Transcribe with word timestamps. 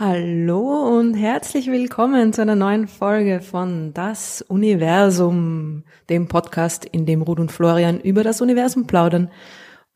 Hallo 0.00 0.96
und 0.96 1.14
herzlich 1.14 1.66
willkommen 1.66 2.32
zu 2.32 2.40
einer 2.40 2.54
neuen 2.54 2.86
Folge 2.86 3.40
von 3.40 3.92
Das 3.94 4.42
Universum, 4.42 5.82
dem 6.08 6.28
Podcast, 6.28 6.84
in 6.84 7.04
dem 7.04 7.22
Ruth 7.22 7.40
und 7.40 7.50
Florian 7.50 7.98
über 7.98 8.22
das 8.22 8.40
Universum 8.40 8.86
plaudern. 8.86 9.28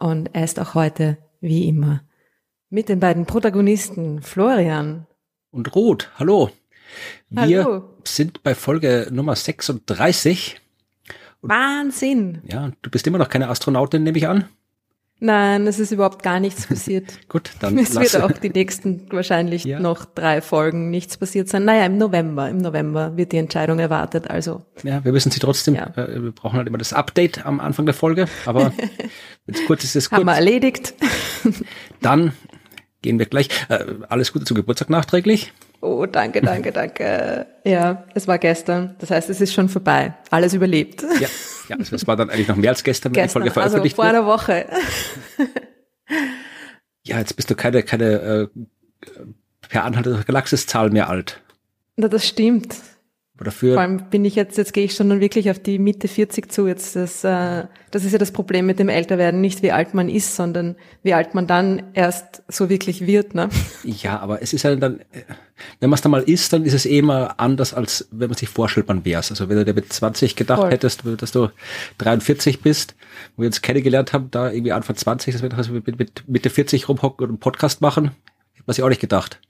Und 0.01 0.31
er 0.33 0.43
ist 0.43 0.59
auch 0.59 0.75
heute, 0.75 1.19
wie 1.41 1.69
immer, 1.69 2.03
mit 2.69 2.89
den 2.89 2.99
beiden 2.99 3.27
Protagonisten 3.27 4.23
Florian. 4.23 5.07
Und 5.53 5.73
Ruth, 5.77 6.11
hallo. 6.19 6.51
Wir 7.31 7.63
Hallo. 7.65 7.85
sind 8.03 8.43
bei 8.43 8.57
Folge 8.57 9.07
Nummer 9.13 9.37
36. 9.37 10.61
Wahnsinn! 11.43 12.43
Ja, 12.51 12.73
du 12.83 12.91
bist 12.91 13.07
immer 13.07 13.19
noch 13.19 13.29
keine 13.29 13.49
Astronautin, 13.49 14.03
nehme 14.03 14.19
ich 14.19 14.27
an. 14.27 14.49
Nein, 15.25 15.69
es 15.69 15.79
ist 15.79 15.93
überhaupt 15.93 16.25
gar 16.25 16.41
nichts 16.41 16.67
passiert. 16.67 17.05
Gut, 17.29 17.53
dann 17.61 17.79
Es 17.79 17.93
lass. 17.95 18.13
wird 18.13 18.25
auch 18.25 18.33
die 18.33 18.51
nächsten 18.51 19.07
wahrscheinlich 19.13 19.63
Ja. 19.65 19.79
noch 19.79 20.05
drei 20.05 20.41
Folgen 20.41 20.91
nichts 20.91 21.17
passiert 21.17 21.49
sein. 21.49 21.65
Naja, 21.65 21.87
im 21.87 21.97
November, 21.97 22.49
im 22.49 22.59
November 22.59 23.17
wird 23.17 23.31
die 23.31 23.37
Entscheidung 23.37 23.79
erwartet. 23.79 24.29
Also 24.29 24.63
Ja, 24.83 25.05
wir 25.05 25.13
müssen 25.13 25.31
sie 25.31 25.39
trotzdem, 25.39 25.77
Ja. 25.77 25.93
äh, 25.97 26.21
wir 26.21 26.33
brauchen 26.33 26.57
halt 26.57 26.67
immer 26.67 26.79
das 26.79 26.93
Update 26.93 27.47
am 27.47 27.61
Anfang 27.61 27.87
der 27.87 27.95
Folge, 27.95 28.27
aber 28.47 28.73
wenn 29.47 29.55
es 29.55 29.65
kurz 29.67 29.85
ist, 29.85 29.95
ist 29.95 30.07
es 30.07 30.11
haben 30.11 30.25
wir 30.27 30.35
erledigt. 30.35 30.95
Dann 32.01 32.33
gehen 33.01 33.19
wir 33.21 33.27
gleich. 33.27 33.49
Äh, 33.69 33.85
alles 34.09 34.33
Gute 34.33 34.45
zum 34.45 34.57
Geburtstag 34.57 34.91
nachträglich. 34.91 35.53
Oh, 35.81 36.07
danke, 36.07 36.41
danke, 36.41 36.71
danke. 36.73 37.47
Ja, 37.65 38.05
es 38.15 38.29
war 38.29 38.39
gestern. 38.39 38.95
Das 39.01 39.11
heißt, 39.11 39.29
es 39.31 39.41
ist 39.41 39.53
schon 39.53 39.69
vorbei. 39.69 40.15
Alles 40.31 40.55
überlebt. 40.55 41.03
Ja, 41.21 41.29
ja 41.73 41.79
also 41.79 41.91
das 41.91 42.07
war 42.07 42.17
dann 42.17 42.31
eigentlich 42.31 42.49
noch 42.49 42.57
mehr 42.57 42.71
als 42.71 42.85
gestern, 42.85 43.15
wenn 43.15 43.25
die 43.25 43.29
Folge 43.29 43.49
also 43.49 43.61
veröffentlicht 43.61 43.97
vor 43.97 44.05
wird. 44.05 44.15
einer 44.15 44.27
Woche. 44.27 44.67
Ja, 47.05 47.19
jetzt 47.19 47.35
bist 47.35 47.51
du 47.51 47.57
keine, 47.57 47.83
keine 47.83 48.05
äh, 48.05 48.49
per 49.69 49.85
Anhalter 49.85 50.13
der 50.13 50.25
Galaxis-Zahl 50.25 50.91
mehr 50.91 51.09
alt. 51.09 51.43
Na, 51.97 52.09
das 52.09 52.27
stimmt. 52.27 52.77
Aber 53.43 53.51
dafür 53.51 53.75
Vor 53.75 53.83
allem 53.83 54.09
bin 54.09 54.25
ich 54.25 54.37
jetzt, 54.37 54.57
jetzt 54.57 54.73
gehe 54.73 54.85
ich 54.85 54.95
schon 54.95 55.09
nun 55.09 55.21
wirklich 55.21 55.51
auf 55.51 55.59
die 55.59 55.81
Mitte 55.81 56.07
40 56.07 56.53
zu. 56.53 56.69
Jetzt 56.69 56.95
das, 56.95 57.25
äh, 57.25 57.65
das 57.91 58.05
ist 58.05 58.13
ja 58.13 58.19
das 58.19 58.31
Problem 58.31 58.67
mit 58.67 58.79
dem 58.79 58.89
Älterwerden. 58.89 59.41
Nicht 59.41 59.65
wie 59.65 59.73
alt 59.73 59.95
man 59.95 60.09
ist, 60.09 60.37
sondern 60.37 60.77
wie 61.03 61.13
alt 61.13 61.35
man 61.35 61.49
dann 61.49 61.83
erst 61.93 62.45
so 62.47 62.69
wirklich 62.69 63.05
wird. 63.05 63.35
Ne? 63.35 63.49
Ja, 63.83 64.21
aber 64.21 64.43
es 64.43 64.53
ist 64.53 64.63
ja 64.63 64.77
dann, 64.77 65.01
äh, 65.01 65.25
wenn 65.81 65.91
man 65.91 65.97
es 65.97 66.03
dann 66.03 66.13
mal 66.13 66.23
ist, 66.23 66.53
dann 66.53 66.65
ist 66.65 66.73
es 66.73 66.87
eh 66.87 66.99
immer 66.99 67.41
anders, 67.41 67.75
als 67.75 68.07
wenn 68.13 68.29
man 68.29 68.37
sich 68.37 68.49
vorstellt, 68.49 68.87
man 68.87 69.05
wär's. 69.05 69.31
Also 69.33 69.49
wenn 69.49 69.57
du 69.57 69.65
dir 69.65 69.75
mit 69.75 69.93
20 69.93 70.37
gedacht 70.37 70.61
Voll. 70.61 70.71
hättest, 70.71 71.03
dass 71.19 71.33
du 71.33 71.49
43 71.99 72.61
bist, 72.61 72.95
wo 73.35 73.43
wir 73.43 73.49
uns 73.49 73.61
kennengelernt 73.61 74.13
haben, 74.13 74.31
da 74.31 74.53
irgendwie 74.53 74.71
Anfang 74.71 74.95
20, 74.95 75.35
dass 75.35 75.43
wir 75.43 75.83
mit, 75.85 75.99
mit 75.99 76.29
Mitte 76.29 76.49
40 76.49 76.89
rumhocken 76.89 77.25
und 77.25 77.31
einen 77.31 77.41
Podcast 77.41 77.81
machen, 77.81 78.13
hätte 78.53 78.65
man 78.67 78.75
sich 78.75 78.85
auch 78.85 78.89
nicht 78.89 79.01
gedacht. 79.01 79.41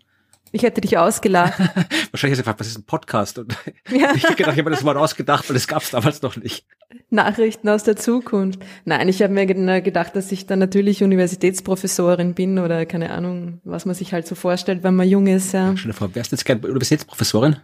Ich 0.55 0.63
hätte 0.63 0.81
dich 0.83 0.99
ausgelacht. 0.99 1.59
Wahrscheinlich 2.11 2.13
hast 2.13 2.25
du 2.25 2.43
gefragt, 2.43 2.61
was 2.61 2.67
ist 2.69 2.79
ein 2.79 2.85
Podcast? 2.85 3.39
Und 3.39 3.57
Ja. 3.91 4.15
ich 4.15 4.25
hab 4.25 4.37
gedacht, 4.37 4.53
ich 4.53 4.59
habe 4.59 4.65
mir 4.65 4.77
das 4.77 4.85
Wort 4.85 4.97
ausgedacht, 4.99 5.49
weil 5.49 5.55
das 5.55 5.67
gab's 5.67 5.91
damals 5.91 6.21
noch 6.23 6.37
nicht. 6.37 6.67
Nachrichten 7.09 7.69
aus 7.71 7.85
der 7.85 7.97
Zukunft. 7.97 8.61
Nein, 8.85 9.09
ich 9.09 9.23
habe 9.23 9.33
mir 9.33 9.47
ge- 9.47 9.81
gedacht, 9.81 10.15
dass 10.15 10.31
ich 10.31 10.47
dann 10.47 10.59
natürlich 10.59 11.03
Universitätsprofessorin 11.03 12.35
bin 12.35 12.59
oder 12.59 12.85
keine 12.85 13.11
Ahnung, 13.13 13.61
was 13.65 13.87
man 13.87 13.95
sich 13.95 14.13
halt 14.13 14.27
so 14.27 14.35
vorstellt, 14.35 14.83
wenn 14.83 14.95
man 14.95 15.09
jung 15.09 15.27
ist. 15.27 15.53
Ja. 15.53 15.73
Dir 15.73 15.95
vor, 15.95 16.15
wärst 16.15 16.33
du 16.33 16.37
jetzt 16.37 16.45
gerne 16.45 16.61
Universitätsprofessorin? 16.63 17.57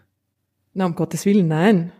Na, 0.73 0.87
um 0.87 0.95
Gottes 0.95 1.27
Willen, 1.27 1.49
nein. 1.49 1.93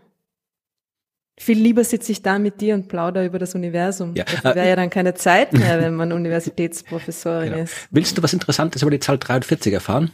Viel 1.39 1.57
lieber 1.59 1.83
sitze 1.83 2.11
ich 2.11 2.21
da 2.21 2.37
mit 2.39 2.59
dir 2.61 2.73
und 2.75 2.87
plauder 2.89 3.23
über 3.25 3.39
das 3.39 3.55
Universum. 3.55 4.13
Ja, 4.15 4.23
Dafür 4.25 4.51
äh, 4.51 4.55
wäre 4.55 4.69
ja 4.69 4.75
dann 4.75 4.89
keine 4.89 5.13
Zeit 5.13 5.53
mehr, 5.53 5.79
wenn 5.81 5.93
man 5.95 6.11
Universitätsprofessorin 6.11 7.51
Genau. 7.51 7.63
ist. 7.63 7.75
Willst 7.91 8.17
du 8.17 8.23
was 8.23 8.33
Interessantes 8.33 8.81
über 8.81 8.91
die 8.91 8.99
Zahl 8.99 9.17
43 9.19 9.71
erfahren? 9.73 10.11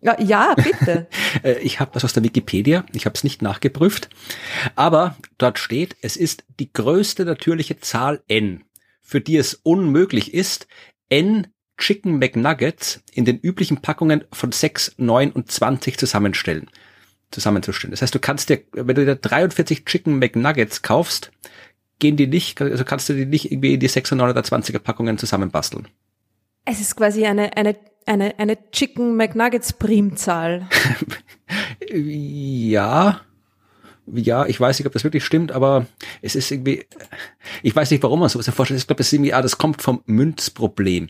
Ja, 0.00 0.20
ja 0.20 0.54
bitte. 0.54 1.06
Äh, 1.44 1.58
Ich 1.60 1.78
habe 1.78 1.92
das 1.94 2.04
aus 2.04 2.12
der 2.12 2.24
Wikipedia, 2.24 2.84
ich 2.92 3.06
habe 3.06 3.14
es 3.14 3.22
nicht 3.22 3.40
nachgeprüft, 3.40 4.08
aber 4.74 5.16
dort 5.38 5.58
steht, 5.60 5.96
es 6.02 6.16
ist 6.16 6.44
die 6.58 6.72
größte 6.72 7.24
natürliche 7.24 7.78
Zahl 7.78 8.22
n, 8.26 8.64
für 9.00 9.20
die 9.20 9.36
es 9.36 9.54
unmöglich 9.54 10.34
ist, 10.34 10.66
n 11.08 11.46
Chicken 11.78 12.18
McNuggets 12.18 13.02
in 13.12 13.24
den 13.24 13.38
üblichen 13.38 13.80
Packungen 13.80 14.24
von 14.32 14.52
6, 14.52 14.94
9 14.98 15.32
und 15.32 15.50
20 15.50 15.98
zusammenstellen, 15.98 16.68
zusammenzustellen. 17.30 17.92
Das 17.92 18.02
heißt, 18.02 18.14
du 18.14 18.18
kannst 18.18 18.48
dir, 18.50 18.62
wenn 18.72 18.96
du 18.96 19.04
dir 19.04 19.16
43 19.16 19.84
Chicken 19.84 20.18
McNuggets 20.18 20.82
kaufst, 20.82 21.30
gehen 21.98 22.16
die 22.16 22.26
nicht, 22.26 22.60
also 22.60 22.84
kannst 22.84 23.08
du 23.08 23.14
die 23.14 23.26
nicht 23.26 23.50
irgendwie 23.50 23.74
in 23.74 23.80
die 23.80 23.88
6 23.88 24.12
und 24.12 24.18
9 24.18 24.30
oder 24.30 24.40
20er 24.40 24.78
Packungen 24.78 25.16
zusammenbasteln. 25.16 25.88
Es 26.64 26.80
ist 26.80 26.96
quasi 26.96 27.24
eine, 27.24 27.56
eine, 27.56 27.76
eine, 28.06 28.38
eine 28.38 28.58
Chicken 28.70 29.16
McNuggets 29.16 29.72
Primzahl. 29.74 30.68
Ja, 31.92 33.20
ja, 34.12 34.44
ich 34.46 34.60
weiß 34.60 34.78
nicht, 34.78 34.86
ob 34.86 34.92
das 34.92 35.04
wirklich 35.04 35.24
stimmt, 35.24 35.52
aber 35.52 35.86
es 36.20 36.34
ist 36.34 36.50
irgendwie, 36.50 36.84
ich 37.62 37.76
weiß 37.76 37.90
nicht, 37.92 38.02
warum 38.02 38.18
man 38.20 38.28
sowas 38.28 38.48
vorstellt. 38.48 38.80
Ich 38.80 38.86
glaube, 38.88 39.00
es 39.02 39.08
ist 39.08 39.12
irgendwie, 39.12 39.32
ah, 39.34 39.42
das 39.42 39.56
kommt 39.56 39.82
vom 39.82 40.02
Münzproblem. 40.06 41.08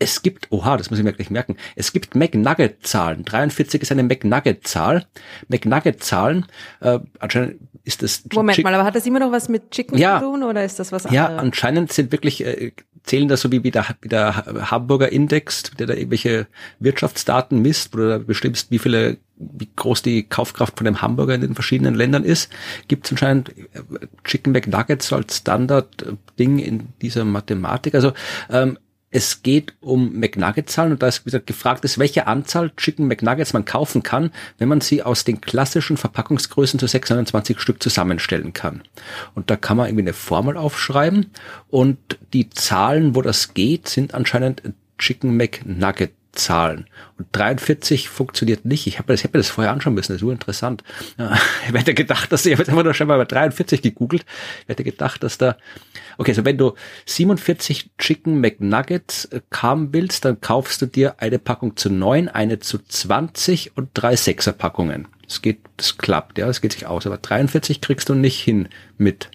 Es 0.00 0.22
gibt, 0.22 0.48
oha, 0.50 0.76
das 0.76 0.90
muss 0.90 0.98
ich 0.98 1.04
mir 1.04 1.12
gleich 1.12 1.30
merken. 1.30 1.56
Es 1.76 1.92
gibt 1.92 2.16
McNugget-Zahlen. 2.16 3.24
43 3.24 3.82
ist 3.82 3.92
eine 3.92 4.02
McNugget-Zahl. 4.02 5.06
McNugget-Zahlen, 5.48 6.46
äh, 6.80 6.98
anscheinend 7.20 7.60
ist 7.84 8.02
das. 8.02 8.24
Moment 8.32 8.56
Chick- 8.56 8.64
mal, 8.64 8.74
aber 8.74 8.84
hat 8.84 8.96
das 8.96 9.06
immer 9.06 9.20
noch 9.20 9.30
was 9.32 9.48
mit 9.48 9.70
Chicken 9.70 9.96
Ja. 9.98 10.18
zu 10.18 10.24
tun 10.26 10.42
oder 10.42 10.64
ist 10.64 10.78
das 10.80 10.90
was 10.90 11.04
Ja, 11.10 11.26
anderes? 11.26 11.42
anscheinend 11.44 11.92
sind 11.92 12.10
wirklich, 12.10 12.44
äh, 12.44 12.72
zählen 13.04 13.28
das 13.28 13.40
so 13.40 13.50
wie, 13.50 13.64
wie, 13.64 13.70
der, 13.70 13.86
wie 14.02 14.08
der 14.08 14.36
Hamburger 14.70 15.10
Index, 15.10 15.62
der 15.78 15.86
da 15.86 15.94
irgendwelche 15.94 16.46
Wirtschaftsdaten 16.78 17.60
misst, 17.60 17.92
wo 17.92 17.98
du 17.98 18.08
da 18.08 18.18
bestimmst, 18.18 18.70
wie 18.70 18.78
viele, 18.78 19.18
wie 19.36 19.68
groß 19.74 20.02
die 20.02 20.24
Kaufkraft 20.24 20.78
von 20.78 20.84
dem 20.84 21.02
Hamburger 21.02 21.34
in 21.34 21.40
den 21.40 21.54
verschiedenen 21.54 21.94
Ländern 21.94 22.24
ist, 22.24 22.52
gibt 22.88 23.06
es 23.06 23.12
anscheinend 23.12 23.50
äh, 23.58 23.82
Chicken 24.24 24.52
McNuggets 24.52 25.12
als 25.12 25.38
Standard-Ding 25.38 26.58
in 26.58 26.88
dieser 27.00 27.24
Mathematik. 27.24 27.94
Also 27.94 28.12
ähm, 28.50 28.78
es 29.10 29.42
geht 29.42 29.74
um 29.80 30.12
McNugget-Zahlen 30.18 30.92
und 30.92 31.02
da 31.02 31.08
ist 31.08 31.26
wieder 31.26 31.40
gefragt 31.40 31.84
ist, 31.84 31.98
welche 31.98 32.28
Anzahl 32.28 32.70
Chicken 32.76 33.08
McNuggets 33.08 33.52
man 33.52 33.64
kaufen 33.64 34.02
kann, 34.02 34.30
wenn 34.58 34.68
man 34.68 34.80
sie 34.80 35.02
aus 35.02 35.24
den 35.24 35.40
klassischen 35.40 35.96
Verpackungsgrößen 35.96 36.78
zu 36.78 36.86
629 36.86 37.60
Stück 37.60 37.82
zusammenstellen 37.82 38.52
kann. 38.52 38.82
Und 39.34 39.50
da 39.50 39.56
kann 39.56 39.76
man 39.76 39.86
irgendwie 39.86 40.04
eine 40.04 40.12
Formel 40.12 40.56
aufschreiben 40.56 41.26
und 41.68 41.98
die 42.32 42.50
Zahlen, 42.50 43.16
wo 43.16 43.22
das 43.22 43.52
geht, 43.54 43.88
sind 43.88 44.14
anscheinend 44.14 44.62
Chicken 44.98 45.36
McNugget 45.36 46.12
Zahlen. 46.32 46.86
Und 47.18 47.26
43 47.32 48.08
funktioniert 48.08 48.64
nicht. 48.64 48.86
Ich 48.86 48.98
habe 48.98 49.12
das, 49.12 49.24
hab 49.24 49.34
mir 49.34 49.40
das 49.40 49.50
vorher 49.50 49.72
anschauen 49.72 49.94
müssen. 49.94 50.12
Das 50.12 50.16
ist 50.16 50.20
so 50.20 50.30
interessant. 50.30 50.84
Ja, 51.18 51.36
ich 51.68 51.74
hätte 51.74 51.94
gedacht, 51.94 52.30
dass 52.30 52.46
ich 52.46 52.52
habe 52.52 52.62
jetzt 52.62 52.68
einfach 52.68 52.84
nur 52.84 52.94
schon 52.94 53.08
mal 53.08 53.18
bei 53.18 53.24
43 53.24 53.82
gegoogelt. 53.82 54.24
Ich 54.62 54.68
hätte 54.68 54.84
gedacht, 54.84 55.22
dass 55.22 55.38
da 55.38 55.56
Okay, 56.20 56.34
so 56.34 56.44
wenn 56.44 56.58
du 56.58 56.74
47 57.06 57.92
Chicken 57.96 58.42
McNuggets 58.42 59.24
äh, 59.24 59.40
haben 59.54 59.94
willst, 59.94 60.26
dann 60.26 60.38
kaufst 60.38 60.82
du 60.82 60.86
dir 60.86 61.14
eine 61.16 61.38
Packung 61.38 61.78
zu 61.78 61.88
9, 61.88 62.28
eine 62.28 62.58
zu 62.58 62.76
20 62.76 63.78
und 63.78 63.88
drei 63.94 64.16
Sechser 64.16 64.52
Packungen. 64.52 65.08
Das 65.26 65.40
geht, 65.40 65.60
das 65.78 65.96
klappt, 65.96 66.36
ja, 66.36 66.46
das 66.46 66.60
geht 66.60 66.74
sich 66.74 66.84
aus. 66.84 67.06
Aber 67.06 67.16
43 67.16 67.80
kriegst 67.80 68.10
du 68.10 68.14
nicht 68.14 68.38
hin 68.38 68.68
mit, 68.98 69.30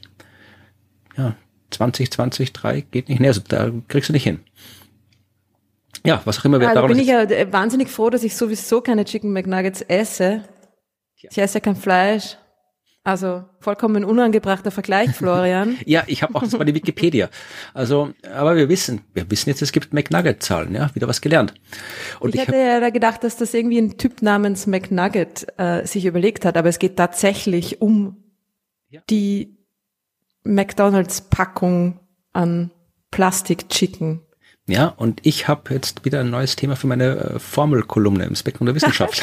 ja, 1.18 1.36
20, 1.72 2.12
20, 2.12 2.54
3 2.54 2.82
geht 2.82 3.10
nicht. 3.10 3.20
Nee, 3.20 3.30
also 3.30 3.42
da 3.48 3.72
kriegst 3.88 4.10
du 4.10 4.14
nicht 4.14 4.24
hin. 4.24 4.42
Ja, 6.06 6.22
was 6.26 6.38
auch 6.38 6.46
immer 6.46 6.60
wir 6.60 6.68
Also 6.68 6.76
daran 6.76 6.92
bin 6.92 7.00
ich 7.00 7.08
ja 7.08 7.24
äh, 7.24 7.52
wahnsinnig 7.52 7.90
froh, 7.90 8.12
dass 8.12 8.24
ich 8.24 8.36
sowieso 8.36 8.82
keine 8.82 9.06
Chicken 9.06 9.34
McNuggets 9.34 9.82
esse. 9.82 10.44
Ich 11.16 11.36
esse 11.36 11.56
ja 11.56 11.60
kein 11.62 11.76
Fleisch. 11.76 12.38
Also 13.06 13.44
vollkommen 13.60 14.04
unangebrachter 14.04 14.72
Vergleich, 14.72 15.12
Florian. 15.12 15.78
Ja, 15.86 16.04
ich 16.08 16.24
habe 16.24 16.34
auch 16.36 16.42
das 16.42 16.54
war 16.54 16.66
die 16.66 16.74
Wikipedia. 16.74 17.30
Also, 17.74 18.10
aber 18.34 18.56
wir 18.56 18.68
wissen, 18.68 19.02
wir 19.14 19.30
wissen 19.30 19.50
jetzt, 19.50 19.62
es 19.62 19.72
gibt 19.72 19.94
McNugget-Zahlen, 19.94 20.74
ja, 20.74 20.90
wieder 20.96 21.08
was 21.08 21.22
gelernt. 21.22 21.54
Und 22.20 22.34
Ich 22.34 22.42
ich, 22.42 22.48
hätte 22.48 22.58
ja 22.58 22.80
da 22.80 22.90
gedacht, 22.90 23.24
dass 23.24 23.38
das 23.38 23.54
irgendwie 23.54 23.78
ein 23.78 23.98
Typ 24.00 24.24
namens 24.24 24.66
McNugget 24.66 25.46
äh, 25.58 25.86
sich 25.86 26.06
überlegt 26.06 26.46
hat, 26.46 26.58
aber 26.58 26.68
es 26.68 26.80
geht 26.80 26.98
tatsächlich 26.98 27.80
um 27.80 28.18
Ja. 28.90 29.02
die 29.12 29.56
McDonalds-Packung 30.44 32.00
an 32.34 32.72
Plastik-Chicken. 33.12 34.22
Ja, 34.68 34.88
und 34.88 35.20
ich 35.24 35.48
habe 35.48 35.74
jetzt 35.76 36.06
wieder 36.06 36.22
ein 36.22 36.32
neues 36.32 36.56
Thema 36.56 36.76
für 36.76 36.88
meine 36.88 37.18
äh, 37.18 37.40
Formelkolumne 37.40 38.26
im 38.26 38.36
Spektrum 38.36 38.66
der 38.66 38.74
Wissenschaft. 38.76 39.22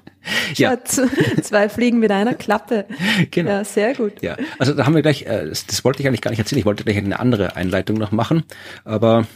ja, 0.54 0.78
zwei 0.84 1.68
Fliegen 1.68 1.98
mit 1.98 2.12
einer 2.12 2.34
Klappe. 2.34 2.86
genau. 3.32 3.50
Ja, 3.50 3.64
sehr 3.64 3.94
gut. 3.94 4.22
Ja, 4.22 4.36
also 4.58 4.74
da 4.74 4.86
haben 4.86 4.94
wir 4.94 5.02
gleich, 5.02 5.22
äh, 5.22 5.48
das, 5.48 5.66
das 5.66 5.84
wollte 5.84 6.02
ich 6.02 6.06
eigentlich 6.06 6.20
gar 6.20 6.30
nicht 6.30 6.38
erzählen, 6.38 6.60
ich 6.60 6.66
wollte 6.66 6.84
gleich 6.84 6.98
eine 6.98 7.18
andere 7.18 7.56
Einleitung 7.56 7.96
noch 7.96 8.12
machen, 8.12 8.44
aber 8.84 9.26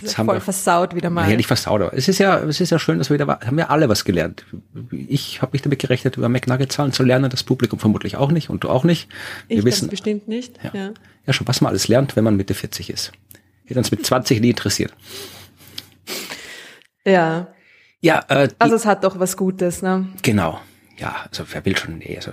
jetzt 0.00 0.16
haben 0.16 0.24
Voll 0.24 0.36
wir, 0.36 0.40
versaut 0.40 0.94
wieder 0.94 1.10
mal. 1.10 1.28
ja, 1.30 1.36
nicht 1.36 1.48
versaut, 1.48 1.82
aber 1.82 1.92
es 1.92 2.08
ist 2.08 2.18
ja, 2.18 2.38
es 2.38 2.58
ist 2.58 2.70
ja 2.70 2.78
schön, 2.78 2.96
dass 2.96 3.10
wir 3.10 3.18
wieder, 3.18 3.26
haben 3.26 3.58
wir 3.58 3.70
alle 3.70 3.90
was 3.90 4.06
gelernt. 4.06 4.46
Ich 4.90 5.42
habe 5.42 5.52
nicht 5.52 5.66
damit 5.66 5.80
gerechnet, 5.80 6.16
über 6.16 6.30
McNugget-Zahlen 6.30 6.92
zu 6.92 7.02
lernen, 7.02 7.28
das 7.28 7.42
Publikum 7.42 7.78
vermutlich 7.78 8.16
auch 8.16 8.32
nicht 8.32 8.48
und 8.48 8.64
du 8.64 8.70
auch 8.70 8.84
nicht. 8.84 9.10
Wir 9.48 9.58
ich 9.58 9.64
wissen 9.66 9.88
bestimmt 9.88 10.28
nicht. 10.28 10.58
Ja. 10.64 10.70
Ja. 10.72 10.90
ja 11.26 11.32
schon, 11.34 11.46
was 11.46 11.60
man 11.60 11.68
alles 11.68 11.88
lernt, 11.88 12.16
wenn 12.16 12.24
man 12.24 12.36
Mitte 12.36 12.54
40 12.54 12.88
ist. 12.88 13.12
Hätte 13.72 13.78
uns 13.78 13.90
mit 13.90 14.04
20 14.04 14.42
nie 14.42 14.50
interessiert. 14.50 14.92
ja. 17.06 17.48
Ja, 18.04 18.22
äh, 18.28 18.48
also 18.58 18.74
es 18.74 18.84
hat 18.84 19.02
doch 19.02 19.18
was 19.18 19.36
Gutes, 19.36 19.80
ne? 19.80 20.08
Genau. 20.20 20.60
Ja, 20.98 21.24
also 21.30 21.44
wer 21.52 21.64
will 21.64 21.74
schon, 21.74 21.98
nee, 21.98 22.16
also 22.16 22.32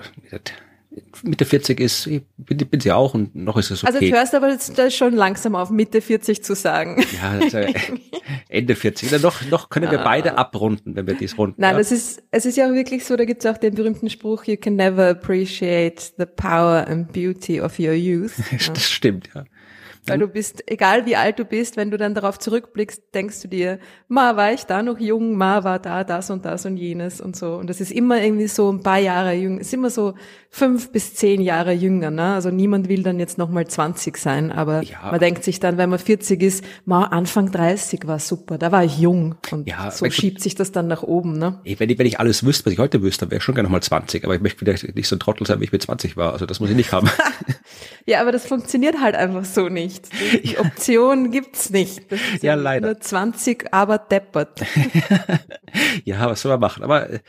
Mitte 1.24 1.46
40 1.46 1.80
ist, 1.80 2.08
ich 2.08 2.24
bin, 2.36 2.58
bin 2.58 2.80
sie 2.82 2.92
auch 2.92 3.14
und 3.14 3.36
noch 3.36 3.56
ist 3.56 3.72
es 3.72 3.86
also, 3.86 3.98
okay. 3.98 4.08
Also 4.08 4.12
du 4.12 4.18
hörst 4.18 4.36
aber 4.36 4.50
jetzt 4.50 4.98
schon 4.98 5.14
langsam 5.14 5.56
auf, 5.56 5.70
Mitte 5.70 6.02
40 6.02 6.44
zu 6.44 6.56
sagen. 6.56 7.02
Ja, 7.22 7.40
also 7.40 7.60
Ende 8.50 8.76
40. 8.76 9.12
Ja, 9.12 9.20
noch, 9.20 9.46
noch 9.46 9.70
können 9.70 9.90
wir 9.92 10.02
ah. 10.02 10.04
beide 10.04 10.38
abrunden, 10.38 10.96
wenn 10.96 11.08
wir 11.08 11.14
dies 11.14 11.38
runden. 11.38 11.62
Nein, 11.62 11.76
ja? 11.76 11.80
es 11.80 11.92
ist, 11.92 12.24
es 12.32 12.46
ist 12.46 12.58
ja 12.58 12.68
auch 12.68 12.74
wirklich 12.74 13.06
so, 13.06 13.16
da 13.16 13.24
gibt 13.26 13.46
es 13.46 13.52
auch 13.52 13.58
den 13.58 13.76
berühmten 13.76 14.10
Spruch, 14.10 14.44
you 14.46 14.58
can 14.58 14.76
never 14.76 15.10
appreciate 15.10 16.12
the 16.18 16.26
power 16.26 16.86
and 16.88 17.14
beauty 17.14 17.62
of 17.62 17.80
your 17.80 17.94
youth. 17.94 18.34
das 18.74 18.90
stimmt, 18.90 19.30
ja. 19.34 19.46
Weil 20.10 20.20
du 20.20 20.28
bist, 20.28 20.64
egal 20.70 21.06
wie 21.06 21.16
alt 21.16 21.40
du 21.40 21.46
bist, 21.46 21.78
wenn 21.78 21.92
du 21.92 21.98
dann 21.98 22.14
darauf 22.14 22.40
zurückblickst, 22.40 23.14
denkst 23.14 23.42
du 23.42 23.48
dir, 23.48 23.80
ma 24.08 24.36
war 24.36 24.52
ich 24.54 24.66
da 24.66 24.84
noch 24.84 25.00
jung, 25.00 25.36
ma 25.36 25.64
war 25.64 25.80
da 25.80 26.04
das 26.04 26.30
und 26.30 26.46
das 26.46 26.66
und 26.66 26.78
jenes 26.78 27.22
und 27.22 27.36
so. 27.36 27.56
Und 27.56 27.70
das 27.70 27.82
ist 27.82 27.92
immer 27.92 28.22
irgendwie 28.22 28.48
so 28.48 28.72
ein 28.72 28.84
paar 28.84 29.00
Jahre 29.00 29.34
jung, 29.34 29.60
ist 29.60 29.74
immer 29.74 29.90
so 29.90 30.16
fünf 30.52 30.92
bis 30.92 31.14
zehn 31.14 31.42
Jahre 31.42 31.74
jünger. 31.74 32.10
Ne? 32.12 32.34
Also 32.34 32.50
niemand 32.50 32.90
will 32.90 33.04
dann 33.04 33.20
jetzt 33.20 33.38
nochmal 33.38 33.68
20 33.68 34.18
sein, 34.18 34.52
aber 34.52 34.82
ja. 34.82 35.12
man 35.12 35.20
denkt 35.20 35.44
sich 35.44 35.60
dann, 35.60 35.78
wenn 35.78 35.90
man 35.90 36.00
40 36.00 36.42
ist, 36.42 36.64
ma 36.86 37.04
Anfang 37.06 37.52
30 37.52 38.08
war 38.08 38.20
super, 38.20 38.58
da 38.58 38.72
war 38.72 38.84
ich 38.84 38.98
jung. 38.98 39.36
Und 39.52 39.68
ja, 39.68 39.92
so 39.92 40.10
schiebt 40.10 40.42
sich 40.42 40.56
das 40.56 40.72
dann 40.72 40.88
nach 40.88 41.04
oben. 41.04 41.38
Ne? 41.38 41.60
Wenn, 41.64 41.90
ich, 41.90 42.00
wenn 42.00 42.08
ich 42.08 42.20
alles 42.20 42.44
wüsste, 42.44 42.66
was 42.66 42.74
ich 42.74 42.80
heute 42.80 43.02
wüsste, 43.04 43.26
dann 43.26 43.32
wäre 43.32 43.38
ich 43.38 43.44
schon 43.44 43.56
gerne 43.56 43.68
nochmal 43.68 43.84
20. 43.84 44.24
Aber 44.26 44.36
ich 44.36 44.42
möchte 44.42 44.60
vielleicht 44.60 44.96
nicht 44.96 45.08
so 45.08 45.16
ein 45.16 45.20
Trottel 45.20 45.46
sein, 45.46 45.60
wie 45.60 45.66
ich 45.66 45.72
mit 45.72 45.84
20 45.84 46.18
war. 46.18 46.34
Also 46.34 46.46
das 46.46 46.60
muss 46.60 46.70
ich 46.70 46.76
nicht 46.76 46.92
haben. 46.92 47.10
ja, 48.06 48.20
aber 48.22 48.32
das 48.32 48.46
funktioniert 48.46 49.00
halt 49.00 49.16
einfach 49.16 49.46
so 49.46 49.70
nicht. 49.70 50.10
Die 50.44 50.58
Option 50.58 51.32
gibt's 51.32 51.70
nicht. 51.70 52.02
ja, 52.42 52.56
leider. 52.56 52.88
Nur 52.88 53.00
20, 53.00 53.72
aber 53.72 54.00
deppert. 54.00 54.62
ja, 56.06 56.30
was 56.30 56.42
soll 56.42 56.52
man 56.52 56.60
machen? 56.60 56.84
Aber 56.84 57.10
äh, 57.10 57.20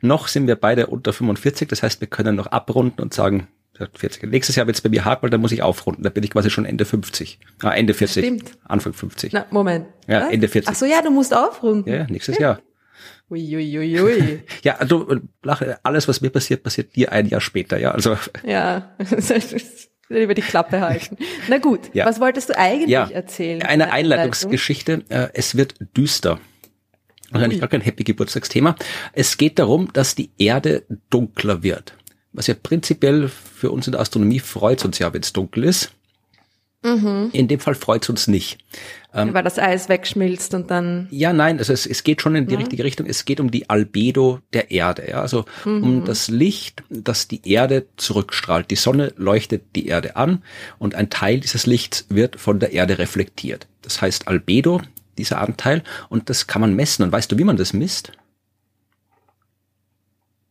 noch 0.00 0.28
sind 0.28 0.46
wir 0.46 0.56
beide 0.56 0.86
unter 0.86 1.12
45, 1.12 1.68
das 1.68 1.82
heißt, 1.82 2.00
wir 2.00 2.08
können 2.08 2.36
noch 2.36 2.46
abrunden 2.60 3.00
und 3.00 3.14
sagen, 3.14 3.48
40. 3.94 4.24
Nächstes 4.24 4.56
Jahr 4.56 4.66
wird 4.66 4.76
es 4.76 4.82
bei 4.82 4.90
mir 4.90 5.04
hart, 5.04 5.22
weil 5.22 5.30
da 5.30 5.38
muss 5.38 5.52
ich 5.52 5.62
aufrunden. 5.62 6.02
Da 6.02 6.10
bin 6.10 6.22
ich 6.22 6.30
quasi 6.30 6.50
schon 6.50 6.66
Ende 6.66 6.84
50. 6.84 7.38
Ah, 7.62 7.70
Ende 7.70 7.94
40. 7.94 8.24
Stimmt. 8.24 8.58
Anfang 8.64 8.92
50. 8.92 9.32
Na, 9.32 9.46
Moment. 9.50 9.86
Ja, 10.06 10.24
Was? 10.24 10.32
Ende 10.32 10.48
40. 10.48 10.70
Ach 10.70 10.74
so, 10.74 10.84
ja, 10.84 11.00
du 11.00 11.10
musst 11.10 11.34
aufrunden. 11.34 11.90
Ja, 11.90 12.04
nächstes 12.04 12.38
Jahr. 12.38 12.60
Uiuiuiui. 13.30 14.00
Ui, 14.00 14.02
ui. 14.02 14.42
ja, 14.62 14.84
du, 14.84 15.20
alles, 15.82 16.08
was 16.08 16.20
mir 16.20 16.30
passiert, 16.30 16.62
passiert 16.62 16.94
dir 16.94 17.12
ein 17.12 17.26
Jahr 17.26 17.40
später, 17.40 17.78
ja. 17.78 17.92
Also. 17.92 18.18
Ja. 18.44 18.94
über 20.10 20.34
die 20.34 20.42
Klappe 20.42 20.80
halten. 20.80 21.16
Na 21.48 21.58
gut, 21.58 21.94
ja. 21.94 22.04
was 22.04 22.20
wolltest 22.20 22.48
du 22.48 22.58
eigentlich 22.58 22.90
ja. 22.90 23.08
erzählen? 23.08 23.62
Eine 23.62 23.92
Einleitungsgeschichte. 23.92 25.04
Äh, 25.08 25.28
es 25.34 25.56
wird 25.56 25.76
düster. 25.96 26.40
Also 27.30 27.44
eigentlich 27.44 27.60
gar 27.60 27.68
kein 27.68 27.80
Happy 27.80 28.02
Geburtstagsthema. 28.02 28.74
Es 29.12 29.36
geht 29.36 29.60
darum, 29.60 29.92
dass 29.92 30.16
die 30.16 30.30
Erde 30.36 30.84
dunkler 31.10 31.62
wird. 31.62 31.94
Was 32.32 32.46
ja 32.46 32.54
prinzipiell 32.54 33.28
für 33.28 33.70
uns 33.70 33.86
in 33.86 33.92
der 33.92 34.00
Astronomie 34.00 34.38
freut 34.38 34.84
uns 34.84 34.98
ja, 34.98 35.12
wenn 35.12 35.22
es 35.22 35.32
dunkel 35.32 35.64
ist. 35.64 35.92
Mhm. 36.82 37.28
In 37.32 37.48
dem 37.48 37.60
Fall 37.60 37.74
freut 37.74 38.04
es 38.04 38.08
uns 38.08 38.26
nicht. 38.26 38.58
Ähm, 39.12 39.34
Weil 39.34 39.42
das 39.42 39.58
Eis 39.58 39.90
wegschmilzt 39.90 40.54
und 40.54 40.70
dann. 40.70 41.08
Ja, 41.10 41.32
nein, 41.32 41.58
also 41.58 41.72
es, 41.72 41.84
es 41.84 42.04
geht 42.04 42.22
schon 42.22 42.34
in 42.36 42.46
die 42.46 42.54
ja. 42.54 42.60
richtige 42.60 42.84
Richtung. 42.84 43.06
Es 43.06 43.26
geht 43.26 43.38
um 43.40 43.50
die 43.50 43.68
Albedo 43.68 44.38
der 44.54 44.70
Erde, 44.70 45.10
ja, 45.10 45.20
also 45.20 45.44
mhm. 45.64 45.82
um 45.82 46.04
das 46.04 46.28
Licht, 46.28 46.82
das 46.88 47.28
die 47.28 47.46
Erde 47.46 47.86
zurückstrahlt. 47.96 48.70
Die 48.70 48.76
Sonne 48.76 49.12
leuchtet 49.16 49.76
die 49.76 49.88
Erde 49.88 50.16
an 50.16 50.42
und 50.78 50.94
ein 50.94 51.10
Teil 51.10 51.40
dieses 51.40 51.66
Lichts 51.66 52.06
wird 52.08 52.40
von 52.40 52.60
der 52.60 52.72
Erde 52.72 52.98
reflektiert. 52.98 53.66
Das 53.82 54.00
heißt 54.00 54.28
Albedo 54.28 54.80
dieser 55.18 55.40
Anteil, 55.40 55.82
und 56.08 56.30
das 56.30 56.46
kann 56.46 56.62
man 56.62 56.74
messen. 56.74 57.02
Und 57.02 57.12
weißt 57.12 57.30
du, 57.30 57.36
wie 57.36 57.44
man 57.44 57.58
das 57.58 57.74
misst? 57.74 58.12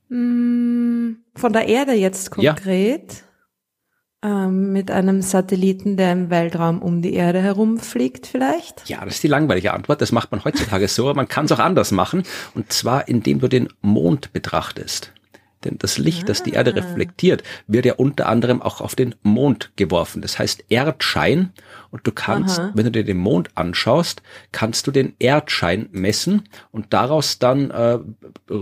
Hm, 0.10 1.24
von 1.36 1.54
der 1.54 1.68
Erde 1.68 1.94
jetzt 1.94 2.32
konkret? 2.32 3.14
Ja. 3.14 3.30
Ähm, 4.22 4.74
mit 4.74 4.92
einem 4.92 5.22
Satelliten, 5.22 5.96
der 5.96 6.12
im 6.12 6.30
Weltraum 6.30 6.82
um 6.82 7.02
die 7.02 7.14
Erde 7.14 7.42
herumfliegt 7.42 8.28
vielleicht? 8.28 8.90
Ja, 8.90 9.06
das 9.06 9.16
ist 9.16 9.24
die 9.24 9.30
langweilige 9.30 9.74
Antwort. 9.74 10.02
Das 10.02 10.12
macht 10.12 10.32
man 10.32 10.44
heutzutage 10.44 10.90
so. 10.90 11.14
Man 11.14 11.30
kann 11.30 11.46
es 11.46 11.54
auch 11.54 11.60
anders 11.60 11.92
machen. 11.92 12.24
Und 12.54 12.74
zwar, 12.74 13.08
indem 13.08 13.40
du 13.40 13.48
den 13.48 13.70
Mond 13.82 14.34
betrachtest. 14.34 15.14
Denn 15.64 15.78
das 15.78 15.98
Licht, 15.98 16.24
ah. 16.24 16.26
das 16.28 16.44
die 16.44 16.54
Erde 16.54 16.76
reflektiert, 16.76 17.44
wird 17.68 17.86
ja 17.86 17.96
unter 17.96 18.28
anderem 18.28 18.62
auch 18.62 18.82
auf 18.82 18.96
den 18.96 19.16
Mond 19.24 19.72
geworfen. 19.76 20.22
Das 20.22 20.40
heißt 20.40 20.66
Erdschein. 20.70 21.52
Und 21.92 22.06
du 22.06 22.12
kannst, 22.12 22.60
Aha. 22.60 22.72
wenn 22.74 22.86
du 22.86 22.92
dir 22.92 23.04
den 23.04 23.18
Mond 23.18 23.50
anschaust, 23.56 24.22
kannst 24.52 24.88
du 24.88 24.92
den 24.92 25.16
Erdschein 25.20 25.90
messen 25.92 26.44
und 26.72 26.94
daraus 26.94 27.40
dann 27.40 27.72
äh, 27.72 28.00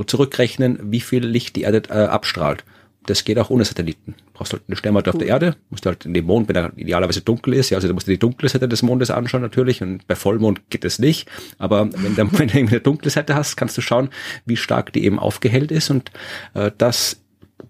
zurückrechnen, 0.06 0.80
wie 0.92 1.02
viel 1.02 1.26
Licht 1.26 1.56
die 1.56 1.62
Erde 1.62 1.84
äh, 1.90 2.06
abstrahlt. 2.06 2.64
Das 3.08 3.24
geht 3.24 3.40
auch 3.40 3.50
ohne 3.50 3.66
Satelliten. 3.66 4.16
Du 4.18 4.34
brauchst 4.34 4.54
halt 4.54 4.64
eine 4.68 4.76
Sternwarte 4.76 5.10
auf 5.10 5.18
der 5.18 5.28
Erde, 5.28 5.56
musst 5.70 5.86
halt 5.86 6.06
in 6.06 6.14
den 6.14 6.26
Mond, 6.26 6.48
wenn 6.50 6.56
er 6.56 6.72
idealerweise 6.78 7.22
dunkel 7.22 7.56
ist, 7.56 7.70
ja, 7.70 7.78
also 7.78 7.88
du 7.88 7.94
musst 7.94 8.06
dir 8.06 8.12
die 8.12 8.20
dunkle 8.20 8.50
Seite 8.50 8.68
des 8.68 8.84
Mondes 8.84 9.10
anschauen 9.10 9.42
natürlich 9.42 9.82
und 9.82 10.06
bei 10.08 10.16
Vollmond 10.16 10.70
geht 10.70 10.84
das 10.84 11.00
nicht. 11.00 11.28
Aber 11.58 11.90
wenn, 11.92 12.16
der, 12.16 12.32
wenn 12.38 12.48
du 12.48 12.58
eine 12.58 12.82
dunkle 12.82 13.10
Seite 13.10 13.34
hast, 13.34 13.56
kannst 13.56 13.78
du 13.78 13.82
schauen, 13.82 14.10
wie 14.46 14.58
stark 14.58 14.94
die 14.94 15.06
eben 15.06 15.20
aufgehellt 15.20 15.72
ist 15.72 15.90
und 15.90 16.12
äh, 16.54 16.72
das 16.78 17.22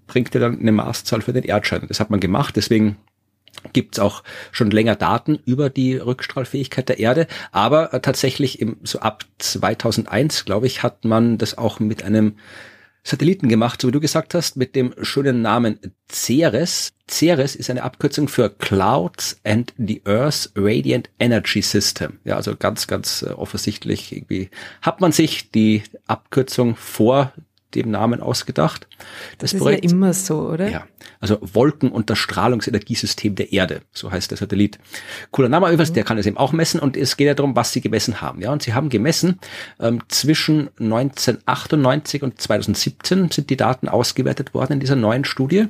bringt 0.08 0.34
dir 0.34 0.40
dann 0.40 0.60
eine 0.60 0.72
Maßzahl 0.72 1.22
für 1.22 1.34
den 1.34 1.44
Erdschein. 1.44 1.86
Das 1.88 2.00
hat 2.00 2.10
man 2.10 2.20
gemacht, 2.20 2.56
deswegen 2.56 2.98
gibt's 3.74 4.00
auch 4.00 4.24
schon 4.52 4.72
länger 4.72 4.96
Daten 4.96 5.40
über 5.46 5.70
die 5.70 5.98
Rückstrahlfähigkeit 5.98 6.90
der 6.90 7.00
Erde, 7.00 7.28
aber 7.52 7.94
äh, 7.94 8.00
tatsächlich 8.00 8.60
im, 8.60 8.78
so 8.84 9.00
ab 9.00 9.26
2001, 9.38 10.46
glaube 10.46 10.68
ich, 10.68 10.84
hat 10.84 11.06
man 11.06 11.38
das 11.38 11.58
auch 11.58 11.80
mit 11.80 12.04
einem 12.04 12.36
Satelliten 13.08 13.48
gemacht, 13.48 13.82
so 13.82 13.88
wie 13.88 13.94
du 13.94 14.02
gesagt 14.02 14.34
hast, 14.34 14.58
mit 14.58 14.76
dem 14.76 14.94
schönen 15.02 15.42
Namen 15.42 15.80
Ceres. 16.12 16.92
Ceres 17.10 17.56
ist 17.56 17.70
eine 17.70 17.84
Abkürzung 17.84 18.28
für 18.28 18.50
Clouds 18.50 19.40
and 19.46 19.74
the 19.78 20.02
Earth 20.06 20.52
Radiant 20.58 21.10
Energy 21.18 21.62
System. 21.62 22.20
Ja, 22.26 22.36
also 22.36 22.58
ganz, 22.58 22.86
ganz 22.86 23.22
äh, 23.22 23.30
offensichtlich 23.30 24.12
irgendwie 24.12 24.50
hat 24.82 25.00
man 25.00 25.14
sich 25.14 25.52
die 25.52 25.84
Abkürzung 26.06 26.76
vor 26.76 27.32
dem 27.76 27.92
Namen 27.92 28.22
ausgedacht. 28.22 28.88
Das, 29.38 29.52
das 29.52 29.54
ist 29.54 29.60
Projekt, 29.60 29.86
ja 29.86 29.92
immer 29.92 30.14
so, 30.14 30.50
oder? 30.50 30.70
Ja, 30.70 30.88
also 31.20 31.38
Wolken- 31.42 31.92
und 31.92 32.10
das 32.10 32.18
Strahlungsenergiesystem 32.18 33.36
der 33.36 33.52
Erde, 33.52 33.82
so 33.92 34.12
heißt 34.12 34.32
der 34.32 34.38
Satellit. 34.38 34.80
Cooler 35.32 35.50
Name 35.50 35.68
übrigens, 35.68 35.90
mhm. 35.92 35.96
der 35.96 36.04
kann 36.04 36.18
es 36.18 36.26
eben 36.26 36.38
auch 36.38 36.54
messen 36.54 36.80
und 36.80 36.96
es 36.96 37.18
geht 37.18 37.28
ja 37.28 37.34
darum, 37.34 37.56
was 37.56 37.74
sie 37.74 37.82
gemessen 37.82 38.22
haben. 38.22 38.42
Ja, 38.42 38.52
und 38.52 38.64
sie 38.64 38.74
haben 38.74 38.90
gemessen, 38.90 39.40
ähm, 39.80 40.02
zwischen 40.08 40.70
1998 40.80 42.24
und 42.24 42.40
2017 42.42 43.32
sind 43.32 43.50
die 43.50 43.58
Daten 43.58 43.90
ausgewertet 43.90 44.54
worden 44.54 44.74
in 44.74 44.80
dieser 44.80 44.96
neuen 44.96 45.26
Studie. 45.26 45.68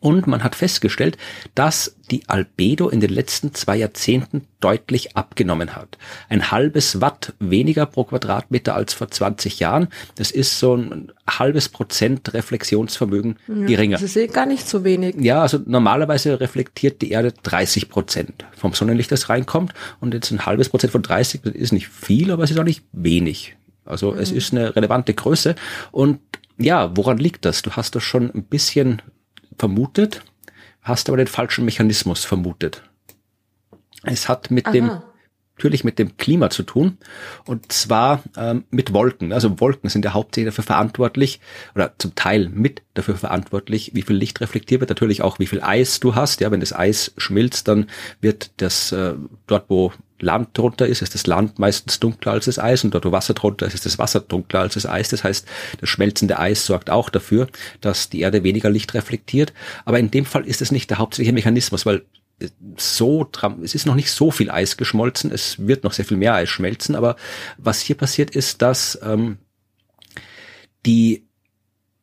Und 0.00 0.26
man 0.26 0.42
hat 0.42 0.54
festgestellt, 0.54 1.18
dass 1.54 1.94
die 2.10 2.22
Albedo 2.26 2.88
in 2.88 3.00
den 3.00 3.10
letzten 3.10 3.54
zwei 3.54 3.76
Jahrzehnten 3.76 4.46
deutlich 4.60 5.16
abgenommen 5.16 5.76
hat. 5.76 5.98
Ein 6.28 6.50
halbes 6.50 7.00
Watt 7.00 7.34
weniger 7.38 7.84
pro 7.86 8.04
Quadratmeter 8.04 8.74
als 8.74 8.94
vor 8.94 9.10
20 9.10 9.60
Jahren. 9.60 9.88
Das 10.16 10.30
ist 10.30 10.58
so 10.58 10.74
ein 10.74 11.12
halbes 11.28 11.68
Prozent 11.68 12.32
Reflexionsvermögen 12.32 13.36
ja, 13.46 13.66
geringer. 13.66 13.96
Das 13.96 14.04
ist 14.04 14.16
eh 14.16 14.26
gar 14.26 14.46
nicht 14.46 14.66
so 14.66 14.84
wenig. 14.84 15.16
Ja, 15.18 15.42
also 15.42 15.60
normalerweise 15.64 16.40
reflektiert 16.40 17.02
die 17.02 17.10
Erde 17.10 17.32
30 17.42 17.90
Prozent 17.90 18.46
vom 18.56 18.72
Sonnenlicht, 18.72 19.12
das 19.12 19.28
reinkommt. 19.28 19.74
Und 20.00 20.14
jetzt 20.14 20.30
ein 20.30 20.46
halbes 20.46 20.70
Prozent 20.70 20.92
von 20.92 21.02
30, 21.02 21.42
das 21.42 21.54
ist 21.54 21.72
nicht 21.72 21.88
viel, 21.88 22.32
aber 22.32 22.42
es 22.44 22.50
ist 22.50 22.58
auch 22.58 22.64
nicht 22.64 22.84
wenig. 22.92 23.56
Also 23.84 24.12
mhm. 24.12 24.18
es 24.18 24.32
ist 24.32 24.52
eine 24.52 24.74
relevante 24.74 25.12
Größe. 25.12 25.54
Und 25.92 26.20
ja, 26.58 26.94
woran 26.96 27.18
liegt 27.18 27.44
das? 27.44 27.62
Du 27.62 27.72
hast 27.72 27.94
das 27.94 28.02
schon 28.02 28.30
ein 28.30 28.44
bisschen 28.44 29.00
vermutet, 29.60 30.22
hast 30.82 31.08
aber 31.08 31.18
den 31.18 31.26
falschen 31.26 31.64
Mechanismus 31.64 32.24
vermutet. 32.24 32.82
Es 34.02 34.28
hat 34.28 34.50
mit 34.50 34.66
Aha. 34.66 34.72
dem 34.72 34.90
natürlich 35.56 35.84
mit 35.84 35.98
dem 35.98 36.16
Klima 36.16 36.48
zu 36.48 36.62
tun 36.62 36.96
und 37.44 37.70
zwar 37.70 38.22
ähm, 38.34 38.64
mit 38.70 38.94
Wolken. 38.94 39.30
Also 39.30 39.60
Wolken 39.60 39.90
sind 39.90 40.06
ja 40.06 40.14
hauptsächlich 40.14 40.54
dafür 40.54 40.64
verantwortlich 40.64 41.38
oder 41.74 41.92
zum 41.98 42.14
Teil 42.14 42.48
mit 42.48 42.80
dafür 42.94 43.16
verantwortlich, 43.16 43.90
wie 43.92 44.00
viel 44.00 44.16
Licht 44.16 44.40
reflektiert 44.40 44.80
wird. 44.80 44.88
Natürlich 44.88 45.20
auch, 45.20 45.38
wie 45.38 45.46
viel 45.46 45.60
Eis 45.60 46.00
du 46.00 46.14
hast. 46.14 46.40
Ja, 46.40 46.50
wenn 46.50 46.60
das 46.60 46.72
Eis 46.72 47.12
schmilzt, 47.18 47.68
dann 47.68 47.90
wird 48.22 48.52
das 48.56 48.90
äh, 48.92 49.12
dort, 49.46 49.66
wo 49.68 49.92
Land 50.22 50.56
drunter 50.56 50.86
ist, 50.86 51.02
ist 51.02 51.14
das 51.14 51.26
Land 51.26 51.58
meistens 51.58 52.00
dunkler 52.00 52.32
als 52.32 52.46
das 52.46 52.58
Eis 52.58 52.84
und 52.84 52.94
dort, 52.94 53.04
wo 53.04 53.12
Wasser 53.12 53.34
drunter 53.34 53.66
ist, 53.66 53.74
ist 53.74 53.86
das 53.86 53.98
Wasser 53.98 54.20
dunkler 54.20 54.60
als 54.60 54.74
das 54.74 54.86
Eis. 54.86 55.08
Das 55.08 55.24
heißt, 55.24 55.46
das 55.80 55.88
schmelzende 55.88 56.38
Eis 56.38 56.66
sorgt 56.66 56.90
auch 56.90 57.10
dafür, 57.10 57.48
dass 57.80 58.08
die 58.08 58.20
Erde 58.20 58.44
weniger 58.44 58.70
Licht 58.70 58.94
reflektiert. 58.94 59.52
Aber 59.84 59.98
in 59.98 60.10
dem 60.10 60.24
Fall 60.24 60.46
ist 60.46 60.62
es 60.62 60.72
nicht 60.72 60.90
der 60.90 60.98
hauptsächliche 60.98 61.32
Mechanismus, 61.32 61.86
weil 61.86 62.02
so, 62.76 63.30
es 63.62 63.74
ist 63.74 63.86
noch 63.86 63.94
nicht 63.94 64.10
so 64.10 64.30
viel 64.30 64.50
Eis 64.50 64.76
geschmolzen, 64.76 65.30
es 65.30 65.66
wird 65.66 65.84
noch 65.84 65.92
sehr 65.92 66.04
viel 66.04 66.16
mehr 66.16 66.34
Eis 66.34 66.48
schmelzen, 66.48 66.94
aber 66.94 67.16
was 67.58 67.80
hier 67.80 67.96
passiert 67.96 68.34
ist, 68.34 68.62
dass 68.62 68.98
ähm, 69.02 69.38
die 70.86 71.26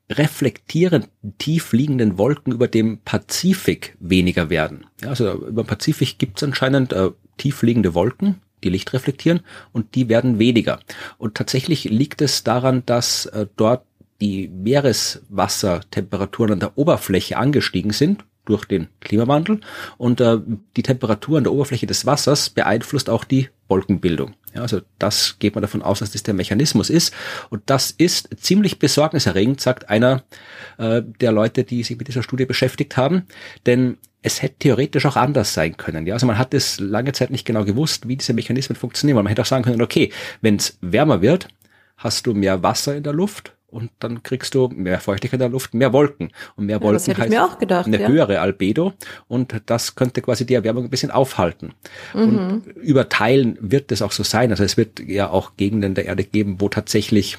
reflektierend 0.10 1.10
tief 1.38 1.74
liegenden 1.74 2.18
Wolken 2.18 2.54
über 2.54 2.68
dem 2.68 3.00
Pazifik 3.00 3.98
weniger 4.00 4.50
werden. 4.50 4.86
Ja, 5.02 5.10
also 5.10 5.48
über 5.48 5.64
Pazifik 5.64 6.18
gibt 6.18 6.38
es 6.38 6.44
anscheinend 6.44 6.94
äh, 6.94 7.12
tief 7.38 7.62
liegende 7.62 7.94
Wolken, 7.94 8.42
die 8.64 8.70
Licht 8.70 8.94
reflektieren 8.94 9.42
und 9.72 9.96
die 9.96 10.10
werden 10.10 10.40
weniger. 10.40 10.80
Und 11.18 11.36
tatsächlich 11.36 11.86
liegt 11.86 12.22
es 12.22 12.44
daran, 12.44 12.84
dass 12.86 13.28
äh, 13.28 13.48
dort 13.56 13.84
die 14.20 14.48
Meereswassertemperaturen 14.48 16.54
an 16.54 16.60
der 16.60 16.78
Oberfläche 16.78 17.38
angestiegen 17.38 17.92
sind 17.92 18.26
durch 18.46 18.66
den 18.66 18.88
Klimawandel 19.02 19.62
und 19.98 20.22
äh, 20.22 20.40
die 20.76 20.84
Temperatur 20.84 21.38
an 21.38 21.44
der 21.44 21.54
Oberfläche 21.54 21.86
des 21.86 22.06
Wassers 22.06 22.50
beeinflusst 22.50 23.10
auch 23.10 23.24
die 23.24 23.50
Wolkenbildung. 23.68 24.36
Ja, 24.54 24.62
also 24.62 24.82
das 24.98 25.38
geht 25.40 25.56
man 25.56 25.62
davon 25.62 25.82
aus, 25.82 26.00
dass 26.00 26.12
das 26.12 26.24
der 26.24 26.34
Mechanismus 26.34 26.90
ist 26.90 27.14
und 27.50 27.64
das 27.68 27.92
ist 27.92 28.30
ziemlich 28.42 28.80
besorgniserregend, 28.80 29.62
sagt 29.62 29.90
einer 29.90 30.24
äh, 30.78 31.02
der 31.22 31.32
Leute, 31.32 31.64
die 31.64 31.84
sich 31.84 31.98
mit 31.98 32.08
dieser 32.08 32.24
Studie 32.24 32.46
beschäftigt 32.46 32.98
haben, 32.98 33.24
denn 33.66 33.98
es 34.22 34.42
hätte 34.42 34.56
theoretisch 34.60 35.06
auch 35.06 35.16
anders 35.16 35.54
sein 35.54 35.78
können. 35.78 36.08
Ja, 36.08 36.16
also 36.16 36.26
man 36.26 36.38
hat 36.38 36.54
es 36.54 36.80
lange 36.80 37.14
Zeit 37.14 37.30
nicht 37.30 37.46
genau 37.46 37.64
gewusst, 37.66 38.08
wie 38.08 38.18
diese 38.18 38.34
Mechanismen 38.34 38.76
funktionieren. 38.76 39.16
Man 39.16 39.28
hätte 39.28 39.42
auch 39.42 39.46
sagen 39.46 39.64
können, 39.64 39.82
okay, 39.82 40.12
wenn 40.42 40.56
es 40.56 40.78
wärmer 40.82 41.22
wird, 41.22 41.48
hast 41.98 42.28
du 42.28 42.34
mehr 42.34 42.64
Wasser 42.64 42.96
in 42.96 43.04
der 43.04 43.14
Luft 43.14 43.57
und 43.70 43.92
dann 44.00 44.24
kriegst 44.24 44.56
du 44.56 44.70
mehr 44.70 45.00
Feuchtigkeit 45.00 45.40
in 45.40 45.42
der 45.42 45.50
Luft, 45.50 45.74
mehr 45.74 45.92
Wolken. 45.92 46.32
Und 46.56 46.68
mehr 46.68 46.82
Wolken 46.82 47.14
ja, 47.14 47.18
heißt 47.18 47.60
gedacht, 47.60 47.88
eine 47.88 48.02
ja. 48.02 48.08
höhere 48.08 48.40
Albedo 48.40 48.94
und 49.28 49.62
das 49.66 49.96
könnte 49.96 50.22
quasi 50.22 50.46
die 50.46 50.54
Erwärmung 50.54 50.86
ein 50.86 50.90
bisschen 50.90 51.12
aufhalten. 51.12 51.74
Mhm. 52.14 52.22
Und 52.22 52.68
über 52.78 53.10
Teilen 53.10 53.58
wird 53.60 53.92
es 53.92 54.02
auch 54.02 54.14
so 54.14 54.24
sein. 54.24 54.52
Also 54.52 54.64
es 54.64 54.78
wird 54.78 55.00
ja 55.02 55.30
auch 55.30 55.58
Gegenden 55.58 55.96
der 55.96 56.06
Erde 56.06 56.24
geben, 56.24 56.60
wo 56.60 56.70
tatsächlich 56.70 57.38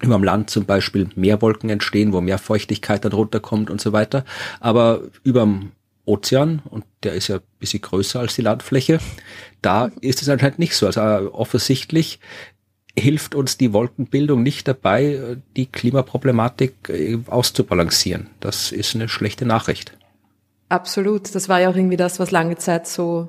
über 0.00 0.14
dem 0.14 0.24
Land 0.24 0.48
zum 0.48 0.64
Beispiel 0.64 1.08
mehr 1.14 1.42
Wolken 1.42 1.68
entstehen, 1.68 2.12
wo 2.12 2.20
mehr 2.22 2.38
Feuchtigkeit 2.38 3.04
dann 3.04 3.12
runterkommt 3.12 3.70
und 3.70 3.80
so 3.80 3.92
weiter. 3.92 4.24
Aber 4.60 5.02
über 5.24 5.40
dem 5.42 5.72
Ozean, 6.06 6.62
und 6.70 6.84
der 7.02 7.12
ist 7.12 7.28
ja 7.28 7.36
ein 7.36 7.42
bisschen 7.58 7.82
größer 7.82 8.20
als 8.20 8.34
die 8.34 8.42
Landfläche, 8.42 8.98
da 9.60 9.90
ist 10.00 10.22
es 10.22 10.28
anscheinend 10.28 10.58
nicht 10.58 10.74
so. 10.74 10.86
Also 10.86 11.00
offensichtlich 11.34 12.18
hilft 12.98 13.34
uns 13.34 13.56
die 13.56 13.72
Wolkenbildung 13.72 14.42
nicht 14.42 14.66
dabei, 14.68 15.36
die 15.56 15.66
Klimaproblematik 15.66 16.88
äh, 16.88 17.18
auszubalancieren. 17.26 18.28
Das 18.40 18.72
ist 18.72 18.94
eine 18.94 19.08
schlechte 19.08 19.46
Nachricht. 19.46 19.96
Absolut. 20.68 21.34
Das 21.34 21.48
war 21.48 21.60
ja 21.60 21.70
auch 21.70 21.76
irgendwie 21.76 21.96
das, 21.96 22.20
was 22.20 22.30
lange 22.30 22.56
Zeit 22.56 22.86
so 22.86 23.28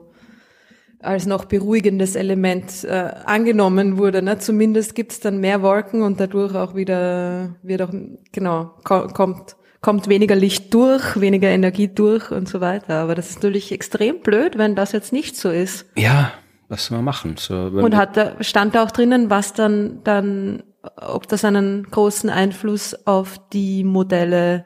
als 0.99 1.25
noch 1.25 1.45
beruhigendes 1.45 2.15
Element 2.15 2.83
äh, 2.83 3.11
angenommen 3.25 3.97
wurde. 3.97 4.21
Ne? 4.21 4.37
Zumindest 4.37 4.93
gibt 4.93 5.13
es 5.13 5.19
dann 5.19 5.39
mehr 5.39 5.61
Wolken 5.63 6.03
und 6.03 6.19
dadurch 6.19 6.53
auch 6.53 6.75
wieder 6.75 7.55
wird 7.63 7.81
auch 7.81 7.91
genau 8.31 8.75
kommt 8.83 9.55
kommt 9.81 10.07
weniger 10.07 10.35
Licht 10.35 10.71
durch, 10.73 11.19
weniger 11.19 11.49
Energie 11.49 11.87
durch 11.87 12.31
und 12.31 12.47
so 12.47 12.61
weiter. 12.61 12.99
Aber 12.99 13.15
das 13.15 13.31
ist 13.31 13.37
natürlich 13.37 13.71
extrem 13.71 14.19
blöd, 14.21 14.57
wenn 14.57 14.75
das 14.75 14.91
jetzt 14.91 15.11
nicht 15.11 15.35
so 15.35 15.49
ist. 15.49 15.87
Ja, 15.95 16.31
was 16.71 16.85
soll 16.85 16.97
man 16.99 17.05
machen? 17.05 17.35
So, 17.37 17.55
Und 17.55 17.97
hat 17.97 18.15
da, 18.15 18.41
stand 18.41 18.75
da 18.75 18.83
auch 18.83 18.91
drinnen, 18.91 19.29
was 19.29 19.53
dann, 19.53 19.99
dann, 20.05 20.63
ob 20.95 21.27
das 21.27 21.43
einen 21.43 21.83
großen 21.83 22.29
Einfluss 22.29 22.95
auf 23.05 23.39
die 23.51 23.83
Modelle 23.83 24.65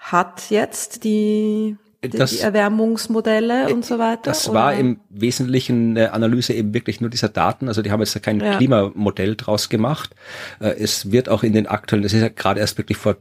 hat 0.00 0.48
jetzt, 0.48 1.04
die, 1.04 1.76
die, 2.02 2.08
das, 2.08 2.30
die 2.30 2.40
Erwärmungsmodelle 2.40 3.72
und 3.72 3.84
so 3.84 3.98
weiter? 3.98 4.22
Das 4.24 4.48
oder? 4.48 4.58
war 4.58 4.74
im 4.74 5.00
Wesentlichen 5.10 5.90
eine 5.90 6.12
Analyse 6.12 6.54
eben 6.54 6.72
wirklich 6.72 7.02
nur 7.02 7.10
dieser 7.10 7.28
Daten. 7.28 7.68
Also 7.68 7.82
die 7.82 7.90
haben 7.90 8.00
jetzt 8.00 8.20
kein 8.22 8.40
ja. 8.40 8.56
Klimamodell 8.56 9.36
draus 9.36 9.68
gemacht. 9.68 10.14
Äh, 10.58 10.70
es 10.78 11.12
wird 11.12 11.28
auch 11.28 11.42
in 11.42 11.52
den 11.52 11.66
aktuellen, 11.66 12.02
das 12.02 12.14
ist 12.14 12.22
ja 12.22 12.28
gerade 12.28 12.60
erst 12.60 12.78
wirklich 12.78 12.96
vor 12.96 13.16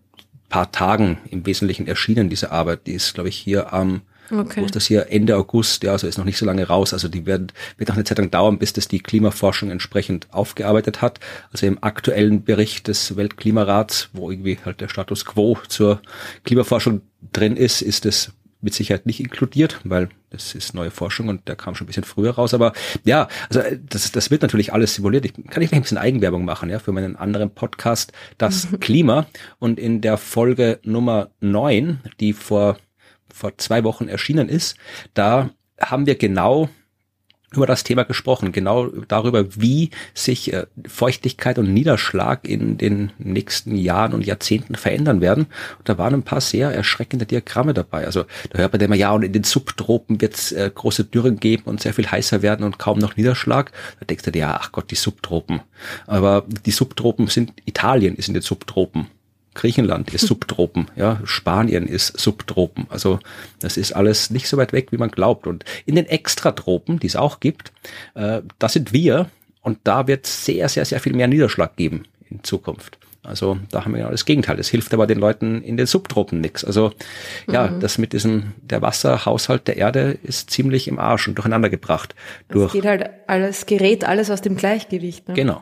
paar 0.48 0.72
Tagen 0.72 1.18
im 1.32 1.46
Wesentlichen 1.46 1.88
erschienen, 1.88 2.30
diese 2.30 2.52
Arbeit. 2.52 2.88
Die 2.88 2.94
ist, 2.94 3.14
glaube 3.16 3.28
ich, 3.28 3.36
hier 3.36 3.74
am 3.74 4.04
Okay. 4.32 4.62
Wo 4.62 4.66
ist 4.66 4.76
das 4.76 4.86
hier? 4.86 5.12
Ende 5.12 5.36
August, 5.38 5.84
ja, 5.84 5.92
also 5.92 6.08
ist 6.08 6.18
noch 6.18 6.26
nicht 6.26 6.38
so 6.38 6.46
lange 6.46 6.68
raus. 6.68 6.94
Also 6.94 7.08
die 7.08 7.26
werden, 7.26 7.48
wird 7.78 7.90
noch 7.90 7.96
eine 7.96 8.06
Zeit 8.06 8.18
lang 8.18 8.32
dauern, 8.32 8.58
bis 8.58 8.74
das 8.74 8.88
die 8.88 9.00
Klimaforschung 9.00 9.70
entsprechend 9.70 10.28
aufgearbeitet 10.32 11.02
hat. 11.02 11.20
Also 11.52 11.66
im 11.66 11.84
aktuellen 11.84 12.44
Bericht 12.44 12.88
des 12.88 13.16
Weltklimarats, 13.16 14.10
wo 14.14 14.32
irgendwie 14.32 14.58
halt 14.64 14.82
der 14.82 14.88
Status 14.88 15.26
quo 15.26 15.58
zur 15.68 16.02
Klimaforschung 16.46 17.02
drin 17.32 17.58
ist, 17.58 17.82
ist 17.82 18.06
es 18.06 18.32
mit 18.64 18.74
Sicherheit 18.74 19.06
nicht 19.06 19.20
inkludiert, 19.20 19.82
weil 19.84 20.10
das 20.30 20.56
ist 20.56 20.74
neue 20.74 20.90
Forschung 20.90 21.28
und 21.28 21.48
der 21.48 21.56
kam 21.56 21.76
schon 21.76 21.86
ein 21.86 21.88
bisschen 21.88 22.06
früher 22.06 22.32
raus. 22.32 22.54
Aber 22.54 22.74
ja, 23.04 23.28
also 23.50 23.62
das, 23.90 24.12
das 24.12 24.32
wird 24.32 24.42
natürlich 24.42 24.74
alles 24.74 24.96
simuliert. 24.96 25.26
Ich 25.26 25.34
kann 25.34 25.62
ich 25.62 25.70
vielleicht 25.70 25.74
ein 25.74 25.82
bisschen 25.82 25.98
Eigenwerbung 25.98 26.46
machen, 26.46 26.70
ja, 26.70 26.80
für 26.80 26.92
meinen 26.92 27.16
anderen 27.16 27.52
Podcast, 27.52 28.14
das 28.38 28.68
Klima. 28.80 29.28
Und 29.60 29.80
in 29.80 30.02
der 30.02 30.18
Folge 30.18 30.80
Nummer 30.84 31.30
neun, 31.42 32.00
die 32.20 32.34
vor 32.34 32.78
vor 33.34 33.58
zwei 33.58 33.84
Wochen 33.84 34.08
erschienen 34.08 34.48
ist, 34.48 34.78
da 35.14 35.50
haben 35.80 36.06
wir 36.06 36.16
genau 36.16 36.70
über 37.56 37.68
das 37.68 37.84
Thema 37.84 38.04
gesprochen, 38.04 38.52
genau 38.52 38.88
darüber, 39.08 39.56
wie 39.56 39.92
sich 40.14 40.54
äh, 40.54 40.66
Feuchtigkeit 40.88 41.60
und 41.60 41.74
Niederschlag 41.74 42.48
in 42.48 42.78
den 42.78 43.12
nächsten 43.18 43.76
Jahren 43.76 44.14
und 44.14 44.26
Jahrzehnten 44.26 44.76
verändern 44.76 45.22
werden. 45.22 45.48
Und 45.78 45.90
da 45.90 45.98
waren 45.98 46.14
ein 46.14 46.24
paar 46.24 46.42
sehr 46.42 46.72
erschreckende 46.72 47.26
Diagramme 47.26 47.74
dabei. 47.74 48.06
Also 48.06 48.26
da 48.50 48.60
hört 48.60 48.74
man 48.74 48.82
immer, 48.82 48.96
ja, 48.96 49.12
und 49.12 49.24
in 49.24 49.34
den 49.34 49.44
Subtropen 49.44 50.22
wird 50.22 50.36
es 50.36 50.52
äh, 50.52 50.70
große 50.74 51.06
Dürren 51.06 51.40
geben 51.40 51.64
und 51.66 51.82
sehr 51.82 51.94
viel 51.94 52.10
heißer 52.10 52.42
werden 52.42 52.66
und 52.66 52.80
kaum 52.80 53.00
noch 53.00 53.16
Niederschlag. 53.16 53.72
Da 54.00 54.06
denkst 54.06 54.24
du 54.24 54.32
dir, 54.32 54.40
ja, 54.40 54.60
ach 54.60 54.72
Gott, 54.72 54.92
die 54.92 54.96
Subtropen. 54.96 55.62
Aber 56.08 56.46
die 56.66 56.72
Subtropen 56.72 57.28
sind, 57.28 57.54
Italien 57.66 58.16
ist 58.16 58.28
in 58.28 58.34
den 58.34 58.44
Subtropen. 58.44 59.08
Griechenland 59.54 60.14
ist 60.14 60.28
Subtropen, 60.28 60.88
ja, 60.96 61.20
Spanien 61.24 61.88
ist 61.88 62.20
Subtropen. 62.20 62.86
Also 62.90 63.20
das 63.60 63.78
ist 63.78 63.94
alles 63.94 64.30
nicht 64.30 64.48
so 64.48 64.58
weit 64.58 64.74
weg, 64.74 64.92
wie 64.92 64.98
man 64.98 65.12
glaubt. 65.12 65.48
Und 65.48 65.66
in 65.86 65.96
den 65.96 66.06
Extratropen, 66.06 67.00
die 67.00 67.08
es 67.08 67.16
auch 67.16 67.40
gibt, 67.40 67.72
äh, 68.16 68.42
da 68.60 68.70
sind 68.70 68.94
wir 68.94 69.30
und 69.62 69.80
da 69.84 70.08
wird 70.08 70.26
sehr, 70.26 70.70
sehr, 70.70 70.86
sehr 70.86 71.00
viel 71.00 71.14
mehr 71.14 71.28
Niederschlag 71.28 71.76
geben 71.76 72.04
in 72.30 72.44
Zukunft. 72.44 72.98
Also 73.24 73.58
da 73.72 73.86
haben 73.86 73.94
wir 73.94 74.00
genau 74.00 74.12
das 74.12 74.26
Gegenteil. 74.26 74.58
Das 74.58 74.68
hilft 74.68 74.94
aber 74.94 75.08
den 75.08 75.18
Leuten 75.18 75.62
in 75.62 75.78
den 75.78 75.86
Subtropen 75.86 76.42
nichts. 76.42 76.66
Also 76.66 76.92
ja, 77.50 77.68
mhm. 77.68 77.80
das 77.80 77.98
mit 77.98 78.12
diesem, 78.12 78.52
der 78.62 78.82
Wasserhaushalt 78.82 79.68
der 79.68 79.78
Erde 79.78 80.18
ist 80.24 80.50
ziemlich 80.50 80.90
im 80.90 81.00
Arsch 81.00 81.28
und 81.30 81.36
durcheinander 81.36 81.70
gebracht. 81.70 82.16
Es 82.50 82.74
geht 82.74 82.86
halt 82.86 83.10
alles, 83.28 83.66
gerät 83.66 84.04
alles 84.04 84.30
aus 84.30 84.42
dem 84.42 84.58
Gleichgewicht. 84.58 85.30
Ne? 85.30 85.36
Genau. 85.36 85.62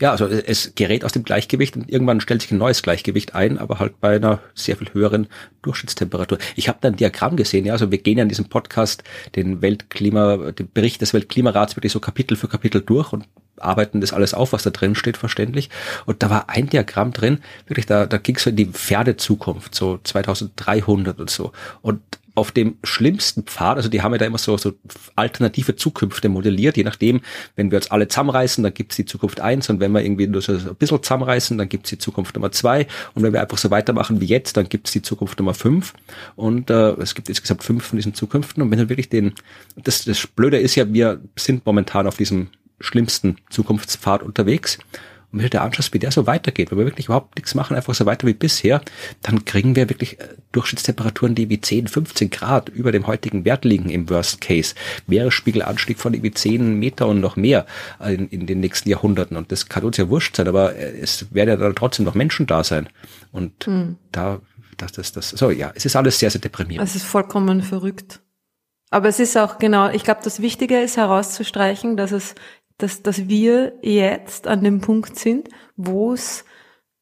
Ja, 0.00 0.12
also 0.12 0.26
es 0.26 0.74
gerät 0.74 1.04
aus 1.04 1.12
dem 1.12 1.24
Gleichgewicht 1.24 1.76
und 1.76 1.90
irgendwann 1.90 2.20
stellt 2.20 2.40
sich 2.40 2.50
ein 2.50 2.58
neues 2.58 2.82
Gleichgewicht 2.82 3.34
ein, 3.34 3.58
aber 3.58 3.78
halt 3.78 4.00
bei 4.00 4.16
einer 4.16 4.40
sehr 4.54 4.76
viel 4.76 4.92
höheren 4.94 5.26
Durchschnittstemperatur. 5.60 6.38
Ich 6.56 6.68
habe 6.68 6.78
da 6.80 6.88
ein 6.88 6.96
Diagramm 6.96 7.36
gesehen, 7.36 7.66
ja, 7.66 7.74
also 7.74 7.90
wir 7.90 7.98
gehen 7.98 8.16
ja 8.16 8.22
in 8.22 8.30
diesem 8.30 8.48
Podcast 8.48 9.04
den 9.36 9.60
Weltklima, 9.60 10.52
den 10.52 10.70
Bericht 10.72 11.02
des 11.02 11.12
Weltklimarats 11.12 11.76
wirklich 11.76 11.92
so 11.92 12.00
Kapitel 12.00 12.36
für 12.36 12.48
Kapitel 12.48 12.80
durch 12.80 13.12
und 13.12 13.26
arbeiten 13.58 14.00
das 14.00 14.14
alles 14.14 14.32
auf, 14.32 14.54
was 14.54 14.62
da 14.62 14.70
drin 14.70 14.94
steht, 14.94 15.18
verständlich. 15.18 15.68
Und 16.06 16.22
da 16.22 16.30
war 16.30 16.48
ein 16.48 16.70
Diagramm 16.70 17.12
drin, 17.12 17.40
wirklich, 17.66 17.84
da, 17.84 18.06
da 18.06 18.16
ging 18.16 18.36
es 18.36 18.44
so 18.44 18.50
in 18.50 18.56
die 18.56 18.66
Pferdezukunft, 18.66 19.74
so 19.74 20.00
2300 20.02 21.20
und 21.20 21.28
so. 21.28 21.52
Und 21.82 22.00
auf 22.40 22.52
dem 22.52 22.78
schlimmsten 22.82 23.42
Pfad, 23.42 23.76
also 23.76 23.90
die 23.90 24.00
haben 24.00 24.12
ja 24.12 24.18
da 24.18 24.24
immer 24.24 24.38
so, 24.38 24.56
so 24.56 24.72
alternative 25.14 25.76
Zukünfte 25.76 26.30
modelliert, 26.30 26.78
je 26.78 26.84
nachdem, 26.84 27.20
wenn 27.54 27.70
wir 27.70 27.76
uns 27.76 27.90
alle 27.90 28.08
zusammenreißen, 28.08 28.64
dann 28.64 28.72
gibt's 28.72 28.96
die 28.96 29.04
Zukunft 29.04 29.40
eins. 29.40 29.68
Und 29.68 29.78
wenn 29.78 29.92
wir 29.92 30.02
irgendwie 30.02 30.26
nur 30.26 30.40
so 30.40 30.52
ein 30.52 30.74
bisschen 30.76 31.02
zusammenreißen, 31.02 31.58
dann 31.58 31.68
gibt's 31.68 31.90
die 31.90 31.98
Zukunft 31.98 32.34
Nummer 32.34 32.50
zwei. 32.50 32.86
Und 33.14 33.22
wenn 33.22 33.34
wir 33.34 33.42
einfach 33.42 33.58
so 33.58 33.70
weitermachen 33.70 34.22
wie 34.22 34.24
jetzt, 34.24 34.56
dann 34.56 34.70
gibt's 34.70 34.90
die 34.92 35.02
Zukunft 35.02 35.38
Nummer 35.38 35.52
fünf. 35.52 35.92
Und 36.34 36.70
äh, 36.70 36.92
es 36.92 37.14
gibt 37.14 37.28
insgesamt 37.28 37.62
fünf 37.62 37.84
von 37.84 37.98
diesen 37.98 38.14
Zukünften. 38.14 38.62
Und 38.62 38.70
wenn 38.70 38.78
du 38.78 38.88
wirklich 38.88 39.10
den, 39.10 39.34
das, 39.76 40.04
das 40.04 40.26
Blöde 40.26 40.58
ist 40.58 40.76
ja, 40.76 40.90
wir 40.90 41.20
sind 41.36 41.66
momentan 41.66 42.06
auf 42.06 42.16
diesem 42.16 42.48
schlimmsten 42.80 43.36
Zukunftspfad 43.50 44.22
unterwegs 44.22 44.78
und 45.32 45.38
wenn 45.38 45.46
du 45.46 45.50
dir 45.50 45.62
anschaust, 45.62 45.94
wie 45.94 45.98
der 46.00 46.10
so 46.10 46.26
weitergeht, 46.26 46.70
wenn 46.70 46.78
wir 46.78 46.86
wirklich 46.86 47.06
überhaupt 47.06 47.36
nichts 47.36 47.54
machen, 47.54 47.76
einfach 47.76 47.94
so 47.94 48.04
weiter 48.04 48.26
wie 48.26 48.34
bisher, 48.34 48.80
dann 49.22 49.44
kriegen 49.44 49.76
wir 49.76 49.88
wirklich 49.88 50.18
äh, 50.18 50.28
Durchschnittstemperaturen, 50.52 51.34
die 51.36 51.48
wie 51.48 51.60
10, 51.60 51.86
15 51.86 52.30
Grad 52.30 52.68
über 52.68 52.90
dem 52.90 53.06
heutigen 53.06 53.44
Wert 53.44 53.64
liegen 53.64 53.90
im 53.90 54.10
Worst 54.10 54.40
Case. 54.40 54.74
Meeresspiegelanstieg 55.06 55.98
von 55.98 56.14
irgendwie 56.14 56.32
10 56.32 56.78
Meter 56.78 57.06
und 57.06 57.20
noch 57.20 57.36
mehr 57.36 57.66
in, 58.04 58.28
in 58.28 58.46
den 58.46 58.60
nächsten 58.60 58.88
Jahrhunderten. 58.88 59.36
Und 59.36 59.52
das 59.52 59.68
kann 59.68 59.84
uns 59.84 59.96
ja 59.98 60.08
wurscht 60.08 60.36
sein, 60.36 60.48
aber 60.48 60.74
äh, 60.74 60.98
es 61.00 61.32
werden 61.32 61.50
ja 61.50 61.56
dann 61.56 61.76
trotzdem 61.76 62.04
noch 62.04 62.14
Menschen 62.14 62.46
da 62.46 62.64
sein. 62.64 62.88
Und 63.30 63.66
hm. 63.66 63.96
da, 64.10 64.40
das, 64.78 64.92
das, 64.92 65.12
das, 65.12 65.30
so, 65.30 65.50
ja, 65.50 65.70
es 65.74 65.84
ist 65.84 65.94
alles 65.94 66.18
sehr, 66.18 66.30
sehr 66.30 66.40
deprimierend. 66.40 66.88
Es 66.88 66.96
ist 66.96 67.04
vollkommen 67.04 67.62
verrückt. 67.62 68.20
Aber 68.90 69.08
es 69.08 69.20
ist 69.20 69.38
auch 69.38 69.58
genau, 69.58 69.88
ich 69.90 70.02
glaube, 70.02 70.20
das 70.24 70.42
Wichtige 70.42 70.80
ist 70.80 70.96
herauszustreichen, 70.96 71.96
dass 71.96 72.10
es 72.10 72.34
dass, 72.82 73.02
dass 73.02 73.28
wir 73.28 73.74
jetzt 73.82 74.46
an 74.46 74.64
dem 74.64 74.80
Punkt 74.80 75.18
sind, 75.18 75.48
wo 75.76 76.12
es 76.12 76.44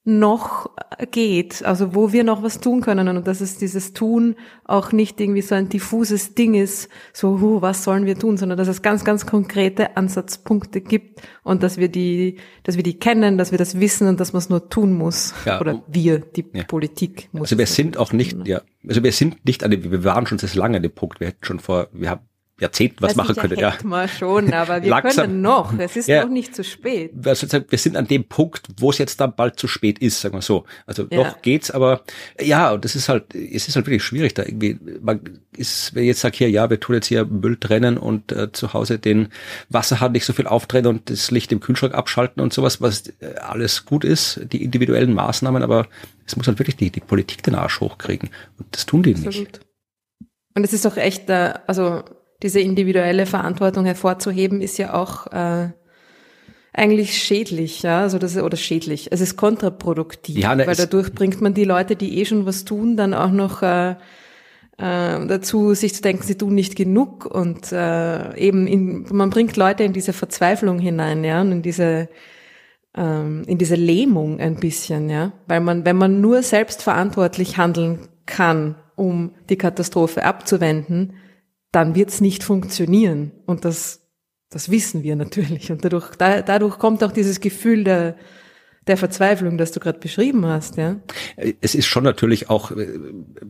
noch 0.08 0.70
geht, 1.10 1.62
also 1.64 1.94
wo 1.94 2.12
wir 2.12 2.24
noch 2.24 2.42
was 2.42 2.60
tun 2.60 2.80
können 2.80 3.08
und 3.08 3.26
dass 3.26 3.42
es 3.42 3.58
dieses 3.58 3.92
Tun 3.92 4.36
auch 4.64 4.90
nicht 4.90 5.20
irgendwie 5.20 5.42
so 5.42 5.54
ein 5.54 5.68
diffuses 5.68 6.34
Ding 6.34 6.54
ist, 6.54 6.88
so, 7.12 7.40
huh, 7.42 7.60
was 7.60 7.84
sollen 7.84 8.06
wir 8.06 8.18
tun, 8.18 8.38
sondern 8.38 8.56
dass 8.56 8.68
es 8.68 8.80
ganz, 8.80 9.04
ganz 9.04 9.26
konkrete 9.26 9.98
Ansatzpunkte 9.98 10.80
gibt 10.80 11.20
und 11.42 11.62
dass 11.62 11.76
wir 11.76 11.90
die, 11.90 12.38
dass 12.62 12.76
wir 12.76 12.82
die 12.82 12.98
kennen, 12.98 13.36
dass 13.36 13.50
wir 13.50 13.58
das 13.58 13.80
wissen 13.80 14.08
und 14.08 14.18
dass 14.18 14.32
man 14.32 14.38
es 14.38 14.48
nur 14.48 14.70
tun 14.70 14.94
muss. 14.94 15.34
Ja, 15.44 15.60
Oder 15.60 15.82
wir, 15.88 16.20
die 16.20 16.46
ja. 16.54 16.64
Politik 16.64 17.28
muss. 17.32 17.42
Also 17.42 17.58
wir 17.58 17.66
sind 17.66 17.98
auch 17.98 18.14
nicht, 18.14 18.46
ja, 18.46 18.62
also 18.88 19.02
wir 19.02 19.12
sind 19.12 19.44
nicht 19.44 19.62
an 19.62 19.70
dem, 19.70 19.90
wir 19.90 20.04
waren 20.04 20.26
schon 20.26 20.38
sehr 20.38 20.48
lange 20.54 20.78
an 20.78 20.82
dem 20.82 20.92
Punkt, 20.92 21.20
wir 21.20 21.26
hätten 21.26 21.44
schon 21.44 21.58
vor, 21.58 21.88
wir 21.92 22.08
haben 22.08 22.27
Jahrzehnten 22.60 23.00
was 23.00 23.10
Also 23.18 23.22
machen 23.22 23.36
können. 23.36 23.58
Ja, 23.58 23.74
wir 23.84 24.08
schon, 24.08 24.52
aber 24.52 24.82
wir 24.82 24.90
Langsam. 24.90 25.26
können 25.26 25.40
noch. 25.42 25.78
Es 25.78 25.96
ist 25.96 26.08
Ja. 26.08 26.24
noch 26.24 26.30
nicht 26.30 26.54
zu 26.54 26.64
spät. 26.64 27.12
also 27.24 27.46
wir 27.68 27.78
sind 27.78 27.96
an 27.96 28.06
dem 28.08 28.24
Punkt, 28.24 28.66
wo 28.78 28.90
es 28.90 28.98
jetzt 28.98 29.20
dann 29.20 29.34
bald 29.36 29.58
zu 29.58 29.68
spät 29.68 29.98
ist, 30.00 30.20
sagen 30.20 30.34
wir 30.34 30.42
so. 30.42 30.64
Also 30.86 31.06
Ja. 31.10 31.18
noch 31.18 31.42
geht's, 31.42 31.70
aber 31.70 32.02
ja, 32.40 32.72
und 32.72 32.84
das 32.84 32.96
ist 32.96 33.08
halt, 33.08 33.34
es 33.34 33.68
ist 33.68 33.76
halt 33.76 33.86
wirklich 33.86 34.02
schwierig, 34.02 34.34
da 34.34 34.42
irgendwie, 34.42 34.78
man 35.00 35.20
ist, 35.56 35.94
wenn 35.94 36.02
ich 36.02 36.08
jetzt 36.08 36.20
sage 36.20 36.36
hier, 36.36 36.50
ja, 36.50 36.68
wir 36.70 36.80
tun 36.80 36.94
jetzt 36.96 37.06
hier 37.06 37.24
Müll 37.24 37.56
trennen 37.56 37.96
und 37.98 38.32
äh, 38.32 38.50
zu 38.52 38.72
Hause 38.72 38.98
den 38.98 39.28
Wasserhahn 39.68 40.12
nicht 40.12 40.24
so 40.24 40.32
viel 40.32 40.46
aufdrehen 40.46 40.86
und 40.86 41.10
das 41.10 41.30
Licht 41.30 41.50
im 41.52 41.60
Kühlschrank 41.60 41.94
abschalten 41.94 42.42
und 42.42 42.52
sowas, 42.52 42.80
was 42.80 43.08
äh, 43.20 43.34
alles 43.40 43.84
gut 43.84 44.04
ist, 44.04 44.40
die 44.52 44.62
individuellen 44.64 45.14
Maßnahmen, 45.14 45.62
aber 45.62 45.86
es 46.26 46.36
muss 46.36 46.46
halt 46.46 46.58
wirklich 46.58 46.76
die, 46.76 46.90
die 46.90 47.00
Politik 47.00 47.42
den 47.42 47.54
Arsch 47.54 47.80
hochkriegen. 47.80 48.30
Und 48.58 48.66
das 48.72 48.84
tun 48.86 49.02
die 49.02 49.14
nicht. 49.14 49.26
Absolut. 49.26 49.60
Und 50.54 50.64
es 50.64 50.72
ist 50.72 50.86
auch 50.86 50.96
echt, 50.96 51.30
äh, 51.30 51.54
also 51.66 52.02
diese 52.42 52.60
individuelle 52.60 53.26
Verantwortung 53.26 53.84
hervorzuheben, 53.84 54.60
ist 54.60 54.78
ja 54.78 54.94
auch 54.94 55.26
äh, 55.28 55.70
eigentlich 56.72 57.20
schädlich, 57.20 57.82
ja, 57.82 58.00
also 58.00 58.18
das 58.18 58.36
oder 58.36 58.56
schädlich. 58.56 59.08
Es 59.10 59.20
ist 59.20 59.36
kontraproduktiv, 59.36 60.38
Ja, 60.38 60.54
ne, 60.54 60.66
weil 60.66 60.76
dadurch 60.76 61.12
bringt 61.12 61.40
man 61.40 61.54
die 61.54 61.64
Leute, 61.64 61.96
die 61.96 62.18
eh 62.18 62.24
schon 62.24 62.46
was 62.46 62.64
tun, 62.64 62.96
dann 62.96 63.14
auch 63.14 63.32
noch 63.32 63.62
äh, 63.62 63.90
äh, 63.90 63.96
dazu, 64.76 65.74
sich 65.74 65.94
zu 65.94 66.02
denken, 66.02 66.22
sie 66.22 66.36
tun 66.36 66.54
nicht 66.54 66.76
genug 66.76 67.26
und 67.26 67.72
äh, 67.72 68.36
eben 68.36 68.68
in, 68.68 69.06
man 69.10 69.30
bringt 69.30 69.56
Leute 69.56 69.82
in 69.82 69.92
diese 69.92 70.12
Verzweiflung 70.12 70.78
hinein, 70.78 71.24
ja, 71.24 71.40
und 71.40 71.50
in 71.50 71.62
diese 71.62 72.08
ähm, 72.96 73.42
in 73.46 73.58
diese 73.58 73.74
Lähmung 73.74 74.40
ein 74.40 74.56
bisschen, 74.56 75.10
ja, 75.10 75.32
weil 75.46 75.60
man, 75.60 75.84
wenn 75.84 75.96
man 75.96 76.20
nur 76.20 76.42
selbstverantwortlich 76.42 77.56
handeln 77.56 78.08
kann, 78.26 78.76
um 78.94 79.32
die 79.48 79.58
Katastrophe 79.58 80.24
abzuwenden, 80.24 81.14
dann 81.72 81.94
wird's 81.94 82.20
nicht 82.20 82.42
funktionieren 82.42 83.32
und 83.46 83.64
das 83.64 84.04
das 84.50 84.70
wissen 84.70 85.02
wir 85.02 85.14
natürlich 85.16 85.70
und 85.70 85.84
dadurch 85.84 86.14
da, 86.16 86.42
dadurch 86.42 86.78
kommt 86.78 87.04
auch 87.04 87.12
dieses 87.12 87.40
Gefühl 87.40 87.84
der 87.84 88.16
der 88.88 88.96
Verzweiflung, 88.96 89.58
das 89.58 89.72
du 89.72 89.80
gerade 89.80 89.98
beschrieben 89.98 90.46
hast, 90.46 90.76
ja. 90.76 90.96
es 91.60 91.74
ist 91.74 91.86
schon 91.86 92.04
natürlich 92.04 92.50
auch, 92.50 92.70
äh, 92.70 92.98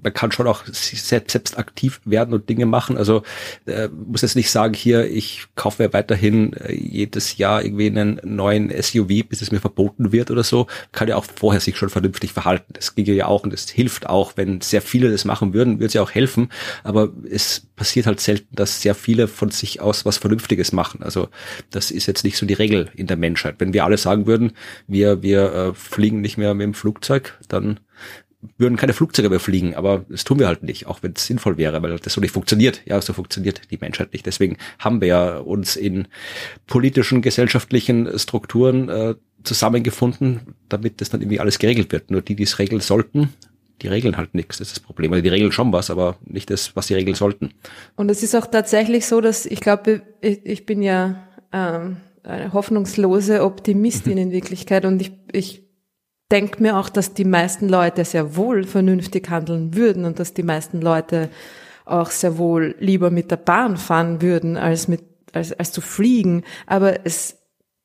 man 0.02 0.12
kann 0.12 0.32
schon 0.32 0.46
auch 0.46 0.64
selbst, 0.66 1.30
selbst 1.30 1.58
aktiv 1.58 2.00
werden 2.04 2.34
und 2.34 2.48
Dinge 2.48 2.66
machen. 2.66 2.98
Also 2.98 3.22
äh, 3.66 3.88
muss 3.88 4.22
jetzt 4.22 4.36
nicht 4.36 4.50
sagen, 4.50 4.74
hier, 4.74 5.08
ich 5.08 5.46
kaufe 5.54 5.82
mir 5.82 5.92
weiterhin 5.92 6.52
äh, 6.54 6.74
jedes 6.74 7.38
Jahr 7.38 7.64
irgendwie 7.64 7.86
einen 7.86 8.20
neuen 8.24 8.70
SUV, 8.70 9.28
bis 9.28 9.40
es 9.40 9.52
mir 9.52 9.60
verboten 9.60 10.12
wird 10.12 10.30
oder 10.30 10.42
so. 10.42 10.66
Kann 10.92 11.08
ja 11.08 11.16
auch 11.16 11.24
vorher 11.24 11.60
sich 11.60 11.76
schon 11.76 11.88
vernünftig 11.88 12.32
verhalten. 12.32 12.72
Das 12.72 12.94
ginge 12.94 13.12
ja 13.12 13.26
auch 13.26 13.44
und 13.44 13.52
das 13.52 13.70
hilft 13.70 14.08
auch. 14.08 14.32
Wenn 14.36 14.60
sehr 14.60 14.82
viele 14.82 15.10
das 15.10 15.24
machen 15.24 15.54
würden, 15.54 15.74
würde 15.74 15.86
es 15.86 15.94
ja 15.94 16.02
auch 16.02 16.10
helfen. 16.10 16.50
Aber 16.82 17.12
es 17.30 17.67
passiert 17.78 18.06
halt 18.06 18.20
selten, 18.20 18.54
dass 18.54 18.82
sehr 18.82 18.94
viele 18.94 19.28
von 19.28 19.50
sich 19.50 19.80
aus 19.80 20.04
was 20.04 20.18
Vernünftiges 20.18 20.72
machen. 20.72 21.02
Also 21.02 21.28
das 21.70 21.90
ist 21.90 22.06
jetzt 22.06 22.24
nicht 22.24 22.36
so 22.36 22.44
die 22.44 22.54
Regel 22.54 22.90
in 22.94 23.06
der 23.06 23.16
Menschheit. 23.16 23.54
Wenn 23.58 23.72
wir 23.72 23.84
alle 23.84 23.96
sagen 23.96 24.26
würden, 24.26 24.52
wir, 24.86 25.22
wir 25.22 25.52
äh, 25.52 25.74
fliegen 25.74 26.20
nicht 26.20 26.36
mehr 26.36 26.52
mit 26.54 26.64
dem 26.64 26.74
Flugzeug, 26.74 27.38
dann 27.48 27.80
würden 28.56 28.76
keine 28.76 28.92
Flugzeuge 28.92 29.30
mehr 29.30 29.40
fliegen, 29.40 29.74
aber 29.74 30.04
das 30.08 30.22
tun 30.24 30.38
wir 30.38 30.46
halt 30.46 30.62
nicht, 30.62 30.86
auch 30.86 31.02
wenn 31.02 31.12
es 31.12 31.26
sinnvoll 31.26 31.56
wäre, 31.56 31.82
weil 31.82 31.98
das 31.98 32.12
so 32.12 32.20
nicht 32.20 32.30
funktioniert. 32.32 32.82
Ja, 32.84 33.00
so 33.00 33.12
funktioniert 33.12 33.62
die 33.70 33.78
Menschheit 33.78 34.12
nicht. 34.12 34.26
Deswegen 34.26 34.56
haben 34.78 35.00
wir 35.00 35.08
ja 35.08 35.38
uns 35.38 35.74
in 35.74 36.06
politischen, 36.66 37.20
gesellschaftlichen 37.20 38.16
Strukturen 38.18 38.88
äh, 38.88 39.14
zusammengefunden, 39.42 40.40
damit 40.68 41.00
das 41.00 41.10
dann 41.10 41.20
irgendwie 41.20 41.40
alles 41.40 41.58
geregelt 41.58 41.90
wird. 41.90 42.10
Nur 42.10 42.22
die, 42.22 42.36
die 42.36 42.44
es 42.44 42.58
regeln 42.58 42.80
sollten, 42.80 43.30
die 43.82 43.88
regeln 43.88 44.16
halt 44.16 44.34
nichts. 44.34 44.58
Das 44.58 44.68
ist 44.68 44.76
das 44.78 44.82
Problem. 44.82 45.12
Also 45.12 45.22
die 45.22 45.28
regeln 45.28 45.52
schon 45.52 45.72
was, 45.72 45.90
aber 45.90 46.16
nicht 46.24 46.50
das, 46.50 46.74
was 46.76 46.88
sie 46.88 46.94
regeln 46.94 47.14
sollten. 47.14 47.52
Und 47.96 48.10
es 48.10 48.22
ist 48.22 48.34
auch 48.34 48.46
tatsächlich 48.46 49.06
so, 49.06 49.20
dass 49.20 49.46
ich 49.46 49.60
glaube, 49.60 50.02
ich, 50.20 50.44
ich 50.44 50.66
bin 50.66 50.82
ja 50.82 51.22
ähm, 51.52 51.98
eine 52.22 52.52
hoffnungslose 52.52 53.42
Optimistin 53.42 54.18
in 54.18 54.30
Wirklichkeit 54.32 54.84
und 54.84 55.00
ich, 55.00 55.12
ich 55.32 55.62
denke 56.30 56.62
mir 56.62 56.76
auch, 56.76 56.88
dass 56.88 57.14
die 57.14 57.24
meisten 57.24 57.68
Leute 57.68 58.04
sehr 58.04 58.36
wohl 58.36 58.64
vernünftig 58.64 59.30
handeln 59.30 59.74
würden 59.74 60.04
und 60.04 60.18
dass 60.18 60.34
die 60.34 60.42
meisten 60.42 60.80
Leute 60.80 61.30
auch 61.86 62.10
sehr 62.10 62.36
wohl 62.36 62.74
lieber 62.80 63.10
mit 63.10 63.30
der 63.30 63.36
Bahn 63.38 63.76
fahren 63.78 64.20
würden, 64.20 64.56
als 64.58 64.88
mit 64.88 65.02
als, 65.32 65.52
als 65.52 65.72
zu 65.72 65.80
fliegen. 65.80 66.42
Aber 66.66 67.06
es 67.06 67.36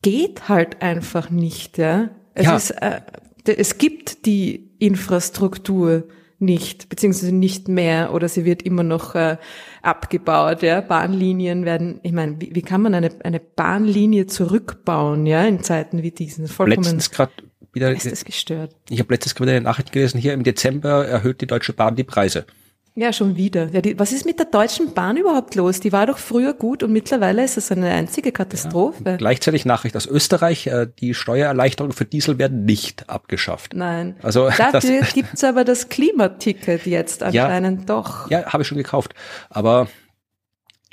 geht 0.02 0.50
halt 0.50 0.82
einfach 0.82 1.30
nicht, 1.30 1.78
ja. 1.78 2.10
Es 2.34 2.46
Ja. 2.46 2.56
ist, 2.56 2.72
äh, 2.72 3.02
es 3.46 3.78
gibt 3.78 4.26
die 4.26 4.73
Infrastruktur 4.86 6.04
nicht, 6.40 6.90
beziehungsweise 6.90 7.34
nicht 7.34 7.68
mehr 7.68 8.14
oder 8.14 8.28
sie 8.28 8.46
wird 8.46 8.64
immer 8.64 8.84
noch 8.84 9.16
äh, 9.16 9.38
abgebaut. 9.82 10.62
Ja? 10.62 10.82
Bahnlinien 10.82 11.66
werden, 11.66 12.00
ich 12.04 12.12
meine, 12.12 12.40
wie, 12.42 12.54
wie 12.54 12.62
kann 12.62 12.82
man 12.82 12.94
eine, 12.94 13.12
eine 13.24 13.40
Bahnlinie 13.40 14.28
zurückbauen, 14.28 15.26
ja, 15.26 15.46
in 15.46 15.64
Zeiten 15.64 16.04
wie 16.04 16.12
diesen? 16.12 16.48
Vollkommen 16.48 16.84
Letztens 16.84 17.12
gerade 17.12 17.32
wieder, 17.72 17.92
ist 17.92 18.12
das 18.12 18.26
gestört. 18.26 18.76
ich 18.90 19.00
habe 19.00 19.14
letztens 19.14 19.36
gerade 19.36 19.52
eine 19.52 19.62
Nachricht 19.62 19.92
gelesen, 19.92 20.20
hier 20.20 20.34
im 20.34 20.44
Dezember 20.44 21.08
erhöht 21.08 21.42
die 21.42 21.48
Deutsche 21.48 21.74
Bahn 21.74 21.96
die 21.96 22.04
Preise. 22.04 22.46
Ja, 22.96 23.12
schon 23.12 23.36
wieder. 23.36 23.70
Ja, 23.72 23.82
die, 23.82 23.98
was 23.98 24.12
ist 24.12 24.24
mit 24.24 24.38
der 24.38 24.46
Deutschen 24.46 24.94
Bahn 24.94 25.18
überhaupt 25.18 25.56
los? 25.56 25.80
Die 25.80 25.92
war 25.92 26.06
doch 26.06 26.20
früher 26.20 26.54
gut 26.54 26.84
und 26.84 26.94
mittlerweile 26.94 27.44
ist 27.44 27.58
es 27.58 27.72
eine 27.72 27.90
einzige 27.90 28.32
Katastrophe. 28.32 29.16
Gleichzeitig 29.18 29.66
Nachricht 29.66 29.98
aus 29.98 30.06
Österreich, 30.06 30.68
äh, 30.68 30.88
die 31.00 31.16
Steuererleichterungen 31.16 31.96
für 31.96 32.06
Diesel 32.06 32.38
werden 32.38 32.66
nicht 32.66 33.10
abgeschafft. 33.10 33.74
Nein. 33.74 34.16
Also, 34.22 34.48
Dafür 34.58 35.02
gibt's 35.12 35.44
aber 35.44 35.64
das 35.64 35.90
Klimaticket 35.90 36.86
jetzt 36.86 37.24
anscheinend 37.24 37.90
doch. 37.90 38.30
Ja, 38.30 38.46
habe 38.46 38.62
ich 38.62 38.68
schon 38.68 38.78
gekauft. 38.78 39.16
Aber 39.50 39.88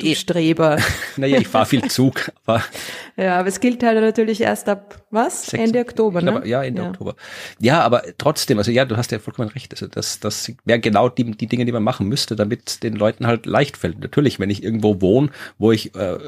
Du 0.01 0.15
Streber. 0.15 0.79
naja, 1.17 1.39
ich 1.39 1.49
fahre 1.49 1.67
viel 1.67 1.83
Zug, 1.89 2.31
aber 2.45 2.63
Ja, 3.17 3.39
aber 3.39 3.49
es 3.49 3.61
gilt 3.61 3.83
halt 3.83 4.01
natürlich 4.01 4.41
erst 4.41 4.69
ab, 4.69 5.05
was? 5.11 5.47
Sechs- 5.47 5.63
Ende 5.65 5.81
Oktober, 5.81 6.21
ich 6.21 6.25
ne? 6.25 6.31
glaube, 6.33 6.49
ja, 6.49 6.63
Ende 6.63 6.83
Oktober. 6.83 7.17
Ja, 7.59 7.81
aber 7.83 8.03
trotzdem, 8.17 8.57
also 8.59 8.71
ja, 8.71 8.85
du 8.87 8.97
hast 8.97 9.11
ja 9.13 9.19
vollkommen 9.19 9.49
recht. 9.51 9.73
Also 9.73 9.87
das, 9.89 10.21
das 10.21 10.51
wären 10.65 10.81
genau 10.81 11.09
die, 11.11 11.31
die 11.33 11.47
Dinge, 11.47 11.67
die 11.67 11.73
man 11.73 11.83
machen 11.83 12.09
müsste, 12.09 12.35
damit 12.37 12.83
den 12.83 12.95
Leuten 12.97 13.27
halt 13.27 13.45
leicht 13.47 13.77
fällt. 13.77 14.01
Natürlich, 14.01 14.39
wenn 14.41 14.49
ich 14.49 14.63
irgendwo 14.63 15.01
wohne, 15.03 15.31
wo 15.59 15.71
ich, 15.71 15.95
äh, 15.95 16.19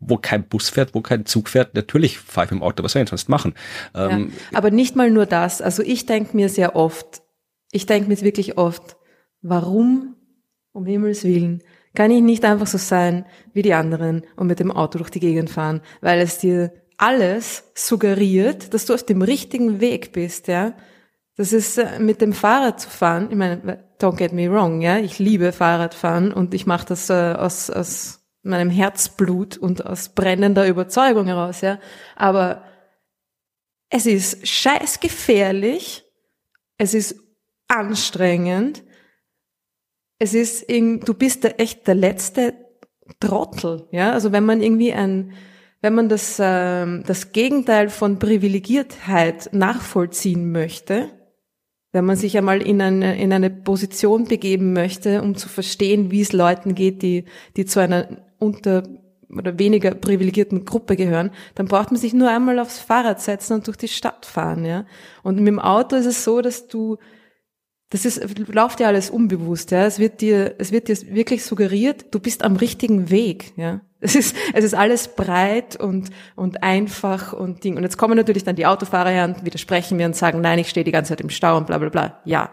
wo 0.00 0.18
kein 0.18 0.44
Bus 0.46 0.68
fährt, 0.68 0.94
wo 0.94 1.00
kein 1.00 1.24
Zug 1.24 1.48
fährt, 1.48 1.74
natürlich 1.74 2.18
fahre 2.18 2.44
ich 2.44 2.48
dem 2.50 2.62
Auto. 2.62 2.82
Was 2.84 2.92
soll 2.92 3.02
ich 3.02 3.08
sonst 3.08 3.28
machen? 3.30 3.54
Ähm, 3.94 4.32
Ja, 4.52 4.58
aber 4.58 4.70
nicht 4.70 4.96
mal 4.96 5.10
nur 5.10 5.24
das. 5.24 5.62
Also 5.62 5.82
ich 5.82 6.04
denke 6.04 6.36
mir 6.36 6.50
sehr 6.50 6.76
oft, 6.76 7.22
ich 7.72 7.86
denke 7.86 8.08
mir 8.10 8.20
wirklich 8.20 8.58
oft, 8.58 8.96
warum, 9.40 10.16
um 10.72 10.84
Himmels 10.86 11.24
Willen, 11.24 11.62
kann 11.94 12.10
ich 12.10 12.22
nicht 12.22 12.44
einfach 12.44 12.66
so 12.66 12.78
sein 12.78 13.24
wie 13.52 13.62
die 13.62 13.74
anderen 13.74 14.22
und 14.36 14.46
mit 14.46 14.60
dem 14.60 14.70
Auto 14.70 14.98
durch 14.98 15.10
die 15.10 15.20
Gegend 15.20 15.50
fahren, 15.50 15.80
weil 16.00 16.20
es 16.20 16.38
dir 16.38 16.72
alles 16.96 17.64
suggeriert, 17.74 18.74
dass 18.74 18.86
du 18.86 18.94
auf 18.94 19.04
dem 19.04 19.22
richtigen 19.22 19.80
Weg 19.80 20.12
bist, 20.12 20.48
ja. 20.48 20.74
Das 21.36 21.52
ist 21.52 21.78
äh, 21.78 21.98
mit 21.98 22.20
dem 22.20 22.32
Fahrrad 22.32 22.80
zu 22.80 22.88
fahren. 22.88 23.28
Ich 23.30 23.36
meine, 23.36 23.84
don't 24.00 24.16
get 24.16 24.32
me 24.32 24.50
wrong, 24.50 24.80
ja. 24.80 24.98
Ich 24.98 25.18
liebe 25.18 25.52
Fahrradfahren 25.52 26.32
und 26.32 26.54
ich 26.54 26.66
mache 26.66 26.86
das 26.86 27.10
äh, 27.10 27.34
aus, 27.36 27.70
aus 27.70 28.20
meinem 28.42 28.70
Herzblut 28.70 29.56
und 29.56 29.84
aus 29.84 30.10
brennender 30.10 30.68
Überzeugung 30.68 31.26
heraus, 31.26 31.60
ja. 31.60 31.78
Aber 32.14 32.62
es 33.88 34.06
ist 34.06 34.46
scheißgefährlich, 34.46 36.04
es 36.78 36.94
ist 36.94 37.16
anstrengend, 37.68 38.84
es 40.18 40.34
ist, 40.34 40.70
du 40.70 41.14
bist 41.14 41.44
der, 41.44 41.60
echt 41.60 41.86
der 41.86 41.94
letzte 41.94 42.54
Trottel, 43.20 43.86
ja. 43.90 44.12
Also 44.12 44.32
wenn 44.32 44.44
man 44.44 44.62
irgendwie 44.62 44.92
ein, 44.92 45.32
wenn 45.82 45.94
man 45.94 46.08
das, 46.08 46.38
ähm, 46.40 47.04
das 47.06 47.32
Gegenteil 47.32 47.90
von 47.90 48.18
Privilegiertheit 48.18 49.50
nachvollziehen 49.52 50.50
möchte, 50.50 51.10
wenn 51.92 52.06
man 52.06 52.16
sich 52.16 52.36
einmal 52.36 52.60
in 52.62 52.80
eine, 52.80 53.20
in 53.20 53.32
eine 53.32 53.50
Position 53.50 54.24
begeben 54.24 54.72
möchte, 54.72 55.22
um 55.22 55.36
zu 55.36 55.48
verstehen, 55.48 56.10
wie 56.10 56.22
es 56.22 56.32
Leuten 56.32 56.74
geht, 56.74 57.02
die, 57.02 57.24
die 57.56 57.66
zu 57.66 57.80
einer 57.80 58.24
unter 58.38 58.82
oder 59.36 59.58
weniger 59.58 59.92
privilegierten 59.92 60.64
Gruppe 60.64 60.96
gehören, 60.96 61.30
dann 61.54 61.66
braucht 61.66 61.90
man 61.90 62.00
sich 62.00 62.14
nur 62.14 62.30
einmal 62.30 62.58
aufs 62.58 62.78
Fahrrad 62.78 63.20
setzen 63.20 63.54
und 63.54 63.66
durch 63.66 63.76
die 63.76 63.88
Stadt 63.88 64.26
fahren, 64.26 64.64
ja. 64.64 64.86
Und 65.22 65.36
mit 65.36 65.48
dem 65.48 65.58
Auto 65.58 65.96
ist 65.96 66.06
es 66.06 66.24
so, 66.24 66.40
dass 66.40 66.68
du, 66.68 66.98
das 67.94 68.04
ist, 68.04 68.48
läuft 68.52 68.80
ja 68.80 68.88
alles 68.88 69.08
unbewusst, 69.08 69.70
ja. 69.70 69.86
Es 69.86 70.00
wird 70.00 70.20
dir, 70.20 70.56
es 70.58 70.72
wird 70.72 70.88
dir 70.88 70.96
wirklich 71.14 71.44
suggeriert, 71.44 72.12
du 72.12 72.18
bist 72.18 72.42
am 72.42 72.56
richtigen 72.56 73.08
Weg, 73.08 73.52
ja. 73.56 73.82
Es 74.00 74.16
ist, 74.16 74.34
es 74.52 74.64
ist 74.64 74.74
alles 74.74 75.14
breit 75.14 75.76
und, 75.76 76.10
und 76.34 76.64
einfach 76.64 77.32
und 77.32 77.62
Ding. 77.62 77.76
Und 77.76 77.84
jetzt 77.84 77.96
kommen 77.96 78.16
natürlich 78.16 78.42
dann 78.42 78.56
die 78.56 78.66
Autofahrer 78.66 79.10
her 79.10 79.24
und 79.26 79.44
widersprechen 79.44 79.96
mir 79.96 80.06
und 80.06 80.16
sagen, 80.16 80.40
nein, 80.40 80.58
ich 80.58 80.70
stehe 80.70 80.82
die 80.82 80.90
ganze 80.90 81.10
Zeit 81.10 81.20
im 81.20 81.30
Stau 81.30 81.56
und 81.56 81.68
bla, 81.68 81.78
bla, 81.78 81.88
bla. 81.88 82.20
Ja. 82.24 82.50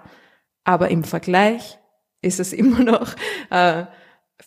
Aber 0.64 0.90
im 0.90 1.04
Vergleich 1.04 1.80
ist 2.22 2.40
es 2.40 2.54
immer 2.54 2.84
noch, 2.84 3.16
äh, 3.50 3.86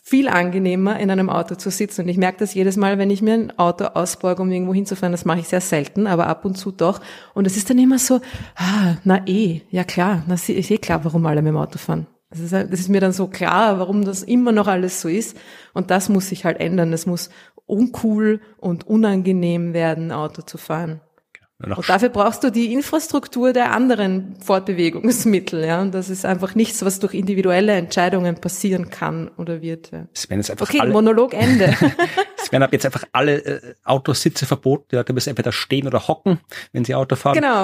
viel 0.07 0.29
angenehmer, 0.29 0.99
in 0.99 1.09
einem 1.09 1.31
Auto 1.31 1.55
zu 1.55 1.71
sitzen. 1.71 2.01
Und 2.01 2.09
ich 2.09 2.17
merke 2.17 2.37
das 2.37 2.53
jedes 2.53 2.77
Mal, 2.77 2.99
wenn 2.99 3.09
ich 3.09 3.23
mir 3.23 3.33
ein 3.33 3.57
Auto 3.57 3.85
ausborge, 3.85 4.39
um 4.43 4.51
irgendwo 4.51 4.71
hinzufahren. 4.71 5.11
Das 5.11 5.25
mache 5.25 5.39
ich 5.39 5.47
sehr 5.47 5.61
selten, 5.61 6.05
aber 6.05 6.27
ab 6.27 6.45
und 6.45 6.59
zu 6.59 6.71
doch. 6.71 7.01
Und 7.33 7.47
es 7.47 7.57
ist 7.57 7.71
dann 7.71 7.79
immer 7.79 7.97
so, 7.97 8.21
ah, 8.55 8.97
na 9.03 9.25
eh, 9.25 9.61
ja 9.71 9.83
klar, 9.83 10.21
na, 10.27 10.35
ist 10.35 10.47
eh 10.47 10.77
klar, 10.77 11.03
warum 11.03 11.25
alle 11.25 11.41
mit 11.41 11.49
dem 11.49 11.57
Auto 11.57 11.79
fahren. 11.79 12.05
Das 12.29 12.39
ist, 12.39 12.53
das 12.53 12.79
ist 12.79 12.89
mir 12.89 13.01
dann 13.01 13.13
so 13.13 13.25
klar, 13.25 13.79
warum 13.79 14.05
das 14.05 14.21
immer 14.21 14.51
noch 14.51 14.67
alles 14.67 15.01
so 15.01 15.09
ist. 15.09 15.35
Und 15.73 15.89
das 15.89 16.07
muss 16.07 16.29
sich 16.29 16.45
halt 16.45 16.59
ändern. 16.59 16.93
Es 16.93 17.07
muss 17.07 17.31
uncool 17.65 18.41
und 18.57 18.85
unangenehm 18.85 19.73
werden, 19.73 20.11
Auto 20.11 20.43
zu 20.43 20.59
fahren. 20.59 21.01
Und 21.57 21.87
dafür 21.87 22.09
brauchst 22.09 22.43
du 22.43 22.51
die 22.51 22.73
Infrastruktur 22.73 23.53
der 23.53 23.71
anderen 23.71 24.35
Fortbewegungsmittel, 24.43 25.63
ja. 25.63 25.81
Und 25.81 25.93
das 25.93 26.09
ist 26.09 26.25
einfach 26.25 26.53
nichts, 26.53 26.83
was 26.83 26.99
durch 26.99 27.13
individuelle 27.13 27.73
Entscheidungen 27.73 28.35
passieren 28.35 28.89
kann 28.89 29.29
oder 29.37 29.61
wird. 29.61 29.91
Ja. 29.91 30.05
Es 30.13 30.29
werden 30.29 30.41
jetzt 30.41 30.51
einfach 30.51 30.67
okay, 30.67 30.81
alle, 30.81 30.91
Monolog 30.91 31.33
Ende. 31.33 31.73
es 32.43 32.51
werden 32.51 32.63
ab 32.63 32.73
jetzt 32.73 32.85
einfach 32.85 33.05
alle 33.13 33.37
äh, 33.45 33.75
Autositze 33.85 34.45
verboten. 34.45 34.87
Die 34.91 34.95
Leute 34.97 35.13
müssen 35.13 35.29
entweder 35.29 35.53
stehen 35.53 35.87
oder 35.87 36.09
hocken, 36.09 36.41
wenn 36.73 36.83
sie 36.83 36.93
Auto 36.93 37.15
fahren. 37.15 37.35
Genau. 37.35 37.63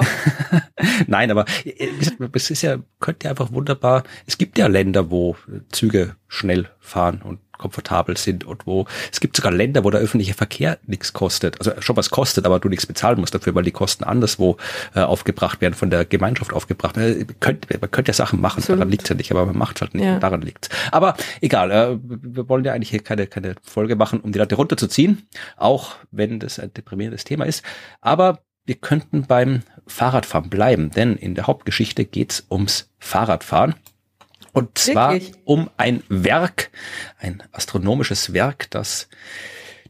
Nein, 1.07 1.29
aber 1.29 1.43
äh, 1.65 1.89
es 2.31 2.49
ist 2.49 2.61
ja, 2.61 2.77
könnte 3.01 3.25
ja 3.25 3.31
einfach 3.31 3.51
wunderbar, 3.51 4.03
es 4.25 4.37
gibt 4.37 4.57
ja 4.57 4.67
Länder, 4.67 5.11
wo 5.11 5.35
Züge 5.69 6.15
schnell 6.29 6.69
fahren 6.79 7.21
und 7.21 7.39
komfortabel 7.61 8.17
sind 8.17 8.43
und 8.43 8.65
wo 8.65 8.85
es 9.11 9.19
gibt 9.19 9.37
sogar 9.37 9.51
Länder, 9.51 9.83
wo 9.83 9.89
der 9.91 10.01
öffentliche 10.01 10.33
Verkehr 10.33 10.79
nichts 10.85 11.13
kostet. 11.13 11.59
Also 11.59 11.79
schon 11.79 11.95
was 11.95 12.09
kostet, 12.09 12.45
aber 12.45 12.59
du 12.59 12.67
nichts 12.67 12.85
bezahlen 12.85 13.19
musst 13.19 13.33
dafür, 13.33 13.55
weil 13.55 13.63
die 13.63 13.71
Kosten 13.71 14.03
anderswo 14.03 14.57
äh, 14.95 15.01
aufgebracht 15.01 15.61
werden, 15.61 15.75
von 15.75 15.89
der 15.89 16.03
Gemeinschaft 16.03 16.51
aufgebracht 16.51 16.97
werden. 16.97 17.19
Man 17.19 17.39
könnte, 17.39 17.77
man 17.79 17.91
könnte 17.91 18.09
ja 18.09 18.13
Sachen 18.13 18.41
machen, 18.41 18.59
Absolut. 18.59 18.79
daran 18.79 18.91
liegt 18.91 19.07
ja 19.07 19.15
nicht, 19.15 19.31
aber 19.31 19.45
man 19.45 19.57
macht 19.57 19.81
halt 19.81 19.93
nicht, 19.93 20.03
ja. 20.03 20.19
daran 20.19 20.41
liegt 20.41 20.69
Aber 20.91 21.15
egal, 21.39 21.71
äh, 21.71 21.97
wir 22.03 22.49
wollen 22.49 22.65
ja 22.65 22.73
eigentlich 22.73 22.89
hier 22.89 23.03
keine, 23.03 23.27
keine 23.27 23.55
Folge 23.61 23.95
machen, 23.95 24.19
um 24.19 24.31
die 24.31 24.39
Leute 24.39 24.55
runterzuziehen, 24.55 25.27
auch 25.55 25.95
wenn 26.11 26.39
das 26.39 26.59
ein 26.59 26.73
deprimierendes 26.73 27.23
Thema 27.23 27.45
ist. 27.45 27.63
Aber 28.01 28.39
wir 28.65 28.75
könnten 28.75 29.23
beim 29.23 29.61
Fahrradfahren 29.87 30.49
bleiben, 30.49 30.91
denn 30.91 31.15
in 31.15 31.35
der 31.35 31.47
Hauptgeschichte 31.47 32.05
geht's 32.05 32.45
ums 32.49 32.89
Fahrradfahren. 32.99 33.75
Und 34.53 34.77
zwar 34.77 35.13
Wirklich? 35.13 35.33
um 35.45 35.69
ein 35.77 36.03
Werk, 36.09 36.71
ein 37.19 37.43
astronomisches 37.51 38.33
Werk, 38.33 38.69
das 38.71 39.07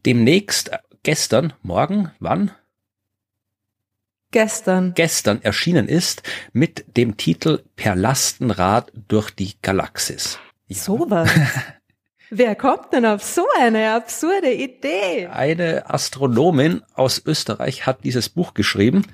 demnächst 0.05 0.69
äh, 0.69 0.77
gestern, 1.03 1.53
morgen, 1.61 2.11
wann? 2.19 2.51
Gestern. 4.31 4.93
Gestern 4.93 5.41
erschienen 5.41 5.87
ist 5.87 6.23
mit 6.53 6.97
dem 6.97 7.17
Titel 7.17 7.63
Per 7.75 7.95
Lastenrad 7.95 8.91
durch 9.07 9.31
die 9.31 9.53
Galaxis. 9.61 10.39
Ja. 10.67 10.77
So 10.77 11.05
was. 11.09 11.29
Wer 12.33 12.55
kommt 12.55 12.93
denn 12.93 13.05
auf 13.05 13.21
so 13.21 13.45
eine 13.59 13.91
absurde 13.91 14.53
Idee? 14.53 15.27
Eine 15.27 15.89
Astronomin 15.89 16.81
aus 16.93 17.21
Österreich 17.25 17.85
hat 17.85 18.05
dieses 18.05 18.29
Buch 18.29 18.53
geschrieben. 18.53 19.05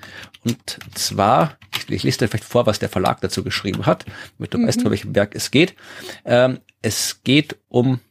Und 0.45 0.77
zwar, 0.93 1.57
ich, 1.75 1.91
ich 1.91 2.03
lese 2.03 2.19
dir 2.19 2.27
vielleicht 2.27 2.43
vor, 2.43 2.67
was 2.67 2.77
der 2.77 2.89
Verlag 2.89 3.19
dazu 3.21 3.43
geschrieben 3.43 3.87
hat, 3.87 4.05
damit 4.37 4.53
du 4.53 4.59
mhm. 4.59 4.67
weißt, 4.67 4.85
um 4.85 4.91
welchem 4.91 5.15
Werk 5.15 5.33
es 5.33 5.49
geht. 5.49 5.73
Ähm, 6.25 6.59
es 6.83 7.23
geht 7.23 7.57
um 7.69 8.01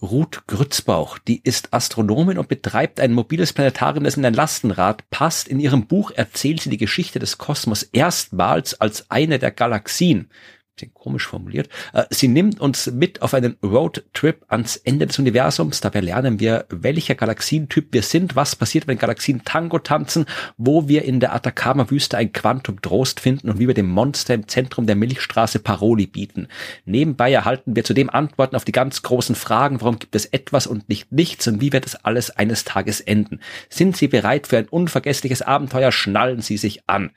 Ruth 0.00 0.46
Grützbauch, 0.46 1.18
die 1.18 1.40
ist 1.42 1.74
Astronomin 1.74 2.38
und 2.38 2.48
betreibt 2.48 3.00
ein 3.00 3.12
mobiles 3.12 3.52
Planetarium, 3.52 4.04
das 4.04 4.16
in 4.16 4.24
ein 4.24 4.34
Lastenrad 4.34 5.10
passt. 5.10 5.48
In 5.48 5.58
ihrem 5.58 5.88
Buch 5.88 6.12
erzählt 6.12 6.60
sie 6.60 6.70
die 6.70 6.76
Geschichte 6.76 7.18
des 7.18 7.38
Kosmos 7.38 7.82
erstmals 7.82 8.80
als 8.80 9.10
eine 9.10 9.40
der 9.40 9.50
Galaxien 9.50 10.30
bisschen 10.76 10.94
komisch 10.94 11.26
formuliert. 11.26 11.68
Äh, 11.92 12.04
sie 12.10 12.28
nimmt 12.28 12.60
uns 12.60 12.90
mit 12.92 13.22
auf 13.22 13.34
einen 13.34 13.56
Roadtrip 13.62 14.44
ans 14.48 14.76
Ende 14.76 15.06
des 15.06 15.18
Universums. 15.18 15.80
Dabei 15.80 16.00
lernen 16.00 16.38
wir, 16.38 16.66
welcher 16.68 17.14
Galaxientyp 17.14 17.88
wir 17.92 18.02
sind, 18.02 18.36
was 18.36 18.54
passiert, 18.56 18.86
wenn 18.86 18.98
Galaxien 18.98 19.42
Tango 19.44 19.78
tanzen, 19.78 20.26
wo 20.56 20.88
wir 20.88 21.04
in 21.04 21.20
der 21.20 21.34
Atacama-Wüste 21.34 22.16
ein 22.16 22.32
Quantum 22.32 22.82
Trost 22.82 23.20
finden 23.20 23.50
und 23.50 23.58
wie 23.58 23.66
wir 23.66 23.74
dem 23.74 23.88
Monster 23.88 24.34
im 24.34 24.48
Zentrum 24.48 24.86
der 24.86 24.96
Milchstraße 24.96 25.58
Paroli 25.58 26.06
bieten. 26.06 26.48
Nebenbei 26.84 27.32
erhalten 27.32 27.74
wir 27.74 27.84
zudem 27.84 28.10
Antworten 28.10 28.56
auf 28.56 28.64
die 28.64 28.72
ganz 28.72 29.02
großen 29.02 29.34
Fragen, 29.34 29.80
warum 29.80 29.98
gibt 29.98 30.14
es 30.14 30.26
etwas 30.26 30.66
und 30.66 30.88
nicht 30.88 31.10
nichts 31.10 31.48
und 31.48 31.60
wie 31.60 31.72
wird 31.72 31.86
es 31.86 31.96
alles 31.96 32.30
eines 32.30 32.64
Tages 32.64 33.00
enden. 33.00 33.40
Sind 33.70 33.96
Sie 33.96 34.08
bereit 34.08 34.46
für 34.46 34.58
ein 34.58 34.68
unvergessliches 34.68 35.42
Abenteuer? 35.42 35.92
Schnallen 35.92 36.42
Sie 36.42 36.56
sich 36.56 36.88
an. 36.88 37.10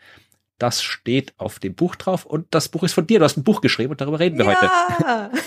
Das 0.59 0.83
steht 0.83 1.33
auf 1.37 1.59
dem 1.59 1.73
Buch 1.73 1.95
drauf 1.95 2.25
und 2.25 2.47
das 2.51 2.69
Buch 2.69 2.83
ist 2.83 2.93
von 2.93 3.07
dir. 3.07 3.19
Du 3.19 3.25
hast 3.25 3.37
ein 3.37 3.43
Buch 3.43 3.61
geschrieben 3.61 3.91
und 3.91 4.01
darüber 4.01 4.19
reden 4.19 4.37
wir 4.37 4.45
ja. 4.45 5.29
heute. 5.31 5.39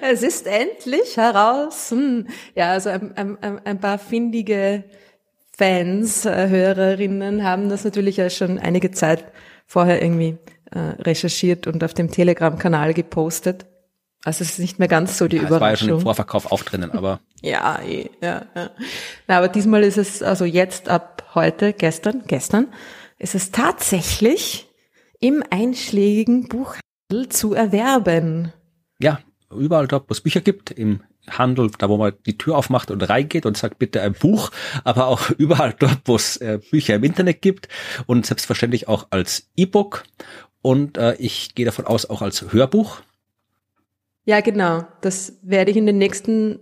es 0.00 0.22
ist 0.22 0.46
endlich 0.46 1.16
heraus. 1.16 1.90
Hm. 1.90 2.26
Ja, 2.54 2.70
also 2.70 2.88
ein, 2.88 3.14
ein, 3.16 3.60
ein 3.64 3.78
paar 3.78 3.98
findige 3.98 4.84
Fans, 5.56 6.24
äh, 6.24 6.48
Hörerinnen 6.48 7.44
haben 7.44 7.68
das 7.68 7.84
natürlich 7.84 8.16
ja 8.16 8.30
schon 8.30 8.58
einige 8.58 8.92
Zeit 8.92 9.24
vorher 9.66 10.00
irgendwie 10.00 10.38
äh, 10.70 10.78
recherchiert 11.02 11.66
und 11.66 11.84
auf 11.84 11.92
dem 11.92 12.10
Telegram-Kanal 12.10 12.94
gepostet. 12.94 13.66
Also 14.24 14.42
es 14.42 14.52
ist 14.52 14.58
nicht 14.58 14.78
mehr 14.78 14.88
ganz 14.88 15.18
so 15.18 15.28
die 15.28 15.36
ja, 15.36 15.42
Überraschung. 15.42 15.56
Es 15.56 15.60
war 15.60 15.70
ja 15.70 15.76
schon 15.76 15.88
im 15.90 16.00
Vorverkauf 16.00 16.50
auch 16.50 16.62
drinnen, 16.62 16.92
aber. 16.92 17.20
ja, 17.42 17.78
eh, 17.82 18.08
ja, 18.22 18.46
ja. 18.54 18.70
Na, 19.26 19.36
aber 19.36 19.48
diesmal 19.48 19.82
ist 19.82 19.98
es 19.98 20.22
also 20.22 20.46
jetzt 20.46 20.88
ab 20.88 21.30
heute, 21.34 21.74
gestern, 21.74 22.22
gestern, 22.26 22.68
ist 23.20 23.34
es 23.34 23.52
tatsächlich 23.52 24.68
im 25.20 25.44
einschlägigen 25.50 26.48
Buchhandel 26.48 27.28
zu 27.28 27.54
erwerben. 27.54 28.52
Ja, 28.98 29.20
überall 29.54 29.86
dort, 29.86 30.08
wo 30.08 30.12
es 30.12 30.22
Bücher 30.22 30.40
gibt, 30.40 30.70
im 30.70 31.02
Handel, 31.28 31.70
da 31.78 31.88
wo 31.88 31.98
man 31.98 32.14
die 32.26 32.38
Tür 32.38 32.56
aufmacht 32.56 32.90
und 32.90 33.02
reingeht 33.02 33.44
und 33.44 33.56
sagt 33.56 33.78
bitte 33.78 34.00
ein 34.00 34.14
Buch, 34.14 34.50
aber 34.84 35.06
auch 35.06 35.30
überall 35.38 35.74
dort, 35.78 36.00
wo 36.06 36.16
es 36.16 36.38
äh, 36.38 36.58
Bücher 36.70 36.94
im 36.96 37.04
Internet 37.04 37.42
gibt 37.42 37.68
und 38.06 38.26
selbstverständlich 38.26 38.88
auch 38.88 39.06
als 39.10 39.48
E-Book 39.54 40.04
und 40.62 40.96
äh, 40.96 41.14
ich 41.16 41.54
gehe 41.54 41.66
davon 41.66 41.86
aus 41.86 42.08
auch 42.08 42.22
als 42.22 42.52
Hörbuch. 42.52 43.02
Ja, 44.24 44.40
genau. 44.40 44.86
Das 45.00 45.38
werde 45.42 45.70
ich 45.70 45.76
in 45.76 45.86
den 45.86 45.98
nächsten 45.98 46.60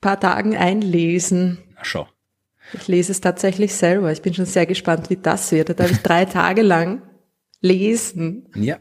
paar 0.00 0.20
Tagen 0.20 0.56
einlesen. 0.56 1.58
Na 1.74 1.84
schon. 1.84 2.06
Ich 2.72 2.88
lese 2.88 3.12
es 3.12 3.20
tatsächlich 3.20 3.74
selber. 3.74 4.12
Ich 4.12 4.22
bin 4.22 4.34
schon 4.34 4.44
sehr 4.44 4.66
gespannt, 4.66 5.10
wie 5.10 5.16
das 5.16 5.52
wird. 5.52 5.70
Da 5.70 5.74
darf 5.74 5.90
ich 5.90 5.98
drei 5.98 6.24
Tage 6.24 6.62
lang 6.62 7.02
lesen. 7.60 8.48
Ja. 8.54 8.78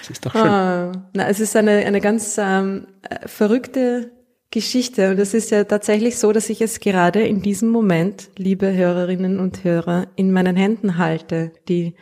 Das 0.00 0.10
ist 0.10 0.24
doch 0.24 0.32
schön. 0.32 0.42
Ah, 0.42 1.10
na, 1.12 1.28
es 1.28 1.40
ist 1.40 1.54
eine, 1.56 1.84
eine 1.84 2.00
ganz 2.00 2.38
ähm, 2.38 2.86
äh, 3.02 3.28
verrückte 3.28 4.12
Geschichte. 4.50 5.10
Und 5.10 5.18
es 5.18 5.34
ist 5.34 5.50
ja 5.50 5.64
tatsächlich 5.64 6.18
so, 6.18 6.32
dass 6.32 6.48
ich 6.48 6.62
es 6.62 6.80
gerade 6.80 7.20
in 7.20 7.42
diesem 7.42 7.68
Moment, 7.68 8.30
liebe 8.36 8.72
Hörerinnen 8.72 9.40
und 9.40 9.64
Hörer, 9.64 10.06
in 10.16 10.32
meinen 10.32 10.56
Händen 10.56 10.96
halte. 10.96 11.52
Die 11.68 11.94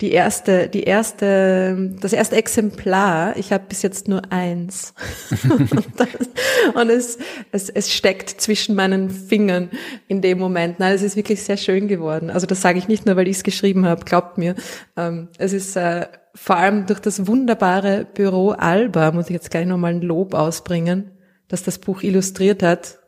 die 0.00 0.12
erste, 0.12 0.68
die 0.68 0.84
erste, 0.84 1.90
das 2.00 2.12
erste 2.12 2.36
Exemplar. 2.36 3.36
Ich 3.36 3.52
habe 3.52 3.64
bis 3.68 3.82
jetzt 3.82 4.06
nur 4.06 4.22
eins. 4.30 4.94
und 6.74 6.88
es, 6.88 7.18
es, 7.50 7.68
es 7.68 7.92
steckt 7.92 8.30
zwischen 8.40 8.76
meinen 8.76 9.10
Fingern 9.10 9.70
in 10.06 10.22
dem 10.22 10.38
Moment. 10.38 10.78
Nein, 10.78 10.94
es 10.94 11.02
ist 11.02 11.16
wirklich 11.16 11.42
sehr 11.42 11.56
schön 11.56 11.88
geworden. 11.88 12.30
Also 12.30 12.46
das 12.46 12.60
sage 12.60 12.78
ich 12.78 12.86
nicht 12.86 13.06
nur, 13.06 13.16
weil 13.16 13.26
ich 13.26 13.38
es 13.38 13.42
geschrieben 13.42 13.86
habe, 13.86 14.04
glaubt 14.04 14.38
mir. 14.38 14.54
Ähm, 14.96 15.28
es 15.36 15.52
ist 15.52 15.74
äh, 15.74 16.06
vor 16.32 16.56
allem 16.56 16.86
durch 16.86 17.00
das 17.00 17.26
wunderbare 17.26 18.06
Büro 18.14 18.50
Alba, 18.50 19.10
muss 19.10 19.26
ich 19.26 19.34
jetzt 19.34 19.50
gleich 19.50 19.66
nochmal 19.66 19.94
ein 19.94 20.02
Lob 20.02 20.34
ausbringen, 20.34 21.10
dass 21.48 21.64
das 21.64 21.78
Buch 21.78 22.02
illustriert 22.02 22.62
hat 22.62 23.00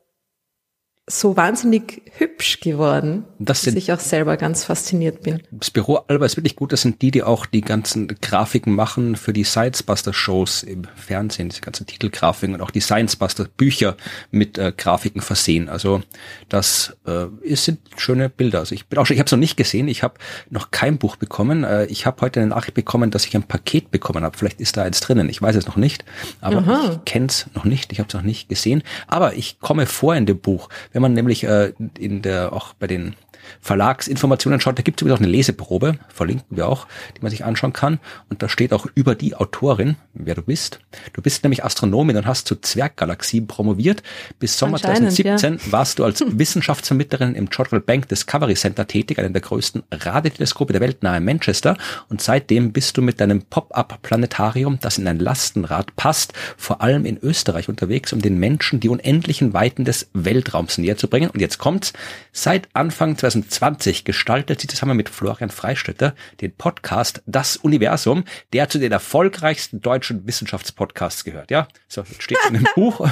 so 1.10 1.36
wahnsinnig 1.36 2.02
hübsch 2.18 2.60
geworden, 2.60 3.24
das 3.38 3.62
sind, 3.62 3.76
dass 3.76 3.82
ich 3.82 3.92
auch 3.92 4.00
selber 4.00 4.36
ganz 4.36 4.64
fasziniert 4.64 5.22
bin. 5.22 5.42
Das 5.50 5.70
Büro 5.70 5.96
Alba 6.08 6.26
ist 6.26 6.36
wirklich 6.36 6.56
gut. 6.56 6.72
Das 6.72 6.82
sind 6.82 7.02
die, 7.02 7.10
die 7.10 7.22
auch 7.22 7.46
die 7.46 7.60
ganzen 7.60 8.08
Grafiken 8.08 8.74
machen 8.74 9.16
für 9.16 9.32
die 9.32 9.44
Science-Buster-Shows 9.44 10.62
im 10.62 10.84
Fernsehen, 10.94 11.48
diese 11.48 11.62
ganzen 11.62 11.86
Titelgrafiken 11.86 12.54
und 12.54 12.60
auch 12.60 12.70
die 12.70 12.80
Science-Buster-Bücher 12.80 13.96
mit 14.30 14.58
äh, 14.58 14.72
Grafiken 14.76 15.20
versehen. 15.20 15.68
Also 15.68 16.02
das 16.48 16.96
äh, 17.06 17.26
ist, 17.42 17.64
sind 17.64 17.80
schöne 17.96 18.28
Bilder. 18.28 18.60
Also 18.60 18.74
ich 18.74 18.86
bin 18.86 18.98
auch 18.98 19.06
schon, 19.06 19.14
ich 19.14 19.20
habe 19.20 19.26
es 19.26 19.32
noch 19.32 19.38
nicht 19.38 19.56
gesehen. 19.56 19.88
Ich 19.88 20.02
habe 20.02 20.14
noch 20.50 20.70
kein 20.70 20.98
Buch 20.98 21.16
bekommen. 21.16 21.64
Äh, 21.64 21.86
ich 21.86 22.06
habe 22.06 22.20
heute 22.20 22.40
eine 22.40 22.50
Nachricht 22.50 22.74
bekommen, 22.74 23.10
dass 23.10 23.26
ich 23.26 23.34
ein 23.34 23.42
Paket 23.42 23.90
bekommen 23.90 24.22
habe. 24.22 24.36
Vielleicht 24.38 24.60
ist 24.60 24.76
da 24.76 24.82
eins 24.82 25.00
drinnen. 25.00 25.28
Ich 25.28 25.42
weiß 25.42 25.56
es 25.56 25.66
noch 25.66 25.76
nicht, 25.76 26.04
aber 26.40 26.58
Aha. 26.58 26.90
ich 26.92 27.04
kenne 27.04 27.26
es 27.26 27.46
noch 27.54 27.64
nicht. 27.64 27.92
Ich 27.92 27.98
habe 27.98 28.08
es 28.08 28.14
noch 28.14 28.22
nicht 28.22 28.48
gesehen. 28.48 28.82
Aber 29.06 29.34
ich 29.34 29.58
komme 29.60 29.86
vor 29.86 30.14
in 30.14 30.26
dem 30.26 30.38
Buch. 30.38 30.68
Wenn 30.92 30.99
wenn 31.00 31.12
man 31.12 31.14
nämlich 31.14 31.44
äh, 31.44 31.72
in 31.98 32.20
der 32.20 32.52
auch 32.52 32.74
bei 32.74 32.86
den 32.86 33.14
Verlagsinformationen 33.60 34.60
schaut, 34.60 34.78
da 34.78 34.82
gibt 34.82 35.00
es 35.00 35.02
übrigens 35.02 35.18
auch 35.18 35.22
eine 35.22 35.32
Leseprobe, 35.32 35.98
verlinken 36.08 36.56
wir 36.56 36.68
auch, 36.68 36.86
die 37.16 37.22
man 37.22 37.30
sich 37.30 37.44
anschauen 37.44 37.72
kann. 37.72 37.98
Und 38.28 38.42
da 38.42 38.48
steht 38.48 38.72
auch 38.72 38.86
über 38.94 39.14
die 39.14 39.34
Autorin, 39.34 39.96
wer 40.14 40.34
du 40.34 40.42
bist. 40.42 40.80
Du 41.12 41.22
bist 41.22 41.42
nämlich 41.42 41.64
Astronomin 41.64 42.16
und 42.16 42.26
hast 42.26 42.46
zu 42.46 42.56
Zwerggalaxien 42.56 43.46
promoviert. 43.46 44.02
Bis 44.38 44.58
Sommer 44.58 44.78
2017 44.78 45.54
ja. 45.54 45.72
warst 45.72 45.98
du 45.98 46.04
als 46.04 46.24
Wissenschaftsvermittlerin 46.26 47.34
im 47.34 47.48
Jodrell 47.50 47.80
Bank 47.80 48.08
Discovery 48.08 48.54
Center 48.54 48.86
tätig, 48.86 49.18
einem 49.18 49.32
der 49.32 49.42
größten 49.42 49.82
Radioteleskope 49.90 50.72
der 50.72 50.80
Welt 50.80 51.02
nahe 51.02 51.20
Manchester. 51.20 51.76
Und 52.08 52.20
seitdem 52.20 52.72
bist 52.72 52.96
du 52.96 53.02
mit 53.02 53.20
deinem 53.20 53.42
Pop-up-Planetarium, 53.42 54.78
das 54.80 54.98
in 54.98 55.06
ein 55.06 55.18
Lastenrad 55.18 55.96
passt, 55.96 56.32
vor 56.56 56.82
allem 56.82 57.04
in 57.04 57.18
Österreich 57.18 57.68
unterwegs, 57.68 58.12
um 58.12 58.22
den 58.22 58.38
Menschen 58.38 58.80
die 58.80 58.88
unendlichen 58.88 59.52
Weiten 59.52 59.84
des 59.84 60.08
Weltraums 60.12 60.78
näher 60.80 60.96
zu 60.96 61.08
bringen. 61.08 61.30
Und 61.30 61.40
jetzt 61.40 61.58
kommt's. 61.58 61.92
Seit 62.32 62.68
Anfang 62.74 63.16
2020 63.16 64.04
gestaltet 64.04 64.60
sie 64.60 64.66
zusammen 64.66 64.96
mit 64.96 65.08
Florian 65.08 65.50
Freistetter 65.50 66.14
den 66.40 66.52
Podcast 66.52 67.22
Das 67.26 67.56
Universum, 67.56 68.24
der 68.52 68.68
zu 68.68 68.78
den 68.78 68.92
erfolgreichsten 68.92 69.80
deutschen 69.80 70.26
Wissenschaftspodcasts 70.26 71.24
gehört. 71.24 71.50
Ja, 71.50 71.68
so 71.88 72.04
steht 72.18 72.38
in 72.48 72.54
dem 72.54 72.66
Buch. 72.74 73.06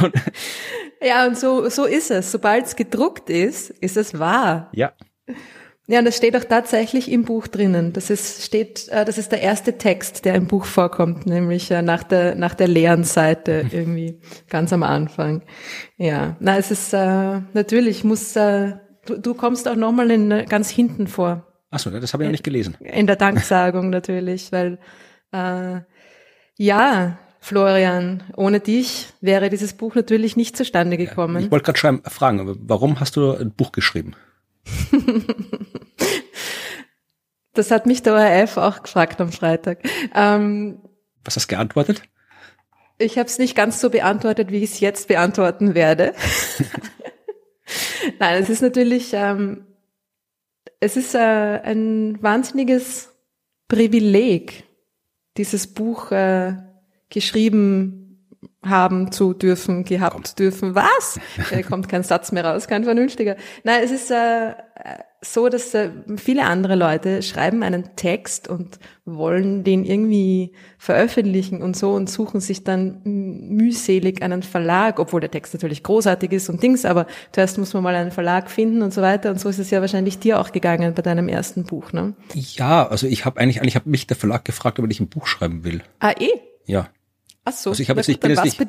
ja, 1.02 1.26
und 1.26 1.38
so, 1.38 1.68
so 1.68 1.84
ist 1.84 2.10
es. 2.10 2.32
Sobald 2.32 2.66
es 2.66 2.76
gedruckt 2.76 3.30
ist, 3.30 3.70
ist 3.70 3.96
es 3.96 4.18
wahr. 4.18 4.68
Ja. 4.72 4.92
Ja, 5.90 6.00
und 6.00 6.04
das 6.04 6.18
steht 6.18 6.36
auch 6.36 6.44
tatsächlich 6.44 7.10
im 7.10 7.24
Buch 7.24 7.46
drinnen. 7.46 7.94
Das 7.94 8.10
ist, 8.10 8.44
steht, 8.44 8.88
äh, 8.88 9.06
das 9.06 9.16
ist 9.16 9.32
der 9.32 9.40
erste 9.40 9.78
Text, 9.78 10.26
der 10.26 10.34
im 10.34 10.46
Buch 10.46 10.66
vorkommt, 10.66 11.24
nämlich 11.24 11.70
äh, 11.70 11.80
nach 11.80 12.02
der, 12.02 12.34
nach 12.34 12.52
der 12.52 12.68
leeren 12.68 13.04
Seite 13.04 13.64
irgendwie 13.72 14.20
ganz 14.50 14.70
am 14.74 14.82
Anfang. 14.82 15.42
Ja, 15.96 16.36
na, 16.40 16.58
es 16.58 16.70
ist, 16.70 16.92
äh, 16.92 17.40
natürlich 17.54 18.04
muss, 18.04 18.36
äh, 18.36 18.74
du, 19.06 19.16
du 19.16 19.32
kommst 19.32 19.66
auch 19.66 19.76
nochmal 19.76 20.10
in, 20.10 20.30
äh, 20.30 20.44
ganz 20.44 20.68
hinten 20.68 21.06
vor. 21.06 21.46
Ach 21.70 21.78
so, 21.78 21.88
das 21.88 22.12
habe 22.12 22.22
ich 22.22 22.28
noch 22.28 22.32
nicht 22.32 22.44
gelesen. 22.44 22.76
In 22.80 23.06
der 23.06 23.16
Danksagung 23.16 23.88
natürlich, 23.90 24.52
weil, 24.52 24.78
äh, 25.32 25.80
ja, 26.58 27.18
Florian, 27.40 28.24
ohne 28.36 28.60
dich 28.60 29.06
wäre 29.22 29.48
dieses 29.48 29.72
Buch 29.72 29.94
natürlich 29.94 30.36
nicht 30.36 30.54
zustande 30.54 30.98
gekommen. 30.98 31.36
Ja, 31.36 31.46
ich 31.46 31.50
wollte 31.50 31.72
gerade 31.72 32.02
fragen, 32.10 32.58
warum 32.60 33.00
hast 33.00 33.16
du 33.16 33.32
ein 33.32 33.52
Buch 33.52 33.72
geschrieben? 33.72 34.14
das 37.54 37.70
hat 37.70 37.86
mich 37.86 38.02
der 38.02 38.14
ORF 38.14 38.56
auch 38.56 38.82
gefragt 38.82 39.20
am 39.20 39.32
Freitag. 39.32 39.80
Ähm, 40.14 40.80
Was 41.24 41.36
hast 41.36 41.50
du 41.50 41.54
geantwortet? 41.54 42.02
Ich 42.98 43.18
habe 43.18 43.28
es 43.28 43.38
nicht 43.38 43.54
ganz 43.54 43.80
so 43.80 43.90
beantwortet, 43.90 44.50
wie 44.50 44.58
ich 44.58 44.72
es 44.72 44.80
jetzt 44.80 45.08
beantworten 45.08 45.74
werde. 45.74 46.14
Nein, 48.18 48.42
es 48.42 48.48
ist 48.48 48.62
natürlich, 48.62 49.10
ähm, 49.12 49.66
es 50.80 50.96
ist 50.96 51.14
äh, 51.14 51.18
ein 51.18 52.20
wahnsinniges 52.22 53.10
Privileg, 53.68 54.64
dieses 55.36 55.66
Buch 55.68 56.10
äh, 56.10 56.56
geschrieben 57.10 58.07
haben 58.62 59.12
zu 59.12 59.34
dürfen, 59.34 59.84
gehabt 59.84 60.14
kommt. 60.14 60.38
dürfen. 60.38 60.74
Was? 60.74 61.20
Da 61.50 61.62
kommt 61.62 61.88
kein 61.88 62.02
Satz 62.02 62.32
mehr 62.32 62.44
raus, 62.44 62.66
kein 62.66 62.84
vernünftiger. 62.84 63.36
Nein, 63.62 63.82
es 63.84 63.92
ist 63.92 64.10
äh, 64.10 64.54
so, 65.20 65.48
dass 65.48 65.74
äh, 65.74 65.90
viele 66.16 66.44
andere 66.44 66.74
Leute 66.74 67.22
schreiben 67.22 67.62
einen 67.62 67.96
Text 67.96 68.48
und 68.48 68.78
wollen 69.04 69.62
den 69.62 69.84
irgendwie 69.84 70.52
veröffentlichen 70.76 71.62
und 71.62 71.76
so 71.76 71.92
und 71.92 72.10
suchen 72.10 72.40
sich 72.40 72.64
dann 72.64 73.00
mühselig 73.04 74.22
einen 74.22 74.42
Verlag, 74.42 74.98
obwohl 74.98 75.20
der 75.20 75.30
Text 75.30 75.54
natürlich 75.54 75.82
großartig 75.82 76.32
ist 76.32 76.48
und 76.48 76.62
Dings, 76.62 76.84
aber 76.84 77.06
zuerst 77.32 77.58
muss 77.58 77.74
man 77.74 77.82
mal 77.82 77.94
einen 77.94 78.10
Verlag 78.10 78.50
finden 78.50 78.82
und 78.82 78.92
so 78.92 79.02
weiter 79.02 79.30
und 79.30 79.40
so 79.40 79.48
ist 79.48 79.58
es 79.58 79.70
ja 79.70 79.80
wahrscheinlich 79.80 80.18
dir 80.18 80.40
auch 80.40 80.52
gegangen 80.52 80.94
bei 80.94 81.02
deinem 81.02 81.28
ersten 81.28 81.64
Buch, 81.64 81.92
ne? 81.92 82.14
Ja, 82.34 82.86
also 82.86 83.06
ich 83.06 83.24
habe 83.24 83.40
eigentlich, 83.40 83.60
eigentlich 83.60 83.76
hat 83.76 83.86
mich 83.86 84.06
der 84.06 84.16
Verlag 84.16 84.44
gefragt, 84.44 84.78
ob 84.78 84.90
ich 84.90 85.00
ein 85.00 85.08
Buch 85.08 85.26
schreiben 85.26 85.64
will. 85.64 85.82
Ah, 86.00 86.12
eh? 86.18 86.30
Ja. 86.66 86.88
Ach 87.48 87.52
so, 87.52 87.70
also 87.70 87.82
ich, 87.82 87.88
habe 87.88 88.00
jetzt, 88.00 88.08
ich 88.08 88.20
bin 88.20 88.30
jetzt 88.30 88.44
nicht, 88.44 88.60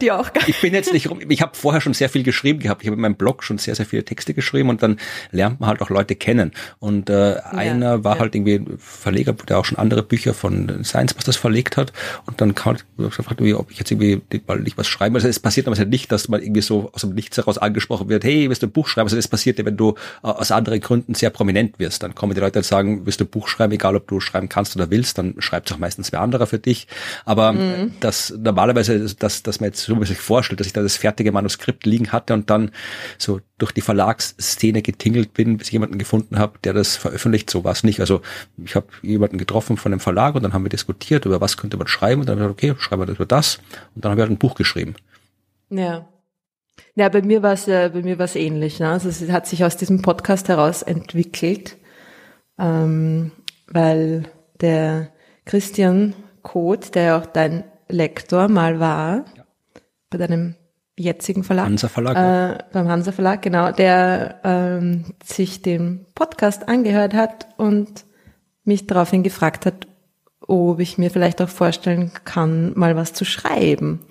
ich 0.48 0.62
bin 0.62 0.74
jetzt 0.74 0.94
nicht 0.94 1.10
rum, 1.10 1.20
ich 1.28 1.42
habe 1.42 1.52
vorher 1.54 1.82
schon 1.82 1.94
sehr 1.94 2.08
viel 2.08 2.24
geschrieben 2.24 2.60
gehabt. 2.60 2.82
Ich 2.82 2.88
habe 2.88 2.96
in 2.96 3.02
meinem 3.02 3.16
Blog 3.16 3.44
schon 3.44 3.58
sehr, 3.58 3.76
sehr 3.76 3.86
viele 3.86 4.06
Texte 4.06 4.34
geschrieben 4.34 4.70
und 4.70 4.82
dann 4.82 5.00
lernt 5.32 5.60
man 5.60 5.68
halt 5.68 5.82
auch 5.82 5.90
Leute 5.90 6.16
kennen. 6.16 6.54
Und 6.80 7.10
äh, 7.10 7.36
ja, 7.36 7.44
einer 7.52 8.06
war 8.06 8.16
ja. 8.16 8.22
halt 8.22 8.36
irgendwie 8.36 8.64
Verleger, 8.78 9.34
der 9.34 9.60
auch 9.60 9.66
schon 9.66 9.78
andere 9.78 10.02
Bücher 10.02 10.34
von 10.34 10.86
Science 10.86 11.14
Busters 11.14 11.36
verlegt 11.36 11.76
hat. 11.76 11.92
Und 12.26 12.40
dann 12.40 12.56
kam 12.56 12.76
ich 12.76 13.16
gefragt, 13.18 13.42
ob 13.42 13.72
ich 13.72 13.80
jetzt 13.80 13.92
irgendwie 13.92 14.22
mal 14.48 14.60
nicht 14.60 14.78
was 14.78 14.88
schreiben 14.88 15.16
Also 15.16 15.28
es 15.28 15.40
passiert 15.40 15.68
aber 15.68 15.76
halt 15.76 15.90
nicht, 15.90 16.10
dass 16.12 16.30
man 16.30 16.42
irgendwie 16.42 16.62
so 16.62 16.90
aus 16.94 17.02
dem 17.02 17.14
Nichts 17.14 17.36
heraus 17.36 17.58
angesprochen 17.58 18.08
wird, 18.08 18.24
hey, 18.24 18.48
willst 18.48 18.64
du 18.64 18.68
ein 18.68 18.72
Buch 18.72 18.88
schreiben? 18.88 19.08
Also 19.08 19.18
das 19.18 19.28
passiert 19.28 19.60
ja, 19.60 19.66
wenn 19.66 19.76
du 19.76 19.96
äh, 20.24 20.28
aus 20.28 20.52
anderen 20.52 20.80
Gründen 20.80 21.16
sehr 21.16 21.32
prominent 21.32 21.80
wirst. 21.80 22.02
Dann 22.04 22.16
kommen 22.16 22.34
die 22.34 22.40
Leute 22.40 22.60
und 22.60 22.66
sagen, 22.66 23.06
willst 23.06 23.20
du 23.20 23.26
ein 23.26 23.30
Buch 23.30 23.50
schreiben, 23.50 23.74
egal 23.74 23.98
ob 23.98 24.08
du 24.08 24.22
schreiben 24.22 24.48
kannst 24.48 24.76
oder 24.78 24.90
willst, 24.90 25.18
dann 25.18 25.36
schreibt 25.40 25.70
es 25.70 25.76
auch 25.76 25.80
meistens 25.80 26.14
wer 26.14 26.22
anderer 26.22 26.48
für 26.48 26.60
dich. 26.60 26.88
Aber 27.26 27.52
mhm. 27.52 27.94
das 28.00 28.34
normalerweise, 28.70 29.16
das 29.16 29.44
dass 29.44 29.60
man 29.60 29.70
jetzt 29.70 29.82
so 29.82 30.04
sich 30.04 30.18
vorstellt, 30.18 30.60
dass 30.60 30.68
ich 30.68 30.74
da 30.74 30.82
das 30.82 30.98
fertige 30.98 31.32
Manuskript 31.32 31.86
liegen 31.86 32.12
hatte 32.12 32.34
und 32.34 32.50
dann 32.50 32.72
so 33.18 33.42
durch 33.58 33.72
die 33.72 33.82
Verlagsszene 33.82 34.82
getingelt 34.82 35.34
bin, 35.34 35.58
bis 35.58 35.68
ich 35.68 35.74
jemanden 35.74 35.98
gefunden 35.98 36.40
habe, 36.40 36.60
der 36.64 36.74
das 36.74 36.96
veröffentlicht. 36.96 37.50
So 37.50 37.64
war 37.64 37.72
es 37.72 37.84
nicht. 37.84 38.00
Also 38.00 38.22
ich 38.64 38.76
habe 38.76 38.88
jemanden 39.02 39.38
getroffen 39.38 39.78
von 39.78 39.92
dem 39.92 40.00
Verlag 40.00 40.36
und 40.36 40.44
dann 40.44 40.54
haben 40.54 40.64
wir 40.64 40.70
diskutiert, 40.70 41.26
über 41.26 41.42
was 41.42 41.58
könnte 41.58 41.78
man 41.78 41.88
schreiben. 41.88 42.22
Und 42.22 42.30
dann 42.30 42.40
habe 42.40 42.52
ich 42.52 42.58
gesagt, 42.58 42.74
okay, 42.76 42.84
schreiben 42.84 43.02
wir 43.02 43.06
das 43.08 43.16
über 43.16 43.26
das. 43.26 43.60
Und 43.96 44.06
dann 44.06 44.12
habe 44.12 44.22
ich 44.22 44.24
halt 44.24 44.32
ein 44.32 44.38
Buch 44.38 44.56
geschrieben. 44.56 44.96
Ja. 45.70 46.08
Ja, 46.96 47.10
bei 47.10 47.22
mir 47.22 47.44
war 47.44 47.54
es 47.54 47.66
ja, 47.66 47.90
bei 47.90 48.02
mir 48.02 48.20
war 48.20 48.34
ähnlich. 48.36 48.80
Ne? 48.80 48.90
Also 48.90 49.10
es 49.10 49.30
hat 49.30 49.48
sich 49.48 49.64
aus 49.64 49.78
diesem 49.78 50.02
Podcast 50.02 50.48
heraus 50.48 50.82
entwickelt, 50.82 51.78
ähm, 52.58 53.32
weil 53.68 54.24
der 54.62 55.10
Christian 55.46 56.14
Koth, 56.42 56.96
der 56.96 57.04
ja 57.04 57.20
auch 57.20 57.26
dein 57.26 57.64
Lektor 57.90 58.48
mal 58.48 58.80
war, 58.80 59.26
bei 60.10 60.18
deinem 60.18 60.56
jetzigen 60.96 61.44
Verlag. 61.44 61.66
Hansa 61.66 61.88
Verlag. 61.88 62.16
Äh, 62.18 62.64
beim 62.72 62.88
Hansa 62.88 63.12
Verlag, 63.12 63.42
genau, 63.42 63.72
der 63.72 64.40
ähm, 64.44 65.06
sich 65.24 65.62
den 65.62 66.06
Podcast 66.14 66.68
angehört 66.68 67.14
hat 67.14 67.48
und 67.58 68.06
mich 68.64 68.86
daraufhin 68.86 69.24
gefragt 69.24 69.66
hat, 69.66 69.88
ob 70.42 70.80
ich 70.80 70.98
mir 70.98 71.10
vielleicht 71.10 71.42
auch 71.42 71.50
vorstellen 71.50 72.12
kann, 72.26 72.74
mal 72.76 72.96
was 72.96 73.14
zu 73.14 73.24
schreiben. 73.24 74.06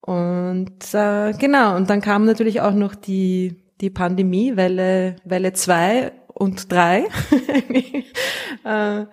Und 0.00 0.94
äh, 0.94 1.32
genau, 1.32 1.76
und 1.76 1.90
dann 1.90 2.00
kam 2.00 2.26
natürlich 2.26 2.60
auch 2.60 2.74
noch 2.74 2.94
die, 2.94 3.62
die 3.80 3.90
Pandemie, 3.90 4.56
Welle, 4.56 5.16
Welle 5.24 5.52
zwei 5.54 6.12
und 6.28 6.70
drei 6.70 7.06
äh, 8.64 9.06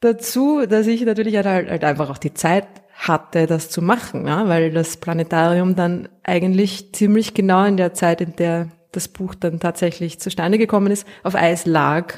dazu, 0.00 0.66
dass 0.66 0.86
ich 0.86 1.04
natürlich 1.04 1.36
halt, 1.36 1.46
halt 1.46 1.84
einfach 1.84 2.10
auch 2.10 2.18
die 2.18 2.34
Zeit 2.34 2.66
hatte, 3.08 3.46
das 3.46 3.68
zu 3.68 3.82
machen, 3.82 4.26
ja, 4.26 4.48
weil 4.48 4.70
das 4.70 4.96
Planetarium 4.96 5.74
dann 5.74 6.08
eigentlich 6.22 6.92
ziemlich 6.92 7.34
genau 7.34 7.64
in 7.64 7.76
der 7.76 7.94
Zeit, 7.94 8.20
in 8.20 8.36
der 8.36 8.68
das 8.92 9.08
Buch 9.08 9.34
dann 9.34 9.58
tatsächlich 9.58 10.20
zustande 10.20 10.58
gekommen 10.58 10.92
ist, 10.92 11.06
auf 11.22 11.34
Eis 11.34 11.66
lag 11.66 12.14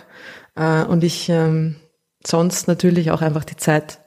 äh, 0.56 0.84
und 0.84 1.02
ich 1.02 1.28
ähm, 1.28 1.76
sonst 2.24 2.68
natürlich 2.68 3.10
auch 3.10 3.22
einfach 3.22 3.44
die 3.44 3.56
Zeit 3.56 4.00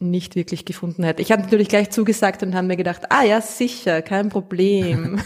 nicht 0.00 0.34
wirklich 0.34 0.64
gefunden 0.64 1.04
hätte. 1.04 1.22
Ich 1.22 1.30
habe 1.30 1.42
natürlich 1.42 1.68
gleich 1.68 1.90
zugesagt 1.90 2.42
und 2.42 2.54
haben 2.54 2.66
mir 2.66 2.76
gedacht, 2.76 3.02
ah 3.10 3.22
ja, 3.22 3.40
sicher, 3.40 4.02
kein 4.02 4.28
Problem. 4.28 5.20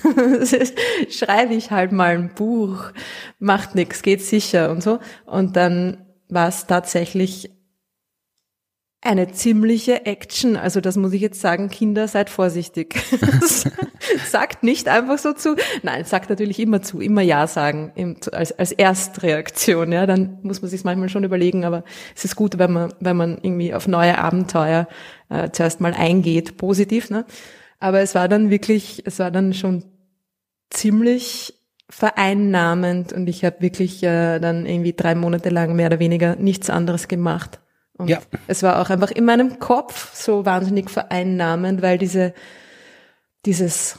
Schreibe 1.11 1.55
ich 1.55 1.71
halt 1.71 1.93
mal 1.93 2.15
ein 2.15 2.35
Buch, 2.35 2.93
macht 3.39 3.75
nix, 3.75 4.03
geht 4.03 4.23
sicher 4.23 4.71
und 4.71 4.83
so. 4.83 4.99
Und 5.25 5.57
dann 5.57 6.07
war 6.29 6.49
es 6.49 6.67
tatsächlich 6.67 7.51
eine 9.01 9.31
ziemliche 9.31 10.07
Action. 10.07 10.57
Also 10.57 10.81
das 10.81 10.97
muss 10.97 11.13
ich 11.13 11.21
jetzt 11.21 11.41
sagen, 11.41 11.69
Kinder, 11.69 12.09
seid 12.09 12.31
vorsichtig. 12.31 12.97
sagt 14.27 14.65
nicht 14.65 14.89
einfach 14.89 15.19
so 15.19 15.33
zu. 15.33 15.55
Nein, 15.83 16.05
sagt 16.05 16.31
natürlich 16.31 16.59
immer 16.59 16.83
zu, 16.83 17.01
immer 17.01 17.23
Ja 17.23 17.47
sagen 17.47 18.17
als, 18.33 18.53
als 18.53 18.73
Erstreaktion. 18.73 19.93
Ja, 19.93 20.07
dann 20.07 20.39
muss 20.43 20.63
man 20.63 20.71
sich 20.71 20.83
manchmal 20.83 21.09
schon 21.09 21.25
überlegen, 21.25 21.65
aber 21.65 21.85
es 22.17 22.25
ist 22.25 22.35
gut, 22.35 22.59
wenn 22.59 22.73
man, 22.73 22.93
wenn 22.99 23.17
man 23.17 23.39
irgendwie 23.41 23.73
auf 23.73 23.87
neue 23.87 24.19
Abenteuer 24.19 24.89
äh, 25.29 25.51
zuerst 25.53 25.81
mal 25.81 25.95
eingeht, 25.95 26.57
positiv. 26.57 27.09
Ne? 27.09 27.25
Aber 27.79 28.01
es 28.01 28.17
war 28.17 28.29
dann 28.29 28.51
wirklich, 28.51 29.03
es 29.07 29.21
war 29.21 29.31
dann 29.31 29.55
schon 29.55 29.85
ziemlich 30.71 31.55
vereinnahmend 31.89 33.13
und 33.13 33.29
ich 33.29 33.45
habe 33.45 33.61
wirklich 33.61 34.03
äh, 34.03 34.41
dann 34.41 34.67
irgendwie 34.67 34.93
drei 34.93 35.15
Monate 35.15 35.51
lang 35.51 35.77
mehr 35.77 35.87
oder 35.87 36.01
weniger 36.01 36.35
nichts 36.37 36.69
anderes 36.69 37.07
gemacht 37.09 37.61
und 37.99 38.09
ja. 38.09 38.21
es 38.47 38.63
war 38.63 38.81
auch 38.81 38.91
einfach 38.91 39.11
in 39.11 39.25
meinem 39.25 39.59
Kopf 39.59 40.15
so 40.15 40.47
wahnsinnig 40.47 40.89
vereinnahmend, 40.89 41.83
weil 41.83 41.99
diese, 41.99 42.33
dieses, 43.45 43.99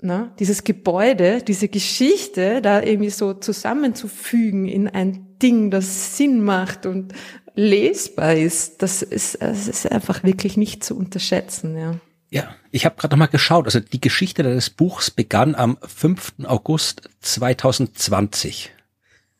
na, 0.00 0.32
dieses 0.38 0.64
Gebäude, 0.64 1.42
diese 1.42 1.68
Geschichte 1.68 2.62
da 2.62 2.80
irgendwie 2.80 3.10
so 3.10 3.34
zusammenzufügen 3.34 4.66
in 4.66 4.88
ein 4.88 5.38
Ding, 5.42 5.70
das 5.70 6.16
Sinn 6.16 6.42
macht 6.44 6.86
und 6.86 7.12
lesbar 7.54 8.34
ist, 8.34 8.82
das 8.82 9.02
ist, 9.02 9.42
das 9.42 9.68
ist 9.68 9.90
einfach 9.90 10.22
wirklich 10.22 10.56
nicht 10.56 10.84
zu 10.84 10.96
unterschätzen, 10.96 11.76
ja. 11.76 11.96
Ja, 12.32 12.54
ich 12.70 12.84
habe 12.84 12.94
gerade 12.96 13.14
noch 13.14 13.18
mal 13.18 13.26
geschaut. 13.26 13.64
Also 13.64 13.80
die 13.80 14.00
Geschichte 14.00 14.44
des 14.44 14.70
Buchs 14.70 15.10
begann 15.10 15.56
am 15.56 15.78
5. 15.82 16.34
August 16.44 17.10
2020 17.22 18.70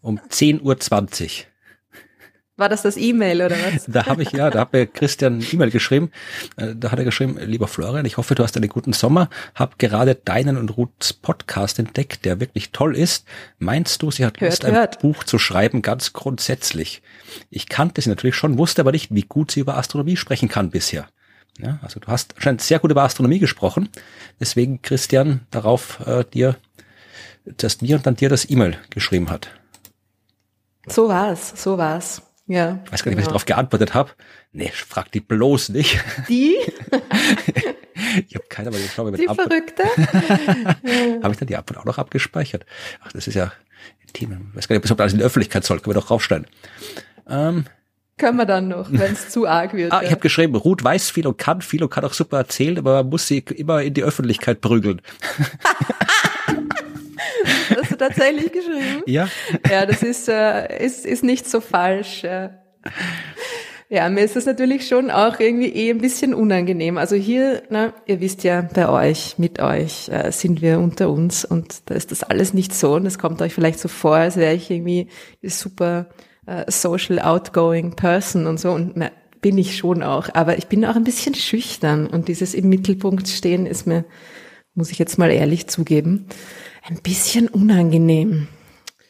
um 0.01 0.19
10.20 0.19 0.63
Uhr. 0.63 1.47
War 2.61 2.69
das 2.69 2.83
das 2.83 2.99
E-Mail 2.99 3.41
oder 3.41 3.57
was? 3.57 3.85
da 3.89 4.05
habe 4.05 4.23
ich, 4.23 4.33
ja, 4.33 4.51
da 4.51 4.61
hat 4.61 4.75
mir 4.75 4.87
Christian 4.87 5.43
E-Mail 5.51 5.71
geschrieben. 5.71 6.11
Äh, 6.59 6.75
da 6.77 6.91
hat 6.93 6.99
er 6.99 7.07
geschrieben, 7.07 7.39
lieber 7.39 7.67
Florian, 7.69 8.05
ich 8.05 8.19
hoffe, 8.19 8.35
du 8.35 8.43
hast 8.43 8.55
einen 8.55 8.69
guten 8.69 8.93
Sommer. 8.93 9.31
Hab 9.55 9.79
gerade 9.79 10.15
deinen 10.15 10.59
und 10.59 10.77
Ruths 10.77 11.15
Podcast 11.15 11.79
entdeckt, 11.79 12.27
der 12.27 12.39
wirklich 12.39 12.71
toll 12.71 12.95
ist. 12.95 13.25
Meinst 13.59 14.03
du, 14.03 14.11
sie 14.11 14.27
hat 14.27 14.39
Lust, 14.43 14.67
ein 14.67 14.75
hört. 14.75 15.01
Buch 15.01 15.25
zu 15.25 15.39
schreiben, 15.39 15.81
ganz 15.81 16.13
grundsätzlich? 16.13 17.01
Ich 17.49 17.71
kannte 17.71 18.03
sie 18.03 18.11
natürlich 18.11 18.37
schon, 18.37 18.59
wusste 18.59 18.83
aber 18.83 18.93
nicht, 18.93 19.15
wie 19.15 19.23
gut 19.23 19.53
sie 19.53 19.61
über 19.61 19.79
Astronomie 19.79 20.19
sprechen 20.19 20.51
kann 20.51 20.69
bisher. 20.69 21.09
Ja, 21.59 21.79
also 21.81 21.99
du 21.99 22.09
hast 22.09 22.35
anscheinend 22.37 22.61
sehr 22.61 22.79
gut 22.79 22.91
über 22.91 23.05
Astronomie 23.05 23.39
gesprochen. 23.39 23.89
Deswegen, 24.39 24.83
Christian, 24.83 25.47
darauf 25.51 26.07
äh, 26.07 26.25
dir 26.25 26.57
zuerst 27.57 27.81
mir 27.81 27.97
und 27.97 28.07
dann 28.07 28.17
dir 28.17 28.29
das 28.29 28.51
E-Mail 28.51 28.77
geschrieben 28.91 29.31
hat. 29.31 29.49
So 30.87 31.09
war's, 31.09 31.55
so 31.57 31.79
war's. 31.79 32.21
Ja. 32.51 32.81
Ich 32.85 32.93
weiß 32.93 33.05
gar 33.05 33.11
nicht, 33.11 33.17
genau. 33.17 33.17
was 33.17 33.23
ich 33.23 33.29
darauf 33.29 33.45
geantwortet 33.47 33.95
habe. 33.95 34.11
Nee, 34.51 34.73
frag 34.75 35.13
die 35.13 35.21
bloß 35.21 35.69
nicht. 35.69 36.01
Die? 36.29 36.57
ich 38.27 38.35
habe 38.35 38.45
keine, 38.49 38.69
aber 38.71 38.77
ich 38.77 38.93
glaube, 38.93 39.13
mit 39.13 39.21
Die 39.21 39.27
Verrückte? 39.27 39.85
habe 41.23 41.33
ich 41.33 41.39
dann 41.39 41.47
die 41.47 41.57
Antwort 41.57 41.79
auch 41.79 41.85
noch 41.85 41.99
abgespeichert? 41.99 42.67
Ach, 43.05 43.13
das 43.13 43.29
ist 43.29 43.35
ja 43.35 43.53
intim. 44.05 44.49
Ich 44.51 44.57
weiß 44.57 44.67
gar 44.67 44.75
nicht, 44.75 44.83
ob 44.85 44.89
das 44.89 45.01
alles 45.01 45.13
in 45.13 45.21
der 45.21 45.27
Öffentlichkeit 45.29 45.63
soll. 45.65 45.79
Können 45.79 45.95
wir 45.95 46.01
doch 46.01 46.11
raufstellen. 46.11 46.49
Ähm, 47.29 47.67
können 48.19 48.37
wir 48.37 48.47
dann 48.47 48.67
noch, 48.67 48.89
wenn 48.91 49.13
es 49.13 49.29
zu 49.29 49.47
arg 49.47 49.73
wird. 49.73 49.93
Ah, 49.95 50.03
ich 50.03 50.11
habe 50.11 50.21
geschrieben, 50.21 50.57
Ruth 50.57 50.83
weiß 50.83 51.09
viel 51.09 51.29
und 51.29 51.39
kann 51.39 51.63
viel 51.63 51.85
und 51.85 51.91
kann 51.91 52.05
auch 52.05 52.15
super 52.15 52.39
erzählen, 52.39 52.79
aber 52.79 52.95
man 52.95 53.11
muss 53.11 53.29
sie 53.29 53.39
immer 53.39 53.81
in 53.83 53.95
die 53.95 54.03
Öffentlichkeit 54.03 54.61
prügeln. 54.61 55.01
Tatsächlich 58.01 58.51
geschrieben? 58.51 59.03
Ja. 59.07 59.29
Ja, 59.71 59.87
das 59.87 60.03
ist, 60.03 60.29
äh, 60.29 60.85
ist, 60.85 61.05
ist 61.05 61.23
nicht 61.23 61.49
so 61.49 61.61
falsch. 61.61 62.23
Ja. 62.23 62.51
Ja, 63.93 64.09
mir 64.09 64.21
ist 64.21 64.37
das 64.37 64.47
natürlich 64.47 64.87
schon 64.87 65.11
auch 65.11 65.41
irgendwie 65.41 65.69
eh 65.69 65.91
ein 65.91 65.99
bisschen 65.99 66.33
unangenehm. 66.33 66.97
Also 66.97 67.17
hier, 67.17 67.65
na, 67.71 67.93
ihr 68.07 68.21
wisst 68.21 68.45
ja, 68.45 68.63
bei 68.63 68.89
euch, 68.89 69.35
mit 69.37 69.61
euch 69.61 70.09
äh, 70.09 70.31
sind 70.31 70.63
wir 70.63 70.79
unter 70.79 71.11
uns 71.11 71.45
und 71.45 71.91
da 71.91 71.97
ist 71.97 72.13
das 72.13 72.23
alles 72.23 72.55
nicht 72.55 72.73
so 72.73 72.95
und 72.95 73.05
es 73.05 73.19
kommt 73.19 73.43
euch 73.43 73.53
vielleicht 73.53 73.81
so 73.81 73.89
vor, 73.89 74.15
als 74.15 74.37
wäre 74.37 74.55
ich 74.55 74.71
irgendwie 74.71 75.09
super 75.43 76.07
äh, 76.47 76.71
social 76.71 77.19
outgoing 77.19 77.97
person 77.97 78.47
und 78.47 78.61
so 78.61 78.71
und 78.71 78.93
na, 78.95 79.11
bin 79.41 79.59
ich 79.59 79.77
schon 79.77 80.03
auch. 80.05 80.29
Aber 80.35 80.57
ich 80.57 80.69
bin 80.69 80.85
auch 80.85 80.97
ein 80.97 81.05
bisschen 81.05 81.35
schüchtern 81.35 82.07
und 82.07 82.29
dieses 82.29 82.55
im 82.55 82.69
Mittelpunkt 82.69 83.29
stehen 83.29 83.67
ist 83.67 83.87
mir, 83.87 84.05
muss 84.75 84.93
ich 84.93 85.01
jetzt 85.01 85.19
mal 85.19 85.33
ehrlich 85.33 85.67
zugeben, 85.67 86.27
ein 86.83 86.97
bisschen 87.03 87.49
unangenehm. 87.49 88.49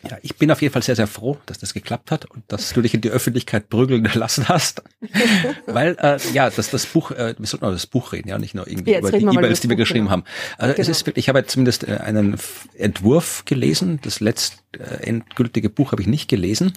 Ja, 0.08 0.16
ich 0.22 0.36
bin 0.36 0.50
auf 0.50 0.62
jeden 0.62 0.72
Fall 0.72 0.82
sehr, 0.82 0.96
sehr 0.96 1.06
froh, 1.06 1.36
dass 1.44 1.58
das 1.58 1.74
geklappt 1.74 2.10
hat 2.10 2.24
und 2.24 2.42
dass 2.48 2.72
du 2.72 2.80
dich 2.80 2.94
in 2.94 3.02
die 3.02 3.10
Öffentlichkeit 3.10 3.68
prügeln 3.68 4.08
lassen 4.14 4.48
hast. 4.48 4.82
Weil, 5.66 5.94
äh, 6.00 6.18
ja, 6.32 6.48
das, 6.48 6.70
das 6.70 6.86
Buch, 6.86 7.10
äh, 7.10 7.34
wir 7.36 7.46
sollten 7.46 7.66
über 7.66 7.72
das 7.72 7.86
Buch 7.86 8.12
reden, 8.12 8.30
ja, 8.30 8.38
nicht 8.38 8.54
nur 8.54 8.66
irgendwie 8.66 8.92
ja, 8.92 9.00
über 9.00 9.12
die 9.12 9.22
E-Mails, 9.22 9.60
die 9.60 9.68
wir 9.68 9.76
geschrieben 9.76 10.06
genau. 10.06 10.12
haben. 10.12 10.24
Also 10.56 10.72
genau. 10.72 10.80
es 10.80 10.88
ist 10.88 11.06
wirklich, 11.06 11.24
ich 11.24 11.28
habe 11.28 11.44
zumindest 11.44 11.86
äh, 11.86 11.98
einen 11.98 12.38
Entwurf 12.78 13.44
gelesen, 13.44 14.00
das 14.02 14.20
letzte 14.20 14.56
äh, 14.72 15.06
endgültige 15.06 15.68
Buch 15.68 15.92
habe 15.92 16.00
ich 16.00 16.08
nicht 16.08 16.28
gelesen, 16.28 16.72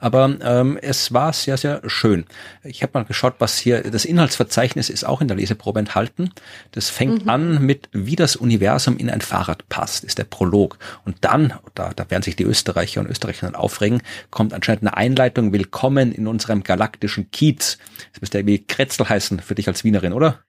aber 0.00 0.36
ähm, 0.42 0.76
es 0.82 1.12
war 1.12 1.32
sehr, 1.32 1.56
sehr 1.56 1.80
schön. 1.86 2.24
Ich 2.64 2.82
habe 2.82 2.90
mal 2.94 3.04
geschaut, 3.04 3.34
was 3.38 3.56
hier, 3.56 3.82
das 3.82 4.04
Inhaltsverzeichnis 4.04 4.90
ist 4.90 5.04
auch 5.04 5.20
in 5.20 5.28
der 5.28 5.36
Leseprobe 5.36 5.78
enthalten. 5.78 6.30
Das 6.72 6.90
fängt 6.90 7.24
mhm. 7.24 7.30
an 7.30 7.62
mit, 7.64 7.88
wie 7.92 8.16
das 8.16 8.34
Universum 8.34 8.96
in 8.96 9.10
ein 9.10 9.20
Fahrrad 9.20 9.68
passt, 9.68 10.02
ist 10.02 10.18
der 10.18 10.24
Prolog. 10.24 10.78
Und 11.04 11.18
dann, 11.20 11.52
da, 11.74 11.92
da 11.94 12.10
werden 12.10 12.22
sich 12.22 12.34
die 12.34 12.44
Österreicher 12.44 12.63
und 12.68 13.10
Österreicherinnen 13.10 13.54
aufregen, 13.54 14.02
kommt 14.30 14.54
anscheinend 14.54 14.82
eine 14.82 14.96
Einleitung, 14.96 15.52
willkommen 15.52 16.12
in 16.12 16.26
unserem 16.26 16.62
galaktischen 16.62 17.30
Kiez. 17.30 17.78
Das 18.12 18.20
müsste 18.20 18.38
irgendwie 18.38 18.64
Kretzel 18.64 19.08
heißen 19.08 19.40
für 19.40 19.54
dich 19.54 19.68
als 19.68 19.84
Wienerin, 19.84 20.12
oder? 20.12 20.40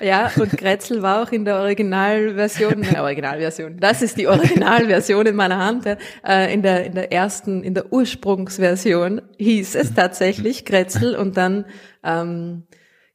Ja, 0.00 0.30
und 0.36 0.56
Kretzel 0.56 1.02
war 1.02 1.22
auch 1.22 1.30
in 1.30 1.44
der 1.44 1.56
Originalversion, 1.56 2.82
äh, 2.82 2.98
Originalversion, 2.98 3.78
das 3.78 4.02
ist 4.02 4.16
die 4.18 4.26
Originalversion 4.26 5.26
in 5.26 5.36
meiner 5.36 5.58
Hand, 5.58 5.86
äh, 5.86 6.52
in 6.52 6.62
der, 6.62 6.84
in 6.84 6.94
der 6.94 7.12
ersten, 7.12 7.62
in 7.62 7.74
der 7.74 7.92
Ursprungsversion 7.92 9.22
hieß 9.38 9.76
es 9.76 9.94
tatsächlich 9.94 10.64
Kretzel 10.64 11.14
und 11.14 11.36
dann, 11.36 11.64
ähm, 12.02 12.64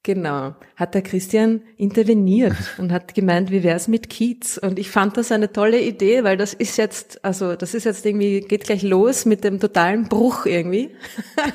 Genau, 0.03 0.55
hat 0.77 0.95
der 0.95 1.01
Christian 1.01 1.61
interveniert 1.75 2.55
und 2.77 2.93
hat 2.93 3.13
gemeint, 3.13 3.51
wie 3.51 3.63
wär's 3.63 3.89
mit 3.89 4.09
Kiez? 4.09 4.57
Und 4.57 4.79
ich 4.79 4.89
fand 4.89 5.17
das 5.17 5.29
eine 5.31 5.51
tolle 5.51 5.81
Idee, 5.81 6.23
weil 6.23 6.37
das 6.37 6.53
ist 6.53 6.77
jetzt, 6.77 7.23
also 7.25 7.55
das 7.57 7.73
ist 7.73 7.83
jetzt 7.83 8.05
irgendwie, 8.05 8.39
geht 8.39 8.63
gleich 8.63 8.81
los 8.81 9.25
mit 9.25 9.43
dem 9.43 9.59
totalen 9.59 10.07
Bruch 10.07 10.45
irgendwie. 10.45 10.95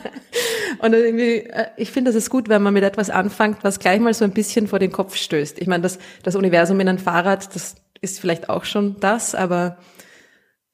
und 0.79 0.93
irgendwie, 0.93 1.39
äh, 1.39 1.69
ich 1.79 1.91
finde, 1.91 2.11
das 2.11 2.23
ist 2.23 2.29
gut, 2.29 2.51
wenn 2.51 2.63
man 2.63 2.75
mit 2.75 2.85
etwas 2.85 3.09
anfängt, 3.09 3.59
was 3.63 3.79
gleich 3.79 3.99
mal 3.99 4.13
so 4.13 4.27
ein 4.27 4.33
bisschen 4.33 4.69
vor 4.69 4.79
den 4.79 4.93
Kopf 4.93 5.17
stößt. 5.17 5.59
Ich 5.59 5.67
meine, 5.67 5.83
das, 5.83 5.99
das 6.23 6.37
Universum 6.37 6.79
in 6.81 6.89
ein 6.89 6.99
Fahrrad, 6.99 7.55
das 7.55 7.77
ist 8.03 8.21
vielleicht 8.21 8.51
auch 8.51 8.67
schon 8.67 9.01
das, 9.01 9.35
aber 9.35 9.79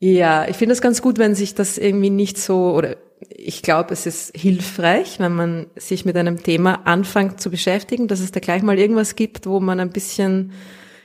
ja, 0.01 0.49
ich 0.49 0.57
finde 0.57 0.73
es 0.73 0.81
ganz 0.81 1.03
gut, 1.03 1.19
wenn 1.19 1.35
sich 1.35 1.55
das 1.55 1.77
irgendwie 1.77 2.11
nicht 2.11 2.39
so, 2.39 2.73
oder 2.75 2.97
ich 3.29 3.63
glaube, 3.63 3.93
es 3.93 4.07
ist 4.07 4.35
hilfreich, 4.35 5.19
wenn 5.21 5.35
man 5.35 5.67
sich 5.77 6.07
mit 6.07 6.17
einem 6.17 6.43
Thema 6.43 6.87
anfängt 6.87 7.41
zu 7.41 7.51
beschäftigen, 7.51 8.09
dass 8.09 8.21
es 8.21 8.33
da 8.33 8.41
gleich 8.41 8.63
mal 8.63 8.79
irgendwas 8.79 9.15
gibt, 9.15 9.47
wo 9.47 9.61
man 9.61 9.79
ein 9.79 9.91
bisschen 9.91 10.53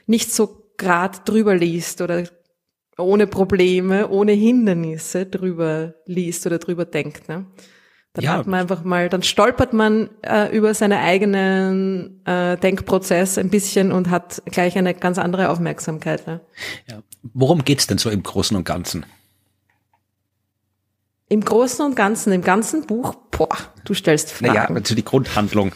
nicht 0.08 0.31
so 0.31 0.71
grad 0.77 1.27
drüber 1.27 1.55
liest 1.55 1.99
oder 2.01 2.23
ohne 2.97 3.27
Probleme, 3.27 4.08
ohne 4.10 4.31
Hindernisse 4.31 5.25
drüber 5.25 5.95
liest 6.05 6.45
oder 6.45 6.60
drüber 6.60 6.86
denkt. 6.86 7.27
Ne? 7.27 7.45
Dann 8.15 8.23
ja. 8.23 8.38
hat 8.38 8.47
man 8.47 8.62
einfach 8.62 8.86
mal, 8.86 9.10
dann 9.10 9.23
stolpert 9.23 9.73
man 9.73 10.10
äh, 10.21 10.56
über 10.56 10.73
seinen 10.73 10.97
eigenen 10.97 12.25
äh, 12.25 12.56
Denkprozess 12.56 13.38
ein 13.38 13.49
bisschen 13.49 13.91
und 13.91 14.10
hat 14.10 14.41
gleich 14.45 14.78
eine 14.78 14.93
ganz 14.93 15.17
andere 15.17 15.49
Aufmerksamkeit. 15.49 16.25
Ne? 16.25 16.39
Ja. 16.89 17.04
Worum 17.34 17.65
geht's 17.65 17.88
denn 17.88 17.97
so 17.97 18.10
im 18.10 18.23
Großen 18.23 18.56
und 18.56 18.63
Ganzen? 18.63 19.06
Im 21.28 21.41
Großen 21.41 21.86
und 21.86 21.95
Ganzen, 21.97 22.32
im 22.32 22.41
ganzen 22.41 22.86
Buch, 22.86 23.15
boah, 23.32 23.49
du 23.84 23.93
stellst 23.93 24.32
Fragen. 24.32 24.54
Naja, 24.54 24.69
also 24.69 24.95
die 24.95 25.04
Grundhandlung. 25.04 25.73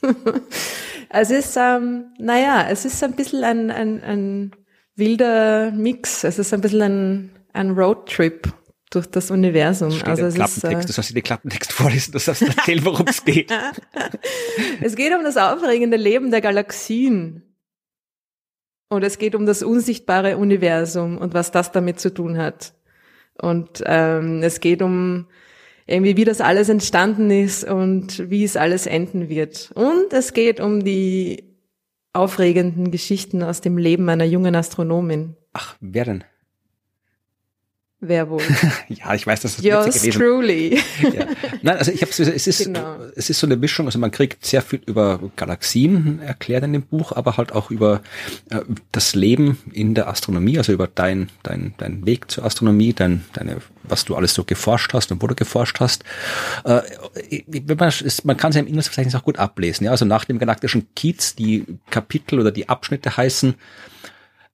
es 1.10 1.30
ist, 1.30 1.58
ähm, 1.58 2.06
naja, 2.18 2.66
es 2.70 2.86
ist 2.86 3.04
ein 3.04 3.12
bisschen 3.12 3.44
ein, 3.44 3.70
ein, 3.70 4.02
ein 4.02 4.52
wilder 4.94 5.72
Mix. 5.72 6.24
Es 6.24 6.38
ist 6.38 6.54
ein 6.54 6.62
bisschen 6.62 6.82
ein, 6.82 7.30
ein 7.52 7.70
Roadtrip 7.72 8.50
durch 8.90 9.06
das 9.06 9.30
Universum. 9.30 9.90
Steht 9.90 10.06
also 10.06 10.26
es 10.26 10.34
Klappentext, 10.34 10.64
ist, 10.64 10.84
äh, 10.84 10.86
du 10.86 10.92
sollst 10.92 11.10
dir 11.10 11.14
den 11.14 11.22
Klappentext 11.22 11.72
vorlesen, 11.72 12.12
du 12.12 12.18
sollst 12.18 12.42
erzählen, 12.42 12.84
worum 12.84 13.06
es 13.08 13.24
geht. 13.24 13.52
es 14.80 14.94
geht 14.94 15.14
um 15.14 15.24
das 15.24 15.36
aufregende 15.36 15.96
Leben 15.96 16.30
der 16.30 16.40
Galaxien. 16.40 17.42
Und 18.88 19.02
es 19.02 19.18
geht 19.18 19.34
um 19.34 19.46
das 19.46 19.64
unsichtbare 19.64 20.36
Universum 20.36 21.18
und 21.18 21.34
was 21.34 21.50
das 21.50 21.72
damit 21.72 21.98
zu 21.98 22.14
tun 22.14 22.38
hat. 22.38 22.74
Und 23.40 23.82
ähm, 23.84 24.42
es 24.42 24.60
geht 24.60 24.80
um 24.80 25.26
irgendwie, 25.86 26.16
wie 26.16 26.24
das 26.24 26.40
alles 26.40 26.68
entstanden 26.68 27.30
ist 27.30 27.64
und 27.64 28.30
wie 28.30 28.44
es 28.44 28.56
alles 28.56 28.86
enden 28.86 29.28
wird. 29.28 29.72
Und 29.74 30.12
es 30.12 30.32
geht 30.32 30.60
um 30.60 30.84
die 30.84 31.44
aufregenden 32.12 32.90
Geschichten 32.90 33.42
aus 33.42 33.60
dem 33.60 33.76
Leben 33.76 34.08
einer 34.08 34.24
jungen 34.24 34.54
Astronomin. 34.54 35.36
Ach, 35.52 35.76
wer 35.80 36.04
denn? 36.04 36.24
Wer 38.00 38.28
wohl? 38.28 38.42
ja, 38.88 39.14
ich 39.14 39.26
weiß, 39.26 39.40
das 39.40 39.56
ist 39.56 39.64
Yours 39.64 39.86
gewesen. 39.86 40.20
truly. 40.20 40.82
ja. 41.02 41.26
Nein, 41.62 41.78
also 41.78 41.90
ich 41.90 42.02
habe 42.02 42.10
es 42.10 42.46
ist 42.46 42.64
genau. 42.64 42.96
es 43.16 43.30
ist 43.30 43.40
so 43.40 43.46
eine 43.46 43.56
Mischung, 43.56 43.86
also 43.86 43.98
man 43.98 44.10
kriegt 44.10 44.44
sehr 44.44 44.60
viel 44.60 44.82
über 44.84 45.18
Galaxien 45.36 46.20
erklärt 46.20 46.64
in 46.64 46.74
dem 46.74 46.82
Buch, 46.82 47.12
aber 47.12 47.38
halt 47.38 47.52
auch 47.52 47.70
über 47.70 48.02
äh, 48.50 48.60
das 48.92 49.14
Leben 49.14 49.58
in 49.72 49.94
der 49.94 50.08
Astronomie, 50.08 50.58
also 50.58 50.72
über 50.72 50.88
dein 50.88 51.30
dein 51.42 51.72
dein 51.78 52.04
Weg 52.04 52.30
zur 52.30 52.44
Astronomie, 52.44 52.92
dein 52.92 53.24
deine 53.32 53.62
was 53.88 54.04
du 54.04 54.14
alles 54.14 54.34
so 54.34 54.44
geforscht 54.44 54.92
hast 54.92 55.10
und 55.10 55.22
wo 55.22 55.26
du 55.26 55.34
geforscht 55.34 55.80
hast. 55.80 56.04
Äh, 56.64 56.82
man, 57.78 57.92
man 58.24 58.36
kann 58.36 58.50
es 58.50 58.56
ja 58.56 58.60
im 58.60 58.66
Inhaltsverzeichnis 58.66 59.14
auch 59.14 59.22
gut 59.22 59.38
ablesen. 59.38 59.84
Ja, 59.84 59.92
also 59.92 60.04
nach 60.04 60.24
dem 60.24 60.38
galaktischen 60.38 60.88
Kiez 60.94 61.34
die 61.34 61.64
Kapitel 61.88 62.40
oder 62.40 62.50
die 62.50 62.68
Abschnitte 62.68 63.16
heißen 63.16 63.54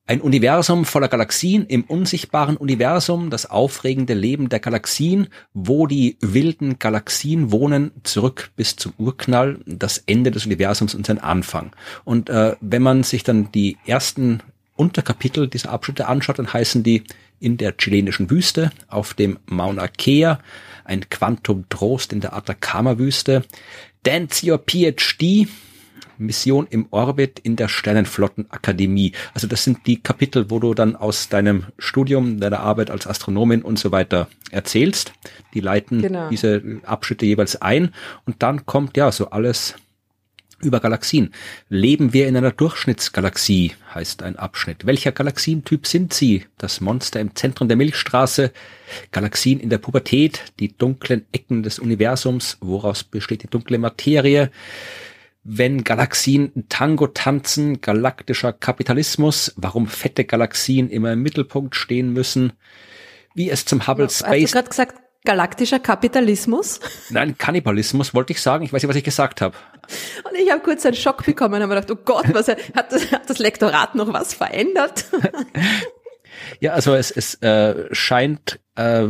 ein 0.06 0.20
Universum 0.20 0.84
voller 0.84 1.08
Galaxien 1.08 1.64
im 1.66 1.84
unsichtbaren 1.84 2.56
Universum, 2.56 3.30
das 3.30 3.48
aufregende 3.48 4.14
Leben 4.14 4.48
der 4.48 4.58
Galaxien, 4.58 5.28
wo 5.54 5.86
die 5.86 6.16
wilden 6.20 6.78
Galaxien 6.78 7.52
wohnen, 7.52 7.92
zurück 8.02 8.50
bis 8.56 8.74
zum 8.76 8.92
Urknall, 8.98 9.60
das 9.64 9.98
Ende 9.98 10.32
des 10.32 10.44
Universums 10.44 10.94
und 10.94 11.06
sein 11.06 11.20
Anfang. 11.20 11.70
Und 12.04 12.30
äh, 12.30 12.56
wenn 12.60 12.82
man 12.82 13.04
sich 13.04 13.22
dann 13.22 13.52
die 13.52 13.78
ersten 13.86 14.40
Unterkapitel 14.74 15.48
dieser 15.48 15.70
Abschnitte 15.70 16.08
anschaut, 16.08 16.38
dann 16.38 16.52
heißen 16.52 16.82
die 16.82 17.04
in 17.38 17.56
der 17.56 17.76
chilenischen 17.76 18.30
Wüste, 18.30 18.72
auf 18.88 19.14
dem 19.14 19.38
Mauna 19.46 19.86
Kea, 19.86 20.40
ein 20.84 21.08
Quantum 21.10 21.68
Trost 21.68 22.12
in 22.12 22.20
der 22.20 22.34
Atacama-Wüste, 22.34 23.44
Dance 24.02 24.50
Your 24.50 24.58
PhD, 24.58 25.48
Mission 26.22 26.66
im 26.70 26.86
Orbit 26.90 27.38
in 27.40 27.56
der 27.56 27.68
Sternenflottenakademie. 27.68 29.12
Also 29.34 29.46
das 29.46 29.64
sind 29.64 29.86
die 29.86 30.02
Kapitel, 30.02 30.50
wo 30.50 30.58
du 30.58 30.74
dann 30.74 30.96
aus 30.96 31.28
deinem 31.28 31.64
Studium, 31.78 32.40
deiner 32.40 32.60
Arbeit 32.60 32.90
als 32.90 33.06
Astronomin 33.06 33.62
und 33.62 33.78
so 33.78 33.92
weiter 33.92 34.28
erzählst. 34.50 35.12
Die 35.54 35.60
leiten 35.60 36.02
genau. 36.02 36.28
diese 36.28 36.62
Abschnitte 36.84 37.26
jeweils 37.26 37.60
ein 37.60 37.94
und 38.24 38.42
dann 38.42 38.66
kommt 38.66 38.96
ja 38.96 39.12
so 39.12 39.30
alles 39.30 39.74
über 40.62 40.80
Galaxien. 40.80 41.32
Leben 41.68 42.12
wir 42.12 42.28
in 42.28 42.36
einer 42.36 42.52
Durchschnittsgalaxie, 42.52 43.72
heißt 43.94 44.22
ein 44.22 44.36
Abschnitt. 44.36 44.86
Welcher 44.86 45.12
Galaxientyp 45.12 45.86
sind 45.86 46.14
Sie? 46.14 46.44
Das 46.56 46.80
Monster 46.80 47.20
im 47.20 47.34
Zentrum 47.34 47.68
der 47.68 47.76
Milchstraße, 47.76 48.52
Galaxien 49.10 49.60
in 49.60 49.70
der 49.70 49.78
Pubertät, 49.78 50.52
die 50.60 50.76
dunklen 50.76 51.26
Ecken 51.32 51.62
des 51.62 51.78
Universums, 51.78 52.58
woraus 52.60 53.02
besteht 53.02 53.42
die 53.42 53.48
dunkle 53.48 53.78
Materie, 53.78 54.50
wenn 55.44 55.84
Galaxien 55.84 56.66
Tango 56.68 57.08
tanzen, 57.08 57.80
galaktischer 57.80 58.52
Kapitalismus, 58.52 59.52
warum 59.56 59.86
fette 59.86 60.24
Galaxien 60.24 60.88
immer 60.88 61.12
im 61.12 61.22
Mittelpunkt 61.22 61.74
stehen 61.74 62.12
müssen, 62.12 62.52
wie 63.34 63.50
es 63.50 63.64
zum 63.64 63.86
Hubble 63.86 64.06
Hast 64.06 64.20
Space. 64.20 64.50
du 64.50 64.56
gerade 64.56 64.68
gesagt, 64.68 65.00
galaktischer 65.24 65.80
Kapitalismus? 65.80 66.80
Nein, 67.10 67.36
Kannibalismus 67.38 68.14
wollte 68.14 68.32
ich 68.32 68.40
sagen. 68.40 68.64
Ich 68.64 68.72
weiß 68.72 68.82
nicht, 68.82 68.88
was 68.88 68.96
ich 68.96 69.04
gesagt 69.04 69.40
habe. 69.40 69.56
Und 70.24 70.38
ich 70.38 70.50
habe 70.50 70.62
kurz 70.62 70.86
einen 70.86 70.96
Schock 70.96 71.24
bekommen 71.24 71.54
und 71.54 71.62
habe 71.62 71.74
gedacht, 71.74 71.90
oh 71.90 72.02
Gott, 72.04 72.32
was 72.32 72.48
hat 72.48 72.92
das, 72.92 73.10
hat 73.10 73.28
das 73.28 73.38
Lektorat 73.38 73.94
noch 73.94 74.12
was 74.12 74.34
verändert? 74.34 75.06
Ja, 76.60 76.72
also 76.72 76.94
es, 76.94 77.10
es 77.10 77.34
äh, 77.42 77.88
scheint 77.92 78.58
äh, 78.74 79.08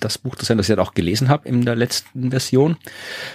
das 0.00 0.18
Buch 0.18 0.36
zu 0.36 0.44
sein, 0.44 0.56
das 0.56 0.66
ich 0.66 0.70
halt 0.70 0.80
auch 0.80 0.94
gelesen 0.94 1.28
habe 1.28 1.48
in 1.48 1.64
der 1.64 1.76
letzten 1.76 2.30
Version. 2.30 2.76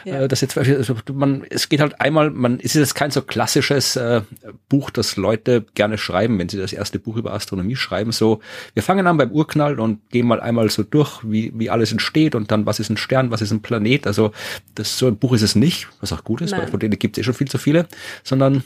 Ja. 0.03 0.21
Äh, 0.21 0.27
das 0.27 0.41
jetzt, 0.41 0.57
also 0.57 0.95
man, 1.13 1.45
es 1.49 1.69
geht 1.69 1.79
halt 1.79 1.99
einmal, 2.01 2.29
man, 2.29 2.59
es 2.59 2.75
ist 2.75 2.81
jetzt 2.81 2.95
kein 2.95 3.11
so 3.11 3.21
klassisches 3.21 3.95
äh, 3.95 4.21
Buch, 4.67 4.89
das 4.89 5.15
Leute 5.15 5.65
gerne 5.73 5.97
schreiben, 5.97 6.37
wenn 6.37 6.49
sie 6.49 6.57
das 6.57 6.73
erste 6.73 6.99
Buch 6.99 7.15
über 7.15 7.33
Astronomie 7.33 7.75
schreiben. 7.75 8.11
So, 8.11 8.41
wir 8.73 8.83
fangen 8.83 9.07
an 9.07 9.17
beim 9.17 9.31
Urknall 9.31 9.79
und 9.79 10.09
gehen 10.09 10.27
mal 10.27 10.41
einmal 10.41 10.69
so 10.69 10.83
durch, 10.83 11.21
wie, 11.23 11.51
wie 11.55 11.69
alles 11.69 11.91
entsteht 11.91 12.35
und 12.35 12.51
dann, 12.51 12.65
was 12.65 12.79
ist 12.79 12.89
ein 12.89 12.97
Stern, 12.97 13.31
was 13.31 13.41
ist 13.41 13.51
ein 13.51 13.61
Planet. 13.61 14.05
Also 14.05 14.31
das 14.75 14.97
so 14.97 15.07
ein 15.07 15.17
Buch 15.17 15.33
ist 15.33 15.41
es 15.41 15.55
nicht, 15.55 15.87
was 16.01 16.13
auch 16.13 16.23
gut 16.23 16.41
ist, 16.41 16.51
Nein. 16.51 16.61
weil 16.61 16.67
von 16.67 16.79
denen 16.79 16.99
gibt 16.99 17.17
es 17.17 17.21
eh 17.21 17.25
schon 17.25 17.33
viel 17.33 17.47
zu 17.47 17.57
viele, 17.57 17.87
sondern 18.23 18.63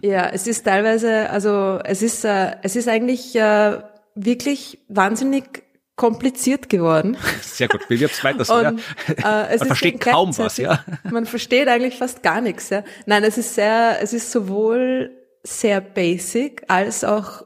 Ja, 0.00 0.28
es 0.28 0.46
ist 0.46 0.64
teilweise, 0.64 1.30
also 1.30 1.78
es 1.84 2.02
ist, 2.02 2.24
äh, 2.24 2.56
es 2.62 2.74
ist 2.74 2.88
eigentlich 2.88 3.36
äh, 3.36 3.78
wirklich 4.14 4.78
wahnsinnig 4.88 5.65
kompliziert 5.96 6.68
geworden. 6.68 7.16
sehr 7.42 7.68
gut. 7.68 7.80
Wie 7.88 7.98
wird's 7.98 8.22
weiter 8.22 8.44
so? 8.44 8.60
Ja. 8.60 8.68
Und, 8.68 8.80
äh, 9.08 9.54
es 9.54 9.60
Man 9.60 9.68
versteht 9.68 10.00
kaum 10.00 10.36
was, 10.38 10.58
ja. 10.58 10.84
Man 11.10 11.26
versteht 11.26 11.68
eigentlich 11.68 11.96
fast 11.96 12.22
gar 12.22 12.40
nichts, 12.40 12.70
ja. 12.70 12.84
Nein, 13.06 13.24
es 13.24 13.38
ist 13.38 13.54
sehr, 13.54 13.98
es 14.00 14.12
ist 14.12 14.30
sowohl 14.30 15.10
sehr 15.42 15.80
basic 15.80 16.64
als 16.68 17.02
auch 17.02 17.44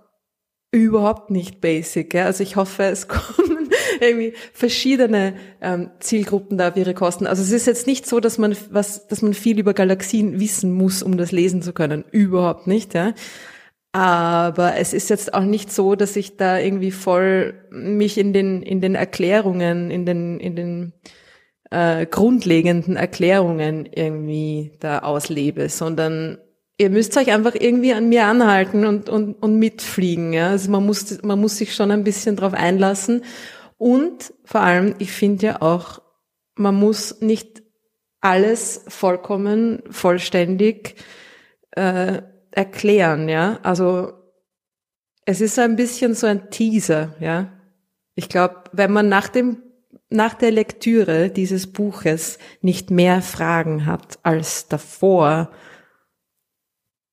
überhaupt 0.73 1.31
nicht 1.31 1.61
basic, 1.61 2.13
ja. 2.15 2.27
Also 2.27 2.43
ich 2.43 2.57
hoffe, 2.57 2.85
es 2.85 3.09
kommen 3.09 3.71
irgendwie 4.01 4.35
verschiedene 4.53 5.35
ähm, 5.61 5.91
Zielgruppen 6.01 6.59
da 6.59 6.69
auf 6.69 6.77
ihre 6.77 6.95
Kosten. 6.95 7.27
Also 7.27 7.43
es 7.43 7.53
ist 7.53 7.67
jetzt 7.67 7.87
nicht 7.87 8.07
so, 8.07 8.19
dass 8.19 8.39
man 8.39 8.57
was, 8.71 9.07
dass 9.07 9.23
man 9.23 9.35
viel 9.35 9.59
über 9.59 9.75
Galaxien 9.75 10.41
wissen 10.41 10.73
muss, 10.73 11.03
um 11.03 11.17
das 11.17 11.31
lesen 11.33 11.63
zu 11.63 11.73
können. 11.73 12.05
Überhaupt 12.11 12.67
nicht, 12.67 12.95
ja. 12.95 13.15
Aber 13.93 14.77
es 14.77 14.93
ist 14.93 15.11
jetzt 15.11 15.35
auch 15.35 15.43
nicht 15.43 15.73
so, 15.73 15.97
dass 15.97 16.15
ich 16.15 16.37
da 16.37 16.59
irgendwie 16.59 16.93
voll 16.93 17.55
mich 17.71 18.19
in 18.19 18.33
den, 18.33 18.63
in 18.63 18.81
den 18.81 18.95
Erklärungen, 18.95 19.91
in 19.91 20.07
den, 20.07 20.39
in 20.39 20.55
den 20.55 20.93
äh, 21.71 22.07
grundlegenden 22.07 22.97
Erklärungen 22.97 23.87
irgendwie 23.87 24.73
da 24.79 25.01
auslebe, 25.01 25.69
sondern 25.69 26.39
ihr 26.79 26.91
müsst 26.91 27.17
euch 27.17 27.33
einfach 27.33 27.55
irgendwie 27.55 27.93
an 27.93 28.09
mir 28.09 28.27
anhalten 28.27 28.87
und, 28.87 29.09
und, 29.09 29.35
und 29.35 29.59
mitfliegen. 29.59 30.33
Ja? 30.33 30.51
Also 30.51 30.71
man 30.71 30.87
muss, 30.87 31.23
man 31.23 31.41
muss 31.41 31.59
sich 31.59 31.75
schon 31.75 31.91
ein 31.91 32.05
bisschen 32.05 32.37
drauf 32.37 32.55
einlassen. 32.55 33.25
Und 33.77 34.33
vor 34.45 34.61
allem, 34.61 34.95
ich 34.99 35.11
finde 35.11 35.47
ja 35.47 35.63
auch, 35.63 36.01
man 36.55 36.75
muss 36.75 37.21
nicht 37.21 37.63
alles 38.21 38.85
vollkommen, 38.89 39.83
vollständig 39.91 40.97
äh, 41.73 42.23
erklären, 42.53 43.29
ja. 43.29 43.59
Also 43.63 44.13
es 45.27 45.41
ist 45.41 45.55
so 45.55 45.63
ein 45.63 45.77
bisschen 45.77 46.15
so 46.15 46.27
ein 46.27 46.51
Teaser, 46.51 47.15
ja. 47.21 47.53
Ich 48.15 48.29
glaube, 48.29 48.65
wenn 48.73 48.93
man 48.93 49.09
nach 49.09 49.29
dem 49.29 49.63
nach 50.13 50.35
der 50.35 50.51
Lektüre 50.51 51.31
dieses 51.31 51.73
Buches 51.73 52.39
nicht 52.63 52.91
mehr 52.91 53.23
Fragen 53.23 53.87
hat 53.87 54.19
als 54.25 54.67
davor, 54.67 55.51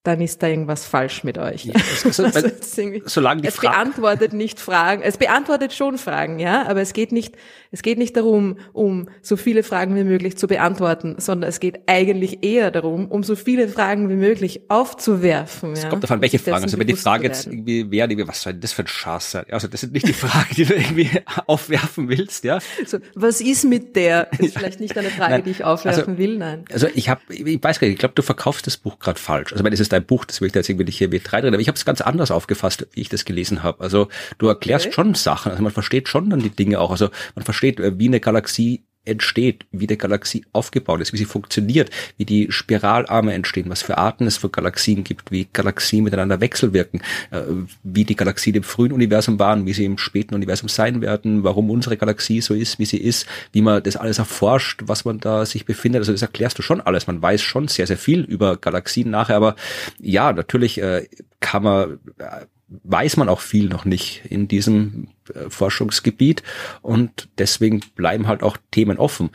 dann 0.04 0.22
ist 0.22 0.42
da 0.42 0.48
irgendwas 0.48 0.86
falsch 0.86 1.24
mit 1.24 1.38
euch. 1.38 1.70
Also, 2.06 2.24
Also 2.24 2.48
irgendwie- 2.78 3.04
solange 3.06 3.42
die 3.42 3.50
es 3.50 3.56
Fra 3.56 3.70
beantwortet 3.72 4.34
nicht 4.34 4.60
Fragen. 4.60 5.02
Es 5.04 5.18
beantwortet 5.18 5.74
schon 5.74 5.98
Fragen, 5.98 6.40
ja, 6.40 6.66
aber 6.68 6.82
es 6.82 6.94
geht 6.94 7.12
nicht, 7.12 7.36
es 7.78 7.84
geht 7.84 8.00
nicht 8.00 8.18
darum, 8.18 8.58
um 8.74 9.08
so 9.22 9.38
viele 9.38 9.62
Fragen 9.62 9.96
wie 9.96 10.04
möglich 10.04 10.36
zu 10.36 10.48
beantworten, 10.48 11.14
sondern 11.20 11.48
es 11.48 11.60
geht 11.60 11.82
eigentlich 11.86 12.44
eher 12.44 12.72
darum, 12.72 13.06
um 13.08 13.22
so 13.24 13.36
viele 13.36 13.68
Fragen 13.68 14.10
wie 14.10 14.16
möglich 14.16 14.62
aufzuwerfen. 14.68 15.74
Es 15.74 15.84
ja, 15.84 15.90
kommt 15.90 16.04
davon, 16.04 16.22
welche 16.22 16.40
Fragen. 16.40 16.64
Also 16.64 16.80
wenn 16.80 16.88
die 16.88 16.96
Frage 16.96 17.26
jetzt 17.26 17.46
irgendwie 17.46 17.92
wäre, 17.92 18.28
was 18.28 18.42
soll 18.42 18.54
denn 18.54 18.62
das 18.62 18.74
für 18.74 18.82
ein 18.82 18.88
Schatz 18.88 19.30
sein? 19.32 19.46
Also 19.52 19.68
das 19.68 19.82
sind 19.82 19.94
nicht 19.94 20.08
die 20.08 20.14
Fragen, 20.28 20.56
die 20.56 20.66
du 20.66 20.74
irgendwie 20.74 21.08
aufwerfen 21.46 22.10
willst, 22.10 22.44
ja. 22.46 22.58
So, 22.88 22.98
was 23.14 23.42
ist 23.42 23.64
mit 23.64 23.96
der? 23.96 24.28
Ist 24.40 24.58
vielleicht 24.58 24.80
nicht 24.80 24.98
eine 24.98 25.10
Frage, 25.12 25.34
Nein, 25.34 25.44
die 25.44 25.52
ich 25.52 25.64
aufwerfen 25.64 26.14
also- 26.14 26.18
will, 26.18 26.38
nein. 26.40 26.66
Also 26.72 26.88
ich 26.96 27.10
habe, 27.10 27.22
ich 27.30 27.64
weiß 27.64 27.80
gar 27.80 27.88
nicht, 27.88 27.94
ich 27.94 28.00
glaube, 28.00 28.16
du 28.16 28.24
verkaufst 28.24 28.66
das 28.66 28.78
Buch 28.78 28.98
gerade 28.98 29.20
falsch. 29.20 29.52
Also 29.52 29.64
wenn 29.64 29.72
es 29.74 29.80
ist 29.80 29.94
dein 29.94 30.04
Buch, 30.04 30.26
das 30.26 30.42
will 30.42 30.48
ich 30.48 30.54
da 30.54 30.62
jetzt 30.62 30.70
irgendwie 30.70 30.86
nicht 30.86 30.98
hier 30.98 31.10
mit 31.10 31.32
reinreden, 31.32 31.54
aber 31.54 31.62
ich 31.62 31.68
habe 31.68 31.76
es 31.76 31.86
ganz 31.86 32.02
anders 32.02 32.32
aufgefasst, 32.32 32.88
wie 32.94 33.02
ich 33.02 33.10
das 33.10 33.24
gelesen 33.24 33.62
habe. 33.62 33.84
Also 33.84 34.08
du 34.40 34.48
erklärst 34.48 34.88
Okay. 34.88 34.94
schon 34.96 35.14
Sachen, 35.14 35.52
also 35.52 35.62
man 35.62 35.72
versteht 35.72 36.08
schon 36.08 36.30
dann 36.32 36.40
die 36.40 36.50
Dinge 36.50 36.80
auch. 36.80 36.92
Also 36.92 37.10
man 37.36 37.44
versteht, 37.46 37.67
äh, 37.72 37.98
wie 38.00 38.08
eine 38.08 38.20
Galaxie 38.20 38.84
entsteht, 39.08 39.66
wie 39.72 39.88
die 39.88 39.98
Galaxie 39.98 40.46
aufgebaut 40.54 41.02
ist, 41.02 41.14
wie 41.14 41.18
sie 41.18 41.26
funktioniert, 41.26 41.90
wie 42.18 42.26
die 42.26 42.52
Spiralarme 42.52 43.34
entstehen, 43.34 43.70
was 43.70 43.82
für 43.82 43.98
Arten 43.98 44.28
es 44.28 44.38
für 44.38 44.50
Galaxien 44.50 45.04
gibt, 45.04 45.32
wie 45.32 45.48
Galaxien 45.52 46.04
miteinander 46.04 46.42
wechselwirken, 46.42 47.02
äh, 47.32 47.42
wie 47.84 48.04
die 48.04 48.16
Galaxien 48.16 48.56
im 48.56 48.64
frühen 48.64 48.92
Universum 48.92 49.40
waren, 49.40 49.66
wie 49.66 49.74
sie 49.74 49.86
im 49.86 49.98
späten 49.98 50.36
Universum 50.36 50.70
sein 50.70 51.02
werden, 51.02 51.44
warum 51.44 51.70
unsere 51.70 51.98
Galaxie 51.98 52.42
so 52.42 52.54
ist, 52.54 52.80
wie 52.80 52.86
sie 52.86 52.98
ist, 52.98 53.26
wie 53.54 53.62
man 53.62 53.82
das 53.82 53.96
alles 53.96 54.20
erforscht, 54.20 54.82
was 54.86 55.06
man 55.06 55.20
da 55.20 55.46
sich 55.46 55.66
befindet. 55.66 56.02
Also 56.02 56.12
das 56.12 56.22
erklärst 56.22 56.58
du 56.58 56.62
schon 56.62 56.82
alles. 56.82 57.08
Man 57.08 57.22
weiß 57.22 57.42
schon 57.42 57.68
sehr, 57.68 57.88
sehr 57.88 57.98
viel 57.98 58.22
über 58.22 58.58
Galaxien 58.58 59.10
nachher, 59.10 59.38
aber 59.38 59.56
ja, 60.00 60.34
natürlich 60.34 60.82
äh, 60.82 61.08
kann 61.40 61.64
man 61.64 62.00
weiß 62.70 63.18
man 63.18 63.30
auch 63.30 63.40
viel 63.42 63.70
noch 63.70 63.86
nicht 63.86 64.24
in 64.30 64.48
diesem 64.48 65.08
äh, 65.34 65.50
Forschungsgebiet 65.50 66.44
und 66.82 67.30
deswegen 67.38 67.80
bleiben 67.96 68.28
halt 68.28 68.44
auch 68.44 68.58
Themen 68.72 68.98
offen, 68.98 69.30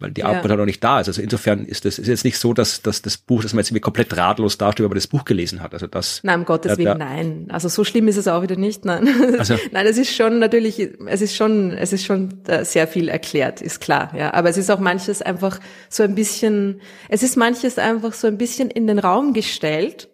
weil 0.00 0.10
die 0.10 0.20
Ja. 0.20 0.26
Antwort 0.26 0.50
halt 0.50 0.58
noch 0.58 0.66
nicht 0.66 0.84
da 0.84 1.00
ist. 1.00 1.06
Also 1.08 1.22
insofern 1.22 1.64
ist 1.64 1.86
das 1.86 1.98
ist 1.98 2.08
jetzt 2.08 2.24
nicht 2.24 2.36
so, 2.36 2.52
dass, 2.52 2.82
dass 2.82 3.00
das 3.00 3.16
Buch, 3.16 3.42
dass 3.42 3.54
man 3.54 3.60
jetzt 3.60 3.70
irgendwie 3.70 3.80
komplett 3.80 4.14
ratlos 4.18 4.58
dasteht, 4.58 4.80
wenn 4.84 4.90
man 4.90 4.96
das 4.96 5.06
Buch 5.06 5.24
gelesen 5.24 5.62
hat. 5.62 5.72
Also 5.72 5.86
das 5.86 6.20
Nein, 6.24 6.40
um 6.40 6.44
Gottes 6.44 6.76
Willen, 6.76 6.98
nein. 6.98 7.46
Also 7.48 7.68
so 7.70 7.84
schlimm 7.84 8.06
ist 8.06 8.18
es 8.18 8.28
auch 8.28 8.42
wieder 8.42 8.56
nicht, 8.56 8.84
nein. 8.84 9.08
Also- 9.38 9.56
nein, 9.72 9.86
es 9.86 9.96
ist 9.96 10.14
schon 10.14 10.38
natürlich, 10.38 10.78
es 11.06 11.22
ist 11.22 11.34
schon, 11.36 11.70
es 11.70 11.94
ist 11.94 12.04
schon 12.04 12.44
äh, 12.48 12.66
sehr 12.66 12.86
viel 12.86 13.08
erklärt, 13.08 13.62
ist 13.62 13.80
klar, 13.80 14.12
ja. 14.14 14.34
Aber 14.34 14.50
es 14.50 14.58
ist 14.58 14.68
auch 14.70 14.80
manches 14.80 15.22
einfach 15.22 15.58
so 15.88 16.02
ein 16.02 16.14
bisschen, 16.14 16.82
es 17.08 17.22
ist 17.22 17.36
manches 17.38 17.78
einfach 17.78 18.12
so 18.12 18.26
ein 18.26 18.36
bisschen 18.36 18.68
in 18.70 18.86
den 18.86 18.98
Raum 18.98 19.32
gestellt 19.32 20.10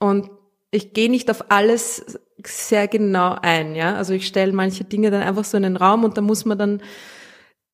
und 0.00 0.28
ich 0.70 0.92
gehe 0.92 1.10
nicht 1.10 1.30
auf 1.30 1.50
alles 1.50 2.18
sehr 2.44 2.88
genau 2.88 3.36
ein, 3.42 3.74
ja. 3.74 3.96
Also 3.96 4.14
ich 4.14 4.26
stelle 4.26 4.52
manche 4.52 4.84
Dinge 4.84 5.10
dann 5.10 5.22
einfach 5.22 5.44
so 5.44 5.56
in 5.56 5.62
den 5.64 5.76
Raum 5.76 6.04
und 6.04 6.16
da 6.16 6.20
muss 6.20 6.44
man 6.44 6.58
dann 6.58 6.82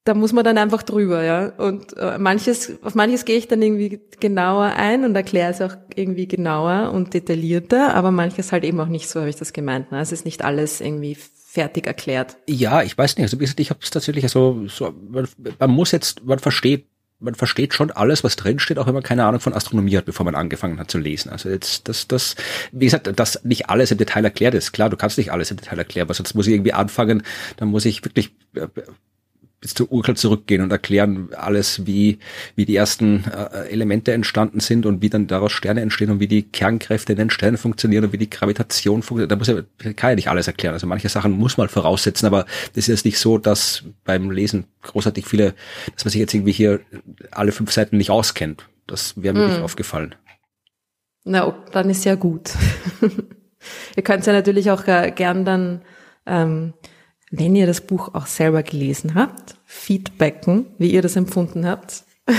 da 0.07 0.15
muss 0.15 0.33
man 0.33 0.45
dann 0.45 0.57
einfach 0.57 0.85
drüber, 0.85 1.25
ja. 1.25 1.49
Und 1.59 1.97
äh, 1.97 2.17
manches, 2.17 2.81
auf 2.83 2.95
manches 2.95 3.25
gehe 3.25 3.37
ich 3.37 3.49
dann 3.49 3.61
irgendwie 3.61 4.01
genauer 4.21 4.67
ein 4.67 5.05
und 5.05 5.17
erkläre 5.17 5.51
es 5.51 5.61
auch 5.61 5.77
irgendwie 5.97 6.29
genauer 6.29 6.93
und 6.93 7.13
detaillierter, 7.13 7.93
aber 7.93 8.13
manches 8.13 8.53
halt 8.53 8.63
eben 8.63 8.79
auch 8.79 8.87
nicht 8.87 9.09
so, 9.09 9.19
habe 9.19 9.31
ich 9.31 9.37
das 9.37 9.53
gemeint. 9.53 9.91
Ne? 9.91 10.01
Es 10.01 10.13
ist 10.13 10.25
nicht 10.25 10.45
alles 10.45 10.81
irgendwie 10.81 11.17
fertig 11.17 11.89
erklärt. 11.89 12.37
Ja, 12.49 12.83
ich 12.83 12.97
weiß 12.97 13.17
nicht. 13.17 13.25
Also 13.25 13.37
ich 13.41 13.71
habe 13.71 13.81
es 13.83 13.91
tatsächlich 13.91 14.23
also 14.23 14.63
so, 14.69 14.95
man, 15.11 15.27
man 15.59 15.71
muss 15.71 15.91
jetzt, 15.91 16.25
man 16.25 16.39
versteht, 16.39 16.87
man 17.19 17.35
versteht 17.35 17.73
schon 17.73 17.91
alles, 17.91 18.25
was 18.25 18.37
drin 18.37 18.59
steht, 18.59 18.79
auch 18.79 18.87
wenn 18.87 18.95
man 18.95 19.03
keine 19.03 19.25
Ahnung 19.25 19.41
von 19.41 19.55
Astronomie 19.55 19.97
hat, 19.97 20.05
bevor 20.05 20.25
man 20.25 20.35
angefangen 20.35 20.79
hat 20.79 20.91
zu 20.91 20.99
lesen. 20.99 21.31
Also 21.31 21.49
jetzt, 21.49 21.89
das, 21.89 22.07
das, 22.07 22.37
wie 22.73 22.85
gesagt, 22.85 23.11
dass 23.19 23.43
nicht 23.45 23.71
alles 23.71 23.91
im 23.91 23.99
Detail 23.99 24.25
erklärt 24.25 24.55
ist. 24.55 24.73
Klar, 24.73 24.91
du 24.91 24.97
kannst 24.97 25.17
nicht 25.17 25.33
alles 25.33 25.51
im 25.51 25.57
Detail 25.57 25.79
erklären, 25.79 26.09
weil 26.09 26.15
sonst 26.15 26.35
muss 26.35 26.47
ich 26.47 26.55
irgendwie 26.55 26.75
anfangen, 26.75 27.23
dann 27.57 27.69
muss 27.69 27.87
ich 27.87 28.05
wirklich 28.05 28.35
äh, 28.55 28.69
bis 29.61 29.75
zur 29.75 29.91
Urknall 29.91 30.17
zurückgehen 30.17 30.63
und 30.63 30.71
erklären 30.71 31.31
alles, 31.35 31.87
wie, 31.87 32.19
wie 32.55 32.67
die 32.67 32.77
ersten 32.77 33.25
äh, 33.25 33.69
Elemente 33.69 34.13
entstanden 34.13 34.61
sind 34.61 34.85
und 34.85 35.03
wie 35.03 35.09
dann 35.09 35.27
daraus 35.27 35.53
Sterne 35.53 35.81
entstehen 35.81 36.11
und 36.11 36.21
wie 36.21 36.29
die 36.29 36.43
Kernkräfte 36.43 37.13
in 37.13 37.19
den 37.19 37.31
Sternen 37.31 37.57
funktionieren 37.57 38.05
und 38.05 38.13
wie 38.13 38.19
die 38.19 38.31
Gravitation 38.31 39.03
funktioniert. 39.03 39.31
Da 39.33 39.37
muss 39.37 39.49
ja, 39.49 39.93
kann 39.95 40.11
ja 40.11 40.17
nicht 40.17 40.29
alles 40.29 40.47
erklären. 40.47 40.75
Also 40.75 40.87
manche 40.87 41.09
Sachen 41.09 41.33
muss 41.33 41.57
man 41.57 41.69
voraussetzen, 41.69 42.27
aber 42.27 42.45
das 42.75 42.85
ist 42.85 42.89
jetzt 42.89 43.05
nicht 43.07 43.19
so, 43.19 43.39
dass 43.39 43.85
beim 44.05 44.31
Lesen 44.31 44.67
großartig 44.83 45.27
viele, 45.27 45.55
dass 45.95 46.05
man 46.05 46.13
sich 46.13 46.21
jetzt 46.21 46.35
irgendwie 46.35 46.53
hier 46.53 46.81
alle 47.31 47.53
fünf 47.53 47.73
Seiten 47.73 47.97
nicht 47.97 48.11
auskennt. 48.11 48.69
Das 48.87 49.21
wäre 49.21 49.35
mir 49.35 49.49
nicht 49.49 49.61
aufgefallen. 49.61 50.15
Na, 51.25 51.65
dann 51.73 51.91
ist 51.91 52.05
ja 52.05 52.15
gut. 52.15 52.53
ihr 53.97 54.03
könnt 54.03 54.27
ja 54.27 54.33
natürlich 54.33 54.71
auch 54.71 54.87
äh, 54.87 55.11
gern 55.11 55.45
dann, 55.45 55.83
ähm, 56.25 56.73
wenn 57.39 57.57
ihr 57.57 57.67
das 57.67 57.81
Buch 57.81 58.15
auch 58.15 58.27
selber 58.27 58.63
gelesen 58.63 59.15
habt, 59.15 59.57
feedbacken, 59.65 60.67
wie 60.79 60.91
ihr 60.91 61.03
das 61.03 61.17
empfunden 61.17 61.67
habt. 61.67 62.05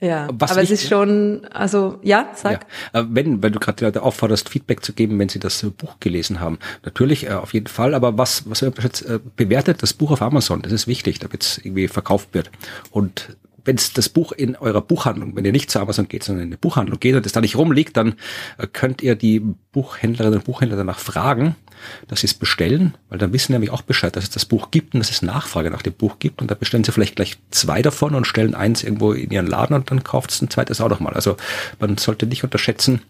ja, 0.00 0.28
Was 0.32 0.52
aber 0.52 0.62
es 0.62 0.70
ist 0.70 0.88
schon, 0.88 1.44
also 1.46 1.98
ja, 2.02 2.30
sag. 2.34 2.66
Ja. 2.94 3.00
Äh, 3.00 3.04
Wenn, 3.10 3.42
wenn 3.42 3.52
du 3.52 3.58
gerade 3.58 3.76
die 3.76 3.84
Leute 3.84 4.02
aufforderst, 4.02 4.48
Feedback 4.48 4.84
zu 4.84 4.92
geben, 4.92 5.18
wenn 5.18 5.28
sie 5.28 5.38
das 5.38 5.62
äh, 5.62 5.70
Buch 5.70 5.96
gelesen 6.00 6.40
haben. 6.40 6.58
Natürlich, 6.84 7.26
äh, 7.26 7.32
auf 7.32 7.54
jeden 7.54 7.66
Fall, 7.66 7.94
aber 7.94 8.16
was, 8.16 8.48
was 8.48 8.60
jetzt, 8.60 9.06
bewertet 9.36 9.82
das 9.82 9.92
Buch 9.92 10.10
auf 10.10 10.22
Amazon, 10.22 10.62
das 10.62 10.72
ist 10.72 10.86
wichtig, 10.86 11.18
damit 11.18 11.42
es 11.42 11.58
irgendwie 11.58 11.88
verkauft 11.88 12.28
wird. 12.32 12.50
Und 12.90 13.36
wenn 13.64 13.76
das 13.94 14.08
Buch 14.08 14.32
in 14.32 14.56
eurer 14.56 14.80
Buchhandlung, 14.80 15.36
wenn 15.36 15.44
ihr 15.44 15.52
nicht 15.52 15.70
zu 15.70 15.80
Amazon 15.80 16.08
geht, 16.08 16.24
sondern 16.24 16.44
in 16.44 16.48
eine 16.50 16.58
Buchhandlung 16.58 17.00
geht 17.00 17.14
und 17.14 17.26
es 17.26 17.32
da 17.32 17.40
nicht 17.40 17.56
rumliegt, 17.56 17.96
dann 17.96 18.14
äh, 18.56 18.66
könnt 18.66 19.02
ihr 19.02 19.14
die 19.14 19.40
Buchhändlerinnen 19.72 20.38
und 20.38 20.44
Buchhändler 20.44 20.76
danach 20.76 20.98
fragen, 20.98 21.56
dass 22.08 22.20
sie 22.20 22.26
es 22.26 22.34
bestellen, 22.34 22.96
weil 23.08 23.18
dann 23.18 23.32
wissen 23.32 23.52
nämlich 23.52 23.70
auch 23.70 23.82
Bescheid, 23.82 24.14
dass 24.16 24.24
es 24.24 24.30
das 24.30 24.44
Buch 24.44 24.70
gibt 24.70 24.94
und 24.94 25.00
dass 25.00 25.10
es 25.10 25.22
Nachfrage 25.22 25.70
nach 25.70 25.82
dem 25.82 25.92
Buch 25.92 26.18
gibt 26.18 26.40
und 26.40 26.50
da 26.50 26.54
bestellen 26.54 26.84
sie 26.84 26.92
vielleicht 26.92 27.16
gleich 27.16 27.36
zwei 27.50 27.82
davon 27.82 28.14
und 28.14 28.26
stellen 28.26 28.54
eins 28.54 28.82
irgendwo 28.82 29.12
in 29.12 29.30
ihren 29.30 29.46
Laden 29.46 29.74
und 29.74 29.90
dann 29.90 30.04
kauft 30.04 30.30
es 30.30 30.42
ein 30.42 30.50
zweites 30.50 30.80
auch 30.80 30.88
nochmal. 30.88 31.14
Also 31.14 31.36
man 31.78 31.98
sollte 31.98 32.26
nicht 32.26 32.44
unterschätzen, 32.44 33.02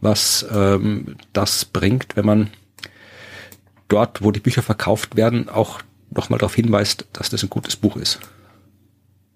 was 0.00 0.46
ähm, 0.52 1.16
das 1.32 1.64
bringt, 1.64 2.16
wenn 2.16 2.26
man 2.26 2.50
dort, 3.88 4.22
wo 4.22 4.30
die 4.30 4.40
Bücher 4.40 4.62
verkauft 4.62 5.16
werden, 5.16 5.48
auch 5.48 5.80
nochmal 6.10 6.38
darauf 6.38 6.54
hinweist, 6.54 7.06
dass 7.12 7.30
das 7.30 7.42
ein 7.42 7.50
gutes 7.50 7.76
Buch 7.76 7.96
ist. 7.96 8.20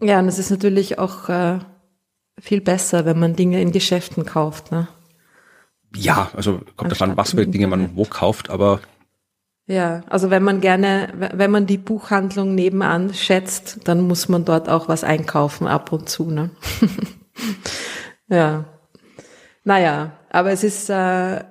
Ja, 0.00 0.18
und 0.20 0.28
es 0.28 0.38
ist 0.38 0.50
natürlich 0.50 0.98
auch 0.98 1.28
äh, 1.28 1.58
viel 2.38 2.60
besser, 2.60 3.04
wenn 3.04 3.18
man 3.18 3.36
Dinge 3.36 3.60
in 3.60 3.72
Geschäften 3.72 4.24
kauft. 4.24 4.70
Ne? 4.70 4.88
Ja, 5.94 6.30
also 6.34 6.60
kommt 6.76 6.92
davon, 6.92 7.16
was 7.16 7.30
für 7.32 7.46
Dinge 7.46 7.66
man 7.66 7.96
wo 7.96 8.04
kauft, 8.04 8.50
aber 8.50 8.80
ja, 9.70 10.02
also 10.08 10.30
wenn 10.30 10.42
man 10.42 10.62
gerne, 10.62 11.12
wenn 11.34 11.50
man 11.50 11.66
die 11.66 11.76
Buchhandlung 11.76 12.54
nebenan 12.54 13.12
schätzt, 13.12 13.80
dann 13.84 14.00
muss 14.00 14.30
man 14.30 14.46
dort 14.46 14.66
auch 14.70 14.88
was 14.88 15.04
einkaufen 15.04 15.66
ab 15.66 15.92
und 15.92 16.08
zu, 16.08 16.30
ne? 16.30 16.48
ja. 18.28 18.64
Naja, 19.64 20.12
aber 20.30 20.52
es 20.52 20.64
ist, 20.64 20.88
äh, 20.88 21.44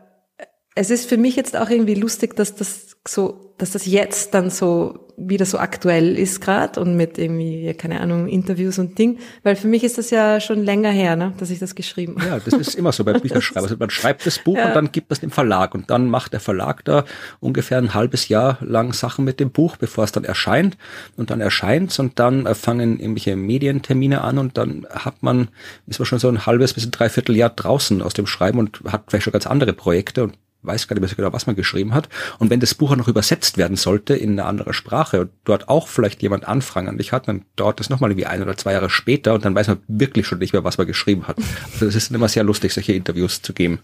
es 0.74 0.90
ist 0.90 1.08
für 1.08 1.18
mich 1.18 1.36
jetzt 1.36 1.56
auch 1.56 1.70
irgendwie 1.70 1.94
lustig, 1.94 2.36
dass 2.36 2.56
das 2.56 2.87
so, 3.08 3.54
dass 3.58 3.72
das 3.72 3.86
jetzt 3.86 4.34
dann 4.34 4.50
so 4.50 5.08
wieder 5.20 5.46
so 5.46 5.58
aktuell 5.58 6.16
ist 6.16 6.42
gerade 6.42 6.80
und 6.80 6.96
mit 6.96 7.18
irgendwie, 7.18 7.74
keine 7.74 8.02
Ahnung, 8.02 8.28
Interviews 8.28 8.78
und 8.78 9.00
Ding. 9.00 9.18
Weil 9.42 9.56
für 9.56 9.68
mich 9.68 9.84
ist 9.84 9.98
das 9.98 10.12
ja 10.12 10.40
schon 10.40 10.64
länger 10.64 10.92
her, 10.92 11.16
ne, 11.16 11.34
dass 11.40 11.50
ich 11.50 11.58
das 11.58 11.74
geschrieben 11.74 12.18
habe. 12.20 12.30
Ja, 12.30 12.40
das 12.40 12.54
ist 12.54 12.76
immer 12.76 12.92
so 12.92 13.04
bei 13.04 13.14
Bücherschreiben. 13.20 13.64
Also 13.64 13.78
man 13.80 13.90
schreibt 13.90 14.28
das 14.28 14.38
Buch 14.38 14.58
ja. 14.58 14.68
und 14.68 14.76
dann 14.76 14.92
gibt 14.92 15.12
es 15.12 15.20
dem 15.20 15.32
Verlag 15.32 15.74
und 15.74 15.90
dann 15.90 16.08
macht 16.08 16.34
der 16.34 16.40
Verlag 16.40 16.86
da 16.86 17.04
ungefähr 17.40 17.80
ein 17.80 17.96
halbes 17.96 18.28
Jahr 18.28 18.60
lang 18.62 18.94
Sachen 18.94 19.26
mit 19.26 19.40
dem 19.40 19.50
Buch, 19.50 19.78
bevor 19.78 20.04
es 20.04 20.12
dann 20.12 20.24
erscheint. 20.24 20.78
Und 21.16 21.32
dann 21.32 21.42
erscheint's 21.42 21.98
und 21.98 22.20
dann 22.20 22.46
fangen 22.54 23.00
irgendwelche 23.00 23.36
Medientermine 23.36 24.22
an 24.22 24.38
und 24.38 24.56
dann 24.60 24.86
hat 24.92 25.24
man, 25.24 25.48
ist 25.88 25.98
man 25.98 26.06
schon 26.06 26.20
so 26.20 26.28
ein 26.28 26.46
halbes 26.46 26.76
bis 26.76 26.86
ein 26.86 26.92
Dreivierteljahr 26.92 27.50
draußen 27.50 28.04
aus 28.04 28.14
dem 28.14 28.28
Schreiben 28.28 28.60
und 28.60 28.82
hat 28.86 29.06
vielleicht 29.08 29.24
schon 29.24 29.34
ganz 29.34 29.48
andere 29.48 29.74
Projekte 29.74 30.26
und 30.26 30.38
weiß 30.68 30.88
gar 30.88 30.96
nicht 30.96 31.02
mehr 31.02 31.10
so 31.10 31.16
genau, 31.16 31.34
was 31.34 31.48
man 31.48 31.56
geschrieben 31.56 31.94
hat. 31.94 32.10
Und 32.38 32.50
wenn 32.50 32.60
das 32.60 32.76
Buch 32.76 32.92
auch 32.92 32.96
noch 32.96 33.08
übersetzt 33.08 33.58
werden 33.58 33.78
sollte 33.78 34.16
in 34.16 34.32
eine 34.32 34.46
andere 34.46 34.74
Sprache 34.74 35.22
und 35.22 35.32
dort 35.46 35.70
auch 35.70 35.88
vielleicht 35.88 36.22
jemand 36.22 36.48
Anfragen 36.48 36.88
an 36.88 36.98
dich 36.98 37.12
hat, 37.12 37.28
dann 37.28 37.46
dauert 37.56 37.80
das 37.80 37.90
nochmal 37.90 38.12
irgendwie 38.12 38.28
ein 38.28 38.42
oder 38.42 38.58
zwei 38.58 38.74
Jahre 38.74 38.90
später 38.90 39.34
und 39.34 39.46
dann 39.46 39.56
weiß 39.56 39.68
man 39.68 39.80
wirklich 39.88 40.28
schon 40.28 40.40
nicht 40.40 40.54
mehr, 40.54 40.64
was 40.64 40.78
man 40.78 40.88
geschrieben 40.88 41.28
hat. 41.28 41.38
Also 41.74 41.88
es 41.88 41.96
ist 41.96 42.12
immer 42.12 42.28
sehr 42.28 42.44
lustig, 42.44 42.74
solche 42.74 42.94
Interviews 42.94 43.42
zu 43.42 43.54
geben. 43.54 43.80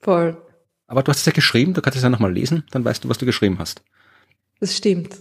Voll. 0.00 0.36
Aber 0.86 1.02
du 1.02 1.10
hast 1.10 1.20
es 1.20 1.26
ja 1.26 1.32
geschrieben, 1.32 1.74
du 1.74 1.80
kannst 1.80 1.96
es 1.96 2.02
ja 2.02 2.10
nochmal 2.10 2.32
lesen, 2.32 2.64
dann 2.70 2.84
weißt 2.84 3.04
du, 3.04 3.08
was 3.08 3.18
du 3.18 3.26
geschrieben 3.26 3.58
hast. 3.58 3.82
Das 4.60 4.76
stimmt. 4.76 5.16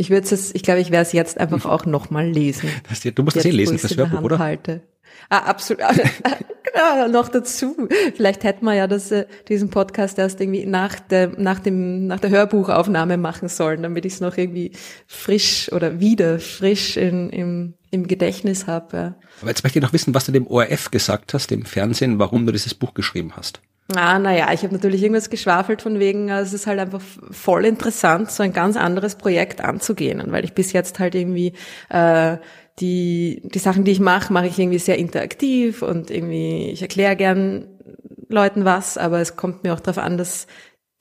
Ich 0.00 0.08
würde 0.08 0.26
es, 0.34 0.54
ich 0.54 0.62
glaube, 0.62 0.80
ich 0.80 0.90
werde 0.90 1.02
es 1.02 1.12
jetzt 1.12 1.38
einfach 1.38 1.66
auch 1.66 1.84
nochmal 1.84 2.26
lesen. 2.26 2.70
Das, 2.88 3.02
du 3.02 3.22
musst 3.22 3.36
es 3.36 3.44
eh 3.44 3.50
lesen 3.50 3.78
fürs 3.78 3.98
Hörbuch, 3.98 4.22
oder? 4.22 4.38
Halte. 4.38 4.80
Ah, 5.28 5.40
absolut. 5.40 5.82
genau, 6.62 7.08
noch 7.08 7.28
dazu. 7.28 7.76
Vielleicht 8.16 8.42
hätten 8.42 8.64
wir 8.64 8.72
ja 8.72 8.86
das, 8.86 9.10
äh, 9.10 9.26
diesen 9.48 9.68
Podcast 9.68 10.18
erst 10.18 10.40
irgendwie 10.40 10.64
nach 10.64 10.98
der, 11.00 11.38
nach 11.38 11.60
dem, 11.60 12.06
nach 12.06 12.18
der 12.18 12.30
Hörbuchaufnahme 12.30 13.18
machen 13.18 13.50
sollen, 13.50 13.82
damit 13.82 14.06
ich 14.06 14.14
es 14.14 14.20
noch 14.20 14.38
irgendwie 14.38 14.72
frisch 15.06 15.70
oder 15.70 16.00
wieder 16.00 16.38
frisch 16.38 16.96
in, 16.96 17.28
im, 17.28 17.74
im 17.90 18.06
Gedächtnis 18.06 18.66
habe. 18.66 18.96
Ja. 18.96 19.14
Aber 19.42 19.50
jetzt 19.50 19.64
möchte 19.64 19.80
ich 19.80 19.82
noch 19.82 19.92
wissen, 19.92 20.14
was 20.14 20.24
du 20.24 20.32
dem 20.32 20.46
ORF 20.46 20.90
gesagt 20.90 21.34
hast, 21.34 21.50
dem 21.50 21.66
Fernsehen, 21.66 22.18
warum 22.18 22.46
du 22.46 22.52
dieses 22.52 22.72
Buch 22.72 22.94
geschrieben 22.94 23.32
hast. 23.36 23.60
Ah, 23.96 24.18
naja, 24.18 24.52
ich 24.52 24.62
habe 24.62 24.74
natürlich 24.74 25.02
irgendwas 25.02 25.30
geschwafelt 25.30 25.82
von 25.82 25.98
wegen, 25.98 26.28
äh, 26.28 26.40
es 26.40 26.52
ist 26.52 26.66
halt 26.66 26.78
einfach 26.78 27.00
voll 27.30 27.64
interessant, 27.64 28.30
so 28.30 28.42
ein 28.42 28.52
ganz 28.52 28.76
anderes 28.76 29.16
Projekt 29.16 29.60
anzugehen. 29.60 30.22
Weil 30.28 30.44
ich 30.44 30.54
bis 30.54 30.72
jetzt 30.72 30.98
halt 30.98 31.14
irgendwie 31.14 31.54
äh, 31.88 32.36
die, 32.78 33.42
die 33.44 33.58
Sachen, 33.58 33.84
die 33.84 33.92
ich 33.92 34.00
mache, 34.00 34.32
mache 34.32 34.46
ich 34.46 34.58
irgendwie 34.58 34.78
sehr 34.78 34.98
interaktiv 34.98 35.82
und 35.82 36.10
irgendwie, 36.10 36.70
ich 36.70 36.82
erkläre 36.82 37.16
gern 37.16 37.66
Leuten 38.28 38.64
was, 38.64 38.96
aber 38.96 39.20
es 39.20 39.36
kommt 39.36 39.64
mir 39.64 39.74
auch 39.74 39.80
darauf 39.80 39.98
an, 40.02 40.16
dass 40.16 40.46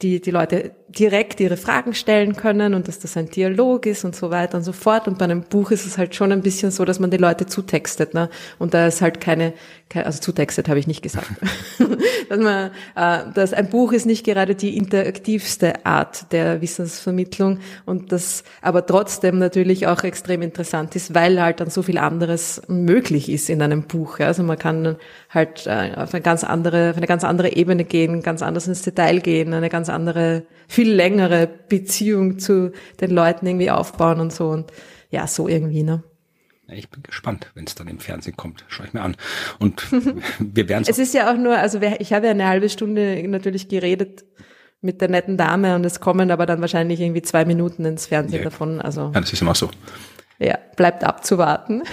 die, 0.01 0.19
die 0.21 0.31
Leute 0.31 0.71
direkt 0.97 1.39
ihre 1.39 1.57
Fragen 1.57 1.93
stellen 1.93 2.35
können 2.35 2.73
und 2.73 2.87
dass 2.87 2.99
das 2.99 3.15
ein 3.15 3.29
Dialog 3.29 3.85
ist 3.85 4.05
und 4.05 4.15
so 4.15 4.31
weiter 4.31 4.57
und 4.57 4.63
so 4.63 4.71
fort. 4.71 5.07
Und 5.07 5.17
bei 5.17 5.25
einem 5.25 5.43
Buch 5.43 5.71
ist 5.71 5.85
es 5.85 5.97
halt 5.97 6.15
schon 6.15 6.31
ein 6.31 6.41
bisschen 6.41 6.71
so, 6.71 6.83
dass 6.85 6.99
man 6.99 7.11
die 7.11 7.17
Leute 7.17 7.45
zutextet, 7.45 8.13
ne? 8.13 8.29
Und 8.57 8.73
da 8.73 8.87
ist 8.87 9.01
halt 9.01 9.21
keine, 9.21 9.53
keine 9.89 10.07
also 10.07 10.19
zutextet 10.19 10.67
habe 10.67 10.79
ich 10.79 10.87
nicht 10.87 11.01
gesagt. 11.01 11.29
dass 12.29 12.39
man, 12.39 12.71
äh, 12.95 13.31
dass 13.33 13.53
ein 13.53 13.69
Buch 13.69 13.91
ist 13.91 14.05
nicht 14.05 14.25
gerade 14.25 14.55
die 14.55 14.77
interaktivste 14.77 15.85
Art 15.85 16.31
der 16.31 16.61
Wissensvermittlung 16.61 17.59
und 17.85 18.11
das 18.11 18.43
aber 18.61 18.85
trotzdem 18.85 19.37
natürlich 19.37 19.87
auch 19.87 20.03
extrem 20.03 20.41
interessant 20.41 20.95
ist, 20.95 21.13
weil 21.13 21.41
halt 21.41 21.59
dann 21.59 21.69
so 21.69 21.83
viel 21.83 21.97
anderes 21.97 22.61
möglich 22.67 23.29
ist 23.29 23.49
in 23.49 23.61
einem 23.61 23.83
Buch. 23.83 24.19
Ja? 24.19 24.27
Also 24.27 24.43
man 24.43 24.57
kann 24.57 24.95
halt 25.29 25.67
äh, 25.67 25.91
auf 25.95 26.13
eine 26.13 26.21
ganz 26.21 26.43
andere, 26.43 26.91
auf 26.91 26.97
eine 26.97 27.07
ganz 27.07 27.23
andere 27.23 27.55
Ebene 27.55 27.83
gehen, 27.83 28.21
ganz 28.21 28.41
anders 28.41 28.67
ins 28.67 28.81
Detail 28.81 29.19
gehen, 29.19 29.53
eine 29.53 29.69
ganz 29.69 29.89
andere, 29.89 30.43
viel 30.79 30.93
längere 30.93 31.45
Beziehung 31.67 32.39
zu 32.39 32.71
den 33.01 33.11
Leuten 33.11 33.45
irgendwie 33.45 33.69
aufbauen 33.69 34.21
und 34.21 34.31
so 34.31 34.47
und 34.47 34.71
ja, 35.09 35.27
so 35.27 35.49
irgendwie, 35.49 35.83
ne? 35.83 36.03
Ich 36.69 36.89
bin 36.89 37.03
gespannt, 37.03 37.51
wenn 37.53 37.65
es 37.65 37.75
dann 37.75 37.89
im 37.89 37.99
Fernsehen 37.99 38.37
kommt. 38.37 38.63
Schau 38.69 38.85
ich 38.85 38.93
mir 38.93 39.01
an. 39.01 39.17
Und 39.59 39.85
wir 40.39 40.69
werden 40.69 40.85
es. 40.87 40.97
ist 40.97 41.13
ja 41.13 41.33
auch 41.33 41.37
nur, 41.37 41.57
also 41.57 41.81
ich 41.81 42.13
habe 42.13 42.27
ja 42.27 42.31
eine 42.31 42.47
halbe 42.47 42.69
Stunde 42.69 43.21
natürlich 43.27 43.67
geredet 43.67 44.23
mit 44.79 45.01
der 45.01 45.09
netten 45.09 45.35
Dame 45.35 45.75
und 45.75 45.85
es 45.85 45.99
kommen 45.99 46.31
aber 46.31 46.45
dann 46.45 46.61
wahrscheinlich 46.61 47.01
irgendwie 47.01 47.23
zwei 47.23 47.43
Minuten 47.43 47.83
ins 47.83 48.05
Fernsehen 48.05 48.43
ja. 48.43 48.45
davon. 48.45 48.79
Also 48.79 49.11
ja, 49.13 49.19
das 49.19 49.33
ist 49.33 49.41
immer 49.41 49.55
so. 49.55 49.69
Ja, 50.41 50.57
bleibt 50.77 51.03
abzuwarten. 51.03 51.83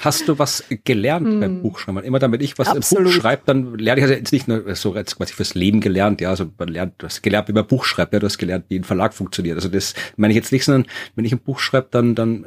Hast 0.00 0.26
du 0.26 0.38
was 0.38 0.64
gelernt 0.84 1.28
mm. 1.28 1.40
beim 1.40 1.62
Buchschreiben? 1.62 2.02
Immer 2.02 2.18
damit 2.18 2.40
ich 2.40 2.58
was 2.58 2.68
Absolut. 2.68 3.04
im 3.06 3.12
Buch 3.12 3.20
schreibe, 3.20 3.42
dann 3.44 3.76
lerne 3.76 4.00
ich 4.00 4.04
also 4.04 4.14
jetzt 4.14 4.32
nicht 4.32 4.48
nur 4.48 4.74
so 4.74 4.94
jetzt 4.94 5.16
quasi 5.16 5.34
fürs 5.34 5.54
Leben 5.54 5.82
gelernt, 5.82 6.22
ja, 6.22 6.30
also 6.30 6.50
man 6.56 6.68
lernt, 6.68 6.94
du 6.96 7.06
hast 7.06 7.22
gelernt, 7.22 7.48
wie 7.48 7.52
man 7.52 7.66
Buch 7.66 7.84
schreibt, 7.84 8.14
ja, 8.14 8.20
du 8.20 8.26
hast 8.26 8.38
gelernt, 8.38 8.64
wie 8.68 8.78
ein 8.78 8.84
Verlag 8.84 9.12
funktioniert. 9.12 9.56
Also 9.56 9.68
das 9.68 9.92
meine 10.16 10.32
ich 10.32 10.36
jetzt 10.36 10.50
nicht, 10.50 10.64
sondern 10.64 10.90
wenn 11.14 11.26
ich 11.26 11.32
ein 11.32 11.40
Buch 11.40 11.58
schreibe, 11.58 11.88
dann, 11.90 12.14
dann 12.14 12.46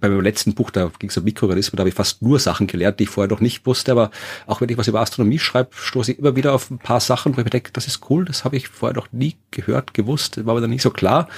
bei 0.00 0.08
meinem 0.08 0.20
letzten 0.20 0.54
Buch, 0.54 0.70
da 0.70 0.90
ging 0.98 1.10
es 1.10 1.16
um 1.16 1.24
Mikroorganismen, 1.24 1.76
da 1.76 1.82
habe 1.82 1.88
ich 1.88 1.94
fast 1.94 2.22
nur 2.22 2.38
Sachen 2.38 2.66
gelernt, 2.66 3.00
die 3.00 3.04
ich 3.04 3.10
vorher 3.10 3.30
noch 3.30 3.40
nicht 3.40 3.66
wusste, 3.66 3.92
aber 3.92 4.10
auch 4.46 4.60
wenn 4.60 4.68
ich 4.68 4.78
was 4.78 4.88
über 4.88 5.00
Astronomie 5.00 5.38
schreibe, 5.38 5.70
stoße 5.72 6.12
ich 6.12 6.18
immer 6.18 6.36
wieder 6.36 6.52
auf 6.52 6.70
ein 6.70 6.78
paar 6.78 7.00
Sachen, 7.00 7.36
wo 7.36 7.40
ich 7.40 7.44
mir 7.44 7.50
denke, 7.50 7.72
das 7.72 7.86
ist 7.86 8.10
cool, 8.10 8.24
das 8.24 8.44
habe 8.44 8.56
ich 8.56 8.68
vorher 8.68 8.94
noch 8.94 9.12
nie 9.12 9.36
gehört, 9.50 9.94
gewusst, 9.94 10.44
war 10.46 10.54
mir 10.54 10.60
dann 10.60 10.70
nicht 10.70 10.82
so 10.82 10.90
klar 10.90 11.28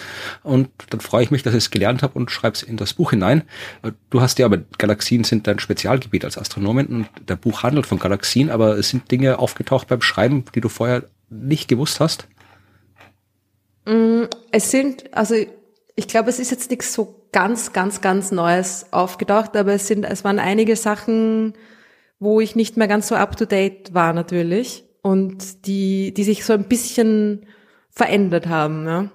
und 0.42 0.68
dann 0.90 1.00
freue 1.00 1.24
ich 1.24 1.30
mich, 1.30 1.42
dass 1.42 1.54
ich 1.54 1.64
es 1.64 1.70
gelernt 1.70 2.02
habe 2.02 2.18
und 2.18 2.30
schreibe 2.30 2.56
es 2.56 2.62
in 2.62 2.76
das 2.76 2.94
Buch 2.94 3.10
hinein. 3.10 3.42
Du 4.10 4.20
hast 4.20 4.38
ja 4.38 4.46
aber, 4.46 4.58
Galaxien 4.78 5.24
sind 5.24 5.46
dein 5.46 5.58
Spezialgebiet 5.58 6.24
als 6.24 6.38
Astronomin 6.38 6.86
und 6.86 7.08
der 7.28 7.36
Buch 7.36 7.62
handelt 7.62 7.86
von 7.86 7.98
Galaxien, 7.98 8.50
aber 8.50 8.78
es 8.78 8.88
sind 8.88 9.10
Dinge 9.10 9.38
aufgetaucht 9.38 9.88
beim 9.88 10.02
Schreiben, 10.02 10.44
die 10.54 10.60
du 10.60 10.68
vorher 10.68 11.04
nicht 11.30 11.68
gewusst 11.68 12.00
hast? 12.00 12.28
Mm, 13.86 14.24
es 14.50 14.70
sind, 14.70 15.12
also 15.14 15.34
ich 15.94 16.08
glaube, 16.08 16.30
es 16.30 16.38
ist 16.38 16.50
jetzt 16.50 16.70
nichts 16.70 16.92
so 16.92 17.15
ganz, 17.32 17.72
ganz, 17.72 18.00
ganz 18.00 18.32
Neues 18.32 18.86
aufgetaucht, 18.92 19.56
aber 19.56 19.74
es 19.74 19.86
sind, 19.86 20.04
es 20.04 20.24
waren 20.24 20.38
einige 20.38 20.76
Sachen, 20.76 21.54
wo 22.18 22.40
ich 22.40 22.56
nicht 22.56 22.76
mehr 22.76 22.88
ganz 22.88 23.08
so 23.08 23.14
up 23.14 23.36
to 23.36 23.44
date 23.44 23.92
war 23.94 24.12
natürlich 24.12 24.84
und 25.02 25.66
die, 25.66 26.12
die 26.14 26.24
sich 26.24 26.44
so 26.44 26.52
ein 26.52 26.64
bisschen 26.64 27.46
verändert 27.90 28.46
haben. 28.46 28.86
Ja. 28.86 29.10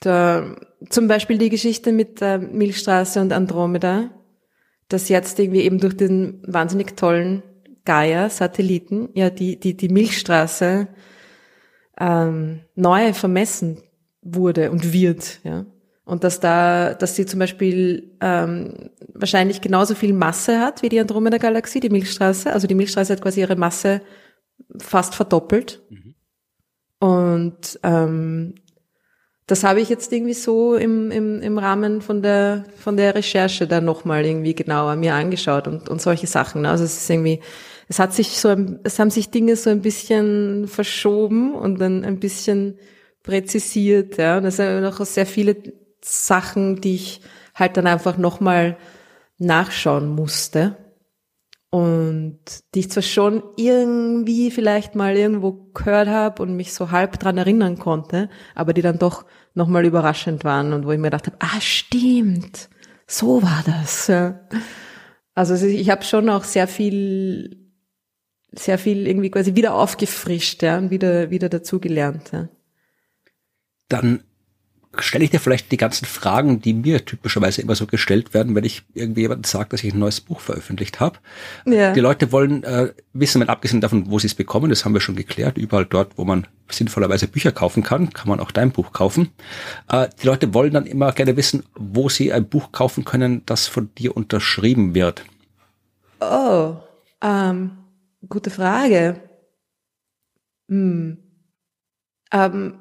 Da, 0.00 0.56
zum 0.88 1.08
Beispiel 1.08 1.38
die 1.38 1.50
Geschichte 1.50 1.92
mit 1.92 2.20
der 2.20 2.38
Milchstraße 2.38 3.20
und 3.20 3.32
Andromeda, 3.32 4.10
dass 4.88 5.08
jetzt 5.08 5.38
irgendwie 5.38 5.62
eben 5.62 5.78
durch 5.78 5.96
den 5.96 6.42
wahnsinnig 6.46 6.96
tollen 6.96 7.42
Gaia-Satelliten 7.84 9.08
ja 9.14 9.30
die, 9.30 9.58
die, 9.58 9.76
die 9.76 9.88
Milchstraße 9.88 10.88
ähm, 11.98 12.60
neu 12.74 13.12
vermessen 13.12 13.82
wurde 14.22 14.70
und 14.70 14.92
wird. 14.92 15.40
Ja. 15.44 15.66
Und 16.06 16.22
dass 16.22 16.38
da, 16.38 16.94
dass 16.94 17.16
sie 17.16 17.26
zum 17.26 17.40
Beispiel 17.40 18.16
ähm, 18.20 18.90
wahrscheinlich 19.12 19.60
genauso 19.60 19.96
viel 19.96 20.12
Masse 20.12 20.60
hat 20.60 20.82
wie 20.82 20.88
die 20.88 21.00
Andromeda-Galaxie, 21.00 21.80
die 21.80 21.90
Milchstraße. 21.90 22.52
Also 22.52 22.68
die 22.68 22.76
Milchstraße 22.76 23.12
hat 23.12 23.20
quasi 23.20 23.40
ihre 23.40 23.56
Masse 23.56 24.02
fast 24.78 25.16
verdoppelt. 25.16 25.82
Mhm. 25.90 26.14
Und 27.00 27.80
ähm, 27.82 28.54
das 29.48 29.64
habe 29.64 29.80
ich 29.80 29.88
jetzt 29.88 30.12
irgendwie 30.12 30.34
so 30.34 30.76
im, 30.76 31.10
im, 31.10 31.42
im 31.42 31.58
Rahmen 31.58 32.00
von 32.00 32.22
der, 32.22 32.66
von 32.76 32.96
der 32.96 33.16
Recherche 33.16 33.66
dann 33.66 33.84
nochmal 33.84 34.24
irgendwie 34.24 34.54
genauer 34.54 34.94
mir 34.94 35.14
angeschaut 35.14 35.66
und, 35.66 35.88
und 35.88 36.00
solche 36.00 36.28
Sachen. 36.28 36.62
Ne? 36.62 36.70
Also 36.70 36.84
es 36.84 36.98
ist 36.98 37.10
irgendwie, 37.10 37.40
es 37.88 37.98
hat 37.98 38.14
sich 38.14 38.38
so, 38.38 38.54
es 38.84 39.00
haben 39.00 39.10
sich 39.10 39.30
Dinge 39.30 39.56
so 39.56 39.70
ein 39.70 39.82
bisschen 39.82 40.68
verschoben 40.68 41.52
und 41.52 41.80
dann 41.80 42.04
ein 42.04 42.20
bisschen 42.20 42.78
präzisiert, 43.24 44.18
ja. 44.18 44.38
Und 44.38 44.44
es 44.44 44.56
sind 44.56 44.82
noch 44.82 45.04
sehr 45.04 45.26
viele 45.26 45.56
Sachen, 46.06 46.80
die 46.80 46.94
ich 46.94 47.20
halt 47.54 47.76
dann 47.76 47.86
einfach 47.86 48.16
nochmal 48.16 48.76
nachschauen 49.38 50.08
musste 50.08 50.76
und 51.70 52.38
die 52.74 52.80
ich 52.80 52.90
zwar 52.90 53.02
schon 53.02 53.42
irgendwie 53.56 54.50
vielleicht 54.50 54.94
mal 54.94 55.16
irgendwo 55.16 55.52
gehört 55.74 56.08
habe 56.08 56.42
und 56.42 56.56
mich 56.56 56.72
so 56.72 56.90
halb 56.90 57.18
dran 57.18 57.38
erinnern 57.38 57.78
konnte, 57.78 58.30
aber 58.54 58.72
die 58.72 58.82
dann 58.82 58.98
doch 58.98 59.26
nochmal 59.54 59.84
überraschend 59.84 60.44
waren 60.44 60.72
und 60.72 60.86
wo 60.86 60.92
ich 60.92 60.98
mir 60.98 61.08
gedacht 61.08 61.26
habe, 61.26 61.36
ah 61.40 61.60
stimmt, 61.60 62.70
so 63.06 63.42
war 63.42 63.64
das. 63.66 64.10
Also 65.34 65.66
ich 65.66 65.90
habe 65.90 66.04
schon 66.04 66.30
auch 66.30 66.44
sehr 66.44 66.68
viel, 66.68 67.72
sehr 68.52 68.78
viel 68.78 69.06
irgendwie 69.06 69.30
quasi 69.30 69.56
wieder 69.56 69.74
aufgefrischt 69.74 70.62
ja, 70.62 70.78
und 70.78 70.90
wieder, 70.90 71.30
wieder 71.30 71.48
dazugelernt. 71.48 72.30
Ja. 72.32 72.48
Dann 73.88 74.22
stelle 75.02 75.24
ich 75.24 75.30
dir 75.30 75.40
vielleicht 75.40 75.70
die 75.72 75.76
ganzen 75.76 76.06
Fragen, 76.06 76.60
die 76.60 76.72
mir 76.72 77.04
typischerweise 77.04 77.62
immer 77.62 77.74
so 77.74 77.86
gestellt 77.86 78.34
werden, 78.34 78.54
wenn 78.54 78.64
ich 78.64 78.82
irgendwie 78.94 79.22
jemandem 79.22 79.44
sage, 79.44 79.68
dass 79.70 79.84
ich 79.84 79.92
ein 79.92 79.98
neues 79.98 80.20
Buch 80.20 80.40
veröffentlicht 80.40 81.00
habe. 81.00 81.18
Ja. 81.64 81.92
Die 81.92 82.00
Leute 82.00 82.32
wollen 82.32 82.62
äh, 82.64 82.92
wissen, 83.12 83.38
mal 83.40 83.48
abgesehen 83.48 83.80
davon, 83.80 84.10
wo 84.10 84.18
sie 84.18 84.26
es 84.26 84.34
bekommen, 84.34 84.70
das 84.70 84.84
haben 84.84 84.94
wir 84.94 85.00
schon 85.00 85.16
geklärt, 85.16 85.58
überall 85.58 85.86
dort, 85.86 86.16
wo 86.16 86.24
man 86.24 86.46
sinnvollerweise 86.70 87.28
Bücher 87.28 87.52
kaufen 87.52 87.82
kann, 87.82 88.12
kann 88.12 88.28
man 88.28 88.40
auch 88.40 88.50
dein 88.50 88.72
Buch 88.72 88.92
kaufen. 88.92 89.30
Äh, 89.88 90.08
die 90.20 90.26
Leute 90.26 90.54
wollen 90.54 90.72
dann 90.72 90.86
immer 90.86 91.12
gerne 91.12 91.36
wissen, 91.36 91.64
wo 91.74 92.08
sie 92.08 92.32
ein 92.32 92.48
Buch 92.48 92.72
kaufen 92.72 93.04
können, 93.04 93.42
das 93.46 93.66
von 93.66 93.90
dir 93.96 94.16
unterschrieben 94.16 94.94
wird. 94.94 95.24
Oh, 96.20 96.76
ähm, 97.22 97.78
gute 98.28 98.50
Frage. 98.50 99.20
Hm. 100.68 101.18
Ähm, 102.32 102.74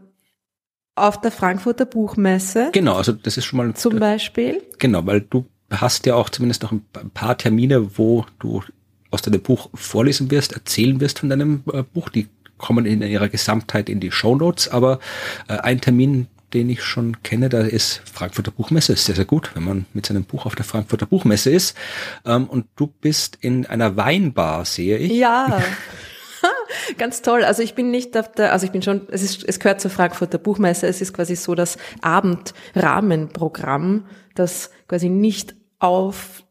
auf 0.96 1.20
der 1.20 1.32
Frankfurter 1.32 1.86
Buchmesse. 1.86 2.70
Genau, 2.72 2.96
also 2.96 3.12
das 3.12 3.38
ist 3.38 3.46
schon 3.46 3.58
mal. 3.58 3.74
Zum 3.76 4.00
Beispiel. 4.00 4.62
Genau, 4.80 5.06
weil 5.06 5.22
du 5.22 5.46
hast 5.70 6.06
ja 6.06 6.16
auch 6.16 6.30
zumindest 6.30 6.64
noch 6.64 6.72
ein 6.72 7.10
paar 7.14 7.38
Termine, 7.38 7.98
wo 7.98 8.26
du 8.40 8.64
aus 9.12 9.22
deinem 9.22 9.42
Buch 9.42 9.70
vorlesen 9.74 10.32
wirst, 10.32 10.54
erzählen 10.54 11.00
wirst 11.00 11.20
von 11.20 11.30
deinem 11.30 11.64
äh, 11.72 11.84
Buch. 11.84 12.10
Die 12.10 12.28
kommen 12.58 12.86
in 12.86 13.02
ihrer 13.02 13.30
Gesamtheit 13.30 13.90
in 13.90 14.00
die 14.00 14.12
Show 14.12 14.36
Notes, 14.36 14.70
aber 14.70 15.00
äh, 15.48 15.58
ein 15.58 15.82
Termin, 15.82 16.28
den 16.54 16.70
ich 16.70 16.84
schon 16.84 17.22
kenne, 17.22 17.50
da 17.50 17.62
ist 17.62 18.02
Frankfurter 18.12 18.52
Buchmesse, 18.52 18.94
ist 18.94 19.06
sehr, 19.06 19.16
sehr 19.16 19.26
gut, 19.26 19.52
wenn 19.56 19.64
man 19.64 19.86
mit 19.94 20.06
seinem 20.06 20.24
Buch 20.24 20.46
auf 20.46 20.56
der 20.56 20.64
Frankfurter 20.64 21.06
Buchmesse 21.06 21.50
ist. 21.50 21.76
Ähm, 22.26 22.46
und 22.46 22.68
du 22.78 22.88
bist 22.88 23.38
in 23.42 23.66
einer 23.66 23.98
Weinbar, 23.98 24.64
sehe 24.64 24.98
ich. 24.98 25.12
Ja. 25.12 25.62
Ganz 26.98 27.22
toll. 27.22 27.44
Also 27.44 27.62
ich 27.62 27.76
bin 27.76 27.92
nicht 27.92 28.18
auf 28.18 28.32
der, 28.32 28.54
also 28.54 28.66
ich 28.66 28.72
bin 28.72 28.82
schon, 28.82 29.02
es 29.12 29.24
ist, 29.24 29.44
es 29.48 29.60
gehört 29.60 29.82
zur 29.82 29.92
Frankfurter 29.92 30.38
Buchmesse. 30.38 30.88
Es 30.88 31.02
ist 31.02 31.14
quasi 31.14 31.36
so 31.36 31.56
das 31.56 31.78
Abendrahmenprogramm, 32.02 34.06
das 34.36 34.72
quasi 34.88 35.10
nicht 35.10 35.56
auf 35.80 36.44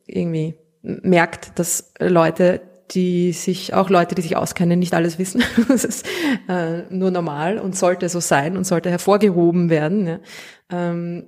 irgendwie 0.05 0.55
merkt, 0.81 1.57
dass 1.59 1.93
Leute 1.99 2.61
die 2.91 3.31
sich, 3.31 3.73
auch 3.73 3.89
Leute, 3.89 4.15
die 4.15 4.21
sich 4.21 4.37
auskennen, 4.37 4.79
nicht 4.79 4.93
alles 4.93 5.19
wissen. 5.19 5.43
das 5.67 5.83
ist 5.83 6.05
äh, 6.47 6.83
nur 6.89 7.11
normal 7.11 7.57
und 7.57 7.75
sollte 7.75 8.09
so 8.09 8.19
sein 8.19 8.57
und 8.57 8.65
sollte 8.65 8.89
hervorgehoben 8.89 9.69
werden. 9.69 10.07
Ja. 10.07 10.19
Ähm, 10.71 11.27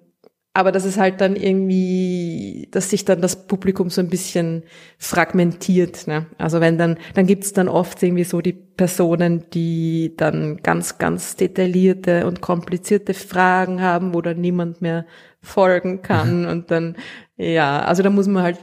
aber 0.57 0.71
das 0.71 0.85
ist 0.85 0.97
halt 0.97 1.21
dann 1.21 1.35
irgendwie, 1.35 2.67
dass 2.71 2.89
sich 2.89 3.05
dann 3.05 3.21
das 3.21 3.45
Publikum 3.45 3.91
so 3.91 4.01
ein 4.01 4.09
bisschen 4.09 4.63
fragmentiert. 4.97 6.07
Ne? 6.07 6.25
Also 6.39 6.59
wenn 6.59 6.79
dann, 6.79 6.97
dann 7.13 7.27
gibt's 7.27 7.53
dann 7.53 7.69
oft 7.69 8.01
irgendwie 8.01 8.23
so 8.23 8.41
die 8.41 8.53
Personen, 8.53 9.45
die 9.53 10.15
dann 10.17 10.57
ganz, 10.57 10.97
ganz 10.97 11.35
detaillierte 11.35 12.25
und 12.25 12.41
komplizierte 12.41 13.13
Fragen 13.13 13.83
haben, 13.83 14.15
wo 14.15 14.21
dann 14.23 14.41
niemand 14.41 14.81
mehr 14.81 15.05
folgen 15.43 16.01
kann. 16.01 16.41
Mhm. 16.41 16.47
Und 16.47 16.71
dann, 16.71 16.95
ja, 17.35 17.83
also 17.83 18.01
da 18.01 18.09
muss 18.09 18.27
man 18.27 18.41
halt 18.41 18.57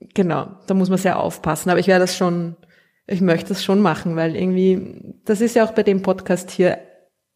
Genau, 0.00 0.48
da 0.66 0.74
muss 0.74 0.90
man 0.90 0.98
sehr 0.98 1.18
aufpassen. 1.18 1.70
Aber 1.70 1.80
ich 1.80 1.86
werde 1.86 2.04
das 2.04 2.16
schon, 2.16 2.56
ich 3.06 3.20
möchte 3.20 3.48
das 3.48 3.64
schon 3.64 3.80
machen, 3.80 4.16
weil 4.16 4.36
irgendwie, 4.36 5.14
das 5.24 5.40
ist 5.40 5.56
ja 5.56 5.64
auch 5.64 5.72
bei 5.72 5.82
dem 5.82 6.02
Podcast 6.02 6.50
hier 6.50 6.78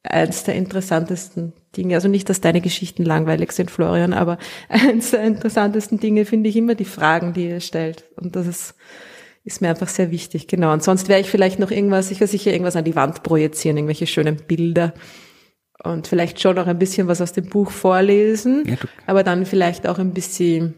eins 0.04 0.44
der 0.44 0.54
interessantesten 0.54 1.52
Dinge. 1.76 1.94
Also 1.94 2.08
nicht, 2.08 2.28
dass 2.28 2.40
deine 2.40 2.60
Geschichten 2.60 3.04
langweilig 3.04 3.52
sind, 3.52 3.70
Florian, 3.70 4.12
aber 4.12 4.38
eins 4.68 5.10
der 5.10 5.22
interessantesten 5.22 5.98
Dinge 5.98 6.24
finde 6.24 6.48
ich 6.48 6.56
immer 6.56 6.74
die 6.74 6.84
Fragen, 6.84 7.32
die 7.32 7.48
ihr 7.48 7.60
stellt. 7.60 8.04
Und 8.16 8.36
das 8.36 8.46
ist, 8.46 8.74
ist 9.44 9.60
mir 9.60 9.70
einfach 9.70 9.88
sehr 9.88 10.10
wichtig. 10.10 10.46
Genau. 10.48 10.72
Und 10.72 10.82
sonst 10.82 11.08
wäre 11.08 11.20
ich 11.20 11.30
vielleicht 11.30 11.58
noch 11.58 11.70
irgendwas, 11.70 12.10
ich 12.10 12.20
werde 12.20 12.30
sicher 12.30 12.52
irgendwas 12.52 12.76
an 12.76 12.84
die 12.84 12.96
Wand 12.96 13.22
projizieren, 13.22 13.76
irgendwelche 13.76 14.06
schönen 14.06 14.36
Bilder. 14.36 14.94
Und 15.82 16.06
vielleicht 16.06 16.40
schon 16.40 16.56
noch 16.56 16.68
ein 16.68 16.78
bisschen 16.78 17.08
was 17.08 17.20
aus 17.20 17.32
dem 17.32 17.46
Buch 17.46 17.72
vorlesen, 17.72 18.62
ja, 18.68 18.76
aber 19.06 19.24
dann 19.24 19.46
vielleicht 19.46 19.88
auch 19.88 19.98
ein 19.98 20.12
bisschen 20.12 20.74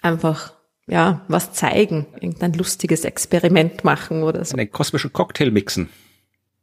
einfach 0.00 0.57
ja, 0.88 1.24
was 1.28 1.52
zeigen, 1.52 2.06
irgendein 2.14 2.54
lustiges 2.54 3.04
Experiment 3.04 3.84
machen 3.84 4.22
oder 4.22 4.44
so. 4.44 4.56
Einen 4.56 4.70
kosmischen 4.70 5.12
Cocktail 5.12 5.50
mixen. 5.50 5.88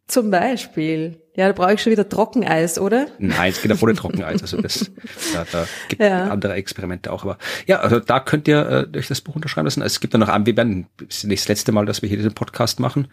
Zum 0.07 0.32
Beispiel. 0.32 1.21
Ja, 1.36 1.48
da 1.48 1.54
brauche 1.54 1.74
ich 1.74 1.82
schon 1.82 1.92
wieder 1.92 2.08
Trockeneis, 2.08 2.80
oder? 2.80 3.08
Nein, 3.20 3.52
es 3.52 3.62
geht 3.62 3.70
ja 3.70 3.78
ohne 3.82 3.94
Trockeneis. 3.94 4.42
Also 4.42 4.62
das, 4.62 4.90
da, 5.34 5.46
da 5.52 5.68
gibt 5.90 6.02
ja. 6.02 6.30
andere 6.30 6.54
Experimente 6.54 7.12
auch. 7.12 7.24
Aber 7.24 7.38
ja, 7.68 7.80
also 7.80 8.00
da 8.00 8.22
könnt 8.22 8.48
ihr 8.48 8.88
äh, 8.94 8.98
euch 8.98 9.08
das 9.08 9.20
Buch 9.20 9.36
unterschreiben 9.36 9.66
lassen. 9.66 9.82
Also 9.82 9.96
es 9.96 10.00
gibt 10.00 10.14
ja 10.14 10.20
noch, 10.20 10.28
wir 10.28 10.58
werden, 10.58 10.88
das 10.98 11.18
ist 11.18 11.24
nicht 11.26 11.44
das 11.44 11.50
letzte 11.50 11.72
Mal, 11.74 11.86
dass 11.86 12.02
wir 12.02 12.08
hier 12.08 12.18
diesen 12.18 12.34
Podcast 12.34 12.80
machen. 12.80 13.10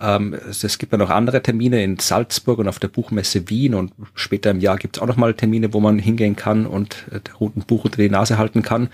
Ähm, 0.00 0.34
es, 0.48 0.62
es 0.62 0.78
gibt 0.78 0.92
ja 0.92 0.98
noch 0.98 1.10
andere 1.10 1.42
Termine 1.42 1.82
in 1.82 1.98
Salzburg 1.98 2.60
und 2.60 2.68
auf 2.68 2.78
der 2.78 2.88
Buchmesse 2.88 3.48
Wien 3.50 3.74
und 3.74 3.92
später 4.14 4.50
im 4.50 4.60
Jahr 4.60 4.76
gibt 4.78 4.96
es 4.96 5.02
auch 5.02 5.06
noch 5.06 5.16
mal 5.16 5.34
Termine, 5.34 5.72
wo 5.72 5.80
man 5.80 5.98
hingehen 5.98 6.36
kann 6.36 6.66
und 6.66 7.06
äh, 7.10 7.20
der 7.20 7.34
roten 7.34 7.62
Buch 7.62 7.84
unter 7.84 7.96
die 7.96 8.08
Nase 8.10 8.38
halten 8.38 8.62
kann. 8.62 8.88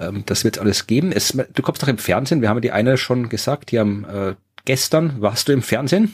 Ähm, 0.00 0.24
das 0.26 0.42
wird 0.42 0.58
alles 0.58 0.88
geben. 0.88 1.12
Es, 1.12 1.28
du 1.32 1.62
kommst 1.62 1.82
doch 1.82 1.88
im 1.88 1.98
Fernsehen. 1.98 2.42
Wir 2.42 2.48
haben 2.48 2.56
ja 2.56 2.62
die 2.62 2.72
eine 2.72 2.96
schon 2.96 3.28
gesagt, 3.28 3.70
die 3.70 3.78
haben 3.78 4.04
äh, 4.04 4.34
gestern 4.64 5.20
warst 5.20 5.48
du 5.48 5.52
im 5.52 5.62
Fernsehen. 5.62 6.12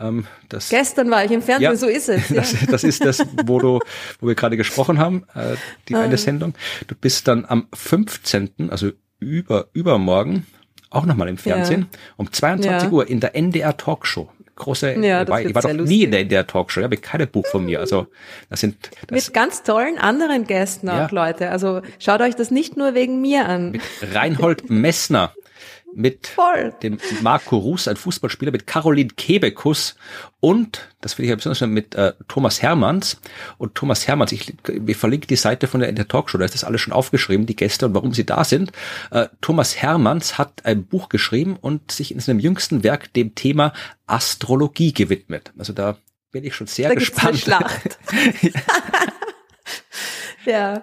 Ähm, 0.00 0.26
das, 0.48 0.68
Gestern 0.70 1.10
war 1.10 1.24
ich 1.24 1.30
im 1.30 1.42
Fernsehen, 1.42 1.70
Ja, 1.72 1.76
so 1.76 1.86
ist 1.86 2.08
es. 2.08 2.28
Ja. 2.30 2.36
das, 2.40 2.54
das 2.70 2.84
ist 2.84 3.04
das, 3.04 3.24
wo 3.44 3.58
du, 3.58 3.80
wo 4.20 4.26
wir 4.28 4.34
gerade 4.34 4.56
gesprochen 4.56 4.98
haben, 4.98 5.24
äh, 5.34 5.56
die 5.88 5.94
Ah. 5.94 6.00
eine 6.02 6.16
Sendung. 6.16 6.54
Du 6.86 6.94
bist 6.94 7.28
dann 7.28 7.44
am 7.44 7.66
15., 7.74 8.70
also 8.70 8.90
über, 9.18 9.66
übermorgen, 9.72 10.46
auch 10.90 11.04
nochmal 11.06 11.28
im 11.28 11.36
Fernsehen, 11.38 11.86
um 12.16 12.32
22 12.32 12.82
Ja. 12.84 12.90
Uhr 12.90 13.08
in 13.08 13.20
der 13.20 13.36
NDR 13.36 13.76
Talkshow. 13.76 14.30
Große, 14.56 14.92
Ja, 15.00 15.26
war, 15.26 15.40
ich 15.40 15.54
war 15.54 15.62
doch 15.62 15.68
sehr 15.70 15.74
nie 15.74 15.80
in 15.80 15.86
lustig. 15.86 16.10
der 16.10 16.20
NDR 16.20 16.46
Talkshow, 16.46 16.80
ich 16.80 16.84
habe 16.84 16.96
kein 16.98 17.26
Buch 17.28 17.46
von 17.46 17.64
mir. 17.64 17.80
Also, 17.80 18.06
das 18.50 18.60
sind, 18.60 18.90
das 19.06 19.26
Mit 19.26 19.34
ganz 19.34 19.62
tollen 19.62 19.96
anderen 19.98 20.46
Gästen 20.46 20.88
auch, 20.90 20.94
Ja. 20.96 21.08
Leute. 21.10 21.50
Also 21.50 21.80
schaut 21.98 22.20
euch 22.20 22.34
das 22.36 22.50
nicht 22.50 22.76
nur 22.76 22.94
wegen 22.94 23.20
mir 23.22 23.46
an. 23.48 23.80
Reinhold 24.12 24.68
Messner, 24.68 25.32
mit 25.94 26.28
Voll. 26.28 26.74
dem 26.82 26.98
Marco 27.22 27.56
Rus, 27.56 27.88
ein 27.88 27.96
Fußballspieler, 27.96 28.52
mit 28.52 28.66
Caroline 28.66 29.10
Kebekus 29.10 29.96
und, 30.40 30.88
das 31.02 31.14
finde 31.14 31.26
ich 31.26 31.30
ja 31.30 31.36
besonders 31.36 31.58
schön, 31.58 31.70
mit 31.70 31.94
äh, 31.94 32.14
Thomas 32.28 32.62
Hermanns. 32.62 33.20
Und 33.58 33.74
Thomas 33.74 34.08
Hermanns, 34.08 34.32
ich, 34.32 34.54
ich 34.86 34.96
verlinke 34.96 35.26
die 35.26 35.36
Seite 35.36 35.66
von 35.66 35.80
der, 35.80 35.90
in 35.90 35.96
der 35.96 36.08
Talkshow, 36.08 36.38
da 36.38 36.46
ist 36.46 36.54
das 36.54 36.64
alles 36.64 36.80
schon 36.80 36.94
aufgeschrieben, 36.94 37.46
die 37.46 37.56
Gäste 37.56 37.86
und 37.86 37.94
warum 37.94 38.14
sie 38.14 38.24
da 38.24 38.44
sind. 38.44 38.72
Äh, 39.10 39.28
Thomas 39.42 39.76
Hermanns 39.76 40.38
hat 40.38 40.64
ein 40.64 40.86
Buch 40.86 41.10
geschrieben 41.10 41.56
und 41.60 41.92
sich 41.92 42.12
in 42.12 42.20
seinem 42.20 42.40
jüngsten 42.40 42.82
Werk 42.82 43.12
dem 43.12 43.34
Thema 43.34 43.74
Astrologie 44.06 44.94
gewidmet. 44.94 45.52
Also 45.58 45.74
da 45.74 45.98
bin 46.32 46.44
ich 46.44 46.54
schon 46.54 46.66
sehr 46.66 46.88
Da 46.88 46.94
gibt's 46.94 47.18
eine 47.18 47.32
gespannt. 47.32 47.62
Schlacht. 47.62 47.98
ja. 50.46 50.82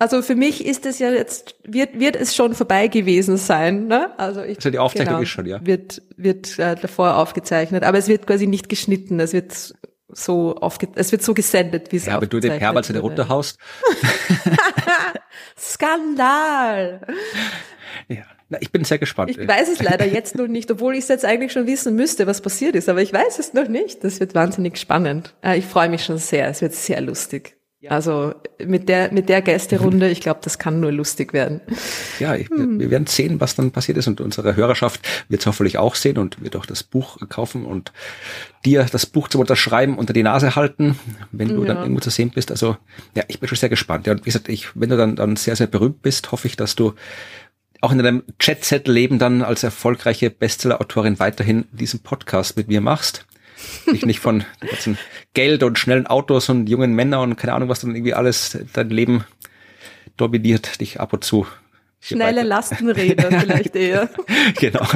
Also 0.00 0.22
für 0.22 0.34
mich 0.34 0.64
ist 0.64 0.86
es 0.86 0.98
ja 0.98 1.10
jetzt, 1.10 1.56
wird, 1.62 2.00
wird 2.00 2.16
es 2.16 2.34
schon 2.34 2.54
vorbei 2.54 2.88
gewesen 2.88 3.36
sein, 3.36 3.86
ne? 3.86 4.18
Also 4.18 4.42
ich, 4.42 4.56
Also 4.56 4.70
die 4.70 4.78
Aufzeichnung 4.78 5.22
ist 5.22 5.28
schon, 5.28 5.44
ja. 5.44 5.60
Wird, 5.64 6.00
wird 6.16 6.58
äh, 6.58 6.74
davor 6.74 7.16
aufgezeichnet, 7.18 7.84
aber 7.84 7.98
es 7.98 8.08
wird 8.08 8.26
quasi 8.26 8.46
nicht 8.46 8.70
geschnitten, 8.70 9.20
es 9.20 9.34
wird 9.34 9.74
so 10.08 10.56
aufge, 10.56 10.88
es 10.94 11.12
wird 11.12 11.22
so 11.22 11.34
gesendet, 11.34 11.92
wie 11.92 11.96
es 11.96 12.06
Ja, 12.06 12.18
wenn 12.20 12.30
du 12.30 12.40
den 12.40 12.52
Hermanns 12.52 12.88
in 12.88 12.94
der 12.94 13.02
runterhaust. 13.02 13.58
Skandal! 15.58 17.00
Ja. 18.08 18.22
Na, 18.48 18.58
ich 18.60 18.72
bin 18.72 18.82
sehr 18.84 18.98
gespannt. 18.98 19.30
Ich 19.30 19.46
weiß 19.46 19.68
es 19.68 19.80
leider 19.80 20.06
jetzt 20.12 20.34
noch 20.34 20.48
nicht, 20.48 20.70
obwohl 20.70 20.94
ich 20.94 21.00
es 21.00 21.08
jetzt 21.08 21.24
eigentlich 21.24 21.52
schon 21.52 21.66
wissen 21.66 21.94
müsste, 21.94 22.26
was 22.26 22.40
passiert 22.40 22.74
ist, 22.74 22.88
aber 22.88 23.00
ich 23.02 23.12
weiß 23.12 23.38
es 23.38 23.52
noch 23.52 23.68
nicht. 23.68 24.02
Das 24.02 24.18
wird 24.18 24.34
wahnsinnig 24.34 24.76
spannend. 24.78 25.34
Äh, 25.42 25.58
Ich 25.58 25.66
freue 25.66 25.88
mich 25.88 26.04
schon 26.04 26.18
sehr. 26.18 26.48
Es 26.48 26.60
wird 26.60 26.74
sehr 26.74 27.00
lustig. 27.00 27.56
Also 27.88 28.34
mit 28.62 28.90
der 28.90 29.10
mit 29.10 29.30
der 29.30 29.40
Gästerunde, 29.40 30.10
ich 30.10 30.20
glaube, 30.20 30.40
das 30.42 30.58
kann 30.58 30.80
nur 30.80 30.92
lustig 30.92 31.32
werden. 31.32 31.62
Ja, 32.18 32.34
ich, 32.34 32.50
Hm. 32.50 32.78
wir 32.78 32.90
werden 32.90 33.06
sehen, 33.06 33.40
was 33.40 33.54
dann 33.54 33.70
passiert 33.70 33.96
ist 33.96 34.06
und 34.06 34.20
unsere 34.20 34.54
Hörerschaft 34.54 35.00
wird 35.30 35.40
es 35.40 35.46
hoffentlich 35.46 35.78
auch 35.78 35.94
sehen 35.94 36.18
und 36.18 36.42
wird 36.42 36.56
auch 36.56 36.66
das 36.66 36.82
Buch 36.82 37.16
kaufen 37.30 37.64
und 37.64 37.92
dir 38.66 38.84
das 38.92 39.06
Buch 39.06 39.28
zum 39.28 39.40
Unterschreiben 39.40 39.96
unter 39.96 40.12
die 40.12 40.22
Nase 40.22 40.56
halten, 40.56 40.98
wenn 41.32 41.48
du 41.48 41.64
dann 41.64 41.76
Ja. 41.78 41.82
irgendwo 41.84 42.00
zu 42.00 42.10
sehen 42.10 42.30
bist. 42.34 42.50
Also 42.50 42.76
ja, 43.16 43.24
ich 43.28 43.40
bin 43.40 43.48
schon 43.48 43.56
sehr 43.56 43.70
gespannt. 43.70 44.06
Ja, 44.06 44.12
und 44.12 44.20
wie 44.20 44.24
gesagt, 44.30 44.50
ich, 44.50 44.68
wenn 44.74 44.90
du 44.90 44.98
dann, 44.98 45.16
dann 45.16 45.36
sehr, 45.36 45.56
sehr 45.56 45.66
berühmt 45.66 46.02
bist, 46.02 46.32
hoffe 46.32 46.48
ich, 46.48 46.56
dass 46.56 46.76
du 46.76 46.92
auch 47.80 47.92
in 47.92 47.98
deinem 47.98 48.24
Jet-Set-Leben 48.38 49.18
dann 49.18 49.40
als 49.40 49.62
erfolgreiche 49.62 50.28
Bestseller-Autorin 50.28 51.18
weiterhin 51.18 51.64
diesen 51.72 52.00
Podcast 52.00 52.58
mit 52.58 52.68
mir 52.68 52.82
machst. 52.82 53.24
Dich 53.92 54.06
nicht 54.06 54.20
von 54.20 54.44
dem 54.62 54.68
ganzen 54.68 54.98
Geld 55.34 55.62
und 55.62 55.78
schnellen 55.78 56.06
Autos 56.06 56.48
und 56.48 56.68
jungen 56.68 56.94
Männern 56.94 57.30
und 57.30 57.36
keine 57.36 57.54
Ahnung, 57.54 57.68
was 57.68 57.80
dann 57.80 57.94
irgendwie 57.94 58.14
alles 58.14 58.58
dein 58.72 58.90
Leben 58.90 59.24
dominiert, 60.16 60.80
dich 60.80 61.00
ab 61.00 61.12
und 61.12 61.24
zu 61.24 61.46
Schnelle 62.00 62.42
Lastenräder 62.42 63.30
vielleicht 63.40 63.76
eher. 63.76 64.08
genau. 64.58 64.86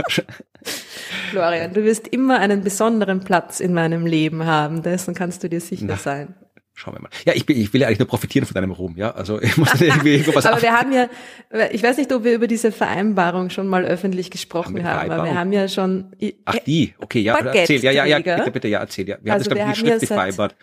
Florian, 1.31 1.75
du 1.75 1.85
wirst 1.85 2.09
immer 2.09 2.39
einen 2.39 2.65
besonderen 2.65 3.21
Platz 3.21 3.61
in 3.61 3.75
meinem 3.75 4.07
Leben 4.07 4.47
haben. 4.47 4.83
Dessen 4.83 5.15
kannst 5.15 5.45
du 5.45 5.49
dir 5.49 5.61
sicher 5.61 5.85
Na. 5.89 5.97
sein. 5.97 6.35
Schauen 6.77 6.95
wir 6.95 7.01
mal. 7.03 7.09
Ja, 7.25 7.33
ich, 7.35 7.47
bin, 7.47 7.57
ich 7.57 7.73
will 7.73 7.81
ja 7.83 7.87
eigentlich 7.87 8.01
nur 8.01 8.09
profitieren 8.09 8.47
von 8.47 8.55
deinem 8.55 8.73
Ruhm, 8.73 8.97
ja. 8.97 9.13
Also 9.13 9.41
ich 9.43 9.57
muss 9.57 9.81
irgendwie 9.81 10.15
irgendwas 10.17 10.45
Aber 10.47 10.57
ab- 10.57 10.63
wir 10.63 10.73
haben 10.73 10.93
ja, 10.93 11.09
ich 11.71 11.83
weiß 11.83 11.97
nicht, 11.99 12.13
ob 12.13 12.25
wir 12.25 12.35
über 12.35 12.47
diese 12.49 12.73
Vereinbarung 12.73 13.51
schon 13.51 13.69
mal 13.69 13.85
öffentlich 13.85 14.31
gesprochen 14.31 14.75
Haben 14.77 14.85
wir 14.85 14.85
haben, 14.85 15.11
aber 15.13 15.25
wir 15.25 15.35
haben 15.39 15.53
ja 15.53 15.69
schon, 15.69 16.13
Ach, 16.45 16.57
die, 16.67 16.95
okay, 16.99 17.21
ja, 17.21 17.37
erzähl, 17.39 17.81
ja, 17.83 17.91
ja, 17.93 18.05
ja, 18.07 18.19
bitte, 18.19 18.51
bitte, 18.51 18.69
ja, 18.69 18.81
erzähl, 18.81 19.09
ja. 19.09 19.19
Wir 19.23 19.33
Also 19.33 19.51
haben 19.51 19.57
das, 19.57 19.59
wir 19.59 19.65
glaube 19.65 19.73
ich, 19.73 19.79
ja 19.79 19.87
schriftlich 19.87 20.09
seit- 20.09 20.17
vereinbart. 20.19 20.57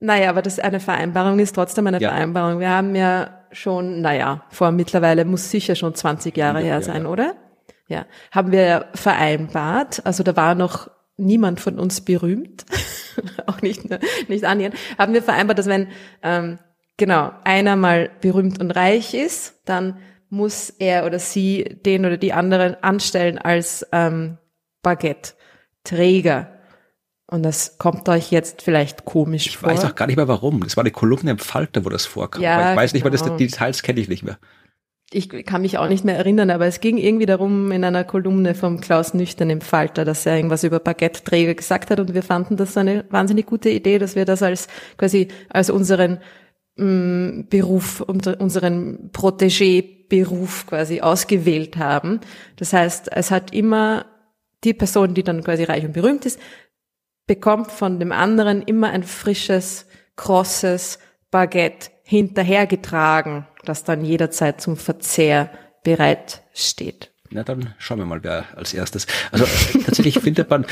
naja, 0.00 0.30
aber 0.30 0.42
das 0.42 0.58
eine 0.58 0.80
Vereinbarung 0.80 1.38
ist 1.38 1.52
trotzdem 1.54 1.86
eine 1.86 2.00
Ja. 2.00 2.08
Vereinbarung. 2.10 2.58
Wir 2.58 2.70
haben 2.70 2.94
ja 2.94 3.44
schon, 3.52 4.00
naja, 4.00 4.44
vor 4.50 4.72
mittlerweile 4.72 5.24
muss 5.26 5.50
sicher 5.50 5.74
schon 5.76 5.94
20 5.94 6.34
Jahre 6.36 6.60
Ja, 6.60 6.64
her 6.64 6.74
ja, 6.76 6.82
sein, 6.82 7.02
ja. 7.04 7.08
oder? 7.10 7.34
Ja, 7.88 8.06
haben 8.30 8.52
wir 8.52 8.62
ja 8.62 8.84
vereinbart, 8.94 10.00
also 10.06 10.22
da 10.22 10.34
war 10.34 10.54
noch 10.54 10.90
niemand 11.18 11.60
von 11.60 11.78
uns 11.78 12.00
berühmt, 12.00 12.64
auch 13.46 13.62
nicht, 13.62 13.82
nicht 14.28 14.44
annähernd, 14.44 14.74
haben 14.98 15.14
wir 15.14 15.22
vereinbart, 15.22 15.58
dass 15.58 15.66
wenn, 15.66 15.88
ähm, 16.22 16.58
genau, 16.96 17.32
einer 17.44 17.76
mal 17.76 18.10
berühmt 18.20 18.60
und 18.60 18.70
reich 18.70 19.14
ist, 19.14 19.60
dann 19.64 19.98
muss 20.28 20.70
er 20.70 21.04
oder 21.04 21.18
sie 21.18 21.78
den 21.84 22.06
oder 22.06 22.16
die 22.16 22.32
anderen 22.32 22.74
anstellen 22.82 23.38
als 23.38 23.86
ähm, 23.92 24.38
Baguette-Träger. 24.82 26.48
Und 27.26 27.42
das 27.42 27.78
kommt 27.78 28.08
euch 28.08 28.30
jetzt 28.30 28.62
vielleicht 28.62 29.04
komisch 29.04 29.46
Ich 29.46 29.58
vor. 29.58 29.70
weiß 29.70 29.84
auch 29.84 29.94
gar 29.94 30.06
nicht 30.06 30.16
mehr 30.16 30.28
warum. 30.28 30.62
Das 30.62 30.76
war 30.76 30.82
eine 30.82 30.90
Kolumne 30.90 31.30
im 31.30 31.38
Falter, 31.38 31.84
wo 31.84 31.88
das 31.88 32.04
vorkam. 32.04 32.42
Ja, 32.42 32.72
ich 32.72 32.76
weiß 32.76 32.92
nicht 32.92 33.04
mehr, 33.04 33.10
das, 33.10 33.22
genau. 33.22 33.36
die 33.36 33.46
Details 33.46 33.82
kenne 33.82 34.00
ich 34.00 34.08
nicht 34.08 34.22
mehr. 34.22 34.38
Ich 35.14 35.28
kann 35.44 35.62
mich 35.62 35.78
auch 35.78 35.88
nicht 35.88 36.04
mehr 36.04 36.16
erinnern, 36.16 36.50
aber 36.50 36.66
es 36.66 36.80
ging 36.80 36.96
irgendwie 36.96 37.26
darum 37.26 37.70
in 37.70 37.84
einer 37.84 38.04
Kolumne 38.04 38.54
vom 38.54 38.80
Klaus 38.80 39.14
Nüchtern 39.14 39.50
im 39.50 39.60
Falter, 39.60 40.04
dass 40.04 40.26
er 40.26 40.36
irgendwas 40.36 40.64
über 40.64 40.80
Baguette-Träger 40.80 41.54
gesagt 41.54 41.90
hat 41.90 42.00
und 42.00 42.14
wir 42.14 42.22
fanden 42.22 42.56
das 42.56 42.76
eine 42.76 43.04
wahnsinnig 43.10 43.46
gute 43.46 43.70
Idee, 43.70 43.98
dass 43.98 44.16
wir 44.16 44.24
das 44.24 44.42
als 44.42 44.68
quasi 44.96 45.28
als 45.48 45.70
unseren 45.70 46.18
mh, 46.76 47.44
Beruf, 47.50 48.00
unter, 48.00 48.40
unseren 48.40 49.10
Protégé-Beruf 49.12 50.66
quasi 50.66 51.00
ausgewählt 51.00 51.76
haben. 51.76 52.20
Das 52.56 52.72
heißt, 52.72 53.10
es 53.12 53.30
hat 53.30 53.52
immer 53.52 54.06
die 54.64 54.74
Person, 54.74 55.14
die 55.14 55.22
dann 55.22 55.42
quasi 55.42 55.64
reich 55.64 55.84
und 55.84 55.92
berühmt 55.92 56.26
ist, 56.26 56.38
bekommt 57.26 57.70
von 57.70 57.98
dem 57.98 58.12
anderen 58.12 58.62
immer 58.62 58.90
ein 58.90 59.02
frisches, 59.02 59.86
krosses 60.16 60.98
Baguette 61.30 61.90
hinterhergetragen, 62.04 63.46
das 63.64 63.84
dann 63.84 64.04
jederzeit 64.04 64.60
zum 64.60 64.76
Verzehr 64.76 65.50
bereit 65.84 66.42
steht. 66.54 67.12
Na, 67.34 67.42
dann 67.44 67.72
schauen 67.78 67.98
wir 67.98 68.04
mal, 68.04 68.22
wer 68.22 68.44
als 68.56 68.74
erstes. 68.74 69.06
Also 69.30 69.44
äh, 69.44 69.82
tatsächlich 69.86 70.18
findet 70.18 70.50
man, 70.50 70.66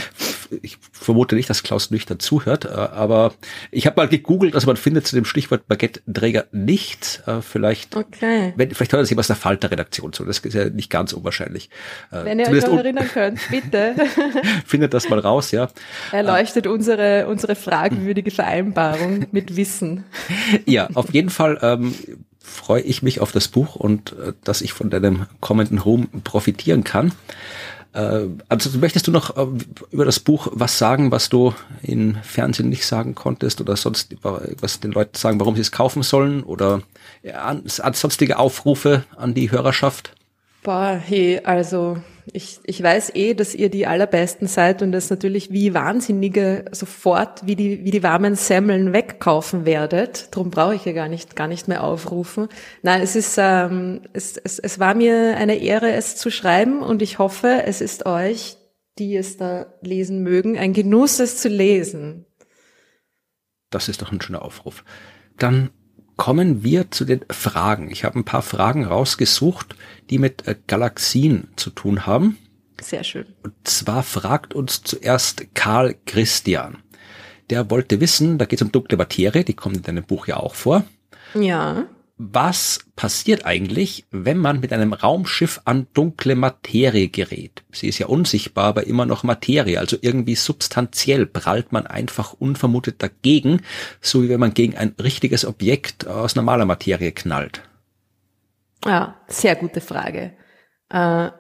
ich 0.61 0.76
vermute 0.93 1.34
nicht, 1.34 1.49
dass 1.49 1.62
Klaus 1.62 1.91
Nüchter 1.91 2.18
zuhört, 2.18 2.66
äh, 2.66 2.68
aber 2.68 3.32
ich 3.70 3.86
habe 3.86 3.97
mal 3.99 4.09
gegoogelt, 4.09 4.55
also 4.55 4.66
man 4.66 4.76
findet 4.76 5.07
zu 5.07 5.16
dem 5.16 5.24
Stichwort 5.24 5.66
Baguette-Träger 5.68 6.49
nichts. 6.53 7.22
Äh, 7.26 7.41
Vielleicht, 7.41 7.97
Okay. 7.97 8.53
wenn, 8.57 8.70
vielleicht 8.74 8.93
hört 8.93 9.01
das 9.03 9.09
jemand 9.09 9.22
aus 9.22 9.26
der 9.28 9.36
Falter-Redaktion 9.36 10.12
zu. 10.12 10.26
Das 10.26 10.41
ist 10.41 10.53
ja 10.53 10.68
nicht 10.68 10.91
ganz 10.91 11.14
unwahrscheinlich. 11.14 11.70
Wenn 12.11 12.38
ihr 12.38 12.49
euch 12.49 12.66
noch 12.66 12.76
erinnern 12.76 13.09
könnt, 13.09 13.41
bitte 13.51 13.95
findet 14.66 14.93
das 14.93 15.09
mal 15.09 15.18
raus, 15.18 15.53
ja. 15.53 15.70
erleuchtet 16.12 16.66
unsere, 16.66 17.26
unsere 17.26 17.55
fragwürdige 17.55 18.30
Vereinbarung 18.30 19.24
mit 19.32 19.57
Wissen. 19.57 20.05
Ja, 20.66 20.91
auf 20.93 21.11
jeden 21.14 21.30
Fall 21.30 21.59
ähm, 21.62 21.95
freue 22.43 22.82
ich 22.82 23.03
mich 23.03 23.20
auf 23.20 23.32
das 23.32 23.49
Buch 23.49 23.76
und 23.76 24.12
äh, 24.12 24.32
dass 24.45 24.62
ich 24.62 24.72
von 24.72 24.91
deinem 24.91 25.26
kommenden 25.41 25.78
Ruhm 25.78 26.09
profitieren 26.24 26.84
kann. 26.84 27.12
Äh, 27.93 28.26
also 28.49 28.78
möchtest 28.78 29.07
du 29.07 29.11
noch 29.11 29.36
äh, 29.36 29.47
über 29.91 30.05
das 30.05 30.20
Buch 30.20 30.49
was 30.53 30.78
sagen, 30.78 31.11
was 31.11 31.28
du 31.28 31.55
im 31.82 32.16
Fernsehen 32.22 32.68
nicht 32.68 32.86
sagen 32.86 33.14
konntest 33.14 33.61
oder 33.61 33.76
sonst 33.76 34.14
was 34.22 34.80
den 34.80 34.93
Leuten 34.93 35.16
sagen, 35.16 35.41
warum 35.41 35.55
sie 35.55 35.61
es 35.61 35.72
kaufen 35.72 36.03
sollen 36.03 36.43
oder 36.43 36.82
ja, 37.22 37.43
an, 37.43 37.64
an 37.80 37.95
sonstige 37.95 38.38
Aufrufe 38.38 39.05
an 39.16 39.34
die 39.34 39.51
Hörerschaft? 39.51 40.14
Boah, 40.62 41.01
hey, 41.03 41.41
also 41.43 41.97
ich, 42.35 42.61
ich 42.64 42.83
weiß 42.83 43.14
eh, 43.14 43.35
dass 43.35 43.55
ihr 43.55 43.70
die 43.70 43.87
allerbesten 43.87 44.47
seid 44.47 44.83
und 44.83 44.93
das 44.93 45.11
natürlich 45.11 45.51
wie 45.51 45.74
Wahnsinnige 45.74 46.64
sofort 46.72 47.47
wie 47.47 47.57
die, 47.57 47.85
wie 47.85 47.91
die 47.91 48.03
warmen 48.03 48.35
Semmeln 48.35 48.93
wegkaufen 48.93 49.64
werdet. 49.64 50.28
Drum 50.31 50.51
brauche 50.51 50.74
ich 50.74 50.85
ja 50.85 50.93
gar 50.93 51.09
nicht, 51.09 51.37
gar 51.37 51.49
nicht 51.49 51.68
mehr 51.68 51.85
aufrufen. 51.85 52.49
Nein, 52.83 53.03
es 53.03 53.16
ist, 53.16 53.37
ähm, 53.39 54.03
es, 54.12 54.37
es, 54.37 54.59
es 54.59 54.78
war 54.78 54.95
mir 54.95 55.37
eine 55.37 55.57
Ehre, 55.57 55.93
es 55.93 56.16
zu 56.16 56.31
schreiben 56.31 56.83
und 56.83 57.03
ich 57.03 57.18
hoffe, 57.18 57.62
es 57.64 57.81
ist 57.81 58.07
euch, 58.07 58.57
die 58.99 59.16
es 59.16 59.37
da 59.37 59.66
lesen 59.81 60.22
mögen, 60.22 60.59
ein 60.59 60.72
Genuss, 60.72 61.20
es 61.20 61.37
zu 61.39 61.49
lesen. 61.49 62.26
Das 63.70 63.89
ist 63.89 64.03
doch 64.03 64.12
ein 64.12 64.20
schöner 64.20 64.43
Aufruf. 64.43 64.85
Dann 65.37 65.70
kommen 66.21 66.62
wir 66.62 66.91
zu 66.91 67.07
den 67.07 67.25
Fragen. 67.31 67.91
Ich 67.91 68.05
habe 68.05 68.18
ein 68.18 68.25
paar 68.25 68.43
Fragen 68.43 68.85
rausgesucht, 68.85 69.75
die 70.11 70.18
mit 70.18 70.47
äh, 70.47 70.55
Galaxien 70.66 71.49
zu 71.57 71.71
tun 71.71 72.05
haben. 72.05 72.37
Sehr 72.79 73.05
schön. 73.05 73.25
Und 73.43 73.55
zwar 73.64 74.03
fragt 74.03 74.53
uns 74.53 74.83
zuerst 74.83 75.55
Karl 75.55 75.97
Christian. 76.05 76.77
Der 77.49 77.71
wollte 77.71 78.01
wissen, 78.01 78.37
da 78.37 78.45
geht 78.45 78.61
es 78.61 78.66
um 78.66 78.71
dunkle 78.71 78.99
Materie, 78.99 79.45
die 79.45 79.55
kommt 79.55 79.79
in 79.79 79.83
deinem 79.83 80.05
Buch 80.05 80.27
ja 80.27 80.37
auch 80.37 80.55
vor. 80.55 80.85
Ja. 81.33 81.87
Was 82.23 82.81
passiert 82.97 83.47
eigentlich, 83.47 84.05
wenn 84.11 84.37
man 84.37 84.61
mit 84.61 84.75
einem 84.75 84.93
Raumschiff 84.93 85.62
an 85.64 85.87
dunkle 85.95 86.35
Materie 86.35 87.09
gerät? 87.09 87.62
Sie 87.73 87.89
ist 87.89 87.99
ja 87.99 88.09
unsichtbar, 88.09 88.66
aber 88.66 88.87
immer 88.87 89.07
noch 89.07 89.23
Materie, 89.23 89.81
also 89.81 89.97
irgendwie 89.99 90.35
substanziell 90.35 91.25
prallt 91.25 91.73
man 91.73 91.87
einfach 91.87 92.35
unvermutet 92.35 93.03
dagegen, 93.03 93.62
so 94.03 94.23
wie 94.23 94.29
wenn 94.29 94.39
man 94.39 94.53
gegen 94.53 94.77
ein 94.77 94.95
richtiges 95.03 95.47
Objekt 95.47 96.07
aus 96.07 96.37
normaler 96.37 96.66
Materie 96.66 97.12
knallt. 97.12 97.62
Ja, 98.85 99.16
sehr 99.27 99.57
gute 99.57 99.81
Frage. 99.81 100.35
Äh, 100.91 101.31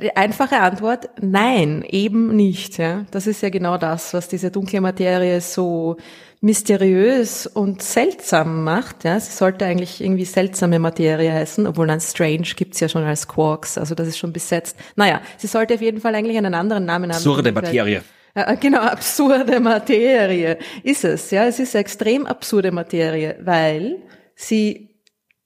die 0.00 0.16
einfache 0.16 0.58
Antwort, 0.58 1.10
nein, 1.20 1.84
eben 1.86 2.34
nicht. 2.34 2.78
Ja. 2.78 3.04
Das 3.10 3.26
ist 3.26 3.42
ja 3.42 3.50
genau 3.50 3.76
das, 3.76 4.14
was 4.14 4.28
diese 4.28 4.50
dunkle 4.50 4.80
Materie 4.80 5.40
so 5.40 5.96
mysteriös 6.40 7.46
und 7.46 7.82
seltsam 7.82 8.64
macht. 8.64 9.04
Ja. 9.04 9.20
Sie 9.20 9.32
sollte 9.32 9.66
eigentlich 9.66 10.02
irgendwie 10.02 10.24
seltsame 10.24 10.78
Materie 10.78 11.32
heißen, 11.32 11.66
obwohl 11.66 11.86
dann 11.86 12.00
Strange 12.00 12.48
gibt's 12.56 12.80
ja 12.80 12.88
schon 12.88 13.04
als 13.04 13.28
Quarks, 13.28 13.76
also 13.78 13.94
das 13.94 14.08
ist 14.08 14.18
schon 14.18 14.32
besetzt. 14.32 14.76
Naja, 14.96 15.20
sie 15.36 15.46
sollte 15.46 15.74
auf 15.74 15.82
jeden 15.82 16.00
Fall 16.00 16.14
eigentlich 16.14 16.38
einen 16.38 16.54
anderen 16.54 16.86
Namen 16.86 17.10
haben. 17.10 17.16
Absurde 17.16 17.52
Materie. 17.52 18.02
Ja, 18.34 18.54
genau, 18.54 18.80
absurde 18.80 19.60
Materie 19.60 20.58
ist 20.82 21.04
es. 21.04 21.30
Ja, 21.30 21.44
es 21.44 21.58
ist 21.58 21.74
extrem 21.74 22.24
absurde 22.24 22.72
Materie, 22.72 23.36
weil 23.42 23.98
sie 24.34 24.88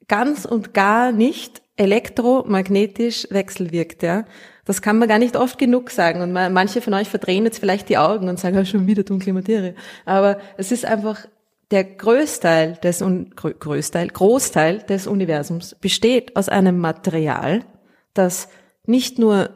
ganz 0.06 0.44
und 0.44 0.72
gar 0.72 1.10
nicht 1.10 1.62
elektromagnetisch 1.76 3.26
wechselwirkt. 3.30 4.02
Ja. 4.02 4.24
Das 4.64 4.82
kann 4.82 4.98
man 4.98 5.08
gar 5.08 5.18
nicht 5.18 5.36
oft 5.36 5.58
genug 5.58 5.90
sagen. 5.90 6.22
Und 6.22 6.32
manche 6.32 6.80
von 6.80 6.94
euch 6.94 7.08
verdrehen 7.08 7.44
jetzt 7.44 7.58
vielleicht 7.58 7.88
die 7.88 7.98
Augen 7.98 8.28
und 8.28 8.38
sagen, 8.38 8.56
ja, 8.56 8.64
schon 8.66 8.86
wieder 8.86 9.02
dunkle 9.02 9.32
Materie. 9.32 9.74
Aber 10.04 10.38
es 10.56 10.72
ist 10.72 10.84
einfach 10.84 11.26
der 11.70 11.84
Größteil 11.84 12.74
des, 12.82 13.04
Größteil, 13.34 14.08
Großteil 14.08 14.78
des 14.78 15.06
Universums 15.06 15.74
besteht 15.80 16.36
aus 16.36 16.48
einem 16.48 16.78
Material, 16.78 17.64
das 18.14 18.48
nicht 18.84 19.18
nur 19.18 19.50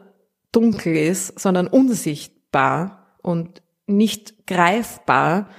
dunkel 0.51 0.95
ist, 0.95 1.39
sondern 1.39 1.67
unsichtbar 1.67 3.15
und 3.21 3.61
nicht 3.87 4.45
greifbar, 4.45 5.49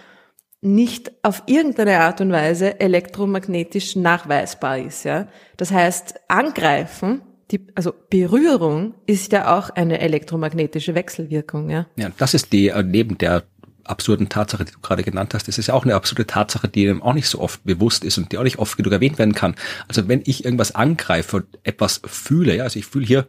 nicht 0.63 1.13
auf 1.23 1.43
irgendeine 1.47 2.01
Art 2.01 2.21
und 2.21 2.33
Weise 2.33 2.81
elektromagnetisch 2.81 3.97
nachweisbar 3.97 4.79
ist, 4.79 5.05
ja. 5.05 5.27
Das 5.57 5.71
heißt, 5.71 6.15
angreifen 6.29 7.23
die, 7.53 7.67
also 7.75 7.93
Berührung 8.11 8.95
ist 9.07 9.33
ja 9.33 9.57
auch 9.57 9.71
eine 9.71 10.01
elektromagnetische 10.01 10.95
Wechselwirkung, 10.95 11.69
ja. 11.69 11.87
Ja, 11.97 12.11
das 12.17 12.35
ist 12.35 12.53
die, 12.53 12.69
äh, 12.69 12.83
neben 12.83 13.19
der 13.19 13.45
absurden 13.85 14.29
Tatsache, 14.29 14.65
die 14.65 14.73
du 14.73 14.79
gerade 14.81 15.03
genannt 15.03 15.35
hast, 15.35 15.49
das 15.49 15.59
ist 15.59 15.67
ja 15.67 15.75
auch 15.75 15.85
eine 15.85 15.95
absurde 15.95 16.27
Tatsache, 16.27 16.69
die 16.69 16.89
einem 16.89 17.03
auch 17.03 17.15
nicht 17.15 17.29
so 17.29 17.41
oft 17.41 17.65
bewusst 17.65 18.05
ist 18.05 18.17
und 18.17 18.33
die 18.33 18.39
auch 18.39 18.45
nicht 18.45 18.59
oft 18.59 18.77
genug 18.77 18.93
erwähnt 18.93 19.19
werden 19.19 19.35
kann. 19.35 19.55
Also 19.89 20.09
wenn 20.09 20.23
ich 20.25 20.45
irgendwas 20.45 20.75
angreife 20.75 21.39
und 21.39 21.47
etwas 21.65 22.01
fühle, 22.07 22.57
ja, 22.57 22.65
also 22.65 22.79
ich 22.79 22.87
fühle 22.87 23.05
hier 23.05 23.27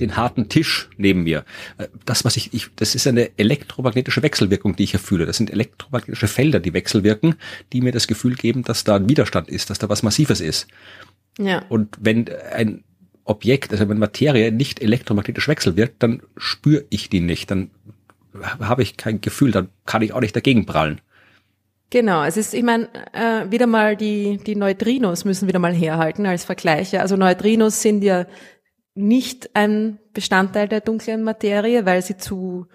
den 0.00 0.16
harten 0.16 0.48
Tisch 0.48 0.88
neben 0.96 1.22
mir. 1.22 1.44
Äh, 1.78 1.88
das, 2.04 2.24
was 2.24 2.36
ich, 2.36 2.52
ich, 2.54 2.68
das 2.76 2.94
ist 2.94 3.06
eine 3.06 3.38
elektromagnetische 3.38 4.22
Wechselwirkung, 4.22 4.76
die 4.76 4.84
ich 4.84 4.90
hier 4.92 5.00
fühle. 5.00 5.26
Das 5.26 5.36
sind 5.36 5.50
elektromagnetische 5.50 6.28
Felder, 6.28 6.60
die 6.60 6.72
wechselwirken, 6.72 7.36
die 7.72 7.80
mir 7.80 7.92
das 7.92 8.06
Gefühl 8.06 8.34
geben, 8.34 8.62
dass 8.62 8.84
da 8.84 8.96
ein 8.96 9.08
Widerstand 9.08 9.48
ist, 9.48 9.70
dass 9.70 9.78
da 9.78 9.88
was 9.88 10.02
Massives 10.02 10.40
ist. 10.40 10.66
Ja. 11.38 11.64
Und 11.68 11.96
wenn 12.00 12.26
ein 12.52 12.84
Objekt, 13.24 13.72
also 13.72 13.88
wenn 13.88 13.98
Materie 13.98 14.50
nicht 14.50 14.82
elektromagnetisch 14.82 15.48
wechselwirkt, 15.48 16.02
dann 16.02 16.22
spüre 16.36 16.84
ich 16.90 17.08
die 17.08 17.20
nicht, 17.20 17.50
dann 17.50 17.70
habe 18.60 18.82
ich 18.82 18.96
kein 18.96 19.20
Gefühl, 19.20 19.52
dann 19.52 19.68
kann 19.86 20.02
ich 20.02 20.12
auch 20.12 20.20
nicht 20.20 20.34
dagegen 20.34 20.66
prallen. 20.66 21.00
Genau, 21.90 22.22
es 22.22 22.36
ist, 22.36 22.54
ich 22.54 22.62
meine, 22.62 22.88
äh, 23.12 23.50
wieder 23.50 23.66
mal 23.66 23.96
die, 23.96 24.38
die 24.38 24.54
Neutrinos 24.54 25.24
müssen 25.24 25.48
wieder 25.48 25.58
mal 25.58 25.72
herhalten 25.72 26.24
als 26.24 26.44
Vergleiche. 26.44 27.00
Also 27.00 27.16
Neutrinos 27.16 27.82
sind 27.82 28.04
ja 28.04 28.26
nicht 28.94 29.50
ein 29.54 29.98
Bestandteil 30.12 30.68
der 30.68 30.80
dunklen 30.80 31.22
Materie, 31.22 31.86
weil 31.86 32.02
sie 32.02 32.16
zu 32.16 32.66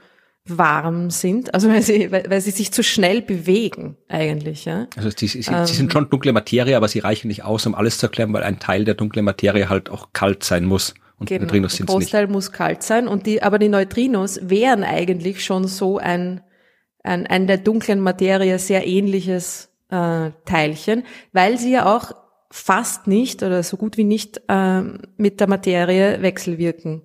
warm 0.48 1.10
sind, 1.10 1.54
also 1.54 1.70
weil 1.70 1.82
sie, 1.82 2.12
weil, 2.12 2.26
weil 2.30 2.40
sie 2.40 2.52
sich 2.52 2.72
zu 2.72 2.84
schnell 2.84 3.22
bewegen 3.22 3.98
eigentlich. 4.08 4.66
Ja? 4.66 4.88
Also 4.96 5.10
sie, 5.10 5.28
sie, 5.28 5.40
ähm, 5.52 5.66
sie 5.66 5.74
sind 5.74 5.92
schon 5.92 6.10
dunkle 6.10 6.34
Materie, 6.34 6.78
aber 6.78 6.88
sie 6.88 7.00
reichen 7.00 7.28
nicht 7.30 7.44
aus, 7.44 7.66
um 7.66 7.74
alles 7.74 7.98
zu 7.98 8.06
erklären, 8.06 8.32
weil 8.32 8.44
ein 8.44 8.60
Teil 8.60 8.86
der 8.86 8.94
dunklen 8.94 9.26
Materie 9.26 9.70
halt 9.70 9.90
auch 9.90 10.10
kalt 10.14 10.44
sein 10.44 10.66
muss. 10.66 10.94
Und 11.18 11.30
genau, 11.30 11.44
Neutrinos 11.44 11.76
sind 11.76 11.90
nicht. 11.90 11.96
Großteil 11.98 12.28
muss 12.28 12.52
kalt 12.52 12.84
sein 12.84 13.08
und 13.08 13.26
die, 13.26 13.42
aber 13.42 13.58
die 13.58 13.70
Neutrinos 13.70 14.40
wären 14.44 14.84
eigentlich 14.84 15.44
schon 15.44 15.68
so 15.68 15.98
ein, 15.98 16.42
ein, 17.04 17.26
ein 17.26 17.48
der 17.48 17.58
dunklen 17.58 18.00
Materie 18.00 18.60
sehr 18.60 18.86
ähnliches 18.86 19.70
äh, 19.90 20.32
Teilchen, 20.46 21.04
weil 21.32 21.58
sie 21.58 21.72
ja 21.72 21.96
auch 21.96 22.12
fast 22.56 23.08
nicht 23.08 23.44
oder 23.44 23.64
so 23.64 23.78
gut 23.78 23.98
wie 23.98 24.04
nicht 24.04 24.42
äh, 24.48 24.82
mit 25.18 25.40
der 25.40 25.48
Materie 25.48 26.22
wechselwirken 26.22 27.02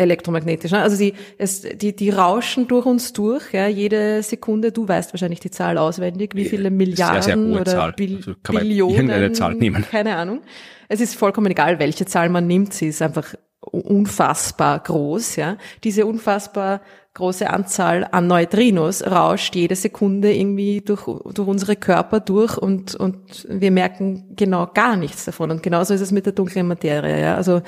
elektromagnetisch. 0.00 0.72
Ne? 0.72 0.80
Also 0.80 0.96
die, 0.96 1.14
es, 1.38 1.62
die, 1.62 1.94
die 1.94 2.10
rauschen 2.10 2.66
durch 2.66 2.86
uns 2.86 3.12
durch, 3.12 3.52
ja, 3.52 3.66
jede 3.68 4.22
Sekunde. 4.22 4.72
Du 4.72 4.88
weißt 4.88 5.12
wahrscheinlich 5.12 5.40
die 5.40 5.50
Zahl 5.50 5.78
auswendig, 5.78 6.34
wie 6.34 6.46
viele 6.46 6.70
Milliarden 6.70 7.22
sehr, 7.22 7.36
sehr 7.36 7.60
oder 7.60 7.64
Zahl. 7.70 7.92
Bil 7.92 8.16
also 8.16 8.34
kann 8.42 8.56
Billionen. 8.56 9.34
Zahl 9.34 9.54
nehmen. 9.54 9.84
Keine 9.88 10.16
Ahnung. 10.16 10.40
Es 10.88 11.00
ist 11.00 11.14
vollkommen 11.14 11.50
egal, 11.50 11.78
welche 11.78 12.06
Zahl 12.06 12.30
man 12.30 12.46
nimmt. 12.46 12.72
Sie 12.72 12.88
ist 12.88 13.02
einfach 13.02 13.34
unfassbar 13.60 14.78
groß, 14.82 15.36
ja. 15.36 15.58
Diese 15.84 16.06
unfassbar 16.06 16.80
große 17.20 17.48
Anzahl 17.48 18.08
an 18.10 18.26
Neutrinos 18.26 19.06
rauscht 19.06 19.54
jede 19.54 19.76
Sekunde 19.76 20.34
irgendwie 20.34 20.80
durch, 20.80 21.04
durch 21.04 21.46
unsere 21.46 21.76
Körper 21.76 22.18
durch 22.20 22.56
und, 22.56 22.94
und 22.94 23.46
wir 23.48 23.70
merken 23.70 24.34
genau 24.36 24.66
gar 24.66 24.96
nichts 24.96 25.26
davon. 25.26 25.50
Und 25.50 25.62
genauso 25.62 25.94
ist 25.94 26.00
es 26.00 26.12
mit 26.12 26.26
der 26.26 26.32
dunklen 26.32 26.66
Materie, 26.66 27.20
ja. 27.20 27.36
Also 27.36 27.62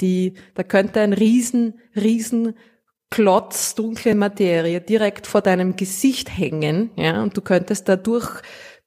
die, 0.00 0.34
da 0.54 0.62
könnte 0.62 1.00
ein 1.00 1.12
riesen, 1.12 1.74
riesen 1.94 2.54
Klotz 3.10 3.76
dunkle 3.76 4.16
Materie 4.16 4.80
direkt 4.80 5.28
vor 5.28 5.40
deinem 5.40 5.76
Gesicht 5.76 6.36
hängen, 6.36 6.90
ja, 6.96 7.22
und 7.22 7.36
du 7.36 7.40
könntest 7.40 7.88
da 7.88 7.94
durch, 7.94 8.28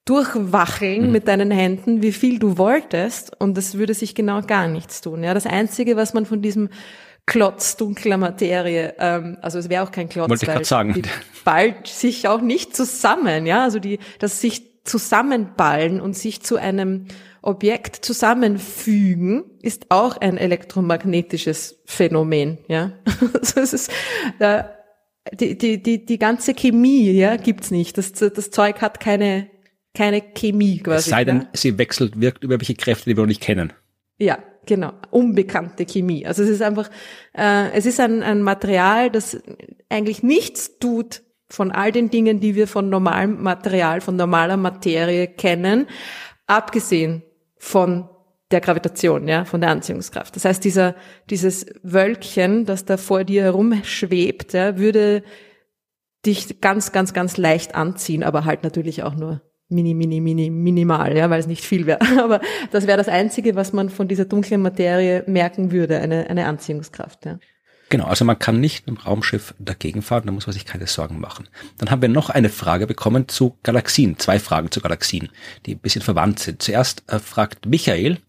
durchwacheln 0.03 1.05
mhm. 1.05 1.11
mit 1.11 1.27
deinen 1.29 1.51
Händen, 1.51 2.01
wie 2.01 2.11
viel 2.11 2.37
du 2.37 2.57
wolltest, 2.57 3.39
und 3.39 3.57
es 3.57 3.77
würde 3.77 3.93
sich 3.93 4.15
genau 4.15 4.41
gar 4.41 4.67
nichts 4.67 4.99
tun. 4.99 5.23
Ja, 5.23 5.33
das 5.33 5.45
einzige, 5.45 5.95
was 5.95 6.13
man 6.13 6.25
von 6.25 6.41
diesem 6.41 6.69
Klotz 7.29 7.77
dunkler 7.77 8.17
Materie, 8.17 8.95
ähm, 8.97 9.37
also 9.41 9.59
es 9.59 9.69
wäre 9.69 9.83
auch 9.83 9.91
kein 9.91 10.09
Klotz, 10.09 10.29
Wollte 10.29 10.45
ich 10.45 10.55
weil 10.55 10.65
sagen. 10.65 10.93
die 10.93 11.03
ballt 11.45 11.87
sich 11.87 12.27
auch 12.27 12.41
nicht 12.41 12.75
zusammen, 12.75 13.45
ja, 13.45 13.63
also 13.63 13.77
die, 13.77 13.99
das 14.17 14.41
sich 14.41 14.83
zusammenballen 14.83 16.01
und 16.01 16.17
sich 16.17 16.41
zu 16.41 16.57
einem 16.57 17.05
Objekt 17.43 18.03
zusammenfügen, 18.03 19.43
ist 19.61 19.85
auch 19.89 20.17
ein 20.17 20.37
elektromagnetisches 20.37 21.81
Phänomen, 21.85 22.57
ja. 22.67 22.93
also 23.39 23.59
es 23.59 23.73
ist, 23.73 23.91
äh, 24.39 24.63
die, 25.31 25.55
die, 25.55 25.83
die, 25.83 26.05
die 26.05 26.17
ganze 26.17 26.55
Chemie, 26.55 27.11
ja, 27.11 27.35
gibt's 27.37 27.69
nicht. 27.69 27.97
Das, 27.99 28.13
das 28.13 28.49
Zeug 28.49 28.81
hat 28.81 28.99
keine, 28.99 29.51
keine 29.93 30.21
Chemie 30.21 30.79
quasi. 30.79 30.97
Es 30.97 31.05
sei 31.05 31.25
denn, 31.25 31.41
ja? 31.41 31.49
sie 31.53 31.77
wechselt, 31.77 32.19
wirkt 32.19 32.43
über 32.43 32.59
welche 32.59 32.73
Kräfte, 32.73 33.09
die 33.09 33.15
wir 33.15 33.21
noch 33.21 33.27
nicht 33.27 33.41
kennen. 33.41 33.71
Ja, 34.17 34.39
genau. 34.65 34.93
Unbekannte 35.11 35.85
Chemie. 35.85 36.25
Also 36.25 36.43
es 36.43 36.49
ist 36.49 36.61
einfach, 36.61 36.89
äh, 37.33 37.71
es 37.71 37.85
ist 37.85 37.99
ein, 37.99 38.23
ein 38.23 38.41
Material, 38.41 39.09
das 39.09 39.37
eigentlich 39.89 40.23
nichts 40.23 40.79
tut 40.79 41.23
von 41.49 41.71
all 41.71 41.91
den 41.91 42.09
Dingen, 42.09 42.39
die 42.39 42.55
wir 42.55 42.67
von 42.67 42.89
normalem 42.89 43.41
Material, 43.41 44.01
von 44.01 44.15
normaler 44.15 44.57
Materie 44.57 45.27
kennen, 45.27 45.87
abgesehen 46.45 47.23
von 47.57 48.09
der 48.51 48.61
Gravitation, 48.61 49.27
ja, 49.27 49.45
von 49.45 49.61
der 49.61 49.69
Anziehungskraft. 49.69 50.35
Das 50.35 50.45
heißt, 50.45 50.63
dieser, 50.63 50.95
dieses 51.29 51.65
Wölkchen, 51.83 52.65
das 52.65 52.85
da 52.85 52.97
vor 52.97 53.23
dir 53.23 53.43
herumschwebt, 53.43 54.53
ja, 54.53 54.77
würde 54.77 55.23
dich 56.25 56.59
ganz, 56.61 56.91
ganz, 56.91 57.13
ganz 57.13 57.37
leicht 57.37 57.75
anziehen, 57.75 58.23
aber 58.23 58.45
halt 58.45 58.63
natürlich 58.63 59.03
auch 59.03 59.15
nur 59.15 59.41
mini, 59.69 59.93
mini, 59.93 60.19
mini, 60.19 60.49
minimal, 60.49 61.15
ja, 61.15 61.29
weil 61.29 61.39
es 61.39 61.47
nicht 61.47 61.63
viel 61.63 61.85
wäre. 61.85 62.01
Aber 62.19 62.41
das 62.71 62.87
wäre 62.87 62.97
das 62.97 63.07
Einzige, 63.07 63.55
was 63.55 63.73
man 63.73 63.89
von 63.89 64.07
dieser 64.07 64.25
dunklen 64.25 64.61
Materie 64.61 65.23
merken 65.27 65.71
würde, 65.71 65.99
eine, 65.99 66.29
eine 66.29 66.45
Anziehungskraft, 66.45 67.25
ja. 67.25 67.39
Genau, 67.91 68.05
also 68.05 68.23
man 68.23 68.37
kann 68.37 68.59
nicht 68.59 68.85
mit 68.85 68.97
dem 68.97 69.01
Raumschiff 69.01 69.55
dagegen 69.57 70.03
fahren, 70.03 70.27
da 70.27 70.31
muss 70.31 70.45
man 70.45 70.53
sich 70.53 70.65
keine 70.65 70.85
Sorgen 70.85 71.19
machen. 71.19 71.49
Dann 71.79 71.89
haben 71.89 72.03
wir 72.03 72.09
noch 72.09 72.29
eine 72.29 72.49
Frage 72.49 72.85
bekommen 72.85 73.27
zu 73.27 73.57
Galaxien, 73.63 74.19
zwei 74.19 74.37
Fragen 74.37 74.69
zu 74.69 74.79
Galaxien, 74.79 75.29
die 75.65 75.73
ein 75.73 75.79
bisschen 75.79 76.03
verwandt 76.03 76.37
sind. 76.37 76.61
Zuerst 76.61 77.03
äh, 77.07 77.17
fragt 77.17 77.65
Michael, 77.65 78.19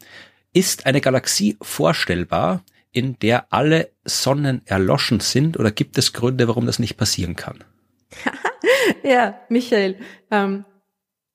ist 0.54 0.86
eine 0.86 1.02
Galaxie 1.02 1.58
vorstellbar, 1.60 2.62
in 2.90 3.18
der 3.18 3.52
alle 3.52 3.90
Sonnen 4.04 4.62
erloschen 4.64 5.20
sind 5.20 5.58
oder 5.58 5.70
gibt 5.70 5.98
es 5.98 6.14
Gründe, 6.14 6.48
warum 6.48 6.64
das 6.64 6.78
nicht 6.78 6.96
passieren 6.96 7.36
kann? 7.36 7.62
ja, 9.04 9.40
Michael, 9.50 9.96
ähm, 10.30 10.64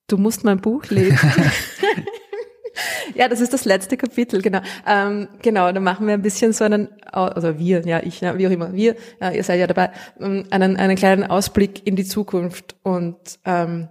du 0.08 0.18
musst 0.18 0.44
mein 0.44 0.60
Buch 0.60 0.86
lesen. 0.90 1.18
ja, 3.16 3.28
das 3.28 3.42
ist 3.42 3.54
das 3.54 3.66
letzte 3.66 3.98
Kapitel, 3.98 4.42
genau. 4.42 4.62
Ähm, 4.88 5.28
genau, 5.42 5.72
da 5.72 5.80
machen 5.80 6.08
wir 6.08 6.14
ein 6.14 6.22
bisschen 6.22 6.54
so 6.54 6.64
einen, 6.64 6.90
also 7.12 7.58
wir, 7.58 7.86
ja, 7.86 8.02
ich, 8.04 8.22
ja, 8.22 8.38
wie 8.38 8.48
auch 8.48 8.52
immer, 8.52 8.74
wir, 8.74 8.96
ja, 9.22 9.32
ihr 9.32 9.44
seid 9.44 9.60
ja 9.60 9.68
dabei, 9.68 9.92
ähm, 10.20 10.46
einen, 10.50 10.78
einen 10.78 10.96
kleinen 10.96 11.24
Ausblick 11.24 11.86
in 11.86 11.96
die 11.96 12.06
Zukunft. 12.06 12.76
Und 12.84 13.18
ähm, 13.46 13.90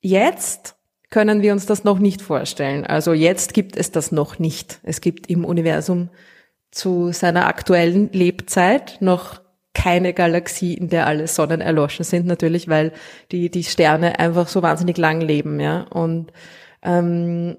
jetzt 0.00 0.76
können 1.10 1.42
wir 1.42 1.52
uns 1.52 1.66
das 1.66 1.84
noch 1.84 1.98
nicht 1.98 2.22
vorstellen. 2.22 2.86
Also 2.86 3.12
jetzt 3.12 3.54
gibt 3.54 3.76
es 3.76 3.90
das 3.90 4.12
noch 4.12 4.38
nicht. 4.38 4.80
Es 4.82 5.00
gibt 5.00 5.28
im 5.28 5.44
Universum 5.44 6.08
zu 6.70 7.12
seiner 7.12 7.46
aktuellen 7.46 8.10
Lebzeit 8.12 8.96
noch 9.00 9.41
keine 9.74 10.12
Galaxie, 10.12 10.74
in 10.74 10.88
der 10.88 11.06
alle 11.06 11.26
Sonnen 11.26 11.60
erloschen 11.60 12.04
sind, 12.04 12.26
natürlich, 12.26 12.68
weil 12.68 12.92
die, 13.30 13.50
die 13.50 13.64
Sterne 13.64 14.18
einfach 14.18 14.48
so 14.48 14.62
wahnsinnig 14.62 14.98
lang 14.98 15.20
leben, 15.20 15.60
ja. 15.60 15.82
Und 15.82 16.32
ähm, 16.82 17.56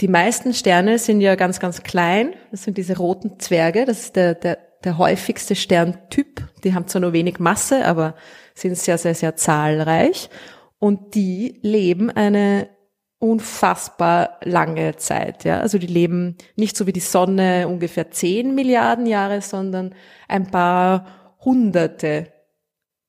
die 0.00 0.08
meisten 0.08 0.54
Sterne 0.54 0.98
sind 0.98 1.20
ja 1.20 1.34
ganz, 1.34 1.60
ganz 1.60 1.82
klein. 1.82 2.32
Das 2.50 2.64
sind 2.64 2.78
diese 2.78 2.96
roten 2.96 3.38
Zwerge. 3.38 3.84
Das 3.84 4.00
ist 4.00 4.16
der, 4.16 4.34
der, 4.34 4.58
der 4.82 4.96
häufigste 4.96 5.54
Sterntyp. 5.54 6.42
Die 6.64 6.74
haben 6.74 6.86
zwar 6.86 7.02
nur 7.02 7.12
wenig 7.12 7.38
Masse, 7.38 7.84
aber 7.84 8.14
sind 8.54 8.78
sehr, 8.78 8.96
sehr, 8.96 9.14
sehr 9.14 9.36
zahlreich. 9.36 10.30
Und 10.78 11.14
die 11.14 11.58
leben 11.62 12.10
eine 12.10 12.70
unfassbar 13.18 14.38
lange 14.42 14.96
Zeit. 14.96 15.44
Ja? 15.44 15.60
Also 15.60 15.76
die 15.76 15.86
leben 15.86 16.38
nicht 16.56 16.76
so 16.76 16.86
wie 16.86 16.92
die 16.92 17.00
Sonne 17.00 17.68
ungefähr 17.68 18.10
10 18.10 18.54
Milliarden 18.54 19.04
Jahre, 19.04 19.42
sondern 19.42 19.94
ein 20.26 20.50
paar 20.50 21.19
hunderte 21.44 22.32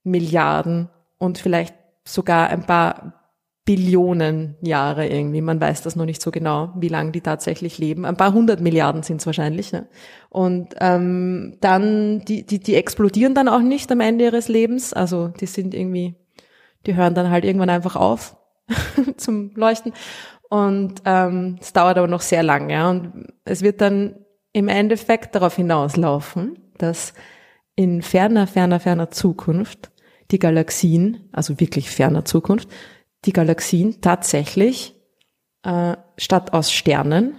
Milliarden 0.04 0.90
und 1.18 1.38
vielleicht 1.38 1.76
sogar 2.04 2.50
ein 2.50 2.66
paar 2.66 3.22
Billionen 3.64 4.58
Jahre 4.62 5.08
irgendwie. 5.08 5.42
Man 5.42 5.62
weiß 5.62 5.84
das 5.84 5.96
noch 5.96 6.06
nicht 6.06 6.22
so 6.22 6.32
genau, 6.32 6.74
wie 6.76 6.88
lange 6.88 7.12
die 7.12 7.22
tatsächlich 7.22 7.78
leben. 7.78 8.06
Ein 8.06 8.18
paar 8.18 8.34
hundert 8.34 8.60
Milliarden 8.60 9.04
sind 9.04 9.22
es 9.22 9.28
wahrscheinlich. 9.28 9.72
Ne? 9.72 9.88
Und 10.30 10.76
ähm, 10.80 11.58
dann, 11.62 12.22
die, 12.26 12.44
die, 12.44 12.60
die 12.60 12.76
explodieren 12.76 13.36
dann 13.36 13.48
auch 13.48 13.62
nicht 13.62 13.92
am 13.92 14.00
Ende 14.00 14.26
ihres 14.26 14.48
Lebens. 14.48 14.94
Also 14.94 15.28
die 15.28 15.46
sind 15.46 15.76
irgendwie, 15.76 16.16
die 16.88 16.96
hören 16.96 17.14
dann 17.14 17.30
halt 17.30 17.46
irgendwann 17.46 17.70
einfach 17.70 17.96
auf 17.96 18.36
zum 19.18 19.52
Leuchten. 19.54 19.94
Und 20.50 20.96
ähm, 21.06 21.58
es 21.62 21.72
dauert 21.72 21.98
aber 21.98 22.08
noch 22.08 22.22
sehr 22.22 22.42
lange. 22.42 22.74
Ja? 22.74 22.90
Und 22.90 23.28
es 23.46 23.62
wird 23.62 23.80
dann 23.80 24.16
im 24.54 24.70
Endeffekt 24.70 25.36
darauf 25.36 25.56
hinauslaufen, 25.56 26.58
dass 26.80 27.14
in 27.76 28.02
ferner, 28.02 28.48
ferner, 28.48 28.80
ferner 28.80 29.12
Zukunft 29.12 29.92
die 30.32 30.40
Galaxien, 30.40 31.30
also 31.32 31.60
wirklich 31.60 31.90
ferner 31.90 32.26
Zukunft, 32.26 32.70
die 33.26 33.34
Galaxien 33.34 34.02
tatsächlich 34.02 34.96
äh, 35.64 35.96
statt 36.18 36.54
aus 36.54 36.72
Sternen 36.72 37.36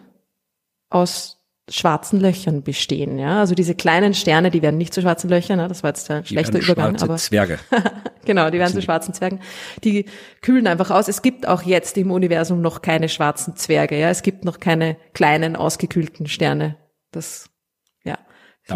aus 0.91 1.39
schwarzen 1.71 2.21
Löchern 2.21 2.63
bestehen. 2.63 3.19
Ja, 3.19 3.41
also 3.41 3.55
diese 3.55 3.75
kleinen 3.75 4.15
Sterne, 4.15 4.51
die 4.51 4.63
werden 4.63 4.77
nicht 4.77 4.93
zu 4.93 5.01
schwarzen 5.01 5.31
Löchern. 5.31 5.59
Ne? 5.59 5.69
Das 5.69 5.83
war 5.83 5.91
jetzt 5.91 6.11
ein 6.11 6.25
schlechter 6.25 6.59
Übergang, 6.59 7.01
aber 7.01 7.17
Zwerge. 7.17 7.59
genau, 8.25 8.51
die 8.51 8.59
werden 8.59 8.75
zu 8.75 8.83
schwarzen 8.83 9.15
Zwergen. 9.15 9.41
Die 9.83 10.07
kühlen 10.43 10.67
einfach 10.67 10.91
aus. 10.91 11.09
Es 11.09 11.23
gibt 11.23 11.49
auch 11.49 11.63
jetzt 11.63 11.97
im 11.97 12.11
Universum 12.11 12.61
noch 12.61 12.83
keine 12.83 13.09
schwarzen 13.09 13.57
Zwerge. 13.57 13.99
Ja, 13.99 14.11
es 14.11 14.23
gibt 14.23 14.45
noch 14.45 14.61
keine 14.61 14.97
kleinen 15.15 15.57
ausgekühlten 15.57 16.27
Sterne. 16.27 16.77
Das 17.11 17.47
ja 17.47 17.52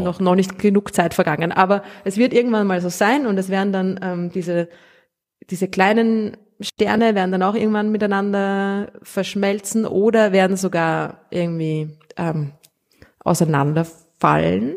noch 0.05 0.21
noch 0.21 0.35
nicht 0.35 0.59
genug 0.59 0.95
Zeit 0.95 1.15
vergangen. 1.15 1.53
Aber 1.53 1.83
es 2.05 2.17
wird 2.17 2.33
irgendwann 2.33 2.67
mal 2.67 2.81
so 2.81 2.89
sein 2.89 3.27
und 3.27 3.39
es 3.39 3.49
werden 3.49 3.73
dann 3.73 4.01
ähm, 4.03 4.31
diese 4.31 4.69
diese 5.51 5.69
kleinen 5.69 6.37
Sterne 6.61 7.15
werden 7.15 7.33
dann 7.33 7.43
auch 7.43 7.55
irgendwann 7.55 7.93
miteinander 7.93 8.91
verschmelzen 9.03 9.85
oder 9.85 10.33
werden 10.33 10.57
sogar 10.57 11.27
irgendwie 11.31 11.99
ähm, 12.17 12.53
auseinanderfallen 13.21 14.77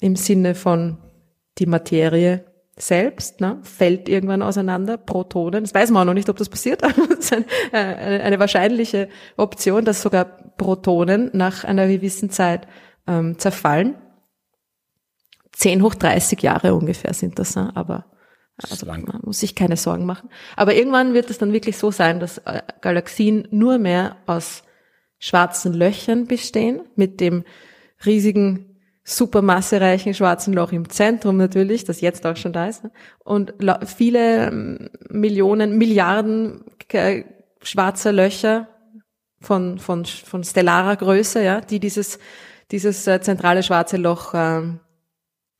im 0.00 0.14
Sinne 0.14 0.54
von 0.54 0.98
die 1.58 1.66
Materie 1.66 2.44
selbst 2.76 3.40
ne, 3.40 3.58
fällt 3.62 4.08
irgendwann 4.08 4.42
auseinander, 4.42 4.96
Protonen. 4.96 5.64
Das 5.64 5.74
weiß 5.74 5.90
man 5.90 6.02
auch 6.02 6.06
noch 6.06 6.14
nicht, 6.14 6.28
ob 6.28 6.36
das 6.36 6.48
passiert, 6.48 6.84
aber 6.84 7.06
das 7.08 7.18
ist 7.18 7.32
äh, 7.32 7.44
eine, 7.72 8.22
eine 8.22 8.38
wahrscheinliche 8.38 9.08
Option, 9.36 9.84
dass 9.84 10.02
sogar 10.02 10.24
Protonen 10.24 11.30
nach 11.32 11.64
einer 11.64 11.88
gewissen 11.88 12.30
Zeit 12.30 12.68
ähm, 13.06 13.38
zerfallen. 13.38 13.96
10 15.58 15.82
hoch 15.82 15.96
30 15.96 16.40
Jahre 16.40 16.74
ungefähr 16.74 17.12
sind 17.12 17.38
das, 17.38 17.56
ne? 17.56 17.72
aber 17.74 18.06
also 18.70 18.86
man 18.86 19.04
muss 19.22 19.40
sich 19.40 19.54
keine 19.54 19.76
Sorgen 19.76 20.06
machen. 20.06 20.30
Aber 20.56 20.74
irgendwann 20.74 21.14
wird 21.14 21.30
es 21.30 21.38
dann 21.38 21.52
wirklich 21.52 21.76
so 21.76 21.90
sein, 21.90 22.20
dass 22.20 22.38
äh, 22.38 22.62
Galaxien 22.80 23.46
nur 23.50 23.78
mehr 23.78 24.16
aus 24.26 24.62
schwarzen 25.18 25.74
Löchern 25.74 26.26
bestehen, 26.26 26.82
mit 26.94 27.20
dem 27.20 27.44
riesigen, 28.06 28.76
supermassereichen 29.02 30.14
schwarzen 30.14 30.52
Loch 30.52 30.70
im 30.70 30.90
Zentrum 30.90 31.38
natürlich, 31.38 31.84
das 31.84 32.02
jetzt 32.02 32.26
auch 32.26 32.36
schon 32.36 32.52
da 32.52 32.66
ist, 32.66 32.84
ne? 32.84 32.92
und 33.24 33.54
viele 33.86 34.48
ähm, 34.48 34.90
Millionen, 35.08 35.76
Milliarden 35.78 36.64
schwarzer 37.62 38.12
Löcher 38.12 38.68
von, 39.40 39.78
von, 39.78 40.04
von 40.04 40.44
stellarer 40.44 40.96
Größe, 40.96 41.42
ja, 41.42 41.60
die 41.60 41.80
dieses, 41.80 42.18
dieses 42.70 43.06
äh, 43.06 43.20
zentrale 43.20 43.62
schwarze 43.62 43.96
Loch 43.96 44.34
ähm, 44.34 44.80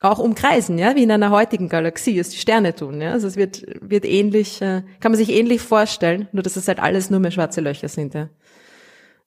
auch 0.00 0.18
umkreisen, 0.18 0.78
ja, 0.78 0.94
wie 0.94 1.02
in 1.02 1.10
einer 1.10 1.30
heutigen 1.30 1.68
Galaxie 1.68 2.18
es 2.18 2.30
die 2.30 2.38
Sterne 2.38 2.74
tun, 2.74 3.00
ja. 3.00 3.12
Also 3.12 3.26
es 3.26 3.36
wird, 3.36 3.62
wird 3.80 4.04
ähnlich, 4.04 4.62
äh, 4.62 4.82
kann 5.00 5.12
man 5.12 5.16
sich 5.16 5.30
ähnlich 5.30 5.60
vorstellen, 5.60 6.28
nur 6.32 6.42
dass 6.42 6.56
es 6.56 6.68
halt 6.68 6.78
alles 6.78 7.10
nur 7.10 7.20
mehr 7.20 7.32
schwarze 7.32 7.60
Löcher 7.60 7.88
sind, 7.88 8.14
ja. 8.14 8.28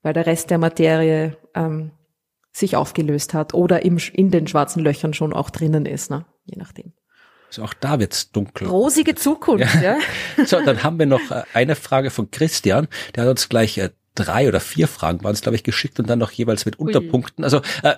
Weil 0.02 0.14
der 0.14 0.26
Rest 0.26 0.50
der 0.50 0.58
Materie 0.58 1.38
ähm, 1.54 1.92
sich 2.52 2.76
aufgelöst 2.76 3.34
hat 3.34 3.54
oder 3.54 3.84
im, 3.84 3.98
in 4.14 4.32
den 4.32 4.48
schwarzen 4.48 4.84
Löchern 4.84 5.14
schon 5.14 5.34
auch 5.34 5.50
drinnen 5.50 5.86
ist, 5.86 6.10
ne? 6.10 6.26
je 6.46 6.58
nachdem. 6.58 6.94
Also 7.48 7.64
auch 7.64 7.74
da 7.74 8.00
wird's 8.00 8.32
dunkel. 8.32 8.68
Rosige 8.68 9.14
Zukunft, 9.16 9.76
ja. 9.76 9.98
ja. 9.98 10.00
So, 10.46 10.62
dann 10.64 10.84
haben 10.84 10.98
wir 11.00 11.06
noch 11.06 11.32
äh, 11.32 11.44
eine 11.54 11.76
Frage 11.76 12.10
von 12.10 12.32
Christian. 12.32 12.88
Der 13.16 13.24
hat 13.24 13.30
uns 13.30 13.50
gleich 13.50 13.78
äh, 13.78 13.90
drei 14.16 14.48
oder 14.48 14.62
vier 14.62 14.88
Fragen 14.88 15.24
waren 15.24 15.34
es, 15.34 15.42
glaube 15.42 15.58
ich, 15.58 15.64
geschickt 15.64 16.00
und 16.00 16.10
dann 16.10 16.20
noch 16.20 16.32
jeweils 16.32 16.66
mit 16.66 16.80
Unterpunkten. 16.80 17.44
Also 17.44 17.62
äh, 17.84 17.96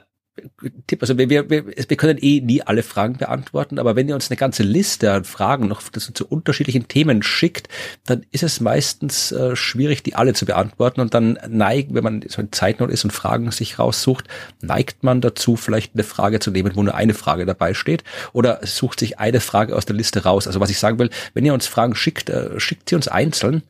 Tipp, 0.88 1.04
also 1.04 1.16
wir, 1.18 1.30
wir, 1.30 1.48
wir, 1.50 1.98
können 1.98 2.18
eh 2.20 2.42
nie 2.42 2.64
alle 2.64 2.82
Fragen 2.82 3.18
beantworten, 3.18 3.78
aber 3.78 3.96
wenn 3.96 4.10
ihr 4.10 4.16
uns 4.16 4.32
eine 4.32 4.38
ganze 4.38 4.64
Liste 4.64 5.12
an 5.12 5.26
Fragen 5.26 5.68
noch 5.68 5.84
zu 5.84 6.26
unterschiedlichen 6.26 6.88
Themen 6.88 7.22
schickt, 7.22 7.70
dann 8.08 8.26
ist 8.32 8.42
es 8.42 8.60
meistens 8.60 9.32
äh, 9.32 9.56
schwierig, 9.56 10.02
die 10.02 10.16
alle 10.16 10.34
zu 10.34 10.48
beantworten 10.48 11.02
und 11.02 11.14
dann 11.14 11.38
neigt, 11.48 11.94
wenn 11.94 12.04
man 12.04 12.26
so 12.28 12.42
in 12.42 12.52
Zeitnot 12.52 12.90
ist 12.90 13.04
und 13.04 13.12
Fragen 13.12 13.52
sich 13.52 13.78
raussucht, 13.78 14.28
neigt 14.60 15.04
man 15.04 15.22
dazu, 15.22 15.56
vielleicht 15.56 15.94
eine 15.94 16.04
Frage 16.04 16.40
zu 16.40 16.50
nehmen, 16.50 16.76
wo 16.76 16.82
nur 16.82 16.96
eine 16.96 17.14
Frage 17.14 17.46
dabei 17.46 17.76
steht 17.76 18.04
oder 18.34 18.60
sucht 18.64 19.00
sich 19.00 19.20
eine 19.20 19.40
Frage 19.40 19.76
aus 19.76 19.86
der 19.86 19.96
Liste 19.96 20.24
raus. 20.24 20.48
Also 20.48 20.60
was 20.60 20.72
ich 20.72 20.80
sagen 20.80 20.98
will, 20.98 21.12
wenn 21.36 21.46
ihr 21.46 21.54
uns 21.54 21.68
Fragen 21.68 21.94
schickt, 21.94 22.32
äh, 22.32 22.60
schickt 22.60 22.90
sie 22.90 22.96
uns 22.96 23.08
einzeln, 23.08 23.62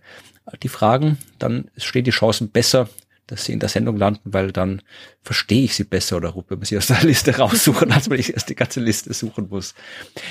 die 0.62 0.70
Fragen, 0.70 1.18
dann 1.40 1.70
stehen 1.78 2.04
die 2.04 2.12
Chancen 2.12 2.50
besser, 2.50 2.90
dass 3.28 3.46
sie 3.46 3.54
in 3.54 3.60
der 3.60 3.70
Sendung 3.70 3.98
landen, 3.98 4.22
weil 4.26 4.52
dann 4.52 4.82
verstehe 5.22 5.64
ich 5.64 5.76
sie 5.76 5.86
besser 5.86 6.18
oder 6.18 6.36
wenn 6.36 6.58
man 6.58 6.66
sie 6.66 6.78
aus 6.78 6.88
der 6.88 7.02
Liste 7.04 7.38
raussuchen, 7.38 7.92
als 7.92 8.10
wenn 8.10 8.20
ich 8.20 8.34
erst 8.34 8.50
die 8.50 8.56
ganze 8.56 8.80
Liste 8.80 9.14
suchen 9.14 9.48
muss. 9.50 9.74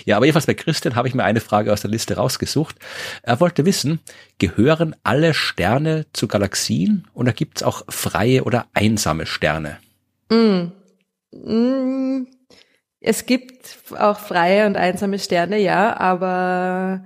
Ja, 0.05 0.17
aber 0.17 0.27
jedenfalls 0.27 0.47
bei 0.47 0.55
Christian 0.55 0.95
habe 0.95 1.09
ich 1.09 1.15
mir 1.15 1.25
eine 1.25 1.41
Frage 1.41 1.73
aus 1.73 1.81
der 1.81 1.91
Liste 1.91 2.17
rausgesucht. 2.17 2.77
Er 3.23 3.41
wollte 3.41 3.65
wissen, 3.65 4.01
gehören 4.39 4.95
alle 5.03 5.35
Sterne 5.35 6.07
zu 6.13 6.29
Galaxien 6.29 7.07
oder 7.15 7.33
gibt 7.33 7.59
es 7.59 7.63
auch 7.63 7.85
freie 7.89 8.45
oder 8.45 8.67
einsame 8.75 9.27
Sterne? 9.27 9.79
Mm. 10.31 10.73
Mm. 11.33 12.27
Es 13.01 13.27
gibt 13.27 13.79
auch 13.99 14.21
freie 14.21 14.67
und 14.67 14.77
einsame 14.77 15.19
Sterne, 15.19 15.59
ja, 15.59 15.97
aber 15.99 17.05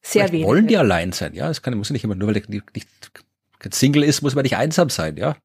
sehr 0.00 0.30
wenig. 0.30 0.46
Wollen 0.46 0.68
die 0.68 0.76
allein 0.76 1.12
sein, 1.12 1.34
ja? 1.34 1.48
Das 1.48 1.62
kann, 1.62 1.76
muss 1.76 1.90
nicht 1.90 2.04
immer 2.04 2.14
nur, 2.14 2.28
weil 2.28 2.40
die 2.40 2.62
nicht 2.74 2.88
Single 3.72 4.04
ist, 4.04 4.22
muss 4.22 4.34
man 4.34 4.42
nicht 4.42 4.56
einsam 4.56 4.90
sein, 4.90 5.16
ja? 5.16 5.36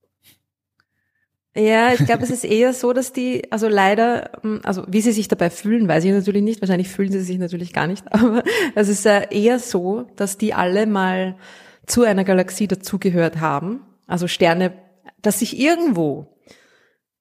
Ja, 1.55 1.93
ich 1.93 2.05
glaube, 2.05 2.23
es 2.23 2.29
ist 2.29 2.45
eher 2.45 2.73
so, 2.73 2.93
dass 2.93 3.11
die, 3.11 3.51
also 3.51 3.67
leider, 3.67 4.31
hm, 4.41 4.61
also 4.63 4.85
wie 4.87 5.01
sie 5.01 5.11
sich 5.11 5.27
dabei 5.27 5.49
fühlen, 5.49 5.87
weiß 5.87 6.03
ich 6.05 6.11
natürlich 6.11 6.43
nicht. 6.43 6.61
Wahrscheinlich 6.61 6.89
fühlen 6.89 7.11
sie 7.11 7.21
sich 7.21 7.39
natürlich 7.39 7.73
gar 7.73 7.87
nicht. 7.87 8.05
Aber 8.13 8.43
es 8.75 8.87
ist 8.87 9.05
eher 9.05 9.59
so, 9.59 10.03
dass 10.15 10.37
die 10.37 10.53
alle 10.53 10.85
mal 10.85 11.37
zu 11.85 12.03
einer 12.03 12.23
Galaxie 12.23 12.67
dazugehört 12.67 13.39
haben. 13.39 13.81
Also 14.05 14.27
Sterne, 14.27 14.73
dass 15.21 15.39
sich 15.39 15.59
irgendwo 15.59 16.37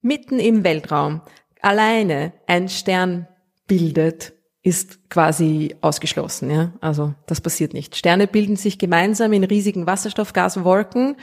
mitten 0.03 0.39
im 0.39 0.63
Weltraum 0.63 1.23
alleine 1.63 2.33
ein 2.47 2.69
Stern 2.69 3.27
bildet, 3.67 4.35
ist 4.63 5.09
quasi 5.09 5.77
ausgeschlossen. 5.81 6.51
Ja? 6.51 6.73
Also 6.81 7.15
das 7.27 7.41
passiert 7.41 7.75
nicht. 7.75 7.97
Sterne 7.97 8.27
bilden 8.27 8.57
sich 8.57 8.79
gemeinsam 8.79 9.33
in 9.33 9.45
riesigen 9.45 9.87
Wasserstoffgaswolken 9.87 11.17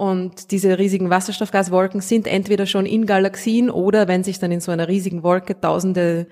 und 0.00 0.50
diese 0.50 0.78
riesigen 0.78 1.10
Wasserstoffgaswolken 1.10 2.00
sind 2.00 2.26
entweder 2.26 2.64
schon 2.64 2.86
in 2.86 3.04
Galaxien 3.04 3.68
oder 3.68 4.08
wenn 4.08 4.24
sich 4.24 4.38
dann 4.38 4.50
in 4.50 4.60
so 4.60 4.72
einer 4.72 4.88
riesigen 4.88 5.22
Wolke 5.22 5.60
tausende, 5.60 6.26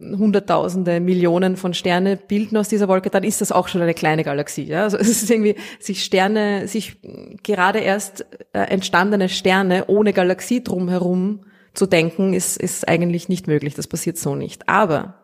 hunderttausende, 0.00 0.98
Millionen 0.98 1.58
von 1.58 1.74
Sterne 1.74 2.16
bilden 2.16 2.56
aus 2.56 2.70
dieser 2.70 2.88
Wolke, 2.88 3.10
dann 3.10 3.22
ist 3.22 3.42
das 3.42 3.52
auch 3.52 3.68
schon 3.68 3.82
eine 3.82 3.92
kleine 3.92 4.24
Galaxie. 4.24 4.64
Ja? 4.64 4.84
Also 4.84 4.96
es 4.98 5.08
ist 5.08 5.30
irgendwie, 5.30 5.56
sich 5.78 6.04
Sterne, 6.04 6.68
sich 6.68 6.96
gerade 7.42 7.80
erst 7.80 8.24
äh, 8.54 8.60
entstandene 8.60 9.28
Sterne 9.28 9.84
ohne 9.88 10.14
Galaxie 10.14 10.64
drumherum 10.64 11.44
zu 11.74 11.84
denken, 11.84 12.32
ist, 12.32 12.56
ist 12.56 12.88
eigentlich 12.88 13.28
nicht 13.28 13.46
möglich. 13.46 13.74
Das 13.74 13.88
passiert 13.88 14.16
so 14.16 14.36
nicht. 14.36 14.70
Aber 14.70 15.21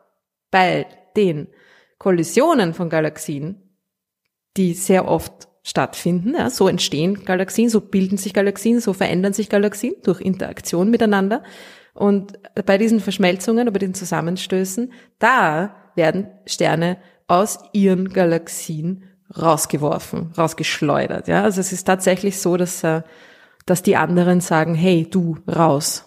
bei 0.50 0.86
den 1.16 1.48
Kollisionen 1.98 2.74
von 2.74 2.88
Galaxien, 2.88 3.62
die 4.56 4.74
sehr 4.74 5.08
oft 5.08 5.48
stattfinden. 5.62 6.34
Ja, 6.34 6.50
so 6.50 6.68
entstehen 6.68 7.24
Galaxien, 7.24 7.68
so 7.68 7.80
bilden 7.80 8.16
sich 8.16 8.32
Galaxien, 8.32 8.80
so 8.80 8.92
verändern 8.92 9.32
sich 9.32 9.48
Galaxien 9.48 9.94
durch 10.02 10.20
Interaktion 10.20 10.90
miteinander. 10.90 11.42
Und 11.94 12.38
bei 12.64 12.78
diesen 12.78 13.00
Verschmelzungen, 13.00 13.70
bei 13.72 13.78
diesen 13.78 13.94
Zusammenstößen, 13.94 14.92
da 15.18 15.74
werden 15.96 16.28
Sterne 16.46 16.98
aus 17.26 17.58
ihren 17.72 18.08
Galaxien 18.10 19.04
rausgeworfen, 19.36 20.32
rausgeschleudert. 20.38 21.28
Ja, 21.28 21.42
also 21.42 21.60
es 21.60 21.72
ist 21.72 21.84
tatsächlich 21.84 22.38
so, 22.38 22.56
dass, 22.56 22.82
äh, 22.82 23.02
dass 23.66 23.82
die 23.82 23.96
anderen 23.96 24.40
sagen, 24.40 24.74
hey, 24.74 25.06
du, 25.10 25.36
raus. 25.46 26.04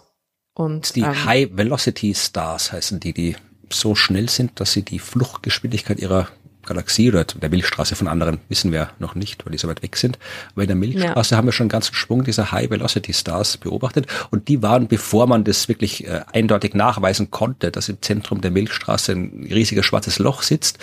Und, 0.53 0.95
die 0.95 1.01
ähm, 1.01 1.25
High 1.25 1.49
Velocity 1.53 2.15
Stars 2.15 2.71
heißen 2.71 2.99
die, 2.99 3.13
die 3.13 3.35
so 3.74 3.95
schnell 3.95 4.30
sind, 4.30 4.59
dass 4.59 4.74
sie 4.74 4.84
die 4.84 4.99
Fluchtgeschwindigkeit 4.99 5.99
ihrer 5.99 6.28
Galaxie 6.63 7.09
oder 7.09 7.24
der 7.24 7.49
Milchstraße 7.49 7.95
von 7.95 8.07
anderen 8.07 8.39
wissen 8.49 8.72
wir 8.72 8.91
noch 8.99 9.15
nicht, 9.15 9.45
weil 9.45 9.51
die 9.51 9.57
so 9.57 9.67
weit 9.67 9.82
weg 9.82 9.95
sind. 9.97 10.19
Aber 10.53 10.61
in 10.61 10.67
der 10.67 10.76
Milchstraße 10.76 11.32
ja. 11.32 11.38
haben 11.38 11.47
wir 11.47 11.51
schon 11.51 11.65
einen 11.65 11.69
ganzen 11.69 11.95
Schwung 11.95 12.24
dieser 12.24 12.51
High 12.51 12.69
Velocity 12.69 13.13
Stars 13.13 13.57
beobachtet 13.57 14.07
und 14.30 14.47
die 14.47 14.61
waren, 14.61 14.88
bevor 14.88 15.28
man 15.28 15.43
das 15.43 15.67
wirklich 15.67 16.05
äh, 16.05 16.22
eindeutig 16.34 16.74
nachweisen 16.74 17.32
konnte, 17.32 17.72
dass 17.72 17.89
im 17.89 18.01
Zentrum 18.01 18.41
der 18.41 18.51
Milchstraße 18.51 19.13
ein 19.13 19.47
riesiges 19.49 19.86
schwarzes 19.86 20.19
Loch 20.19 20.43
sitzt, 20.43 20.78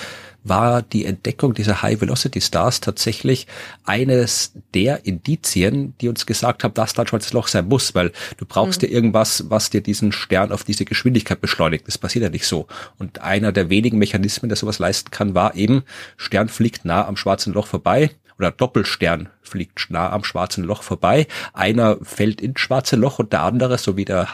war 0.48 0.82
die 0.82 1.04
Entdeckung 1.04 1.54
dieser 1.54 1.82
High 1.82 2.00
Velocity 2.00 2.40
Stars 2.40 2.80
tatsächlich 2.80 3.46
eines 3.84 4.52
der 4.74 5.06
Indizien, 5.06 5.94
die 6.00 6.08
uns 6.08 6.26
gesagt 6.26 6.64
haben, 6.64 6.74
dass 6.74 6.94
da 6.94 7.02
ein 7.02 7.08
schwarzes 7.08 7.32
Loch 7.32 7.48
sein 7.48 7.68
muss, 7.68 7.94
weil 7.94 8.12
du 8.36 8.44
brauchst 8.46 8.82
mhm. 8.82 8.88
ja 8.88 8.94
irgendwas, 8.94 9.44
was 9.48 9.70
dir 9.70 9.80
diesen 9.80 10.12
Stern 10.12 10.52
auf 10.52 10.64
diese 10.64 10.84
Geschwindigkeit 10.84 11.40
beschleunigt. 11.40 11.86
Das 11.86 11.98
passiert 11.98 12.22
ja 12.24 12.30
nicht 12.30 12.46
so. 12.46 12.66
Und 12.98 13.20
einer 13.20 13.52
der 13.52 13.70
wenigen 13.70 13.98
Mechanismen, 13.98 14.48
der 14.48 14.56
sowas 14.56 14.78
leisten 14.78 15.10
kann, 15.10 15.34
war 15.34 15.54
eben, 15.54 15.82
Stern 16.16 16.48
fliegt 16.48 16.84
nah 16.84 17.06
am 17.06 17.16
schwarzen 17.16 17.52
Loch 17.52 17.66
vorbei 17.66 18.10
oder 18.38 18.50
Doppelstern 18.50 19.28
fliegt 19.42 19.90
nah 19.90 20.10
am 20.10 20.24
schwarzen 20.24 20.62
Loch 20.64 20.82
vorbei. 20.82 21.26
Einer 21.52 21.96
fällt 22.02 22.40
ins 22.40 22.60
schwarze 22.60 22.96
Loch 22.96 23.18
und 23.18 23.32
der 23.32 23.42
andere, 23.42 23.78
so 23.78 23.96
wie 23.96 24.04
der 24.04 24.28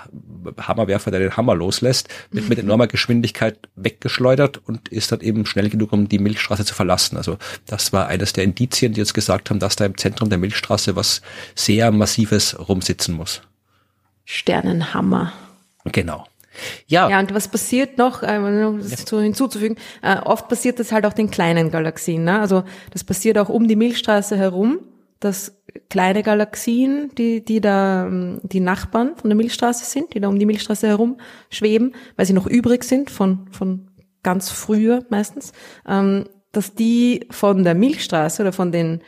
Hammerwerfer, 0.60 1.10
der 1.10 1.20
den 1.20 1.36
Hammer 1.36 1.54
loslässt, 1.54 2.08
wird 2.30 2.48
mit 2.48 2.58
enormer 2.60 2.86
Geschwindigkeit 2.86 3.58
weggeschleudert 3.76 4.60
und 4.66 4.88
ist 4.88 5.12
dann 5.12 5.20
eben 5.20 5.46
schnell 5.46 5.70
genug, 5.70 5.92
um 5.92 6.08
die 6.08 6.18
Milchstraße 6.18 6.64
zu 6.64 6.74
verlassen. 6.74 7.16
Also 7.16 7.38
das 7.66 7.92
war 7.92 8.08
eines 8.08 8.32
der 8.32 8.44
Indizien, 8.44 8.92
die 8.92 9.00
uns 9.00 9.14
gesagt 9.14 9.50
haben, 9.50 9.58
dass 9.58 9.76
da 9.76 9.86
im 9.86 9.96
Zentrum 9.96 10.28
der 10.28 10.38
Milchstraße 10.38 10.96
was 10.96 11.22
sehr 11.54 11.90
Massives 11.90 12.56
rumsitzen 12.68 13.14
muss. 13.14 13.42
Sternenhammer. 14.24 15.32
Genau. 15.84 16.26
Ja. 16.86 17.08
Ja, 17.08 17.18
und 17.18 17.34
was 17.34 17.48
passiert 17.48 17.98
noch, 17.98 18.22
äh, 18.22 18.38
das 18.78 19.02
so 19.06 19.20
hinzuzufügen, 19.20 19.76
äh, 20.02 20.16
oft 20.18 20.48
passiert 20.48 20.78
das 20.78 20.92
halt 20.92 21.06
auch 21.06 21.12
den 21.12 21.30
kleinen 21.30 21.70
Galaxien. 21.70 22.24
Ne? 22.24 22.40
Also 22.40 22.64
das 22.92 23.04
passiert 23.04 23.38
auch 23.38 23.48
um 23.48 23.68
die 23.68 23.76
Milchstraße 23.76 24.36
herum, 24.36 24.80
dass 25.20 25.62
kleine 25.88 26.22
Galaxien, 26.22 27.10
die, 27.16 27.44
die 27.44 27.60
da 27.60 28.06
ähm, 28.06 28.40
die 28.42 28.60
Nachbarn 28.60 29.16
von 29.16 29.30
der 29.30 29.36
Milchstraße 29.36 29.84
sind, 29.84 30.14
die 30.14 30.20
da 30.20 30.28
um 30.28 30.38
die 30.38 30.46
Milchstraße 30.46 30.86
herum 30.86 31.18
schweben, 31.50 31.94
weil 32.16 32.26
sie 32.26 32.34
noch 32.34 32.46
übrig 32.46 32.84
sind 32.84 33.10
von, 33.10 33.46
von 33.50 33.88
ganz 34.22 34.50
früher 34.50 35.04
meistens, 35.08 35.52
ähm, 35.88 36.24
dass 36.52 36.74
die 36.74 37.26
von 37.30 37.64
der 37.64 37.74
Milchstraße 37.74 38.42
oder 38.42 38.52
von 38.52 38.70
den 38.70 39.00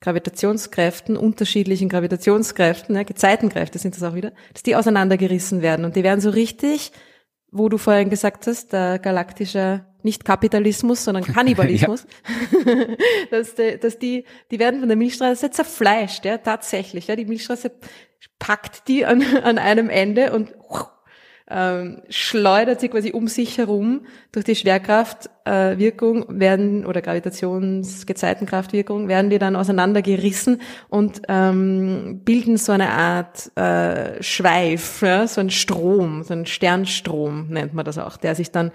Gravitationskräften, 0.00 1.16
unterschiedlichen 1.16 1.88
Gravitationskräften, 1.90 2.96
ja, 2.96 3.02
Gezeitenkräfte 3.02 3.78
sind 3.78 3.94
das 3.94 4.02
auch 4.02 4.14
wieder, 4.14 4.32
dass 4.52 4.62
die 4.62 4.74
auseinandergerissen 4.74 5.60
werden. 5.60 5.84
Und 5.84 5.94
die 5.94 6.02
werden 6.02 6.20
so 6.20 6.30
richtig, 6.30 6.92
wo 7.50 7.68
du 7.68 7.76
vorhin 7.76 8.08
gesagt 8.08 8.46
hast, 8.46 8.72
der 8.72 8.98
galaktische, 8.98 9.84
nicht 10.02 10.24
Kapitalismus, 10.24 11.04
sondern 11.04 11.24
Kannibalismus, 11.34 12.06
dass, 13.30 13.54
die, 13.54 13.78
dass 13.78 13.98
die, 13.98 14.24
die 14.50 14.58
werden 14.58 14.80
von 14.80 14.88
der 14.88 14.96
Milchstraße 14.96 15.50
zerfleischt, 15.50 16.24
ja, 16.24 16.38
tatsächlich. 16.38 17.08
Ja, 17.08 17.16
die 17.16 17.26
Milchstraße 17.26 17.70
packt 18.38 18.88
die 18.88 19.04
an, 19.04 19.22
an 19.42 19.58
einem 19.58 19.90
Ende 19.90 20.32
und 20.32 20.54
ähm, 21.50 22.02
schleudert 22.08 22.80
sie 22.80 22.88
quasi 22.88 23.12
um 23.12 23.28
sich 23.28 23.58
herum. 23.58 24.06
Durch 24.32 24.44
die 24.44 24.54
Schwerkraftwirkung 24.54 26.22
äh, 26.22 26.40
werden 26.40 26.86
oder 26.86 27.02
Gravitationsgezeitenkraftwirkung 27.02 29.08
werden 29.08 29.30
die 29.30 29.38
dann 29.38 29.56
auseinandergerissen 29.56 30.60
und 30.88 31.22
ähm, 31.28 32.20
bilden 32.24 32.56
so 32.56 32.70
eine 32.72 32.90
Art 32.90 33.50
äh, 33.56 34.22
Schweif, 34.22 35.02
ja, 35.02 35.26
so 35.26 35.40
ein 35.40 35.50
Strom, 35.50 36.22
so 36.22 36.34
ein 36.34 36.46
Sternstrom 36.46 37.48
nennt 37.48 37.74
man 37.74 37.84
das 37.84 37.98
auch, 37.98 38.16
der 38.16 38.36
sich 38.36 38.52
dann 38.52 38.70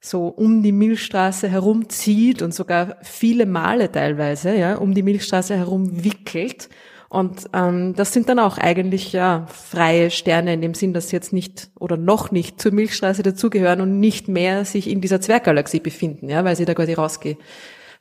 so 0.00 0.28
um 0.28 0.62
die 0.62 0.72
Milchstraße 0.72 1.48
herumzieht 1.48 2.42
und 2.42 2.54
sogar 2.54 2.96
viele 3.02 3.46
Male 3.46 3.92
teilweise, 3.92 4.56
ja, 4.56 4.76
um 4.76 4.94
die 4.94 5.02
Milchstraße 5.02 5.56
herum 5.56 6.04
wickelt 6.04 6.68
und 7.10 7.50
ähm, 7.54 7.94
das 7.96 8.12
sind 8.12 8.28
dann 8.28 8.38
auch 8.38 8.56
eigentlich 8.56 9.12
ja 9.12 9.44
freie 9.48 10.12
Sterne 10.12 10.54
in 10.54 10.62
dem 10.62 10.74
Sinn, 10.74 10.94
dass 10.94 11.08
sie 11.08 11.16
jetzt 11.16 11.32
nicht 11.32 11.68
oder 11.80 11.96
noch 11.96 12.30
nicht 12.30 12.60
zur 12.60 12.72
Milchstraße 12.72 13.24
dazugehören 13.24 13.80
und 13.80 13.98
nicht 13.98 14.28
mehr 14.28 14.64
sich 14.64 14.88
in 14.88 15.00
dieser 15.00 15.20
Zwerggalaxie 15.20 15.80
befinden, 15.80 16.28
ja, 16.28 16.44
weil 16.44 16.54
sie 16.54 16.66
da 16.66 16.72
quasi 16.72 16.94
rausge 16.94 17.36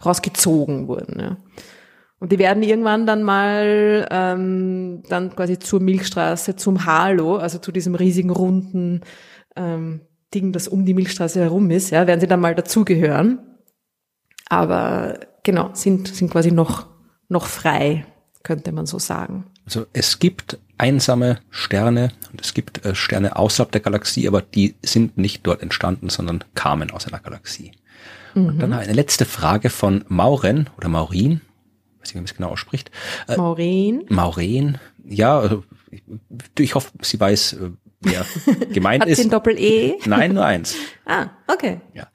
rausgezogen 0.06 0.88
wurden. 0.88 1.20
Ja. 1.20 1.38
Und 2.20 2.32
die 2.32 2.38
werden 2.38 2.62
irgendwann 2.62 3.08
dann 3.08 3.24
mal 3.24 4.08
ähm, 4.12 5.02
dann 5.10 5.36
quasi 5.36 5.58
zur 5.58 5.80
Milchstraße, 5.80 6.56
zum 6.56 6.86
Halo, 6.86 7.38
also 7.38 7.58
zu 7.58 7.72
diesem 7.72 7.96
riesigen 7.96 8.30
runden 8.30 9.02
ähm, 9.56 10.02
Ding, 10.36 10.52
das 10.52 10.68
um 10.68 10.86
die 10.86 10.94
Milchstraße 10.94 11.40
herum 11.40 11.72
ist, 11.72 11.90
ja, 11.90 12.06
werden 12.06 12.20
sie 12.20 12.28
dann 12.28 12.42
mal 12.42 12.54
dazugehören. 12.54 13.40
Aber 14.50 15.20
genau, 15.42 15.72
sind, 15.74 16.10
sind 16.10 16.30
quasi 16.30 16.52
noch, 16.52 16.86
noch 17.28 17.48
frei 17.48 18.06
könnte 18.44 18.72
man 18.72 18.86
so 18.86 19.00
sagen. 19.00 19.46
Also 19.66 19.86
es 19.94 20.20
gibt 20.20 20.58
einsame 20.78 21.40
Sterne 21.50 22.12
und 22.32 22.42
es 22.42 22.54
gibt 22.54 22.86
äh, 22.86 22.96
Sterne 22.96 23.36
außerhalb 23.36 23.72
der 23.72 23.82
Galaxie, 23.82 24.28
aber 24.28 24.42
die 24.42 24.76
sind 24.82 25.18
nicht 25.18 25.46
dort 25.46 25.62
entstanden, 25.62 26.10
sondern 26.10 26.44
kamen 26.56 26.92
aus 26.92 27.08
einer 27.08 27.20
Galaxie. 27.20 27.72
Mhm. 28.34 28.46
Und 28.46 28.60
dann 28.60 28.74
eine 28.74 28.94
letzte 28.94 29.26
Frage 29.26 29.70
von 29.70 30.06
Mauren 30.08 30.70
oder 30.78 30.88
Maurin, 30.88 31.42
weiß 32.00 32.08
nicht, 32.08 32.14
wie 32.14 32.18
man 32.18 32.26
es 32.26 32.36
genau 32.36 32.50
ausspricht. 32.50 32.92
Äh, 33.28 33.38
Maurin. 33.38 34.06
Maurin, 34.10 34.78
ja, 35.06 35.38
also 35.38 35.64
ich, 35.92 36.04
ich 36.58 36.76
hoffe, 36.76 36.92
sie 37.02 37.20
weiß, 37.20 37.54
äh, 37.54 37.70
wer 38.02 38.26
gemeint 38.74 39.04
Hat 39.04 39.10
ist. 39.10 39.18
Sie 39.18 39.24
ein 39.24 39.32
Doppel-E? 39.32 39.98
Nein, 40.06 40.34
nur 40.34 40.46
eins. 40.46 40.76
ah, 41.06 41.28
okay. 41.48 41.82
Ja. 41.94 42.08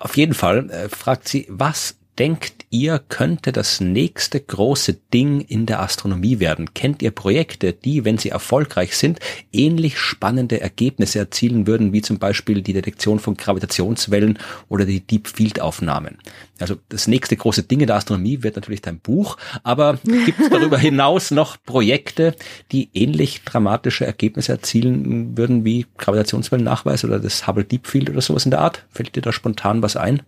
Auf 0.00 0.16
jeden 0.16 0.34
Fall 0.34 0.70
äh, 0.70 0.88
fragt 0.88 1.28
sie, 1.28 1.46
was 1.48 1.96
denkt 2.22 2.66
ihr, 2.70 3.00
könnte 3.08 3.50
das 3.50 3.80
nächste 3.80 4.38
große 4.38 4.94
Ding 5.12 5.40
in 5.40 5.66
der 5.66 5.80
Astronomie 5.80 6.38
werden? 6.38 6.72
Kennt 6.72 7.02
ihr 7.02 7.10
Projekte, 7.10 7.72
die, 7.72 8.04
wenn 8.04 8.16
sie 8.16 8.28
erfolgreich 8.28 8.96
sind, 8.96 9.18
ähnlich 9.52 9.98
spannende 9.98 10.60
Ergebnisse 10.60 11.18
erzielen 11.18 11.66
würden, 11.66 11.92
wie 11.92 12.00
zum 12.00 12.20
Beispiel 12.20 12.62
die 12.62 12.74
Detektion 12.74 13.18
von 13.18 13.36
Gravitationswellen 13.36 14.38
oder 14.68 14.84
die 14.84 15.00
Deep 15.00 15.26
Field 15.26 15.60
Aufnahmen? 15.60 16.18
Also 16.60 16.76
das 16.90 17.08
nächste 17.08 17.36
große 17.36 17.64
Ding 17.64 17.80
in 17.80 17.88
der 17.88 17.96
Astronomie 17.96 18.44
wird 18.44 18.54
natürlich 18.54 18.82
dein 18.82 19.00
Buch, 19.00 19.36
aber 19.64 19.98
gibt 20.24 20.38
es 20.38 20.48
darüber 20.48 20.78
hinaus 20.78 21.32
noch 21.32 21.56
Projekte, 21.64 22.36
die 22.70 22.88
ähnlich 22.94 23.42
dramatische 23.42 24.06
Ergebnisse 24.06 24.52
erzielen 24.52 25.36
würden 25.36 25.64
wie 25.64 25.86
Gravitationswellennachweis 25.98 27.04
oder 27.04 27.18
das 27.18 27.48
Hubble 27.48 27.64
Deep 27.64 27.88
Field 27.88 28.10
oder 28.10 28.20
sowas 28.20 28.44
in 28.44 28.52
der 28.52 28.60
Art? 28.60 28.86
Fällt 28.90 29.16
dir 29.16 29.22
da 29.22 29.32
spontan 29.32 29.82
was 29.82 29.96
ein? 29.96 30.22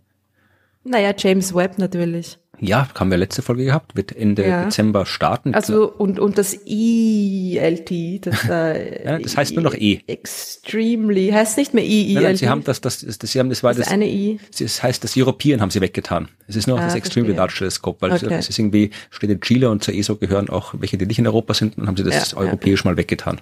Naja, 0.85 1.12
James 1.16 1.55
Webb 1.55 1.78
natürlich. 1.78 2.39
Ja, 2.61 2.89
haben 2.94 3.11
wir 3.11 3.19
letzte 3.19 3.43
Folge 3.43 3.65
gehabt, 3.65 3.97
wird 3.97 4.15
Ende 4.16 4.47
ja. 4.47 4.65
Dezember 4.65 5.06
starten. 5.06 5.55
Also 5.55 5.90
und 5.90 6.20
und 6.20 6.39
das 6.39 6.55
ELT, 6.55 8.27
das, 8.27 8.48
äh, 8.48 9.05
ja, 9.06 9.19
das 9.19 9.36
heißt 9.36 9.55
nur 9.55 9.62
noch 9.62 9.74
E. 9.74 10.01
Extremely 10.06 11.31
heißt 11.31 11.59
nicht 11.59 11.74
mehr 11.74 11.85
EELT. 11.85 12.15
Nein, 12.15 12.23
nein, 12.23 12.36
sie 12.36 12.48
haben 12.48 12.65
das, 12.65 12.81
das, 12.81 13.01
das, 13.01 13.19
das, 13.19 13.32
sie 13.32 13.40
haben 13.40 13.48
das 13.48 13.62
war 13.62 13.74
das, 13.74 13.86
das 13.86 13.93
eine 13.93 14.09
E. 14.09 14.39
Das 14.59 14.82
heißt, 14.82 15.02
das 15.02 15.16
European 15.16 15.61
haben 15.61 15.70
sie 15.70 15.81
weggetan. 15.81 16.28
Es 16.47 16.56
ist 16.56 16.66
nur 16.66 16.77
noch 16.77 16.85
ah, 16.85 16.86
das 16.86 16.94
Extremely 16.94 17.35
Large 17.35 17.55
Teleskop, 17.59 18.01
weil 18.01 18.12
okay. 18.12 18.35
es 18.35 18.48
ist 18.48 18.59
irgendwie 18.59 18.90
steht 19.11 19.31
in 19.31 19.40
Chile 19.40 19.70
und 19.70 19.82
zur 19.82 19.94
ESO 19.94 20.16
gehören 20.16 20.48
auch 20.48 20.74
welche, 20.78 20.97
die 20.97 21.06
nicht 21.06 21.19
in 21.19 21.27
Europa 21.27 21.55
sind, 21.55 21.77
und 21.77 21.86
haben 21.86 21.97
sie 21.97 22.05
das 22.05 22.32
ja, 22.32 22.39
europäisch 22.39 22.85
ja. 22.85 22.90
mal 22.90 22.97
weggetan. 22.97 23.40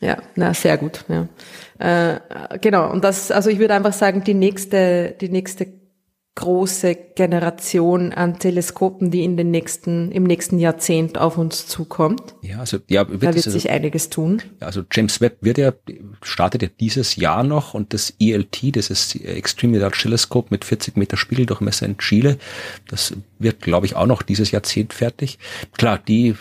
Ja, 0.00 0.18
na 0.34 0.52
sehr 0.52 0.76
gut. 0.76 1.04
Ja. 1.08 1.28
Äh, 1.78 2.58
genau. 2.60 2.90
Und 2.90 3.04
das, 3.04 3.30
also 3.30 3.48
ich 3.48 3.58
würde 3.58 3.74
einfach 3.74 3.92
sagen, 3.92 4.22
die 4.22 4.34
nächste, 4.34 5.14
die 5.20 5.30
nächste 5.30 5.66
große 6.36 6.96
Generation 7.14 8.12
an 8.12 8.38
Teleskopen, 8.40 9.12
die 9.12 9.22
in 9.22 9.36
den 9.36 9.52
nächsten, 9.52 10.10
im 10.10 10.24
nächsten 10.24 10.58
Jahrzehnt 10.58 11.16
auf 11.16 11.38
uns 11.38 11.68
zukommt. 11.68 12.34
Ja, 12.42 12.58
also, 12.58 12.78
ja, 12.88 13.08
wird 13.08 13.22
da 13.22 13.26
wird 13.26 13.36
also, 13.36 13.50
sich 13.50 13.70
einiges 13.70 14.10
tun. 14.10 14.42
Ja, 14.60 14.66
also 14.66 14.82
James 14.90 15.20
Webb 15.20 15.38
wird 15.42 15.58
ja, 15.58 15.72
startet 16.22 16.62
ja 16.62 16.68
dieses 16.80 17.14
Jahr 17.14 17.44
noch 17.44 17.74
und 17.74 17.94
das 17.94 18.14
ELT, 18.18 18.76
das 18.76 18.90
ist 18.90 19.14
Extremely 19.14 19.78
Large 19.78 19.98
Telescope 20.02 20.48
mit 20.50 20.64
40 20.64 20.96
Meter 20.96 21.16
Spiegeldurchmesser 21.16 21.86
in 21.86 21.98
Chile, 21.98 22.38
das 22.88 23.14
wird, 23.38 23.60
glaube 23.60 23.86
ich, 23.86 23.94
auch 23.94 24.06
noch 24.06 24.22
dieses 24.22 24.50
Jahrzehnt 24.50 24.92
fertig. 24.92 25.38
Klar, 25.76 25.98
die, 25.98 26.34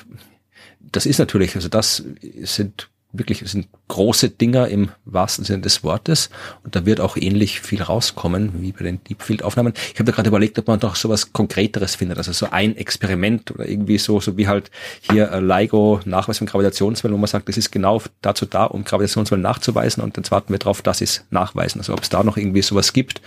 das 0.80 1.06
ist 1.06 1.20
natürlich, 1.20 1.56
also 1.56 1.70
das 1.70 2.03
sind 2.41 2.90
wirklich, 3.14 3.40
sind 3.49 3.68
große 3.88 4.30
Dinger 4.30 4.68
im 4.68 4.90
wahrsten 5.06 5.45
Sinne 5.45 5.61
des 5.61 5.84
Wortes 5.84 6.30
und 6.64 6.76
da 6.76 6.85
wird 6.85 6.99
auch 6.99 7.15
ähnlich 7.15 7.61
viel 7.61 7.81
rauskommen 7.81 8.61
wie 8.61 8.72
bei 8.72 8.84
den 8.84 9.03
Deepfield-Aufnahmen. 9.03 9.73
Ich 9.94 9.99
habe 9.99 10.06
da 10.06 10.11
gerade 10.11 10.27
überlegt, 10.27 10.57
ob 10.60 10.68
man 10.68 10.80
doch 10.80 10.95
sowas 10.95 11.31
Konkreteres 11.31 11.95
findet, 11.95 12.18
also 12.18 12.34
so 12.34 12.48
ein 12.49 12.76
Experiment 12.76 13.52
oder 13.52 13.69
irgendwie 13.69 13.99
so, 13.99 14.19
so 14.19 14.35
wie 14.35 14.48
halt 14.48 14.72
hier 15.02 15.31
äh, 15.31 15.40
LIGO 15.40 16.02
Nachweis 16.06 16.40
von 16.40 16.48
Gravitationswellen, 16.48 17.15
wo 17.15 17.19
man 17.19 17.27
sagt, 17.27 17.48
das 17.48 17.57
ist 17.57 17.72
genau 17.72 18.02
dazu 18.22 18.45
da, 18.45 18.65
um 18.65 18.84
Gravitationswellen 18.84 19.44
nachzuweisen 19.44 20.03
und 20.03 20.18
jetzt 20.18 20.31
warten 20.31 20.52
wir 20.52 20.60
drauf, 20.60 20.81
dass 20.81 20.98
sie 20.98 21.06
es 21.06 21.23
nachweisen. 21.30 21.80
Also 21.80 21.94
ob 21.94 22.02
es 22.02 22.10
da 22.10 22.23
noch 22.23 22.35
irgendwie 22.35 22.64
sowas 22.64 22.94
gibt 22.94 23.22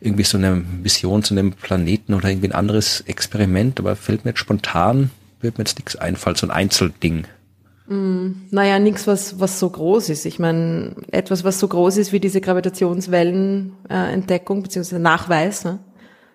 irgendwie 0.00 0.24
so 0.24 0.36
eine 0.36 0.54
Mission 0.54 1.22
zu 1.22 1.34
einem 1.34 1.52
Planeten 1.52 2.14
oder 2.14 2.28
irgendwie 2.28 2.48
ein 2.48 2.54
anderes 2.54 3.00
Experiment, 3.02 3.80
aber 3.80 3.96
fällt 3.96 4.24
mir 4.24 4.32
jetzt 4.32 4.40
spontan, 4.40 5.10
wird 5.40 5.56
mir 5.56 5.62
jetzt 5.62 5.78
nichts 5.78 5.96
einfallen, 5.96 6.36
so 6.36 6.46
ein 6.46 6.50
Einzelding. 6.50 7.26
Mm, 7.86 8.46
naja, 8.50 8.78
nichts, 8.78 9.06
was, 9.06 9.38
was 9.40 9.60
so 9.60 9.68
groß 9.68 10.08
ist. 10.08 10.24
Ich 10.24 10.38
meine, 10.38 10.96
etwas, 11.10 11.44
was 11.44 11.58
so 11.58 11.68
groß 11.68 11.98
ist 11.98 12.12
wie 12.12 12.20
diese 12.20 12.40
Gravitationswellenentdeckung 12.40 14.58
äh, 14.58 14.62
beziehungsweise 14.62 15.00
Nachweis, 15.00 15.64
ne? 15.64 15.80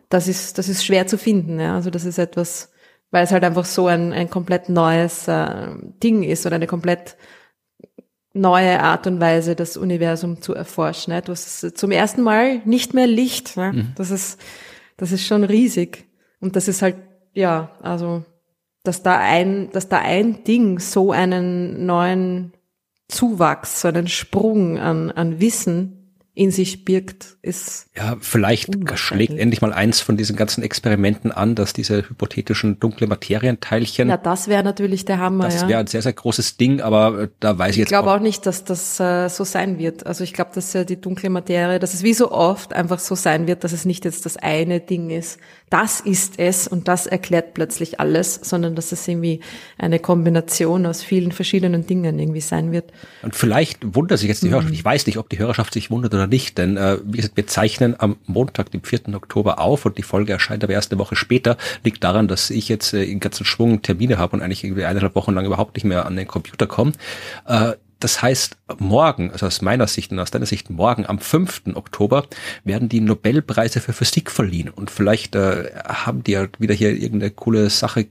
das 0.09 0.27
ist, 0.27 0.57
das 0.57 0.67
ist 0.69 0.85
schwer 0.85 1.07
zu 1.07 1.17
finden. 1.17 1.59
Ja? 1.59 1.75
Also 1.75 1.89
das 1.89 2.05
ist 2.05 2.19
etwas, 2.19 2.71
weil 3.11 3.23
es 3.23 3.31
halt 3.31 3.43
einfach 3.43 3.65
so 3.65 3.87
ein, 3.87 4.13
ein 4.13 4.29
komplett 4.29 4.69
neues 4.69 5.27
äh, 5.27 5.69
Ding 6.03 6.21
ist 6.23 6.45
oder 6.45 6.55
eine 6.55 6.67
komplett 6.67 7.17
neue 8.33 8.81
Art 8.81 9.07
und 9.07 9.19
Weise, 9.19 9.55
das 9.55 9.75
Universum 9.75 10.41
zu 10.41 10.53
erforschen. 10.53 11.13
Etwas 11.13 11.65
zum 11.73 11.91
ersten 11.91 12.21
Mal 12.21 12.61
nicht 12.65 12.93
mehr 12.93 13.07
Licht. 13.07 13.57
Ne? 13.57 13.73
Mhm. 13.73 13.91
Das 13.95 14.11
ist, 14.11 14.39
das 14.97 15.11
ist 15.11 15.25
schon 15.25 15.43
riesig. 15.43 16.05
Und 16.39 16.55
das 16.55 16.67
ist 16.67 16.83
halt, 16.83 16.95
ja, 17.33 17.71
also, 17.81 18.23
dass 18.83 19.03
da 19.03 19.17
ein, 19.17 19.69
dass 19.71 19.89
da 19.89 19.99
ein 19.99 20.43
Ding 20.43 20.79
so 20.79 21.11
einen 21.11 21.85
neuen 21.85 22.53
Zuwachs, 23.07 23.81
so 23.81 23.87
einen 23.87 24.07
Sprung 24.07 24.77
an, 24.77 25.11
an 25.11 25.39
Wissen 25.39 25.98
in 26.39 26.51
sich 26.51 26.85
birgt, 26.85 27.35
ist. 27.41 27.87
Ja, 27.97 28.15
vielleicht 28.21 28.69
schlägt 28.97 29.37
endlich 29.37 29.59
mal 29.59 29.73
eins 29.73 29.99
von 29.99 30.15
diesen 30.15 30.37
ganzen 30.37 30.63
Experimenten 30.63 31.33
an, 31.33 31.53
dass 31.53 31.73
diese 31.73 32.07
hypothetischen 32.07 32.79
dunkle 32.79 33.07
Materienteilchen. 33.07 34.07
Ja, 34.07 34.15
das 34.15 34.47
wäre 34.47 34.63
natürlich 34.63 35.03
der 35.03 35.19
Hammer. 35.19 35.43
Das 35.43 35.63
wäre 35.63 35.71
ja. 35.71 35.79
ein 35.79 35.87
sehr, 35.87 36.01
sehr 36.01 36.13
großes 36.13 36.55
Ding, 36.55 36.79
aber 36.79 37.23
äh, 37.23 37.27
da 37.41 37.57
weiß 37.57 37.71
ich, 37.71 37.73
ich 37.73 37.77
jetzt. 37.79 37.87
Ich 37.87 37.89
glaube 37.89 38.13
auch, 38.13 38.21
nicht, 38.21 38.45
dass 38.45 38.63
das 38.63 39.01
äh, 39.01 39.27
so 39.27 39.43
sein 39.43 39.79
wird. 39.79 40.05
Also 40.05 40.23
ich 40.23 40.31
glaube, 40.31 40.51
dass 40.55 40.73
äh, 40.75 40.85
die 40.85 41.01
dunkle 41.01 41.29
Materie, 41.29 41.77
dass 41.77 41.93
es 41.93 42.03
wie 42.03 42.13
so 42.13 42.31
oft 42.31 42.71
einfach 42.71 42.99
so 42.99 43.15
sein 43.15 43.45
wird, 43.45 43.65
dass 43.65 43.73
es 43.73 43.83
nicht 43.83 44.05
jetzt 44.05 44.25
das 44.25 44.37
eine 44.37 44.79
Ding 44.79 45.09
ist. 45.09 45.39
Das 45.69 45.99
ist 45.99 46.39
es 46.39 46.69
und 46.69 46.87
das 46.87 47.05
erklärt 47.05 47.53
plötzlich 47.53 47.99
alles, 47.99 48.35
sondern 48.35 48.75
dass 48.75 48.93
es 48.93 49.05
irgendwie 49.05 49.41
eine 49.77 49.99
Kombination 49.99 50.85
aus 50.85 51.03
vielen 51.03 51.33
verschiedenen 51.33 51.85
Dingen 51.85 52.17
irgendwie 52.17 52.41
sein 52.41 52.71
wird. 52.71 52.93
Und 53.23 53.35
vielleicht 53.35 53.93
wundert 53.93 54.19
sich 54.19 54.29
jetzt 54.29 54.41
die 54.41 54.47
mhm. 54.47 54.53
Hörerschaft. 54.53 54.73
Ich 54.73 54.85
weiß 54.85 55.05
nicht, 55.05 55.17
ob 55.17 55.29
die 55.29 55.37
Hörerschaft 55.37 55.73
sich 55.73 55.91
wundert 55.91 56.13
oder 56.13 56.28
nicht, 56.29 56.57
denn 56.57 56.77
äh, 56.77 56.97
wie 57.03 57.17
gesagt, 57.17 57.37
wir 57.37 57.47
zeichnen 57.47 57.95
am 57.99 58.17
Montag, 58.25 58.71
dem 58.71 58.83
4. 58.83 59.13
Oktober 59.13 59.59
auf 59.59 59.85
und 59.85 59.97
die 59.97 60.03
Folge 60.03 60.31
erscheint 60.33 60.63
aber 60.63 60.73
erst 60.73 60.91
eine 60.91 60.99
Woche 60.99 61.15
später. 61.15 61.57
Liegt 61.83 62.03
daran, 62.03 62.27
dass 62.27 62.49
ich 62.49 62.69
jetzt 62.69 62.93
äh, 62.93 63.03
in 63.03 63.19
ganzen 63.19 63.45
Schwung 63.45 63.81
Termine 63.81 64.17
habe 64.17 64.35
und 64.35 64.41
eigentlich 64.41 64.63
irgendwie 64.63 64.85
eineinhalb 64.85 65.15
Wochen 65.15 65.33
lang 65.33 65.45
überhaupt 65.45 65.75
nicht 65.75 65.85
mehr 65.85 66.05
an 66.05 66.15
den 66.15 66.27
Computer 66.27 66.67
komme. 66.67 66.93
Äh, 67.45 67.73
das 67.99 68.21
heißt, 68.21 68.57
morgen, 68.77 69.31
also 69.31 69.45
aus 69.45 69.61
meiner 69.61 69.87
Sicht 69.87 70.11
und 70.11 70.19
aus 70.19 70.31
deiner 70.31 70.45
Sicht, 70.45 70.69
morgen 70.69 71.05
am 71.05 71.19
5. 71.19 71.63
Oktober 71.73 72.25
werden 72.63 72.87
die 72.87 73.01
Nobelpreise 73.01 73.81
für 73.81 73.91
Physik 73.91 74.31
verliehen. 74.31 74.69
Und 74.69 74.89
vielleicht 74.89 75.35
äh, 75.35 75.71
haben 75.85 76.23
die 76.23 76.31
ja 76.31 76.47
wieder 76.59 76.73
hier 76.73 76.91
irgendeine 76.91 77.31
coole 77.31 77.69
Sache 77.69 78.07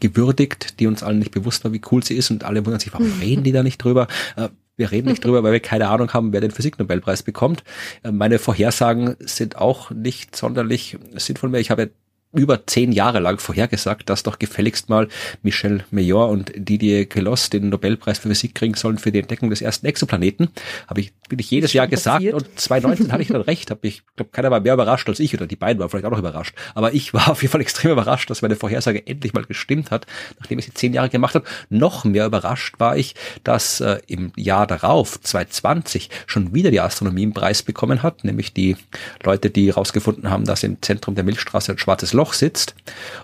gewürdigt, 0.00 0.80
die 0.80 0.86
uns 0.86 1.02
allen 1.02 1.20
nicht 1.20 1.30
bewusst 1.30 1.62
war, 1.62 1.72
wie 1.72 1.82
cool 1.92 2.02
sie 2.02 2.16
ist 2.16 2.30
und 2.30 2.42
alle 2.42 2.64
wundern 2.64 2.80
sich, 2.80 2.92
warum 2.92 3.12
reden 3.20 3.44
die 3.44 3.52
da 3.52 3.62
nicht 3.62 3.78
drüber? 3.78 4.08
Äh, 4.36 4.48
wir 4.80 4.90
reden 4.90 5.08
nicht 5.08 5.24
drüber, 5.24 5.44
weil 5.44 5.52
wir 5.52 5.60
keine 5.60 5.88
Ahnung 5.88 6.12
haben, 6.12 6.32
wer 6.32 6.40
den 6.40 6.50
Physiknobelpreis 6.50 7.22
bekommt. 7.22 7.62
Äh, 8.02 8.10
meine 8.10 8.38
Vorhersagen 8.38 9.14
sind 9.20 9.56
auch 9.56 9.90
nicht 9.90 10.34
sonderlich 10.34 10.98
sinnvoll 11.14 11.50
mehr. 11.50 11.60
Ich 11.60 11.70
habe 11.70 11.90
über 12.32 12.64
zehn 12.66 12.92
Jahre 12.92 13.18
lang 13.18 13.40
vorhergesagt, 13.40 14.08
dass 14.08 14.22
doch 14.22 14.38
gefälligst 14.38 14.88
mal 14.88 15.08
Michel 15.42 15.84
Mayor 15.90 16.28
und 16.28 16.52
Didier 16.54 17.08
Queloz 17.08 17.50
den 17.50 17.70
Nobelpreis 17.70 18.20
für 18.20 18.28
Physik 18.28 18.54
kriegen 18.54 18.74
sollen 18.74 18.98
für 18.98 19.10
die 19.10 19.18
Entdeckung 19.18 19.50
des 19.50 19.60
ersten 19.60 19.86
Exoplaneten. 19.86 20.50
Habe 20.86 21.00
ich, 21.00 21.12
bin 21.28 21.40
ich 21.40 21.50
jedes 21.50 21.72
Jahr 21.72 21.88
gesagt 21.88 22.18
passiert. 22.18 22.34
und 22.34 22.46
2019 22.58 23.12
hatte 23.12 23.22
ich 23.22 23.28
dann 23.28 23.40
recht. 23.40 23.70
Hab 23.72 23.84
ich 23.84 24.02
glaube, 24.14 24.30
keiner 24.30 24.50
war 24.52 24.60
mehr 24.60 24.74
überrascht 24.74 25.08
als 25.08 25.18
ich 25.18 25.34
oder 25.34 25.48
die 25.48 25.56
beiden 25.56 25.80
waren 25.80 25.90
vielleicht 25.90 26.04
auch 26.04 26.12
noch 26.12 26.18
überrascht. 26.18 26.54
Aber 26.74 26.94
ich 26.94 27.12
war 27.12 27.28
auf 27.30 27.42
jeden 27.42 27.50
Fall 27.50 27.62
extrem 27.62 27.90
überrascht, 27.90 28.30
dass 28.30 28.42
meine 28.42 28.54
Vorhersage 28.54 29.04
endlich 29.06 29.34
mal 29.34 29.44
gestimmt 29.44 29.90
hat, 29.90 30.06
nachdem 30.38 30.60
ich 30.60 30.66
sie 30.66 30.74
zehn 30.74 30.94
Jahre 30.94 31.08
gemacht 31.08 31.34
habe. 31.34 31.44
Noch 31.68 32.04
mehr 32.04 32.26
überrascht 32.26 32.78
war 32.78 32.96
ich, 32.96 33.16
dass 33.42 33.80
äh, 33.80 33.98
im 34.06 34.32
Jahr 34.36 34.68
darauf, 34.68 35.20
2020, 35.20 36.10
schon 36.26 36.54
wieder 36.54 36.70
die 36.70 36.80
Astronomie 36.80 37.22
einen 37.22 37.34
Preis 37.34 37.64
bekommen 37.64 38.04
hat, 38.04 38.22
nämlich 38.22 38.52
die 38.52 38.76
Leute, 39.24 39.50
die 39.50 39.66
herausgefunden 39.66 40.30
haben, 40.30 40.44
dass 40.44 40.62
im 40.62 40.80
Zentrum 40.80 41.16
der 41.16 41.24
Milchstraße 41.24 41.72
ein 41.72 41.78
schwarzes 41.78 42.12
Loch 42.12 42.19
sitzt. 42.34 42.74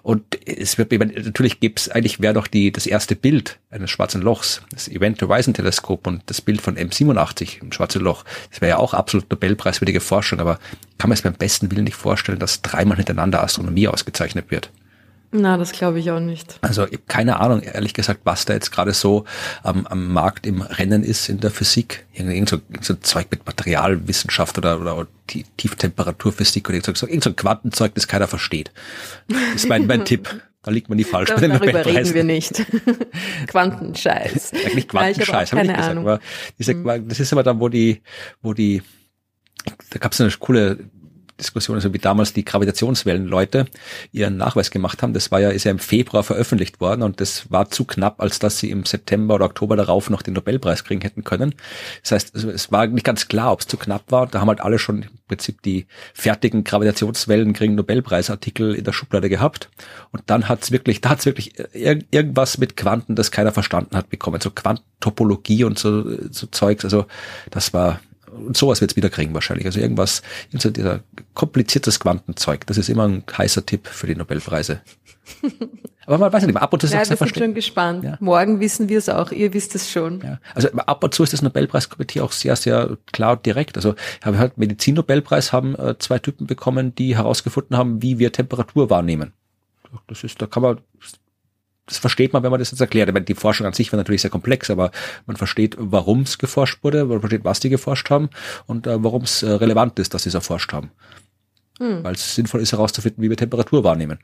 Und 0.02 0.22
es 0.46 0.78
wird, 0.78 0.92
natürlich 0.92 1.60
gibt 1.60 1.80
es, 1.80 1.88
eigentlich 1.88 2.20
wäre 2.20 2.34
doch 2.34 2.46
die, 2.46 2.72
das 2.72 2.86
erste 2.86 3.16
Bild 3.16 3.58
eines 3.70 3.90
schwarzen 3.90 4.22
Lochs, 4.22 4.62
das 4.70 4.88
Event 4.88 5.20
Horizon 5.22 5.54
Teleskop 5.54 6.06
und 6.06 6.22
das 6.26 6.40
Bild 6.40 6.60
von 6.60 6.76
M87 6.76 7.62
im 7.62 7.72
schwarzen 7.72 8.02
Loch. 8.02 8.24
Das 8.50 8.60
wäre 8.60 8.70
ja 8.70 8.76
auch 8.78 8.94
absolut 8.94 9.30
Nobelpreiswürdige 9.30 10.00
Forschung, 10.00 10.40
aber 10.40 10.58
kann 10.98 11.08
man 11.10 11.14
es 11.14 11.22
beim 11.22 11.34
besten 11.34 11.70
Willen 11.70 11.84
nicht 11.84 11.96
vorstellen, 11.96 12.38
dass 12.38 12.62
dreimal 12.62 12.96
hintereinander 12.96 13.42
Astronomie 13.42 13.88
ausgezeichnet 13.88 14.50
wird. 14.50 14.70
Na, 15.32 15.56
das 15.56 15.72
glaube 15.72 15.98
ich 15.98 16.10
auch 16.10 16.20
nicht. 16.20 16.58
Also 16.60 16.86
ich 16.86 17.06
keine 17.06 17.40
Ahnung, 17.40 17.60
ehrlich 17.62 17.94
gesagt, 17.94 18.20
was 18.24 18.44
da 18.44 18.54
jetzt 18.54 18.70
gerade 18.70 18.92
so 18.92 19.24
am, 19.62 19.86
am 19.86 20.12
Markt 20.12 20.46
im 20.46 20.62
Rennen 20.62 21.02
ist 21.02 21.28
in 21.28 21.40
der 21.40 21.50
Physik. 21.50 22.06
Irgend 22.12 22.48
so, 22.48 22.58
so 22.80 22.94
Zeug 22.94 23.26
mit 23.30 23.46
Materialwissenschaft 23.46 24.58
oder, 24.58 24.80
oder 24.80 25.06
Tieftemperaturphysik 25.56 26.68
oder 26.68 26.76
irgend 26.76 26.96
so, 26.96 27.06
irgend 27.06 27.24
so 27.24 27.32
Quantenzeug, 27.32 27.94
das 27.94 28.06
keiner 28.06 28.28
versteht. 28.28 28.72
Das 29.28 29.56
ist 29.56 29.68
mein, 29.68 29.86
mein 29.86 30.04
Tipp. 30.04 30.40
Da 30.62 30.72
liegt 30.72 30.88
man 30.88 30.96
nie 30.96 31.04
falsch 31.04 31.28
da, 31.28 31.36
bei 31.36 31.42
den 31.42 31.52
Darüber 31.52 31.86
reden 31.86 32.12
wir 32.12 32.24
nicht. 32.24 32.64
Quantenscheiß. 33.46 34.52
Eigentlich 34.52 34.88
Quantenscheiß, 34.88 35.52
habe 35.52 35.62
ich 35.62 35.68
gesagt. 35.68 35.90
Ahnung. 35.90 36.08
Aber 36.08 36.20
diese, 36.58 36.74
das 37.02 37.20
ist 37.20 37.32
aber 37.32 37.44
dann, 37.44 37.60
wo 37.60 37.68
die, 37.68 38.02
wo 38.42 38.52
die, 38.52 38.82
da 39.90 40.00
gab 40.00 40.12
es 40.12 40.20
eine 40.20 40.30
coole 40.32 40.78
Diskussion, 41.40 41.76
also 41.76 41.92
wie 41.92 41.98
damals 41.98 42.32
die 42.32 42.44
Gravitationswellenleute 42.44 43.66
ihren 44.12 44.36
Nachweis 44.36 44.70
gemacht 44.70 45.02
haben. 45.02 45.12
Das 45.12 45.30
war 45.30 45.40
ja, 45.40 45.50
ist 45.50 45.64
ja 45.64 45.70
im 45.70 45.78
Februar 45.78 46.22
veröffentlicht 46.22 46.80
worden 46.80 47.02
und 47.02 47.20
das 47.20 47.50
war 47.50 47.70
zu 47.70 47.84
knapp, 47.84 48.20
als 48.20 48.38
dass 48.38 48.58
sie 48.58 48.70
im 48.70 48.84
September 48.84 49.34
oder 49.34 49.46
Oktober 49.46 49.76
darauf 49.76 50.10
noch 50.10 50.22
den 50.22 50.34
Nobelpreis 50.34 50.84
kriegen 50.84 51.02
hätten 51.02 51.24
können. 51.24 51.54
Das 52.02 52.12
heißt, 52.12 52.34
also 52.34 52.50
es 52.50 52.72
war 52.72 52.86
nicht 52.86 53.04
ganz 53.04 53.28
klar, 53.28 53.52
ob 53.52 53.60
es 53.60 53.66
zu 53.66 53.76
knapp 53.76 54.10
war. 54.10 54.26
Da 54.26 54.40
haben 54.40 54.48
halt 54.48 54.60
alle 54.60 54.78
schon 54.78 55.02
im 55.02 55.08
Prinzip 55.28 55.62
die 55.62 55.86
fertigen 56.14 56.64
Gravitationswellen 56.64 57.52
kriegen 57.52 57.74
Nobelpreisartikel 57.74 58.74
in 58.74 58.84
der 58.84 58.92
Schublade 58.92 59.28
gehabt. 59.28 59.70
Und 60.12 60.22
dann 60.26 60.48
hat's 60.48 60.70
wirklich, 60.70 61.00
da 61.00 61.10
hat's 61.10 61.26
wirklich 61.26 61.54
ir 61.74 61.98
irgendwas 62.10 62.58
mit 62.58 62.76
Quanten, 62.76 63.14
das 63.14 63.30
keiner 63.30 63.52
verstanden 63.52 63.96
hat, 63.96 64.08
bekommen. 64.08 64.40
So 64.40 64.50
Quantentopologie 64.50 65.64
und 65.64 65.78
so, 65.78 66.04
so 66.30 66.46
Zeugs. 66.46 66.84
Also 66.84 67.06
das 67.50 67.72
war 67.74 68.00
und 68.36 68.56
sowas 68.56 68.80
wird 68.80 68.92
es 68.92 68.96
wieder 68.96 69.10
kriegen 69.10 69.34
wahrscheinlich. 69.34 69.66
Also 69.66 69.80
irgendwas, 69.80 70.22
so 70.52 70.70
dieser 70.70 71.00
kompliziertes 71.34 72.00
Quantenzeug, 72.00 72.66
das 72.66 72.78
ist 72.78 72.88
immer 72.88 73.08
ein 73.08 73.24
heißer 73.36 73.64
Tipp 73.66 73.86
für 73.86 74.06
die 74.06 74.14
Nobelpreise. 74.14 74.80
Aber 76.06 76.18
man 76.18 76.32
weiß 76.32 76.42
ja 76.42 76.46
nicht, 76.46 76.56
ab 76.56 76.72
und 76.72 76.80
zu 76.80 76.86
ist 76.86 76.92
ja, 76.92 77.00
es 77.00 77.10
wir 77.10 77.16
sind 77.16 77.36
schon 77.36 77.54
gespannt. 77.54 78.04
Ja. 78.04 78.16
Morgen 78.20 78.60
wissen 78.60 78.88
wir 78.88 78.98
es 78.98 79.08
auch, 79.08 79.32
ihr 79.32 79.52
wisst 79.52 79.74
es 79.74 79.90
schon. 79.90 80.20
Ja. 80.20 80.38
Also 80.54 80.68
ab 80.70 81.02
und 81.02 81.12
zu 81.12 81.24
ist 81.24 81.32
das 81.32 81.42
Nobelpreiskomitee 81.42 82.20
auch 82.20 82.30
sehr, 82.30 82.54
sehr 82.54 82.96
klar 83.12 83.32
und 83.32 83.44
direkt. 83.44 83.76
Also 83.76 83.94
ich 84.20 84.26
habe 84.26 84.38
halt 84.38 84.56
Medizin-Nobelpreis 84.56 85.52
haben 85.52 85.74
äh, 85.74 85.98
zwei 85.98 86.20
Typen 86.20 86.46
bekommen, 86.46 86.94
die 86.94 87.16
herausgefunden 87.16 87.76
haben, 87.76 88.02
wie 88.02 88.20
wir 88.20 88.32
Temperatur 88.32 88.88
wahrnehmen. 88.88 89.32
Das 90.06 90.22
ist, 90.22 90.40
da 90.40 90.46
kann 90.46 90.62
man 90.62 90.78
das 91.86 91.98
versteht 91.98 92.32
man, 92.32 92.42
wenn 92.42 92.50
man 92.50 92.58
das 92.58 92.72
jetzt 92.72 92.80
erklärt. 92.80 93.12
meine, 93.12 93.24
die 93.24 93.34
Forschung 93.34 93.66
an 93.66 93.72
sich 93.72 93.92
war 93.92 93.96
natürlich 93.96 94.22
sehr 94.22 94.30
komplex, 94.30 94.70
aber 94.70 94.90
man 95.26 95.36
versteht, 95.36 95.76
warum 95.78 96.22
es 96.22 96.38
geforscht 96.38 96.82
wurde, 96.82 97.04
man 97.04 97.20
versteht, 97.20 97.44
was 97.44 97.60
die 97.60 97.68
geforscht 97.68 98.10
haben 98.10 98.28
und 98.66 98.86
äh, 98.86 99.02
warum 99.02 99.22
es 99.22 99.42
äh, 99.42 99.50
relevant 99.50 99.98
ist, 99.98 100.12
dass 100.12 100.24
sie 100.24 100.30
es 100.30 100.34
erforscht 100.34 100.72
haben. 100.72 100.90
Hm. 101.78 102.02
Weil 102.02 102.14
es 102.14 102.34
sinnvoll 102.34 102.60
ist 102.60 102.72
herauszufinden, 102.72 103.22
wie 103.22 103.30
wir 103.30 103.36
Temperatur 103.36 103.84
wahrnehmen. 103.84 104.18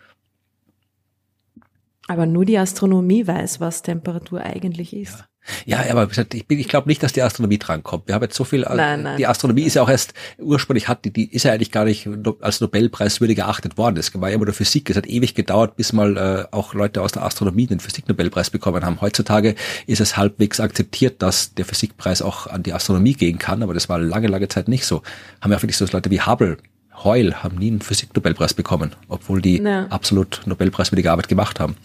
Aber 2.09 2.26
nur 2.26 2.44
die 2.44 2.59
Astronomie 2.59 3.26
weiß, 3.26 3.60
was 3.60 3.82
Temperatur 3.82 4.40
eigentlich 4.40 4.94
ist. 4.94 5.20
Ja. 5.20 5.26
Ja, 5.66 5.85
aber 5.90 6.09
ich, 6.10 6.44
ich 6.48 6.69
glaube 6.69 6.89
nicht, 6.89 7.02
dass 7.02 7.12
die 7.12 7.23
Astronomie 7.23 7.59
drankommt. 7.59 8.06
Wir 8.06 8.14
haben 8.14 8.23
jetzt 8.23 8.36
so 8.36 8.44
viel, 8.44 8.62
äh, 8.62 8.74
nein, 8.74 9.02
nein. 9.02 9.16
die 9.16 9.27
Astronomie 9.27 9.62
ist 9.62 9.74
ja 9.74 9.82
auch 9.82 9.89
erst, 9.89 10.14
ursprünglich 10.39 10.89
hat 10.89 11.05
die, 11.05 11.10
die 11.12 11.32
ist 11.32 11.43
ja 11.43 11.52
eigentlich 11.52 11.73
gar 11.73 11.85
nicht 11.85 12.09
als 12.40 12.60
Nobelpreiswürdig 12.60 13.39
erachtet 13.39 13.77
worden. 13.77 13.97
Das 13.97 14.12
war 14.20 14.28
ja 14.28 14.36
immer 14.36 14.44
nur 14.44 14.55
Physik. 14.55 14.89
Es 14.90 14.97
hat 14.97 15.06
ewig 15.06 15.35
gedauert, 15.35 15.77
bis 15.77 15.93
mal 15.93 16.16
äh, 16.16 16.55
auch 16.55 16.74
Leute 16.74 17.02
aus 17.02 17.12
der 17.12 17.24
Astronomie 17.24 17.66
den 17.66 17.81
Physiknobelpreis 17.81 18.51
bekommen 18.51 18.85
haben. 18.85 19.01
Heutzutage 19.01 19.56
ist 19.86 20.01
es 20.01 20.16
halbwegs 20.16 20.60
akzeptiert, 20.60 21.23
dass 21.23 21.55
der 21.55 21.64
Physikpreis 21.64 22.23
auch 22.23 22.47
an 22.47 22.62
die 22.62 22.73
Astronomie 22.73 23.14
gehen 23.14 23.39
kann, 23.39 23.62
aber 23.62 23.74
das 23.74 23.89
war 23.89 23.98
lange, 23.98 24.28
lange 24.28 24.48
Zeit 24.48 24.69
nicht 24.69 24.85
so. 24.85 25.02
Haben 25.40 25.52
ja 25.52 25.60
wirklich 25.60 25.77
so 25.77 25.86
Leute 25.93 26.10
wie 26.10 26.20
Hubble, 26.20 26.56
Hoyle 27.05 27.43
haben 27.43 27.56
nie 27.56 27.69
einen 27.69 27.81
Physiknobelpreis 27.81 28.55
bekommen, 28.55 28.94
obwohl 29.09 29.43
die 29.43 29.60
ja. 29.60 29.86
absolut 29.86 30.43
Nobelpreiswürdige 30.47 31.10
Arbeit 31.10 31.28
gemacht 31.28 31.59
haben. 31.59 31.77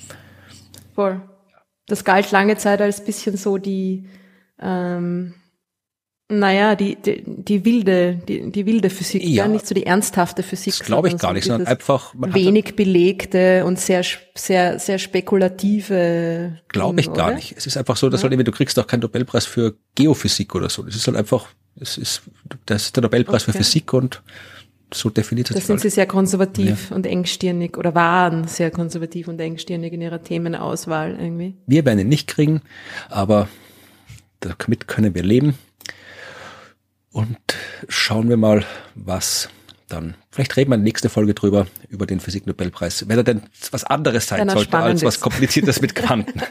Voll. 0.94 1.22
Das 1.88 2.04
galt 2.04 2.32
lange 2.32 2.58
Zeit 2.58 2.82
als 2.82 3.04
bisschen 3.04 3.38
so 3.38 3.58
die, 3.58 4.08
ähm, 4.60 5.34
naja, 6.30 6.76
die, 6.76 6.96
die, 6.96 7.24
die 7.26 7.64
wilde, 7.64 8.16
die, 8.16 8.52
die 8.52 8.66
wilde 8.66 8.90
Physik, 8.90 9.24
ja. 9.24 9.46
ja, 9.46 9.48
nicht 9.48 9.66
so 9.66 9.74
die 9.74 9.86
ernsthafte 9.86 10.44
Physik. 10.44 10.78
Das 10.78 10.86
glaube 10.86 11.08
ich 11.08 11.18
gar 11.18 11.32
nicht, 11.32 11.46
sondern 11.46 11.68
einfach 11.68 12.14
wenig 12.18 12.76
belegte 12.76 13.64
und 13.64 13.80
sehr, 13.80 14.04
sehr, 14.36 14.78
sehr 14.78 15.00
spekulative. 15.00 16.60
Glaube 16.68 17.00
ich 17.00 17.14
gar 17.14 17.28
oder? 17.28 17.36
nicht. 17.36 17.56
Es 17.58 17.66
ist 17.66 17.78
einfach 17.78 17.96
so, 17.96 18.10
dass 18.10 18.24
ja. 18.24 18.30
halt, 18.30 18.46
du 18.46 18.52
kriegst 18.52 18.78
auch 18.78 18.88
keinen 18.88 19.00
Nobelpreis 19.02 19.46
für 19.46 19.78
Geophysik 19.96 20.54
oder 20.54 20.68
so. 20.68 20.84
Das 20.84 20.96
ist 20.96 21.08
halt 21.08 21.16
einfach, 21.16 21.48
es 21.80 21.98
ist, 21.98 22.24
das 22.66 22.84
ist 22.84 22.98
der 22.98 23.04
Nobelpreis 23.04 23.44
okay. 23.44 23.54
für 23.54 23.58
Physik 23.60 23.94
und 23.94 24.22
so 24.94 25.10
definiert 25.10 25.54
Das 25.54 25.68
sind 25.68 25.82
sie 25.82 25.90
sehr 25.90 26.06
konservativ 26.06 26.90
ja. 26.90 26.96
und 26.96 27.06
engstirnig 27.06 27.78
oder 27.78 27.94
waren 27.94 28.48
sehr 28.48 28.72
konservativ 28.72 29.28
und 29.28 29.40
engstirnig 29.40 29.94
in 29.94 30.02
ihrer 30.02 30.22
Themenauswahl 30.22 31.18
irgendwie. 31.20 31.56
Wir 31.66 31.86
werden 31.86 32.00
ihn 32.00 32.08
nicht 32.08 32.28
kriegen, 32.28 32.62
aber 33.10 33.50
damit 34.40 34.88
können 34.88 35.14
wir 35.14 35.24
leben. 35.24 35.58
Und 37.12 37.38
schauen 37.90 38.30
wir 38.30 38.38
mal, 38.38 38.64
was 38.96 39.50
dann. 39.88 40.16
Vielleicht 40.30 40.56
reden 40.56 40.72
wir 40.72 40.76
in 40.76 40.82
der 40.82 40.86
nächsten 40.86 41.10
Folge 41.10 41.34
drüber, 41.34 41.68
über 41.90 42.06
den 42.06 42.20
Physiknobelpreis. 42.20 43.08
Wenn 43.08 43.18
er 43.18 43.24
denn 43.24 43.42
was 43.72 43.84
anderes 43.84 44.28
sein 44.28 44.48
sollte 44.50 44.78
als 44.78 45.04
was 45.04 45.20
Kompliziertes 45.20 45.82
mit 45.82 45.96
Quanten. 45.96 46.42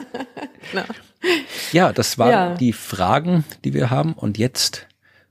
ja, 1.73 1.93
das 1.93 2.19
waren 2.19 2.31
ja. 2.31 2.55
die 2.55 2.73
Fragen, 2.73 3.45
die 3.65 3.75
wir 3.75 3.91
haben. 3.91 4.15
Und 4.15 4.39
jetzt 4.39 4.87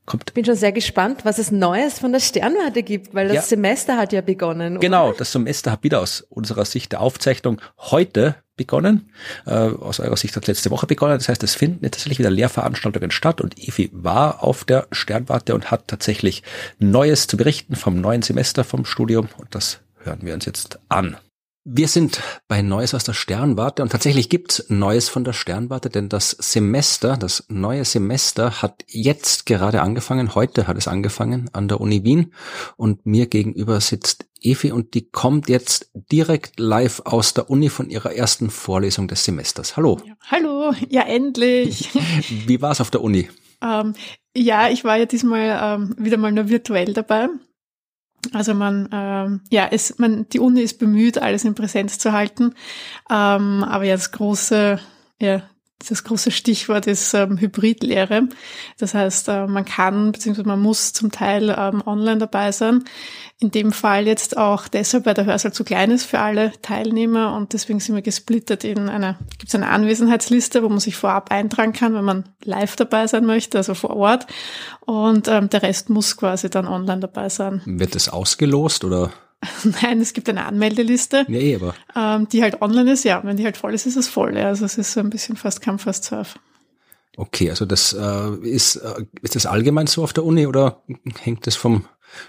kommt. 0.06 0.26
Ich 0.30 0.34
bin 0.34 0.46
schon 0.46 0.56
sehr 0.56 0.72
gespannt, 0.72 1.26
was 1.26 1.38
es 1.38 1.52
Neues 1.52 2.00
von 2.00 2.12
der 2.12 2.20
Sternwarte 2.20 2.84
gibt, 2.84 3.14
weil 3.14 3.28
das 3.28 3.36
ja. 3.36 3.42
Semester 3.42 3.98
hat 3.98 4.14
ja 4.14 4.22
begonnen. 4.22 4.80
Genau, 4.80 5.12
das 5.12 5.32
Semester 5.32 5.72
hat 5.72 5.84
wieder 5.84 6.02
aus 6.02 6.22
unserer 6.22 6.66
Sicht 6.66 6.92
der 6.92 7.02
Aufzeichnung 7.02 7.62
heute 7.78 8.36
begonnen. 8.56 9.10
Äh, 9.46 9.52
aus 9.52 10.00
eurer 10.00 10.18
Sicht 10.18 10.36
hat 10.36 10.48
letzte 10.48 10.72
Woche 10.72 10.88
begonnen. 10.88 11.18
Das 11.18 11.30
heißt, 11.30 11.44
es 11.44 11.56
finden 11.56 11.84
tatsächlich 11.84 12.20
wieder 12.20 12.30
Lehrveranstaltungen 12.30 13.12
statt 13.12 13.42
und 13.42 13.58
Evi 13.58 13.90
war 13.92 14.44
auf 14.44 14.64
der 14.64 14.88
Sternwarte 14.92 15.54
und 15.56 15.72
hat 15.72 15.88
tatsächlich 15.88 16.44
Neues 16.80 17.28
zu 17.28 17.38
berichten 17.38 17.76
vom 17.76 18.00
neuen 18.00 18.22
Semester 18.22 18.64
vom 18.64 18.86
Studium 18.86 19.28
und 19.38 19.54
das 19.54 19.80
hören 20.04 20.20
wir 20.22 20.34
uns 20.34 20.46
jetzt 20.46 20.80
an. 20.90 21.18
Wir 21.68 21.88
sind 21.88 22.22
bei 22.48 22.62
Neues 22.62 22.94
aus 22.94 23.06
der 23.06 23.14
Sternwarte 23.14 23.82
und 23.82 23.92
tatsächlich 23.92 24.30
gibt's 24.30 24.68
Neues 24.70 25.10
von 25.10 25.24
der 25.24 25.34
Sternwarte, 25.34 25.90
denn 25.90 26.10
das 26.10 26.30
Semester, 26.30 27.18
das 27.18 27.48
neue 27.50 27.86
Semester 27.86 28.62
hat 28.62 28.84
jetzt 28.88 29.48
gerade 29.48 29.82
angefangen, 29.82 30.36
heute 30.36 30.68
hat 30.68 30.78
es 30.78 30.88
angefangen 30.88 31.50
an 31.54 31.68
der 31.68 31.82
Uni 31.82 32.04
Wien 32.04 32.34
und 32.78 33.08
mir 33.08 33.26
gegenüber 33.26 33.82
sitzt 33.82 34.28
Evi 34.42 34.72
und 34.72 34.94
die 34.94 35.10
kommt 35.10 35.50
jetzt 35.50 35.90
direkt 36.12 36.60
live 36.60 37.02
aus 37.04 37.34
der 37.34 37.50
Uni 37.50 37.70
von 37.70 37.90
ihrer 37.90 38.14
ersten 38.14 38.52
Vorlesung 38.52 39.08
des 39.08 39.26
Semesters. 39.26 39.76
Hallo. 39.76 40.00
Ja, 40.06 40.14
hallo, 40.28 40.72
ja 40.88 41.02
endlich. 41.02 41.90
Wie 42.46 42.62
war's 42.62 42.80
auf 42.80 42.92
der 42.92 43.02
Uni? 43.02 43.28
Ähm, 43.64 43.96
ja, 44.38 44.70
ich 44.70 44.84
war 44.84 44.98
ja 44.98 45.08
diesmal 45.08 45.80
ähm, 45.80 45.96
wieder 45.98 46.18
mal 46.18 46.32
nur 46.32 46.48
virtuell 46.48 46.94
dabei. 46.94 47.30
Also 48.34 48.54
man, 48.54 48.90
ähm, 48.92 49.42
ja, 49.50 49.68
es, 49.72 49.98
man, 50.00 50.28
die 50.30 50.40
Uni 50.40 50.62
ist 50.62 50.80
bemüht, 50.80 51.18
alles 51.18 51.46
in 51.46 51.56
Präsenz 51.56 51.98
zu 51.98 52.12
halten. 52.12 52.54
Ähm, 53.10 53.64
aber 53.64 53.84
ja, 53.84 53.96
das 53.96 54.12
große, 54.12 54.80
ja, 55.22 55.44
das 55.80 56.04
große 56.04 56.32
Stichwort 56.32 56.88
ist 56.88 57.14
ähm, 57.14 57.38
Hybridlehre. 57.38 58.30
Das 58.78 58.94
heißt, 58.94 59.28
äh, 59.28 59.46
man 59.46 59.66
kann 59.66 60.12
bzw. 60.12 60.44
man 60.44 60.62
muss 60.62 60.94
zum 60.94 61.12
Teil 61.12 61.54
ähm, 61.58 61.84
online 61.86 62.18
dabei 62.18 62.52
sein. 62.52 62.86
In 63.40 63.52
dem 63.52 63.74
Fall 63.74 64.08
jetzt 64.08 64.38
auch 64.38 64.68
deshalb, 64.70 65.06
weil 65.06 65.14
der 65.14 65.26
Hörsaal 65.26 65.52
zu 65.52 65.66
klein 65.66 65.92
ist 65.92 66.06
für 66.06 66.20
alle 66.20 66.54
Teilnehmer 66.62 67.36
und 67.36 67.52
deswegen 67.52 67.82
sind 67.82 67.96
wir 67.96 68.02
gesplittert 68.02 68.64
in 68.64 68.88
einer, 68.88 69.20
gibt 69.38 69.50
es 69.50 69.56
eine 69.56 69.70
Anwesenheitsliste, 69.70 70.64
wo 70.64 70.70
man 70.70 70.80
sich 70.80 70.96
vorab 70.96 71.32
eintragen 71.32 71.74
kann, 71.74 71.94
wenn 71.94 72.06
man 72.06 72.30
live 72.44 72.78
dabei 72.78 73.08
sein 73.08 73.26
möchte, 73.26 73.58
also 73.58 73.74
vor 73.74 73.96
Ort. 73.96 74.28
Und 74.86 75.28
ähm, 75.28 75.50
der 75.50 75.64
Rest 75.64 75.90
muss 75.90 76.16
quasi 76.16 76.50
dann 76.50 76.68
online 76.68 77.02
dabei 77.02 77.28
sein. 77.28 77.62
Wird 77.66 77.96
das 77.96 78.08
ausgelost 78.08 78.86
oder? 78.86 79.12
Nein, 79.82 80.02
es 80.02 80.14
gibt 80.14 80.30
eine 80.30 80.46
Anmeldeliste, 80.46 81.26
nee, 81.28 81.56
aber. 81.56 81.76
Ähm, 81.96 82.28
die 82.30 82.42
halt 82.42 82.62
online 82.62 82.92
ist. 82.92 83.04
Ja, 83.04 83.22
wenn 83.24 83.38
die 83.38 83.46
halt 83.46 83.58
voll 83.58 83.74
ist, 83.74 83.86
ist 83.86 83.96
es 83.96 84.08
voll. 84.08 84.38
Ja. 84.38 84.48
Also 84.48 84.66
es 84.66 84.78
ist 84.78 84.94
so 84.94 85.00
ein 85.00 85.10
bisschen 85.10 85.36
fast 85.36 85.62
Kampf, 85.62 85.84
fast 85.84 86.06
Surf. 86.06 86.40
Okay, 87.18 87.50
also 87.50 87.66
das 87.66 87.94
äh, 87.94 88.30
ist, 88.42 88.76
äh, 88.78 89.06
ist 89.22 89.36
das 89.36 89.46
allgemein 89.46 89.88
so 89.88 90.04
auf 90.04 90.12
der 90.12 90.26
Uni 90.26 90.48
oder 90.48 90.82
hängt 91.22 91.48
das 91.48 91.56
vom 91.56 91.86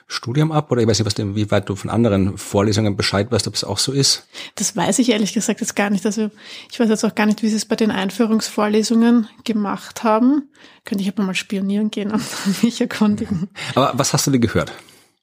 Studium 0.07 0.53
ab? 0.53 0.70
Oder 0.70 0.83
ich 0.83 0.89
weiß 0.89 0.99
nicht, 0.99 1.07
was 1.07 1.15
du, 1.15 1.35
wie 1.35 1.51
weit 1.51 1.69
du 1.69 1.77
von 1.77 1.91
anderen 1.91 2.39
Vorlesungen 2.39 2.97
Bescheid 2.97 3.31
weißt, 3.31 3.49
ob 3.49 3.55
es 3.55 3.65
auch 3.65 3.78
so 3.78 3.93
ist? 3.93 4.27
Das 4.55 4.77
weiß 4.77 4.99
ich 5.01 5.11
ehrlich 5.11 5.33
gesagt 5.33 5.61
jetzt 5.61 5.77
gar 5.77 5.91
nicht. 5.91 6.07
Also 6.07 6.31
ich 6.70 6.78
weiß 6.78 6.89
jetzt 6.89 7.05
auch 7.05 7.15
gar 7.15 7.27
nicht, 7.27 7.43
wie 7.43 7.49
sie 7.49 7.57
es 7.57 7.65
bei 7.65 7.77
den 7.77 7.91
Einführungsvorlesungen 7.91 9.28
gemacht 9.45 10.05
haben. 10.05 10.51
Könnte 10.85 11.03
ich 11.03 11.09
aber 11.09 11.24
mal 11.24 11.35
spionieren 11.35 11.91
gehen 11.91 12.12
und 12.12 12.23
mich 12.62 12.81
erkundigen. 12.81 13.49
Aber 13.74 13.93
was 13.95 14.12
hast 14.12 14.27
du 14.27 14.31
denn 14.31 14.41
gehört? 14.41 14.73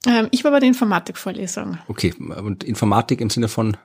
Ähm, 0.05 0.27
ich 0.31 0.43
war 0.43 0.51
bei 0.51 0.59
der 0.59 0.67
Informatikvorlesung. 0.67 1.77
Okay, 1.88 2.13
und 2.13 2.63
Informatik 2.63 3.21
im 3.21 3.30
Sinne 3.30 3.47
von? 3.47 3.77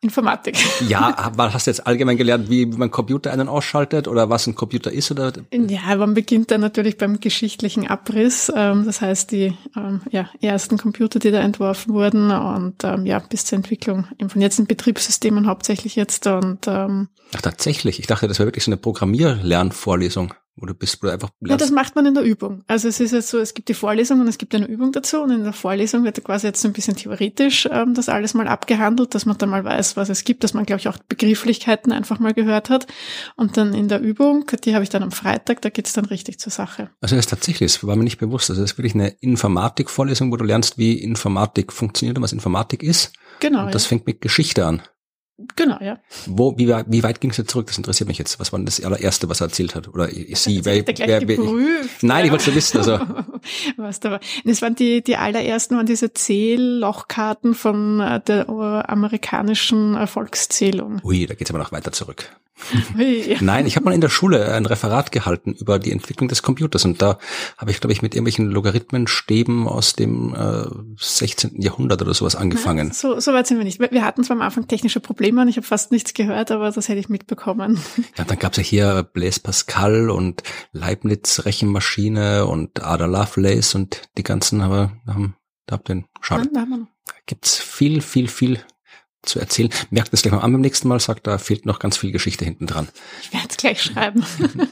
Informatik. 0.00 0.56
Ja, 0.88 1.32
hast 1.36 1.66
du 1.66 1.70
jetzt 1.70 1.86
allgemein 1.86 2.16
gelernt, 2.16 2.50
wie 2.50 2.66
man 2.66 2.90
Computer 2.90 3.32
einen 3.32 3.48
ausschaltet 3.48 4.06
oder 4.06 4.28
was 4.28 4.46
ein 4.46 4.54
Computer 4.54 4.92
ist? 4.92 5.10
Oder? 5.10 5.32
Ja, 5.50 5.96
man 5.96 6.14
beginnt 6.14 6.50
dann 6.50 6.60
natürlich 6.60 6.98
beim 6.98 7.18
geschichtlichen 7.18 7.86
Abriss. 7.88 8.52
Ähm, 8.54 8.84
das 8.84 9.00
heißt, 9.00 9.32
die 9.32 9.56
ähm, 9.74 10.02
ja, 10.10 10.28
ersten 10.40 10.76
Computer, 10.76 11.18
die 11.18 11.30
da 11.30 11.40
entworfen 11.40 11.94
wurden 11.94 12.30
und 12.30 12.84
ähm, 12.84 13.06
ja, 13.06 13.18
bis 13.18 13.46
zur 13.46 13.56
Entwicklung 13.56 14.06
von 14.28 14.40
jetzt 14.40 14.58
in 14.58 14.66
Betriebssystemen 14.66 15.46
hauptsächlich 15.46 15.96
jetzt. 15.96 16.26
Und, 16.26 16.68
Ach, 16.68 17.40
tatsächlich? 17.42 17.98
Ich 17.98 18.06
dachte, 18.06 18.28
das 18.28 18.38
wäre 18.38 18.46
wirklich 18.46 18.64
so 18.64 18.70
eine 18.70 18.76
Programmierlernvorlesung. 18.76 20.34
Oder 20.58 20.72
bist 20.72 21.02
du 21.02 21.08
einfach 21.08 21.30
Ja, 21.40 21.56
das 21.56 21.70
macht 21.70 21.96
man 21.96 22.06
in 22.06 22.14
der 22.14 22.22
Übung. 22.22 22.64
Also 22.66 22.88
es 22.88 22.98
ist 22.98 23.12
jetzt 23.12 23.28
so, 23.28 23.38
es 23.38 23.52
gibt 23.52 23.68
die 23.68 23.74
Vorlesung 23.74 24.20
und 24.20 24.28
es 24.28 24.38
gibt 24.38 24.54
eine 24.54 24.66
Übung 24.66 24.90
dazu 24.92 25.20
und 25.20 25.30
in 25.30 25.44
der 25.44 25.52
Vorlesung 25.52 26.04
wird 26.04 26.22
quasi 26.24 26.46
jetzt 26.46 26.62
so 26.62 26.68
ein 26.68 26.72
bisschen 26.72 26.96
theoretisch 26.96 27.68
ähm, 27.70 27.92
das 27.92 28.08
alles 28.08 28.32
mal 28.32 28.48
abgehandelt, 28.48 29.14
dass 29.14 29.26
man 29.26 29.36
dann 29.36 29.50
mal 29.50 29.64
weiß, 29.64 29.96
was 29.96 30.08
es 30.08 30.24
gibt, 30.24 30.44
dass 30.44 30.54
man, 30.54 30.64
glaube 30.64 30.80
ich, 30.80 30.88
auch 30.88 30.96
Begrifflichkeiten 31.08 31.92
einfach 31.92 32.18
mal 32.18 32.32
gehört 32.32 32.70
hat. 32.70 32.86
Und 33.36 33.58
dann 33.58 33.74
in 33.74 33.88
der 33.88 34.00
Übung, 34.00 34.46
die 34.64 34.74
habe 34.74 34.82
ich 34.82 34.88
dann 34.88 35.02
am 35.02 35.12
Freitag, 35.12 35.60
da 35.60 35.68
geht's 35.68 35.92
dann 35.92 36.06
richtig 36.06 36.38
zur 36.38 36.52
Sache. 36.52 36.90
Also 37.00 37.16
das 37.16 37.26
ist 37.26 37.30
tatsächlich, 37.30 37.72
das 37.72 37.86
war 37.86 37.96
mir 37.96 38.04
nicht 38.04 38.18
bewusst. 38.18 38.48
Also 38.48 38.62
das 38.62 38.72
ist 38.72 38.78
wirklich 38.78 38.94
eine 38.94 39.08
Informatik-Vorlesung, 39.20 40.32
wo 40.32 40.36
du 40.36 40.44
lernst, 40.44 40.78
wie 40.78 40.98
Informatik 40.98 41.72
funktioniert 41.72 42.16
und 42.16 42.24
was 42.24 42.32
Informatik 42.32 42.82
ist. 42.82 43.12
Genau. 43.40 43.66
Und 43.66 43.74
das 43.74 43.84
ja. 43.84 43.88
fängt 43.90 44.06
mit 44.06 44.22
Geschichte 44.22 44.64
an. 44.64 44.82
Genau, 45.54 45.78
ja. 45.82 45.98
Wo, 46.26 46.56
wie, 46.56 46.66
wie 46.68 47.02
weit 47.02 47.20
ging 47.20 47.30
es 47.30 47.36
jetzt 47.36 47.50
zurück? 47.50 47.66
Das 47.66 47.76
interessiert 47.76 48.08
mich 48.08 48.16
jetzt. 48.16 48.40
Was 48.40 48.52
war 48.52 48.58
denn 48.58 48.64
das 48.64 48.82
allererste, 48.82 49.28
was 49.28 49.40
er 49.42 49.48
erzählt 49.48 49.74
hat? 49.74 49.86
Oder 49.88 50.08
sie? 50.08 50.64
Wer, 50.64 50.86
wer, 50.86 50.98
wer, 50.98 51.20
geprüft, 51.20 52.02
nein, 52.02 52.20
ja. 52.20 52.24
ich 52.24 52.30
wollte 52.30 52.54
wissen. 52.54 52.78
Also. 52.78 53.00
was 53.76 54.00
da 54.00 54.12
war. 54.12 54.20
Das 54.44 54.62
waren 54.62 54.74
die, 54.74 55.02
die 55.02 55.16
allerersten 55.16 55.76
waren 55.76 55.84
diese 55.84 56.14
Zähllochkarten 56.14 57.54
von 57.54 58.00
äh, 58.00 58.20
der 58.20 58.48
amerikanischen 58.48 59.94
Erfolgszählung. 59.94 61.00
Ui, 61.04 61.26
da 61.26 61.34
geht's 61.34 61.50
aber 61.50 61.58
noch 61.58 61.72
weiter 61.72 61.92
zurück. 61.92 62.30
Nein, 63.40 63.66
ich 63.66 63.76
habe 63.76 63.84
mal 63.84 63.94
in 63.94 64.00
der 64.00 64.08
Schule 64.08 64.52
ein 64.52 64.64
Referat 64.64 65.12
gehalten 65.12 65.52
über 65.52 65.78
die 65.78 65.92
Entwicklung 65.92 66.28
des 66.28 66.42
Computers 66.42 66.84
und 66.86 67.02
da 67.02 67.18
habe 67.58 67.70
ich, 67.70 67.80
glaube 67.80 67.92
ich, 67.92 68.00
mit 68.00 68.14
irgendwelchen 68.14 68.50
Logarithmenstäben 68.50 69.68
aus 69.68 69.92
dem 69.92 70.34
äh, 70.34 70.64
16. 70.98 71.60
Jahrhundert 71.60 72.00
oder 72.00 72.14
sowas 72.14 72.34
angefangen. 72.34 72.92
so, 72.92 73.20
so 73.20 73.32
weit 73.34 73.46
sind 73.46 73.58
wir 73.58 73.64
nicht. 73.64 73.78
Wir 73.78 74.04
hatten 74.04 74.24
zwar 74.24 74.36
am 74.36 74.42
Anfang 74.42 74.66
technische 74.66 75.00
Probleme 75.00 75.25
und 75.32 75.48
ich 75.48 75.56
habe 75.56 75.66
fast 75.66 75.92
nichts 75.92 76.14
gehört, 76.14 76.50
aber 76.50 76.70
das 76.70 76.88
hätte 76.88 77.00
ich 77.00 77.08
mitbekommen. 77.08 77.80
Ja, 78.16 78.24
dann 78.24 78.38
gab's 78.38 78.56
ja 78.56 78.62
hier 78.62 79.02
Blaise 79.02 79.40
Pascal 79.40 80.10
und 80.10 80.42
Leibniz 80.72 81.44
Rechenmaschine 81.44 82.46
und 82.46 82.82
Ada 82.82 83.06
Lovelace 83.06 83.74
und 83.74 84.02
die 84.16 84.22
ganzen, 84.22 84.60
aber 84.60 84.92
haben, 85.06 85.36
da 85.66 85.74
habt 85.76 85.90
ihr 85.90 85.96
den 85.96 86.04
Schade. 86.20 86.48
Ja, 86.54 86.64
da 86.64 87.14
gibt's 87.26 87.58
viel, 87.58 88.00
viel, 88.00 88.28
viel 88.28 88.60
zu 89.26 89.40
erzählen. 89.40 89.70
Merkt 89.90 90.12
es 90.12 90.22
gleich 90.22 90.32
mal 90.32 90.40
an 90.40 90.52
beim 90.52 90.60
nächsten 90.60 90.88
Mal, 90.88 91.00
sagt, 91.00 91.26
da 91.26 91.38
fehlt 91.38 91.66
noch 91.66 91.78
ganz 91.78 91.96
viel 91.96 92.12
Geschichte 92.12 92.44
hinten 92.44 92.66
dran. 92.66 92.88
Ich 93.22 93.32
werde 93.32 93.48
es 93.50 93.56
gleich 93.56 93.82
schreiben. 93.82 94.24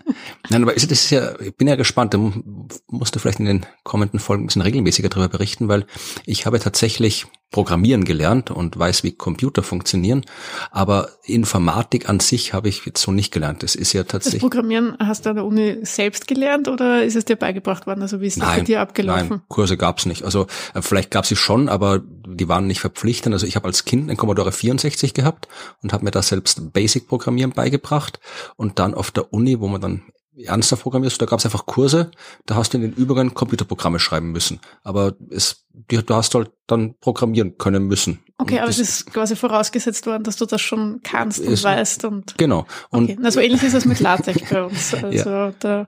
Nein, 0.49 0.63
aber 0.63 0.75
ist, 0.75 0.91
das 0.91 1.05
ist 1.05 1.11
ja, 1.11 1.39
ich 1.41 1.57
bin 1.57 1.69
ja 1.69 1.77
gespannt, 1.77 2.15
da 2.15 2.19
musst 2.19 3.15
du 3.15 3.19
vielleicht 3.19 3.41
in 3.41 3.47
den 3.47 3.67
kommenden 3.83 4.21
Folgen 4.21 4.45
ein 4.45 4.47
bisschen 4.47 4.63
regelmäßiger 4.63 5.09
darüber 5.09 5.29
berichten, 5.29 5.69
weil 5.69 5.87
ich 6.25 6.47
habe 6.47 6.61
tatsächlich 6.61 7.27
Programmieren 7.55 8.05
gelernt 8.05 8.51
und 8.51 8.77
weiß, 8.77 9.05
wie 9.05 9.13
Computer 9.13 9.63
funktionieren, 9.63 10.25
aber 10.73 11.11
Informatik 11.23 12.09
an 12.09 12.19
sich 12.19 12.53
habe 12.53 12.69
ich 12.69 12.85
jetzt 12.85 13.01
so 13.01 13.13
nicht 13.13 13.33
gelernt. 13.33 13.63
Das 13.63 13.77
ist 13.77 13.93
ja 13.93 14.03
tatsächlich. 14.03 14.43
Das 14.43 14.51
Programmieren 14.51 14.97
hast 14.99 15.25
du 15.25 15.31
an 15.31 15.37
der 15.37 15.45
Uni 15.45 15.79
selbst 15.83 16.27
gelernt 16.27 16.67
oder 16.67 17.05
ist 17.05 17.15
es 17.15 17.27
dir 17.27 17.37
beigebracht 17.37 17.87
worden? 17.87 18.03
Also 18.03 18.21
wie 18.21 18.27
ist 18.27 18.39
das 18.39 18.49
nein, 18.49 18.59
bei 18.59 18.65
dir 18.65 18.81
abgelaufen? 18.81 19.29
Nein, 19.29 19.43
Kurse 19.47 19.77
gab's 19.77 20.05
nicht. 20.05 20.25
Also 20.25 20.49
äh, 20.75 20.83
vielleicht 20.83 21.13
gab 21.13 21.27
sie 21.27 21.37
schon, 21.37 21.69
aber 21.69 22.01
die 22.01 22.49
waren 22.49 22.67
nicht 22.67 22.81
verpflichtend. 22.81 23.33
Also 23.33 23.47
ich 23.47 23.55
habe 23.55 23.69
als 23.69 23.85
Kind 23.85 24.09
einen 24.09 24.17
Commodore 24.17 24.51
64 24.51 25.15
gehabt 25.15 25.47
und 25.81 25.93
habe 25.93 26.05
mir 26.05 26.11
da 26.11 26.23
selbst 26.23 26.73
Basic-Programmieren 26.73 27.53
beigebracht 27.53 28.19
und 28.57 28.81
dann 28.81 28.95
auf 28.95 29.13
der 29.13 29.33
Uni, 29.33 29.61
wo 29.61 29.69
man 29.69 29.81
dann 29.81 30.03
ernster 30.36 30.77
programmierst, 30.77 31.20
da 31.20 31.27
gab 31.27 31.39
es 31.39 31.44
einfach 31.44 31.66
Kurse, 31.66 32.11
da 32.47 32.56
hast 32.56 32.73
du 32.73 32.78
in 32.78 32.82
den 32.82 32.93
Übungen 32.93 33.35
Computerprogramme 33.35 33.98
schreiben 33.98 34.32
müssen. 34.32 34.61
Aber 34.82 35.15
es 35.31 35.65
du 35.89 36.15
hast 36.15 36.35
halt 36.35 36.52
dann 36.66 36.94
programmieren 36.98 37.59
können 37.59 37.85
müssen. 37.85 38.24
Okay, 38.36 38.55
und 38.55 38.61
aber 38.62 38.70
es 38.70 38.81
ist 38.81 39.12
quasi 39.12 39.36
vorausgesetzt 39.36 40.06
worden, 40.06 40.24
dass 40.24 40.35
du 40.35 40.44
das 40.44 40.61
schon 40.61 41.01
kannst 41.05 41.39
und 41.39 41.62
weißt 41.62 42.05
und. 42.05 42.36
Genau. 42.36 42.66
Und 42.90 43.05
okay. 43.05 43.19
Also 43.23 43.39
ähnlich 43.39 43.62
ist 43.62 43.74
es 43.74 43.85
mit 43.85 44.01
LaTeX 44.01 44.51
bei 44.51 44.65
uns. 44.65 44.94
Also 45.05 45.31
ja. 45.31 45.52
da, 45.61 45.86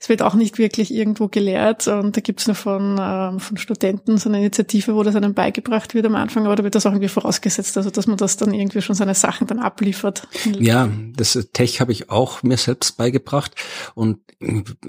es 0.00 0.08
wird 0.08 0.22
auch 0.22 0.34
nicht 0.34 0.58
wirklich 0.58 0.92
irgendwo 0.92 1.28
gelehrt 1.28 1.86
und 1.88 2.16
da 2.16 2.20
gibt's 2.20 2.46
nur 2.46 2.56
von, 2.56 2.98
ähm, 3.00 3.38
von 3.38 3.56
Studenten 3.56 4.18
so 4.18 4.28
eine 4.28 4.38
Initiative, 4.38 4.94
wo 4.94 5.02
das 5.02 5.14
einem 5.14 5.34
beigebracht 5.34 5.94
wird 5.94 6.06
am 6.06 6.16
Anfang, 6.16 6.46
aber 6.46 6.56
da 6.56 6.64
wird 6.64 6.74
das 6.74 6.84
auch 6.84 6.90
irgendwie 6.90 7.08
vorausgesetzt, 7.08 7.76
also 7.76 7.90
dass 7.90 8.06
man 8.06 8.16
das 8.16 8.36
dann 8.36 8.52
irgendwie 8.52 8.82
schon 8.82 8.96
seine 8.96 9.14
Sachen 9.14 9.46
dann 9.46 9.58
abliefert. 9.58 10.26
Ja, 10.58 10.88
das 11.16 11.38
Tech 11.52 11.80
habe 11.80 11.92
ich 11.92 12.10
auch 12.10 12.42
mir 12.42 12.56
selbst 12.56 12.96
beigebracht 12.96 13.52
und 13.94 14.18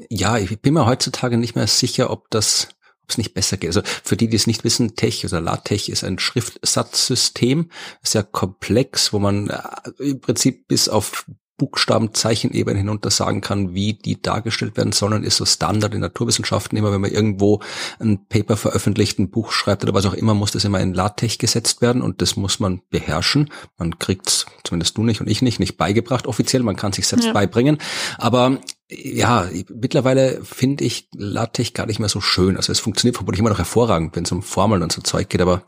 ja, 0.09 0.37
ich 0.37 0.59
bin 0.61 0.73
mir 0.73 0.85
heutzutage 0.85 1.37
nicht 1.37 1.55
mehr 1.55 1.67
sicher, 1.67 2.09
ob 2.09 2.29
das 2.29 2.69
ob 3.07 3.11
es 3.11 3.17
nicht 3.17 3.33
besser 3.33 3.55
geht. 3.55 3.69
Also 3.69 3.81
für 4.03 4.17
die, 4.17 4.27
die 4.27 4.35
es 4.35 4.47
nicht 4.47 4.65
wissen, 4.65 4.95
Tech 4.95 5.23
oder 5.25 5.39
LaTeX 5.39 5.87
ist 5.87 6.03
ein 6.03 6.19
Schriftsatzsystem, 6.19 7.69
sehr 8.03 8.23
komplex, 8.23 9.13
wo 9.13 9.19
man 9.19 9.49
äh, 9.49 10.03
im 10.03 10.19
Prinzip 10.19 10.67
bis 10.67 10.89
auf 10.89 11.25
Buchstaben, 11.57 12.13
Zeichenebene 12.13 12.77
hinunter 12.77 13.09
sagen 13.09 13.41
kann, 13.41 13.73
wie 13.73 13.93
die 13.93 14.21
dargestellt 14.21 14.77
werden 14.77 14.91
sollen, 14.91 15.23
ist 15.23 15.37
so 15.37 15.45
Standard 15.45 15.95
in 15.95 16.01
Naturwissenschaften. 16.01 16.77
Immer 16.77 16.91
wenn 16.91 17.01
man 17.01 17.09
irgendwo 17.09 17.61
ein 17.99 18.27
Paper 18.27 18.57
veröffentlicht, 18.57 19.17
ein 19.17 19.31
Buch 19.31 19.51
schreibt 19.51 19.83
oder 19.83 19.95
was 19.95 20.05
auch 20.05 20.13
immer, 20.13 20.35
muss 20.35 20.51
das 20.51 20.65
immer 20.65 20.79
in 20.81 20.93
LaTeX 20.93 21.39
gesetzt 21.39 21.81
werden 21.81 22.03
und 22.03 22.21
das 22.21 22.35
muss 22.35 22.59
man 22.59 22.81
beherrschen. 22.91 23.49
Man 23.77 23.97
kriegt's, 23.97 24.45
zumindest 24.63 24.97
du 24.97 25.03
nicht 25.03 25.19
und 25.19 25.27
ich 25.27 25.41
nicht, 25.41 25.59
nicht 25.59 25.77
beigebracht 25.77 26.27
offiziell. 26.27 26.61
Man 26.61 26.75
kann 26.75 26.93
sich 26.93 27.07
selbst 27.07 27.25
ja. 27.25 27.33
beibringen. 27.33 27.79
Aber 28.19 28.59
ja, 28.89 29.49
mittlerweile 29.69 30.41
finde 30.43 30.85
ich 30.85 31.09
LaTeX 31.13 31.73
gar 31.73 31.87
nicht 31.87 31.99
mehr 31.99 32.07
so 32.07 32.21
schön. 32.21 32.55
Also 32.55 32.71
es 32.71 32.79
funktioniert 32.79 33.17
vermutlich 33.17 33.39
immer 33.39 33.49
noch 33.49 33.57
hervorragend, 33.57 34.15
wenn 34.15 34.23
es 34.23 34.31
um 34.31 34.41
Formeln 34.41 34.81
und 34.81 34.93
so 34.93 35.01
Zeug 35.01 35.27
geht, 35.27 35.41
aber 35.41 35.63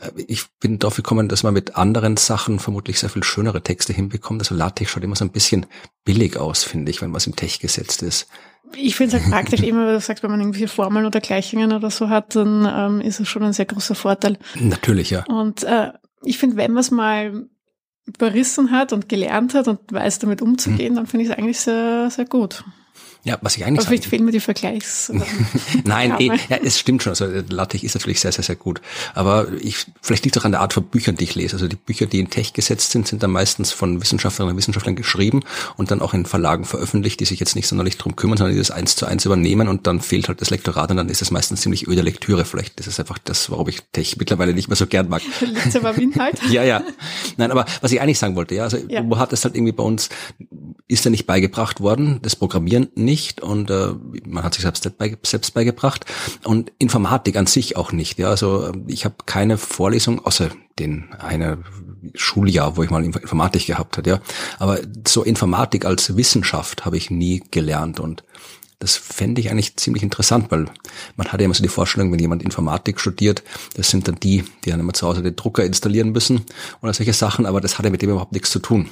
äh, 0.00 0.22
ich 0.28 0.44
bin 0.60 0.78
darauf 0.78 0.94
gekommen, 0.94 1.28
dass 1.28 1.42
man 1.42 1.54
mit 1.54 1.76
anderen 1.76 2.16
Sachen 2.16 2.60
vermutlich 2.60 3.00
sehr 3.00 3.08
viel 3.08 3.24
schönere 3.24 3.62
Texte 3.62 3.92
hinbekommt. 3.92 4.40
Also 4.40 4.54
LaTeX 4.54 4.90
schaut 4.90 5.02
immer 5.02 5.16
so 5.16 5.24
ein 5.24 5.32
bisschen 5.32 5.66
billig 6.04 6.36
aus, 6.36 6.62
finde 6.62 6.90
ich, 6.90 7.02
wenn 7.02 7.12
was 7.12 7.26
im 7.26 7.34
Tech 7.34 7.58
gesetzt 7.58 8.02
ist. 8.02 8.28
Ich 8.76 8.94
finde 8.94 9.16
es 9.16 9.22
halt 9.22 9.32
praktisch 9.32 9.60
immer, 9.68 9.86
wenn 9.86 9.94
du 9.94 10.00
sagst, 10.00 10.22
wenn 10.22 10.30
man 10.30 10.40
irgendwelche 10.40 10.68
Formeln 10.68 11.04
oder 11.04 11.20
Gleichungen 11.20 11.72
oder 11.72 11.90
so 11.90 12.08
hat, 12.08 12.36
dann 12.36 12.68
ähm, 12.72 13.00
ist 13.00 13.18
es 13.18 13.28
schon 13.28 13.42
ein 13.42 13.52
sehr 13.52 13.66
großer 13.66 13.96
Vorteil. 13.96 14.38
Natürlich, 14.54 15.10
ja. 15.10 15.24
Und 15.24 15.64
äh, 15.64 15.90
ich 16.24 16.38
finde, 16.38 16.56
wenn 16.56 16.72
man 16.72 16.80
es 16.80 16.92
mal 16.92 17.48
überrissen 18.06 18.70
hat 18.70 18.92
und 18.92 19.08
gelernt 19.08 19.54
hat 19.54 19.68
und 19.68 19.80
weiß 19.90 20.18
damit 20.18 20.42
umzugehen, 20.42 20.92
mhm. 20.92 20.96
dann 20.96 21.06
finde 21.06 21.24
ich 21.24 21.30
es 21.30 21.36
eigentlich 21.36 21.60
sehr, 21.60 22.10
sehr 22.10 22.24
gut. 22.24 22.64
Ja, 23.24 23.38
was 23.40 23.56
ich 23.56 23.64
eigentlich 23.64 23.80
Aber 23.80 23.86
vielleicht 23.86 24.06
fehlen 24.06 24.24
mir 24.24 24.32
die 24.32 24.40
Vergleichs. 24.40 25.12
Nein, 25.84 26.16
eh, 26.18 26.26
ja, 26.26 26.56
es 26.64 26.80
stimmt 26.80 27.04
schon. 27.04 27.10
Also 27.10 27.26
LaTeX 27.26 27.84
ist 27.84 27.94
natürlich 27.94 28.18
sehr, 28.18 28.32
sehr, 28.32 28.42
sehr 28.42 28.56
gut. 28.56 28.80
Aber 29.14 29.46
ich, 29.60 29.86
vielleicht 30.00 30.24
liegt 30.24 30.36
es 30.36 30.42
auch 30.42 30.44
an 30.44 30.50
der 30.50 30.60
Art 30.60 30.72
von 30.72 30.82
Büchern, 30.82 31.14
die 31.14 31.22
ich 31.24 31.36
lese. 31.36 31.54
Also 31.54 31.68
die 31.68 31.76
Bücher, 31.76 32.06
die 32.06 32.18
in 32.18 32.30
Tech 32.30 32.52
gesetzt 32.52 32.90
sind, 32.90 33.06
sind 33.06 33.22
dann 33.22 33.30
meistens 33.30 33.70
von 33.70 34.00
Wissenschaftlerinnen 34.00 34.54
und 34.54 34.58
Wissenschaftlern 34.58 34.96
geschrieben 34.96 35.44
und 35.76 35.92
dann 35.92 36.00
auch 36.00 36.14
in 36.14 36.26
Verlagen 36.26 36.64
veröffentlicht, 36.64 37.20
die 37.20 37.24
sich 37.24 37.38
jetzt 37.38 37.54
nicht 37.54 37.68
sonderlich 37.68 37.96
drum 37.96 38.16
kümmern, 38.16 38.38
sondern 38.38 38.54
die 38.54 38.58
das 38.58 38.72
eins 38.72 38.96
zu 38.96 39.06
eins 39.06 39.24
übernehmen 39.24 39.68
und 39.68 39.86
dann 39.86 40.00
fehlt 40.00 40.26
halt 40.26 40.40
das 40.40 40.50
Lektorat 40.50 40.90
und 40.90 40.96
dann 40.96 41.08
ist 41.08 41.22
es 41.22 41.30
meistens 41.30 41.60
ziemlich 41.60 41.86
öde 41.86 42.02
Lektüre. 42.02 42.44
Vielleicht 42.44 42.80
ist 42.80 42.88
es 42.88 42.98
einfach 42.98 43.18
das, 43.18 43.52
warum 43.52 43.68
ich 43.68 43.82
Tech 43.92 44.16
mittlerweile 44.18 44.52
nicht 44.52 44.66
mehr 44.66 44.76
so 44.76 44.88
gern 44.88 45.08
mag. 45.08 45.22
Liegt 45.40 45.76
aber 45.76 45.96
Inhalt. 45.96 46.40
ja, 46.50 46.64
ja. 46.64 46.82
Nein, 47.36 47.52
aber 47.52 47.66
was 47.80 47.92
ich 47.92 48.00
eigentlich 48.00 48.18
sagen 48.18 48.34
wollte, 48.34 48.56
ja, 48.56 48.64
also 48.64 48.78
ja. 48.88 49.08
wo 49.08 49.18
hat 49.18 49.32
es 49.32 49.44
halt 49.44 49.54
irgendwie 49.54 49.72
bei 49.72 49.84
uns, 49.84 50.08
ist 50.88 51.04
ja 51.04 51.10
nicht 51.12 51.26
beigebracht 51.26 51.80
worden, 51.80 52.18
das 52.22 52.34
Programmieren 52.34 52.88
nicht 52.96 53.11
nicht 53.12 53.42
und 53.42 53.70
äh, 53.70 53.88
man 54.26 54.42
hat 54.42 54.54
sich 54.54 54.62
selbst, 54.62 54.90
selbst 55.22 55.54
beigebracht 55.54 56.06
und 56.44 56.72
Informatik 56.78 57.36
an 57.36 57.46
sich 57.46 57.76
auch 57.76 57.92
nicht. 57.92 58.18
Ja, 58.18 58.28
also 58.28 58.72
ich 58.86 59.04
habe 59.04 59.16
keine 59.26 59.58
Vorlesung 59.58 60.24
außer 60.24 60.48
den 60.78 61.12
eine 61.18 61.58
Schuljahr, 62.14 62.78
wo 62.78 62.82
ich 62.82 62.88
mal 62.90 63.04
Informatik 63.04 63.66
gehabt 63.66 63.98
hat. 63.98 64.06
Ja, 64.06 64.20
aber 64.58 64.78
so 65.06 65.22
Informatik 65.24 65.84
als 65.84 66.16
Wissenschaft 66.16 66.86
habe 66.86 66.96
ich 66.96 67.10
nie 67.10 67.42
gelernt 67.50 68.00
und 68.00 68.24
das 68.78 68.96
fände 68.96 69.40
ich 69.40 69.50
eigentlich 69.50 69.76
ziemlich 69.76 70.02
interessant, 70.02 70.50
weil 70.50 70.64
man 71.16 71.28
hat 71.28 71.40
ja 71.40 71.44
immer 71.44 71.54
so 71.54 71.62
die 71.62 71.68
Vorstellung, 71.68 72.10
wenn 72.10 72.18
jemand 72.18 72.42
Informatik 72.42 72.98
studiert, 72.98 73.44
das 73.74 73.90
sind 73.90 74.08
dann 74.08 74.16
die, 74.16 74.42
die 74.64 74.70
dann 74.70 74.80
immer 74.80 74.94
zu 74.94 75.06
Hause 75.06 75.22
den 75.22 75.36
Drucker 75.36 75.64
installieren 75.64 76.12
müssen 76.12 76.46
oder 76.80 76.94
solche 76.94 77.12
Sachen, 77.12 77.44
aber 77.46 77.60
das 77.60 77.76
hat 77.76 77.84
ja 77.84 77.90
mit 77.90 78.02
dem 78.02 78.10
überhaupt 78.10 78.32
nichts 78.32 78.50
zu 78.50 78.58
tun. 78.58 78.88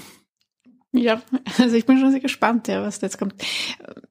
Ja, 0.93 1.23
also 1.59 1.77
ich 1.77 1.87
bin 1.87 2.01
schon 2.01 2.11
sehr 2.11 2.21
gespannt, 2.21 2.67
ja, 2.67 2.83
was 2.83 2.99
da 2.99 3.07
jetzt 3.07 3.19
kommt. 3.19 3.35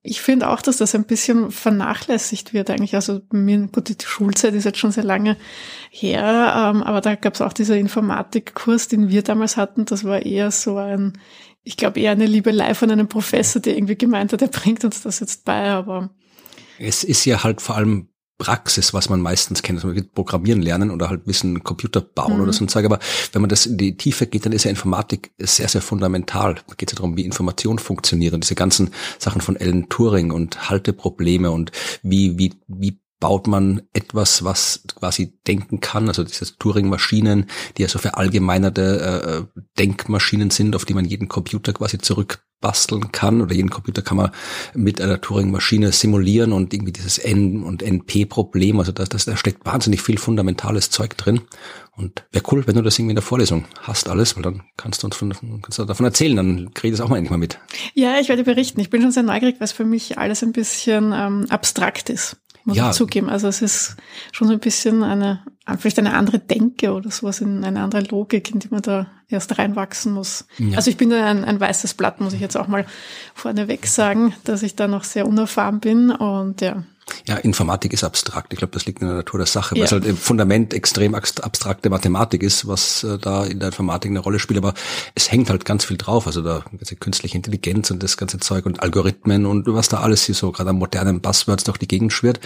Ich 0.02 0.22
finde 0.22 0.48
auch, 0.50 0.62
dass 0.62 0.78
das 0.78 0.96
ein 0.96 1.04
bisschen 1.04 1.52
vernachlässigt 1.52 2.54
wird 2.54 2.70
eigentlich. 2.70 2.96
Also 2.96 3.22
mir, 3.32 3.68
gut, 3.68 3.90
die 3.90 4.06
Schulzeit 4.06 4.54
ist 4.54 4.64
jetzt 4.64 4.78
schon 4.78 4.92
sehr 4.92 5.04
lange 5.04 5.36
her, 5.90 6.72
ähm, 6.74 6.82
aber 6.82 7.02
da 7.02 7.16
gab 7.16 7.34
es 7.34 7.42
auch 7.42 7.52
dieser 7.52 7.76
Informatikkurs, 7.76 8.88
den 8.88 9.10
wir 9.10 9.24
damals 9.24 9.58
hatten. 9.58 9.86
Das 9.86 10.06
war 10.06 10.26
eher 10.26 10.52
so 10.52 10.78
ein, 10.78 11.18
ich 11.64 11.76
glaube 11.76 12.00
eher 12.00 12.12
eine 12.12 12.26
Liebelei 12.26 12.74
von 12.74 12.90
einem 12.90 13.10
Professor, 13.10 13.62
der 13.62 13.76
irgendwie 13.76 13.98
gemeint 13.98 14.32
hat, 14.32 14.42
er 14.42 14.48
bringt 14.48 14.86
uns 14.86 15.02
das 15.02 15.20
jetzt 15.20 15.44
bei, 15.44 15.70
aber 15.70 16.12
es 16.80 17.04
ist 17.04 17.26
ja 17.26 17.44
halt 17.44 17.60
vor 17.62 17.76
allem 17.76 18.08
Praxis, 18.40 18.94
was 18.94 19.10
man 19.10 19.22
meistens 19.22 19.62
kennt. 19.62 19.78
Also 19.78 19.88
man 19.88 19.98
wird 19.98 20.14
Programmieren 20.16 20.62
lernen 20.62 20.90
oder 20.90 21.10
halt 21.10 21.28
Wissen 21.28 21.64
Computer 21.64 22.02
bauen 22.02 22.38
mhm. 22.38 22.44
oder 22.44 22.54
so 22.54 22.64
ein 22.64 22.70
Zeug. 22.70 22.86
Aber 22.86 23.00
wenn 23.34 23.42
man 23.42 23.50
das 23.50 23.68
in 23.68 23.78
die 23.78 23.98
Tiefe 23.98 24.26
geht, 24.26 24.46
dann 24.46 24.54
ist 24.54 24.64
ja 24.64 24.72
Informatik 24.72 25.32
sehr, 25.38 25.68
sehr 25.68 25.82
fundamental. 25.82 26.56
Da 26.68 26.74
geht 26.76 26.90
es 26.90 26.94
ja 26.94 26.98
darum, 26.98 27.18
wie 27.18 27.26
Information 27.26 27.78
funktioniert 27.78 28.34
und 28.34 28.44
diese 28.44 28.56
ganzen 28.56 28.92
Sachen 29.20 29.42
von 29.42 29.58
Alan 29.58 29.90
Turing 29.90 30.32
und 30.32 30.70
Halteprobleme 30.70 31.52
und 31.52 31.72
wie, 32.02 32.40
wie, 32.40 32.54
wie 32.68 33.00
baut 33.20 33.48
man 33.48 33.82
etwas, 33.92 34.46
was 34.46 34.84
quasi 34.96 35.38
denken 35.46 35.82
kann, 35.82 36.08
also 36.08 36.24
diese 36.24 36.58
Turing-Maschinen, 36.58 37.48
die 37.78 37.82
ja 37.82 37.90
so 37.90 38.00
verallgemeinerte 38.00 39.48
äh, 39.54 39.62
Denkmaschinen 39.78 40.50
sind, 40.50 40.76
auf 40.76 40.86
die 40.86 40.94
man 40.94 41.04
jeden 41.04 41.28
Computer 41.28 41.74
quasi 41.74 41.98
zurück 41.98 42.42
basteln 42.62 43.12
kann 43.12 43.42
oder 43.42 43.54
jeden 43.54 43.70
Computer 43.70 44.02
kann 44.02 44.18
man 44.18 44.32
mit 44.74 45.02
einer 45.02 45.22
Turing-Maschine 45.22 45.92
simulieren 45.92 46.52
und 46.52 46.74
irgendwie 46.74 46.92
dieses 46.92 47.18
N- 47.18 47.64
und 47.64 47.82
NP-Problem, 47.82 48.80
also 48.80 48.92
da, 48.92 49.06
das, 49.06 49.26
da 49.26 49.38
steckt 49.38 49.66
wahnsinnig 49.66 50.02
viel 50.02 50.18
fundamentales 50.18 50.90
Zeug 50.90 51.18
drin 51.18 51.42
und 51.96 52.26
wäre 52.32 52.44
cool, 52.52 52.66
wenn 52.68 52.76
du 52.76 52.82
das 52.82 52.98
irgendwie 52.98 53.12
in 53.12 53.18
der 53.18 53.24
Vorlesung 53.24 53.66
hast 53.82 54.10
alles, 54.10 54.36
weil 54.36 54.44
dann 54.44 54.64
kannst 54.78 55.04
du 55.04 55.08
uns 55.08 55.16
von, 55.16 55.34
kannst 55.62 55.80
du 55.80 55.86
davon 55.86 56.06
erzählen, 56.06 56.36
dann 56.36 56.74
kriege 56.74 56.94
ich 56.94 56.98
das 56.98 57.06
auch 57.06 57.10
mal 57.10 57.18
endlich 57.18 57.32
mal 57.32 57.38
mit. 57.38 57.60
Ja, 57.94 58.20
ich 58.20 58.30
werde 58.30 58.44
berichten. 58.44 58.80
Ich 58.80 58.90
bin 58.90 59.02
schon 59.02 59.12
sehr 59.12 59.24
neugierig, 59.24 59.58
es 59.60 59.72
für 59.72 59.86
mich 59.86 60.18
alles 60.18 60.44
ein 60.44 60.54
bisschen 60.54 61.14
ähm, 61.14 61.46
abstrakt 61.50 62.10
ist 62.10 62.38
muss 62.66 62.78
ja. 62.78 62.90
ich 62.90 62.96
zugeben. 62.96 63.30
Also 63.30 63.48
es 63.48 63.62
ist 63.62 63.96
schon 64.32 64.48
so 64.48 64.54
ein 64.54 64.60
bisschen 64.60 65.04
eine, 65.04 65.44
vielleicht 65.78 66.00
eine 66.00 66.14
andere 66.14 66.40
Denke 66.40 66.94
oder 66.94 67.12
sowas, 67.12 67.42
in 67.42 67.64
eine 67.64 67.82
andere 67.82 68.02
Logik, 68.02 68.52
in 68.52 68.60
die 68.60 68.70
man 68.70 68.82
da 68.82 69.08
erst 69.30 69.58
reinwachsen 69.58 70.14
muss. 70.14 70.46
Ja. 70.58 70.78
Also 70.78 70.90
ich 70.90 70.98
bin 70.98 71.14
ein, 71.14 71.46
ein 71.46 71.60
weißes 71.60 71.94
Blatt, 71.94 72.20
muss 72.20 72.34
ich 72.34 72.42
jetzt 72.42 72.58
auch 72.58 72.68
mal 72.68 72.86
vorneweg 73.34 73.86
sagen, 73.86 74.34
dass 74.44 74.64
ich 74.64 74.76
da 74.76 74.88
noch 74.88 75.04
sehr 75.04 75.28
unerfahren 75.28 75.80
bin 75.80 76.12
und 76.12 76.62
ja, 76.62 76.84
ja, 77.28 77.36
Informatik 77.38 77.94
ist 77.94 78.04
abstrakt. 78.04 78.54
Ich 78.54 78.60
glaube, 78.60 78.74
das 78.74 78.86
liegt 78.86 79.02
in 79.02 79.08
der 79.08 79.18
Natur 79.18 79.40
der 79.40 79.48
Sache, 79.48 79.76
weil 79.76 79.80
ja. 79.80 79.86
es 79.86 79.92
halt 79.92 80.06
im 80.06 80.18
Fundament 80.18 80.74
extrem 80.74 81.16
abstrakte 81.16 81.90
Mathematik 81.90 82.44
ist, 82.44 82.68
was 82.68 83.04
äh, 83.04 83.18
da 83.18 83.46
in 83.46 83.60
der 83.60 83.70
Informatik 83.70 84.10
eine 84.10 84.20
Rolle 84.20 84.40
spielt. 84.40 84.58
Aber 84.58 84.74
es 85.16 85.32
hängt 85.32 85.50
halt 85.50 85.66
ganz 85.66 85.86
viel 85.86 85.98
drauf. 85.98 86.28
Also 86.28 86.42
da 86.42 86.64
ganze 86.72 86.96
künstliche 86.96 87.38
Intelligenz 87.38 87.92
und 87.92 88.04
das 88.04 88.18
ganze 88.18 88.40
Zeug 88.40 88.66
und 88.66 88.82
Algorithmen 88.82 89.46
und 89.46 89.68
was 89.68 89.90
da 89.90 90.00
alles 90.00 90.24
hier 90.24 90.36
so 90.36 90.52
gerade 90.52 90.70
an 90.70 90.78
modernen 90.78 91.22
Buzzwords 91.22 91.64
durch 91.64 91.78
die 91.78 91.88
Gegend 91.88 92.14
schwirrt, 92.14 92.40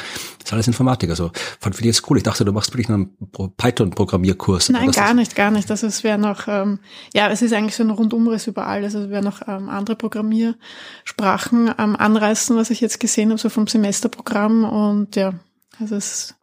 ist 0.44 0.54
alles 0.54 0.68
Informatik. 0.68 1.10
Also 1.10 1.32
fand 1.60 1.80
ich 1.80 1.86
jetzt 1.86 2.10
cool. 2.10 2.18
Ich 2.18 2.24
dachte, 2.24 2.46
du 2.46 2.52
machst 2.52 2.72
wirklich 2.72 2.90
einen 2.90 3.16
Python-Programmierkurs. 3.58 4.70
Nein, 4.70 4.92
gar 4.92 5.14
nicht, 5.14 5.36
gar 5.36 5.52
nicht. 5.52 5.70
Also 5.70 5.88
es 5.88 6.04
wäre 6.04 6.18
noch, 6.18 6.48
ähm, 6.48 6.80
ja, 7.14 7.30
es 7.30 7.42
ist 7.42 7.54
eigentlich 7.54 7.76
so 7.76 7.84
ein 7.84 7.90
Rundumriss 7.90 8.48
überall. 8.48 8.84
Also 8.84 9.00
es 9.00 9.10
wäre 9.10 9.24
noch 9.24 9.48
ähm, 9.48 9.70
andere 9.70 9.96
Programmiersprachen 9.96 11.74
ähm, 11.78 11.96
anreißen, 11.96 12.56
was 12.56 12.70
ich 12.70 12.82
jetzt 12.82 13.00
gesehen 13.00 13.30
habe, 13.30 13.40
so 13.40 13.50
vom 13.50 13.68
Semesterprogramm 13.68 14.53
und 14.64 15.16
ja, 15.16 15.34
also 15.80 15.96
es 15.96 16.36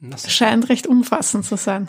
das 0.00 0.30
scheint 0.32 0.68
recht 0.68 0.86
umfassend 0.86 1.44
zu 1.44 1.56
sein. 1.56 1.88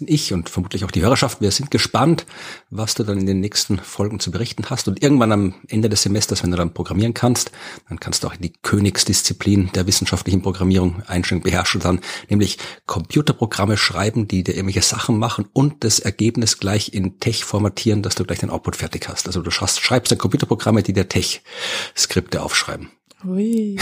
Ich 0.00 0.32
und 0.32 0.48
vermutlich 0.48 0.84
auch 0.84 0.90
die 0.90 1.02
Hörerschaft, 1.02 1.40
wir 1.40 1.52
sind 1.52 1.70
gespannt, 1.70 2.26
was 2.70 2.96
du 2.96 3.04
dann 3.04 3.20
in 3.20 3.26
den 3.26 3.38
nächsten 3.38 3.78
Folgen 3.78 4.18
zu 4.18 4.32
berichten 4.32 4.64
hast. 4.68 4.88
Und 4.88 5.00
irgendwann 5.00 5.30
am 5.30 5.54
Ende 5.68 5.88
des 5.88 6.02
Semesters, 6.02 6.42
wenn 6.42 6.50
du 6.50 6.56
dann 6.56 6.74
programmieren 6.74 7.14
kannst, 7.14 7.52
dann 7.88 8.00
kannst 8.00 8.24
du 8.24 8.26
auch 8.26 8.34
in 8.34 8.40
die 8.40 8.52
Königsdisziplin 8.62 9.70
der 9.76 9.86
wissenschaftlichen 9.86 10.42
Programmierung 10.42 11.04
einsteigen, 11.06 11.44
beherrschen 11.44 11.80
dann, 11.80 12.00
nämlich 12.28 12.58
Computerprogramme 12.86 13.76
schreiben, 13.76 14.26
die 14.26 14.42
dir 14.42 14.56
irgendwelche 14.56 14.82
Sachen 14.82 15.18
machen 15.18 15.46
und 15.52 15.84
das 15.84 16.00
Ergebnis 16.00 16.58
gleich 16.58 16.92
in 16.92 17.20
Tech 17.20 17.44
formatieren, 17.44 18.02
dass 18.02 18.16
du 18.16 18.24
gleich 18.24 18.40
den 18.40 18.50
Output 18.50 18.74
fertig 18.74 19.08
hast. 19.08 19.28
Also 19.28 19.40
du 19.40 19.52
schreibst 19.52 20.10
dann 20.10 20.18
Computerprogramme, 20.18 20.82
die 20.82 20.94
dir 20.94 21.08
Tech-Skripte 21.08 22.42
aufschreiben. 22.42 22.90
Ui. 23.26 23.76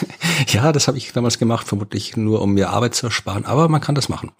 ja, 0.48 0.72
das 0.72 0.88
habe 0.88 0.98
ich 0.98 1.12
damals 1.12 1.38
gemacht, 1.38 1.66
vermutlich 1.66 2.16
nur, 2.16 2.42
um 2.42 2.52
mir 2.52 2.70
Arbeit 2.70 2.94
zu 2.94 3.06
ersparen, 3.06 3.44
aber 3.44 3.68
man 3.68 3.80
kann 3.80 3.94
das 3.94 4.08
machen. 4.08 4.32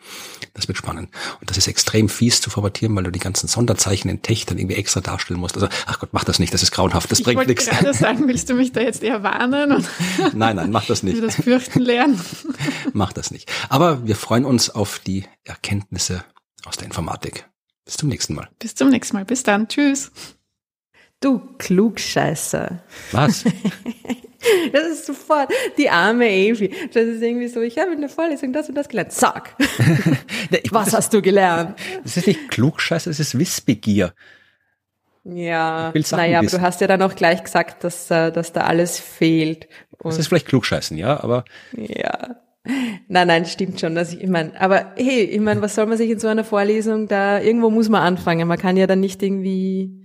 Das 0.55 0.69
wird 0.69 0.77
spannend. 0.77 1.11
Und 1.41 1.49
das 1.49 1.57
ist 1.57 1.67
extrem 1.69 2.09
fies 2.09 2.41
zu 2.41 2.51
formatieren, 2.51 2.95
weil 2.97 3.05
du 3.05 3.11
die 3.11 3.21
ganzen 3.21 3.47
Sonderzeichen 3.47 4.11
in 4.11 4.23
Tech 4.23 4.47
dann 4.47 4.59
irgendwie 4.59 4.77
extra 4.77 5.01
darstellen 5.01 5.41
musst. 5.41 5.55
Also, 5.55 5.69
ach 5.87 5.99
Gott, 6.01 6.11
mach 6.13 6.25
das 6.25 6.39
nicht, 6.39 6.53
das 6.53 6.63
ist 6.63 6.73
grauenhaft, 6.73 7.11
das 7.11 7.21
ich 7.21 7.25
bringt 7.25 7.47
nichts. 7.47 7.67
Ich 7.67 7.73
wollte 7.73 7.85
gerade 7.85 7.99
sagen, 7.99 8.29
willst 8.29 8.51
du 8.51 8.55
mich 8.55 8.73
da 8.73 8.81
jetzt 8.81 9.03
eher 9.03 9.23
warnen? 9.23 9.87
nein, 10.35 10.57
nein, 10.57 10.71
mach 10.71 10.87
das 10.87 11.03
nicht. 11.03 11.15
Wir 11.15 11.23
das 11.23 11.37
fürchten 11.37 11.81
lernen. 11.81 12.21
mach 12.93 13.13
das 13.13 13.31
nicht. 13.31 13.51
Aber 13.69 14.07
wir 14.07 14.17
freuen 14.17 14.45
uns 14.45 14.71
auf 14.71 14.99
die 14.99 15.25
Erkenntnisse 15.45 16.25
aus 16.65 16.77
der 16.77 16.87
Informatik. 16.87 17.49
Bis 17.85 17.97
zum 17.97 18.09
nächsten 18.09 18.35
Mal. 18.35 18.49
Bis 18.59 18.75
zum 18.75 18.91
nächsten 18.91 19.17
Mal. 19.17 19.25
Bis 19.25 19.43
dann. 19.43 19.69
Tschüss. 19.69 20.11
Du 21.21 21.41
Klugscheißer. 21.59 22.83
Was? 23.13 23.45
Das 24.73 24.87
ist 24.87 25.07
sofort 25.07 25.53
die 25.77 25.91
arme 25.91 26.29
Evi. 26.29 26.75
Das 26.93 27.05
ist 27.05 27.23
irgendwie 27.23 27.49
so, 27.49 27.61
ich 27.61 27.79
habe 27.79 27.93
in 27.93 28.01
der 28.01 28.11
Vorlesung 28.11 28.53
das 28.53 28.69
und 28.69 28.75
das 28.75 28.89
gelernt. 28.89 29.13
Sag. 29.13 29.57
Was 30.71 30.95
hast 30.95 31.13
du 31.13 31.23
gelernt? 31.23 31.79
Das 32.03 32.17
ist 32.17 32.27
nicht 32.27 32.51
Klugscheißer, 32.51 33.11
das 33.11 33.21
ist 33.21 33.39
Wissbegier. 33.39 34.15
Ja, 35.25 35.93
naja, 36.13 36.39
aber 36.39 36.49
du 36.49 36.61
hast 36.63 36.81
ja 36.81 36.87
dann 36.87 37.03
auch 37.03 37.15
gleich 37.15 37.45
gesagt, 37.45 37.85
dass, 37.85 38.11
äh, 38.11 38.33
dass 38.33 38.53
da 38.53 38.63
alles 38.63 38.99
fehlt. 38.99 39.69
Und 39.99 40.13
das 40.13 40.19
ist 40.19 40.29
vielleicht 40.29 40.47
Klugscheißen, 40.47 40.97
ja, 40.97 41.23
aber. 41.23 41.45
Ja. 41.77 42.37
Nein, 43.09 43.27
nein, 43.27 43.45
stimmt 43.45 43.81
schon. 43.81 43.95
Dass 43.95 44.15
ich, 44.15 44.23
ich 44.23 44.29
meine, 44.31 44.59
aber 44.59 44.93
hey, 44.97 45.25
ich 45.25 45.41
meine, 45.41 45.61
was 45.61 45.75
soll 45.75 45.87
man 45.87 45.99
sich 45.99 46.11
in 46.11 46.19
so 46.19 46.29
einer 46.29 46.45
Vorlesung 46.45 47.07
da, 47.07 47.39
irgendwo 47.39 47.69
muss 47.69 47.91
man 47.91 48.03
anfangen. 48.03 48.49
Man 48.49 48.59
kann 48.59 48.79
ja 48.79 48.87
dann 48.87 49.01
nicht 49.01 49.23
irgendwie 49.23 50.00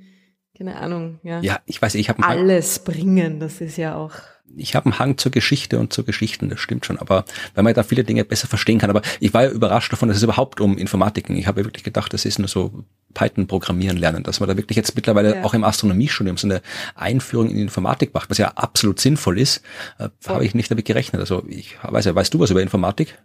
keine 0.57 0.77
Ahnung, 0.77 1.19
ja. 1.23 1.41
Ja, 1.41 1.59
ich 1.65 1.81
weiß, 1.81 1.95
ich 1.95 2.09
habe 2.09 2.23
alles 2.23 2.79
bringen, 2.79 3.39
das 3.39 3.61
ist 3.61 3.77
ja 3.77 3.95
auch. 3.95 4.13
Ich 4.57 4.75
habe 4.75 4.85
einen 4.85 4.99
Hang 4.99 5.17
zur 5.17 5.31
Geschichte 5.31 5.79
und 5.79 5.91
zur 5.91 6.05
Geschichten, 6.05 6.49
das 6.49 6.59
stimmt 6.59 6.85
schon, 6.85 6.97
aber 6.97 7.25
weil 7.55 7.63
man 7.63 7.73
da 7.73 7.83
viele 7.83 8.03
Dinge 8.03 8.23
besser 8.23 8.47
verstehen 8.47 8.79
kann. 8.79 8.89
Aber 8.89 9.01
ich 9.19 9.33
war 9.33 9.43
ja 9.43 9.49
überrascht 9.49 9.91
davon, 9.91 10.07
dass 10.07 10.17
es 10.17 10.23
überhaupt 10.23 10.61
um 10.61 10.77
Informatik 10.77 11.27
ging. 11.27 11.35
Ich 11.35 11.47
habe 11.47 11.61
ja 11.61 11.65
wirklich 11.65 11.83
gedacht, 11.83 12.13
das 12.13 12.25
ist 12.25 12.39
nur 12.39 12.47
so 12.47 12.85
Python 13.13 13.47
programmieren 13.47 13.97
lernen, 13.97 14.23
dass 14.23 14.39
man 14.39 14.47
da 14.47 14.55
wirklich 14.55 14.77
jetzt 14.77 14.95
mittlerweile 14.95 15.37
ja. 15.37 15.43
auch 15.43 15.55
im 15.55 15.63
Astronomiestudium 15.63 16.37
so 16.37 16.47
eine 16.47 16.61
Einführung 16.93 17.49
in 17.49 17.57
Informatik 17.57 18.13
macht, 18.13 18.29
was 18.29 18.37
ja 18.37 18.49
absolut 18.49 18.99
sinnvoll 18.99 19.39
ist, 19.39 19.63
äh, 19.97 20.09
habe 20.27 20.45
ich 20.45 20.53
nicht 20.53 20.69
damit 20.69 20.85
gerechnet. 20.85 21.19
Also 21.19 21.43
ich 21.49 21.75
weiß 21.81 22.05
ja, 22.05 22.15
weißt 22.15 22.33
du 22.33 22.39
was 22.39 22.51
über 22.51 22.61
Informatik? 22.61 23.17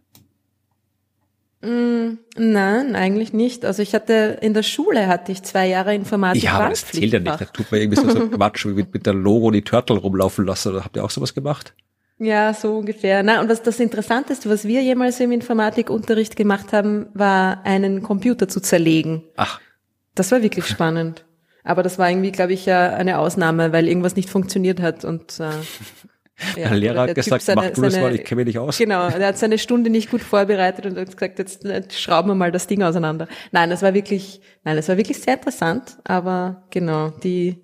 Mm, 1.63 2.19
nein, 2.37 2.97
eigentlich 2.97 3.33
nicht. 3.33 3.65
Also 3.65 3.83
ich 3.83 3.95
hatte 3.95 4.39
in 4.41 4.55
der 4.55 4.63
Schule 4.63 5.09
hatte 5.09 5.31
ich 5.33 5.43
zwei 5.43 5.67
Jahre 5.67 5.95
Informatik. 5.95 6.43
Ja, 6.43 6.55
aber 6.55 6.71
das 6.71 6.87
zählt 6.87 7.13
ja 7.13 7.21
nicht. 7.21 7.41
Da 7.41 7.45
tut 7.45 7.71
man 7.71 7.81
irgendwie 7.81 8.01
so, 8.01 8.09
so 8.09 8.29
Quatsch 8.31 8.65
wie 8.67 8.73
mit, 8.73 8.95
mit 8.95 9.07
der 9.07 9.15
Logo 9.15 9.51
die 9.51 9.63
Turtle 9.63 9.99
rumlaufen 9.99 10.47
lassen. 10.47 10.73
Oder 10.73 10.85
habt 10.85 10.97
ihr 10.97 11.05
auch 11.05 11.11
sowas 11.11 11.35
gemacht? 11.35 11.75
Ja, 12.19 12.53
so 12.55 12.79
ungefähr. 12.79 13.23
Na, 13.23 13.41
und 13.41 13.49
was 13.49 13.63
das 13.63 13.81
Interessanteste, 13.81 14.49
was 14.49 14.65
wir 14.67 14.83
jemals 14.83 15.21
im 15.21 15.33
Informatikunterricht 15.33 16.37
gemacht 16.37 16.73
haben, 16.73 17.07
war 17.15 17.65
einen 17.65 18.03
Computer 18.03 18.47
zu 18.49 18.61
zerlegen. 18.61 19.25
Ach. 19.37 19.61
Das 20.15 20.31
war 20.33 20.43
wirklich 20.43 20.67
spannend. 20.67 21.25
Aber 21.63 21.83
das 21.83 21.99
war 21.99 22.09
irgendwie, 22.09 22.33
glaube 22.33 22.55
ich, 22.55 22.71
eine 22.71 23.19
Ausnahme, 23.19 23.73
weil 23.73 23.87
irgendwas 23.87 24.17
nicht 24.17 24.31
funktioniert 24.31 24.81
hat 24.81 25.05
und 25.05 25.41
äh, 25.41 25.51
ja, 26.57 26.69
der 26.69 26.77
Lehrer 26.77 27.01
hat 27.03 27.15
gesagt, 27.15 27.43
seine, 27.43 27.63
mach 27.63 27.71
du 27.71 27.83
das 27.83 27.97
mal, 27.97 28.15
ich 28.15 28.25
kenne 28.25 28.41
mich 28.41 28.47
nicht 28.47 28.59
aus. 28.59 28.79
Genau, 28.79 29.09
er 29.09 29.29
hat 29.29 29.39
seine 29.39 29.59
Stunde 29.59 29.91
nicht 29.91 30.11
gut 30.11 30.23
vorbereitet 30.23 30.87
und 30.87 30.97
hat 30.97 31.17
gesagt, 31.17 31.39
jetzt, 31.39 31.99
schrauben 31.99 32.29
wir 32.29 32.35
mal 32.35 32.53
das 32.53 32.67
Ding 32.67 32.83
auseinander. 32.83 33.29
Nein, 33.53 33.71
das 33.71 33.83
war 33.83 33.95
wirklich, 33.95 34.41
nein, 34.65 34.77
das 34.77 34.89
war 34.89 34.97
wirklich 34.97 35.19
sehr 35.19 35.35
interessant, 35.35 35.99
aber 36.05 36.65
genau, 36.71 37.11
die, 37.11 37.63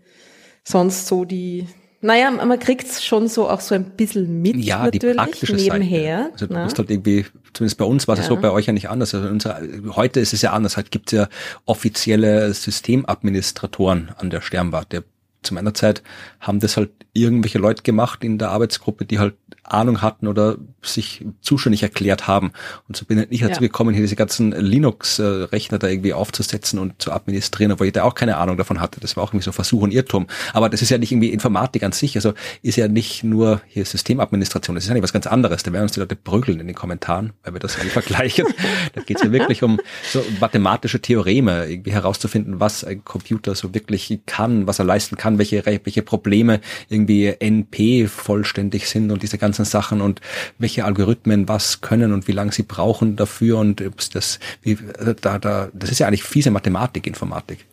sonst 0.64 1.06
so 1.06 1.24
die, 1.24 1.66
naja, 2.00 2.30
man 2.30 2.58
kriegt's 2.58 3.04
schon 3.04 3.28
so 3.28 3.48
auch 3.48 3.60
so 3.60 3.74
ein 3.74 3.84
bisschen 3.96 4.42
mit 4.42 4.56
ja, 4.56 4.84
natürlich, 4.84 5.40
die 5.40 5.52
nebenher. 5.52 6.18
Seite. 6.18 6.32
Also 6.32 6.46
du 6.46 6.54
musst 6.54 6.78
halt 6.78 6.90
irgendwie, 6.90 7.26
zumindest 7.52 7.78
bei 7.78 7.84
uns 7.84 8.06
war 8.06 8.16
das 8.16 8.26
ja. 8.26 8.34
so, 8.34 8.36
bei 8.40 8.50
euch 8.50 8.66
ja 8.66 8.72
nicht 8.72 8.90
anders. 8.90 9.14
Also 9.14 9.28
unser, 9.28 9.60
heute 9.90 10.20
ist 10.20 10.32
es 10.32 10.42
ja 10.42 10.52
anders. 10.52 10.76
Halt 10.76 10.90
gibt's 10.90 11.12
ja 11.12 11.28
offizielle 11.64 12.52
Systemadministratoren 12.52 14.10
an 14.18 14.30
der 14.30 14.40
Sternwarte 14.40 15.04
zu 15.46 15.54
meiner 15.54 15.74
Zeit 15.74 16.02
haben 16.40 16.60
das 16.60 16.76
halt 16.76 16.90
irgendwelche 17.12 17.58
Leute 17.58 17.82
gemacht 17.82 18.22
in 18.22 18.38
der 18.38 18.50
Arbeitsgruppe, 18.50 19.04
die 19.06 19.18
halt 19.18 19.34
Ahnung 19.72 20.02
hatten 20.02 20.26
oder 20.26 20.56
sich 20.82 21.24
zuständig 21.40 21.82
erklärt 21.82 22.26
haben. 22.26 22.52
Und 22.88 22.96
so 22.96 23.04
bin 23.04 23.26
ich 23.30 23.40
dazu 23.40 23.54
ja. 23.54 23.60
gekommen, 23.60 23.92
hier 23.94 24.02
diese 24.02 24.16
ganzen 24.16 24.52
Linux-Rechner 24.52 25.78
da 25.78 25.88
irgendwie 25.88 26.12
aufzusetzen 26.12 26.78
und 26.78 27.00
zu 27.02 27.12
administrieren, 27.12 27.72
obwohl 27.72 27.88
ich 27.88 27.92
da 27.92 28.04
auch 28.04 28.14
keine 28.14 28.36
Ahnung 28.36 28.56
davon 28.56 28.80
hatte. 28.80 29.00
Das 29.00 29.16
war 29.16 29.24
auch 29.24 29.30
irgendwie 29.30 29.44
so 29.44 29.52
Versuch 29.52 29.82
und 29.82 29.92
Irrtum. 29.92 30.26
Aber 30.52 30.68
das 30.68 30.82
ist 30.82 30.90
ja 30.90 30.98
nicht 30.98 31.12
irgendwie 31.12 31.30
Informatik 31.30 31.82
an 31.82 31.92
sich. 31.92 32.16
Also 32.16 32.34
ist 32.62 32.76
ja 32.76 32.88
nicht 32.88 33.24
nur 33.24 33.60
hier 33.66 33.84
Systemadministration. 33.84 34.74
Das 34.74 34.84
ist 34.84 34.88
ja 34.88 34.94
nicht 34.94 35.02
was 35.02 35.12
ganz 35.12 35.26
anderes. 35.26 35.62
Da 35.62 35.72
werden 35.72 35.84
uns 35.84 35.92
die 35.92 36.00
Leute 36.00 36.16
prügeln 36.16 36.60
in 36.60 36.66
den 36.66 36.76
Kommentaren, 36.76 37.32
weil 37.42 37.54
wir 37.54 37.60
das 37.60 37.74
irgendwie 37.76 37.90
vergleichen. 38.00 38.46
da 38.94 39.02
geht 39.02 39.16
es 39.18 39.22
ja 39.22 39.32
wirklich 39.32 39.62
um 39.62 39.80
so 40.10 40.24
mathematische 40.40 41.00
Theoreme, 41.00 41.66
irgendwie 41.66 41.92
herauszufinden, 41.92 42.60
was 42.60 42.84
ein 42.84 43.04
Computer 43.04 43.54
so 43.54 43.74
wirklich 43.74 44.20
kann, 44.26 44.66
was 44.66 44.78
er 44.78 44.84
leisten 44.84 45.16
kann, 45.16 45.38
welche, 45.38 45.64
welche 45.64 46.02
Probleme 46.02 46.60
irgendwie 46.88 47.34
NP 47.38 48.08
vollständig 48.08 48.88
sind 48.88 49.10
und 49.10 49.22
diese 49.22 49.38
ganzen 49.38 49.55
Sachen 49.64 50.00
und 50.00 50.20
welche 50.58 50.84
Algorithmen 50.84 51.48
was 51.48 51.80
können 51.80 52.12
und 52.12 52.28
wie 52.28 52.32
lange 52.32 52.52
sie 52.52 52.62
brauchen 52.62 53.16
dafür 53.16 53.58
und 53.58 53.82
das, 54.12 54.38
wie, 54.62 54.78
da, 55.20 55.38
da, 55.38 55.68
das 55.72 55.90
ist 55.90 55.98
ja 55.98 56.06
eigentlich 56.06 56.24
fiese 56.24 56.50
Mathematik, 56.50 57.06
Informatik. 57.06 57.66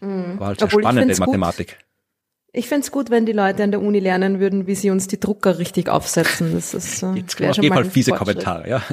Mhm. 0.00 0.34
Aber 0.36 0.46
halt 0.46 0.62
Obwohl 0.62 0.82
spannende 0.82 1.16
Mathematik. 1.16 1.68
Gut. 1.68 1.76
Ich 2.54 2.68
fände 2.68 2.84
es 2.84 2.92
gut, 2.92 3.08
wenn 3.08 3.24
die 3.24 3.32
Leute 3.32 3.62
an 3.62 3.70
der 3.70 3.80
Uni 3.80 3.98
lernen 3.98 4.38
würden, 4.38 4.66
wie 4.66 4.74
sie 4.74 4.90
uns 4.90 5.06
die 5.06 5.18
Drucker 5.18 5.58
richtig 5.58 5.88
aufsetzen. 5.88 6.52
Das 6.52 6.74
ist 6.74 7.02
äh, 7.02 7.12
Jetzt 7.14 7.40
auf 7.40 7.56
jeden 7.56 7.74
Fall 7.74 7.86
fiese 7.86 8.12
Kommentare, 8.12 8.68
ja. 8.68 8.82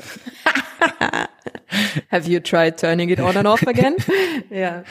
Have 2.09 2.29
you 2.29 2.39
tried 2.39 2.79
turning 2.79 3.09
it 3.09 3.19
on 3.19 3.35
and 3.35 3.47
off 3.47 3.67
again? 3.67 3.95
ja. 4.49 4.83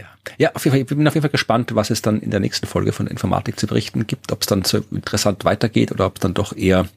Ja, 0.00 0.06
ja 0.38 0.50
auf 0.54 0.64
jeden 0.64 0.72
Fall, 0.72 0.80
ich 0.80 0.86
bin 0.86 1.06
auf 1.06 1.14
jeden 1.14 1.22
Fall 1.22 1.30
gespannt, 1.30 1.74
was 1.74 1.90
es 1.90 2.02
dann 2.02 2.20
in 2.20 2.30
der 2.30 2.40
nächsten 2.40 2.66
Folge 2.66 2.92
von 2.92 3.06
Informatik 3.06 3.58
zu 3.58 3.66
berichten 3.66 4.06
gibt, 4.06 4.32
ob 4.32 4.40
es 4.40 4.46
dann 4.46 4.64
so 4.64 4.78
interessant 4.90 5.44
weitergeht 5.44 5.92
oder 5.92 6.06
ob 6.06 6.16
es 6.16 6.20
dann 6.20 6.34
doch 6.34 6.56
eher, 6.56 6.88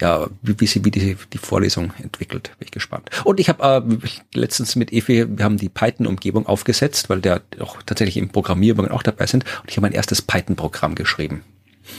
ja, 0.00 0.26
wie, 0.42 0.58
wie, 0.60 0.66
sie, 0.66 0.84
wie 0.84 0.90
die, 0.90 1.16
die 1.32 1.38
Vorlesung 1.38 1.92
entwickelt. 2.02 2.50
Bin 2.58 2.66
ich 2.66 2.70
gespannt. 2.70 3.10
Und 3.24 3.40
ich 3.40 3.48
habe 3.48 3.86
äh, 3.90 4.38
letztens 4.38 4.76
mit 4.76 4.92
Evi, 4.92 5.26
wir 5.28 5.44
haben 5.44 5.58
die 5.58 5.68
Python-Umgebung 5.68 6.46
aufgesetzt, 6.46 7.10
weil 7.10 7.20
der 7.20 7.42
auch 7.60 7.82
tatsächlich 7.82 8.16
im 8.16 8.30
Programmierübungen 8.30 8.90
auch 8.90 9.02
dabei 9.02 9.26
sind. 9.26 9.44
Und 9.62 9.70
ich 9.70 9.76
habe 9.76 9.86
mein 9.86 9.92
erstes 9.92 10.22
Python-Programm 10.22 10.94
geschrieben. 10.94 11.42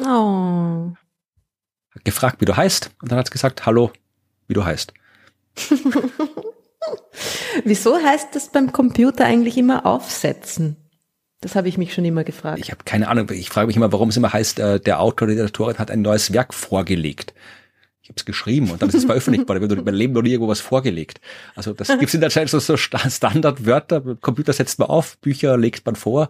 Oh. 0.01 0.93
Hat 1.93 2.05
gefragt, 2.05 2.41
wie 2.41 2.45
du 2.45 2.55
heißt, 2.55 2.91
und 3.01 3.11
dann 3.11 3.19
hat 3.19 3.27
es 3.27 3.31
gesagt, 3.31 3.65
hallo, 3.65 3.91
wie 4.47 4.53
du 4.53 4.65
heißt. 4.65 4.93
Wieso 7.63 7.97
heißt 7.97 8.35
das 8.35 8.51
beim 8.51 8.71
Computer 8.71 9.25
eigentlich 9.25 9.57
immer 9.57 9.85
aufsetzen? 9.85 10.77
Das 11.41 11.55
habe 11.55 11.69
ich 11.69 11.77
mich 11.77 11.93
schon 11.93 12.05
immer 12.05 12.23
gefragt. 12.23 12.59
Ich 12.59 12.71
habe 12.71 12.83
keine 12.83 13.09
Ahnung. 13.09 13.29
Ich 13.31 13.49
frage 13.49 13.67
mich 13.67 13.75
immer, 13.75 13.91
warum 13.91 14.09
es 14.09 14.17
immer 14.17 14.33
heißt, 14.33 14.59
äh, 14.59 14.79
der 14.79 14.99
Autor, 14.99 15.27
die 15.27 15.39
Autorin 15.39 15.77
hat 15.77 15.91
ein 15.91 16.01
neues 16.01 16.33
Werk 16.33 16.53
vorgelegt. 16.53 17.33
Ich 18.01 18.09
habe 18.09 18.19
es 18.19 18.25
geschrieben 18.25 18.71
und 18.71 18.81
dann 18.81 18.87
ist 18.87 18.95
es 18.95 19.03
veröffentlicht 19.03 19.49
worden. 19.49 19.63
Ich 19.63 19.69
habe 19.69 19.83
mein 19.83 19.93
Leben 19.93 20.13
noch 20.13 20.21
nie 20.21 20.29
irgendwo 20.29 20.49
was 20.49 20.61
vorgelegt. 20.61 21.19
Also 21.55 21.73
das 21.73 21.89
gibt 21.89 22.03
es 22.03 22.13
in 22.13 22.21
der 22.21 22.29
Zeit 22.29 22.49
so, 22.49 22.57
so 22.57 22.77
Standardwörter. 22.77 24.15
Computer 24.21 24.53
setzt 24.53 24.79
man 24.79 24.87
auf, 24.87 25.17
Bücher 25.17 25.57
legt 25.57 25.85
man 25.85 25.97
vor. 25.97 26.29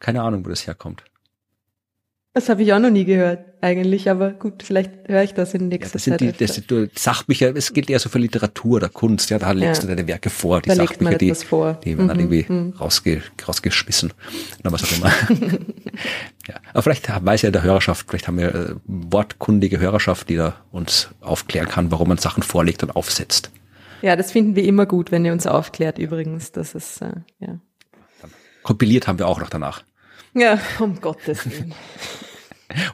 Keine 0.00 0.22
Ahnung, 0.22 0.46
wo 0.46 0.48
das 0.48 0.66
herkommt. 0.66 1.04
Das 2.32 2.48
habe 2.48 2.62
ich 2.62 2.72
auch 2.72 2.78
noch 2.78 2.90
nie 2.90 3.04
gehört, 3.04 3.44
eigentlich, 3.60 4.08
aber 4.08 4.30
gut, 4.30 4.62
vielleicht 4.62 4.92
höre 5.08 5.24
ich 5.24 5.34
das 5.34 5.52
in 5.52 5.66
nächster 5.66 5.88
ja, 5.88 5.92
das 5.94 6.04
sind 6.04 6.18
Zeit. 6.20 6.40
Die, 6.40 6.46
das 6.46 6.54
sind 6.54 6.98
Sachbücher, 6.98 7.56
es 7.56 7.72
gilt 7.72 7.90
eher 7.90 7.98
so 7.98 8.08
für 8.08 8.20
Literatur 8.20 8.76
oder 8.76 8.88
Kunst, 8.88 9.30
ja, 9.30 9.40
da 9.40 9.50
legst 9.50 9.82
ja. 9.82 9.88
du 9.88 9.96
deine 9.96 10.06
Werke 10.06 10.30
vor, 10.30 10.60
die 10.60 10.68
da 10.68 10.76
Sachbücher, 10.76 11.18
die, 11.18 11.32
die 11.32 11.40
werden 11.40 12.04
mhm. 12.04 12.08
dann 12.08 12.20
irgendwie 12.20 12.46
mhm. 12.48 12.74
rausge, 12.78 13.22
rausgeschmissen. 13.48 14.12
Oder 14.60 14.70
was 14.70 14.84
auch 14.84 14.96
immer. 14.96 15.10
ja. 16.48 16.54
Aber 16.72 16.82
vielleicht 16.82 17.08
weiß 17.08 17.42
ja 17.42 17.50
der 17.50 17.64
Hörerschaft, 17.64 18.06
vielleicht 18.08 18.28
haben 18.28 18.38
wir 18.38 18.54
äh, 18.54 18.74
wortkundige 18.86 19.80
Hörerschaft, 19.80 20.28
die 20.28 20.36
da 20.36 20.54
uns 20.70 21.08
aufklären 21.20 21.66
kann, 21.66 21.90
warum 21.90 22.06
man 22.06 22.18
Sachen 22.18 22.44
vorlegt 22.44 22.84
und 22.84 22.90
aufsetzt. 22.94 23.50
Ja, 24.02 24.14
das 24.14 24.30
finden 24.30 24.54
wir 24.54 24.62
immer 24.62 24.86
gut, 24.86 25.10
wenn 25.10 25.24
ihr 25.24 25.32
uns 25.32 25.48
aufklärt, 25.48 25.98
übrigens. 25.98 26.52
Das 26.52 26.76
ist, 26.76 27.02
äh, 27.02 27.10
ja. 27.40 27.58
Kompiliert 28.62 29.08
haben 29.08 29.18
wir 29.18 29.26
auch 29.26 29.40
noch 29.40 29.50
danach. 29.50 29.82
Ja, 30.34 30.58
um 30.78 31.00
Gottes 31.00 31.48
Willen. 31.50 31.74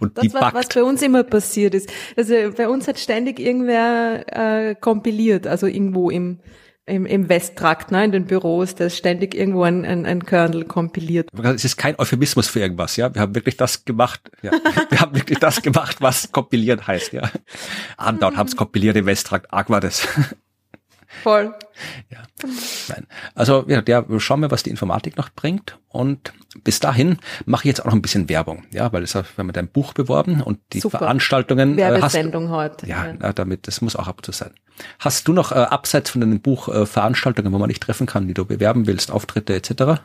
Und 0.01 0.17
das, 0.17 0.33
was, 0.33 0.55
was 0.55 0.69
bei 0.69 0.83
uns 0.83 1.03
immer 1.03 1.23
passiert 1.23 1.75
ist. 1.75 1.93
Also 2.17 2.35
bei 2.57 2.69
uns 2.69 2.89
hat 2.89 2.99
ständig 2.99 3.39
irgendwer 3.39 4.25
äh, 4.71 4.75
kompiliert, 4.75 5.47
also 5.47 5.67
irgendwo 5.67 6.09
im, 6.09 6.41
im, 6.87 7.05
im 7.05 7.29
Westtrakt, 7.29 7.91
ne, 7.91 8.05
in 8.05 8.13
den 8.13 8.25
Büros, 8.27 8.75
da 8.75 8.87
ist 8.87 8.97
ständig 8.97 9.35
irgendwo 9.35 9.65
ein, 9.65 9.85
ein, 9.85 10.07
ein 10.07 10.25
Kernel 10.25 10.65
kompiliert. 10.65 11.29
Es 11.43 11.65
ist 11.65 11.77
kein 11.77 11.99
Euphemismus 11.99 12.49
für 12.49 12.61
irgendwas, 12.61 12.97
ja. 12.97 13.13
Wir 13.15 13.21
haben 13.21 13.35
wirklich 13.35 13.57
das 13.57 13.85
gemacht, 13.85 14.31
ja. 14.43 14.53
Wir 14.89 15.01
haben 15.01 15.15
wirklich 15.15 15.39
das 15.39 15.61
gemacht, 15.61 15.97
was 16.01 16.33
kompiliert 16.33 16.87
heißt, 16.87 17.13
ja. 17.13 17.31
Andauernd 17.97 18.37
haben 18.39 18.49
es 18.49 18.57
kompiliert 18.57 18.97
im 18.97 19.07
Westtrakt, 19.07 19.53
arg 19.53 19.69
war 19.69 19.81
das. 19.81 20.09
Voll. 21.23 21.55
Ja. 22.11 22.23
Nein. 22.89 23.07
Also 23.35 23.65
ja, 23.69 24.05
schauen 24.19 24.41
wir, 24.41 24.51
was 24.51 24.63
die 24.63 24.71
Informatik 24.71 25.17
noch 25.17 25.31
bringt. 25.31 25.79
Und 25.89 26.33
bis 26.63 26.81
dahin 26.81 27.19
mache 27.45 27.63
ich 27.65 27.69
jetzt 27.69 27.81
auch 27.81 27.87
noch 27.87 27.95
ein 27.95 28.03
bisschen 28.03 28.29
Werbung. 28.29 28.65
Ja, 28.71 28.93
weil 28.93 29.03
es 29.03 29.15
wir 29.15 29.25
haben 29.37 29.53
dein 29.53 29.69
Buch 29.69 29.93
beworben 29.93 30.43
und 30.43 30.61
die 30.73 30.81
Super. 30.81 30.99
Veranstaltungen. 30.99 31.77
Werbesendung 31.77 32.45
äh, 32.45 32.49
hast, 32.49 32.55
heute. 32.55 32.87
Ja, 32.87 33.15
ja, 33.21 33.33
damit, 33.33 33.67
das 33.67 33.81
muss 33.81 33.97
auch 33.97 34.09
ab 34.09 34.19
und 34.19 34.27
zu 34.27 34.33
sein. 34.33 34.51
Hast 34.99 35.27
du 35.29 35.33
noch 35.33 35.53
äh, 35.53 35.57
abseits 35.57 36.11
von 36.11 36.21
deinem 36.21 36.41
Buch 36.41 36.69
äh, 36.69 36.87
Veranstaltungen, 36.87 37.53
wo 37.53 37.59
man 37.59 37.69
dich 37.69 37.81
treffen 37.81 38.07
kann, 38.07 38.29
die 38.29 38.35
du 38.35 38.45
bewerben 38.45 38.87
willst, 38.87 39.11
Auftritte 39.11 39.55
etc.? 39.55 40.01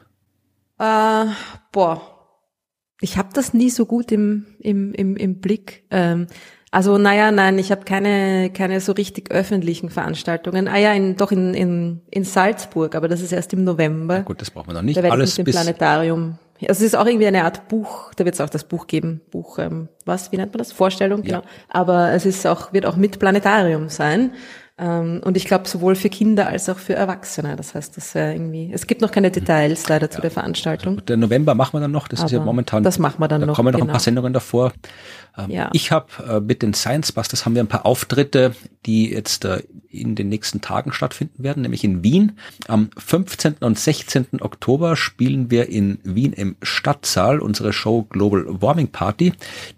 Äh, 0.79 1.25
boah. 1.71 2.01
Ich 3.03 3.17
habe 3.17 3.29
das 3.33 3.53
nie 3.53 3.71
so 3.71 3.85
gut 3.85 4.11
im, 4.11 4.45
im, 4.59 4.93
im, 4.93 5.17
im 5.17 5.41
Blick. 5.41 5.85
Ähm, 5.89 6.27
also 6.71 6.97
naja, 6.97 7.31
nein, 7.31 7.59
ich 7.59 7.69
habe 7.69 7.83
keine, 7.83 8.49
keine 8.49 8.79
so 8.79 8.93
richtig 8.93 9.29
öffentlichen 9.29 9.89
Veranstaltungen. 9.89 10.69
Ah 10.69 10.77
ja, 10.77 10.93
in, 10.93 11.17
doch 11.17 11.33
in, 11.33 11.53
in, 11.53 12.01
in 12.09 12.23
Salzburg, 12.23 12.95
aber 12.95 13.09
das 13.09 13.19
ist 13.19 13.33
erst 13.33 13.51
im 13.51 13.65
November. 13.65 14.15
Ja, 14.15 14.21
gut, 14.21 14.39
das 14.39 14.51
braucht 14.51 14.67
man 14.67 14.77
noch 14.77 14.81
nicht. 14.81 14.97
Da 14.97 15.09
Alles 15.09 15.37
mit 15.37 15.47
dem 15.47 15.51
Planetarium. 15.51 16.37
Also 16.61 16.85
es 16.85 16.93
ist 16.93 16.95
auch 16.95 17.05
irgendwie 17.05 17.27
eine 17.27 17.43
Art 17.43 17.67
Buch, 17.67 18.13
da 18.15 18.23
wird 18.23 18.35
es 18.35 18.41
auch 18.41 18.49
das 18.49 18.63
Buch 18.63 18.87
geben. 18.87 19.19
Buch, 19.31 19.59
ähm, 19.59 19.89
was, 20.05 20.31
wie 20.31 20.37
nennt 20.37 20.53
man 20.53 20.59
das? 20.59 20.71
Vorstellung, 20.71 21.23
ja. 21.23 21.39
genau. 21.39 21.51
Aber 21.67 22.11
es 22.11 22.25
ist 22.25 22.45
auch, 22.47 22.71
wird 22.71 22.85
auch 22.85 22.95
mit 22.95 23.19
Planetarium 23.19 23.89
sein. 23.89 24.31
Ähm, 24.81 25.21
und 25.23 25.37
ich 25.37 25.45
glaube 25.45 25.67
sowohl 25.67 25.93
für 25.93 26.09
Kinder 26.09 26.47
als 26.47 26.67
auch 26.67 26.79
für 26.79 26.95
Erwachsene. 26.95 27.55
Das 27.55 27.75
heißt, 27.75 27.95
dass 27.97 28.15
äh, 28.15 28.33
irgendwie, 28.33 28.71
es 28.73 28.87
gibt 28.87 29.01
noch 29.01 29.11
keine 29.11 29.29
Details 29.29 29.87
leider 29.87 30.07
ja. 30.07 30.11
zu 30.11 30.21
der 30.21 30.31
Veranstaltung. 30.31 30.95
Also, 30.95 31.05
der 31.05 31.17
November 31.17 31.53
machen 31.53 31.73
wir 31.73 31.81
dann 31.81 31.91
noch. 31.91 32.07
Das 32.07 32.21
Aber 32.21 32.25
ist 32.25 32.31
ja 32.31 32.39
momentan. 32.39 32.81
Das 32.81 32.97
machen 32.97 33.19
wir 33.19 33.27
dann 33.27 33.41
da 33.41 33.47
noch. 33.47 33.55
kommen 33.55 33.73
noch 33.73 33.79
genau. 33.79 33.91
ein 33.91 33.93
paar 33.93 33.99
Sendungen 33.99 34.33
davor. 34.33 34.73
Ähm, 35.37 35.51
ja. 35.51 35.69
Ich 35.73 35.91
habe 35.91 36.07
äh, 36.27 36.39
mit 36.39 36.63
den 36.63 36.73
Science 36.73 37.11
Busters 37.11 37.45
haben 37.45 37.53
wir 37.53 37.63
ein 37.63 37.67
paar 37.67 37.85
Auftritte, 37.85 38.55
die 38.85 39.11
jetzt 39.11 39.45
äh, 39.45 39.61
in 39.89 40.15
den 40.15 40.29
nächsten 40.29 40.61
Tagen 40.61 40.93
stattfinden 40.93 41.43
werden, 41.43 41.61
nämlich 41.61 41.83
in 41.83 42.03
Wien. 42.03 42.37
Am 42.67 42.89
15. 42.97 43.55
und 43.59 43.77
16. 43.77 44.41
Oktober 44.41 44.95
spielen 44.95 45.51
wir 45.51 45.69
in 45.69 45.99
Wien 46.03 46.33
im 46.33 46.55
Stadtsaal 46.63 47.39
unsere 47.39 47.73
Show 47.73 48.03
Global 48.03 48.45
Warming 48.47 48.87
Party, 48.87 49.33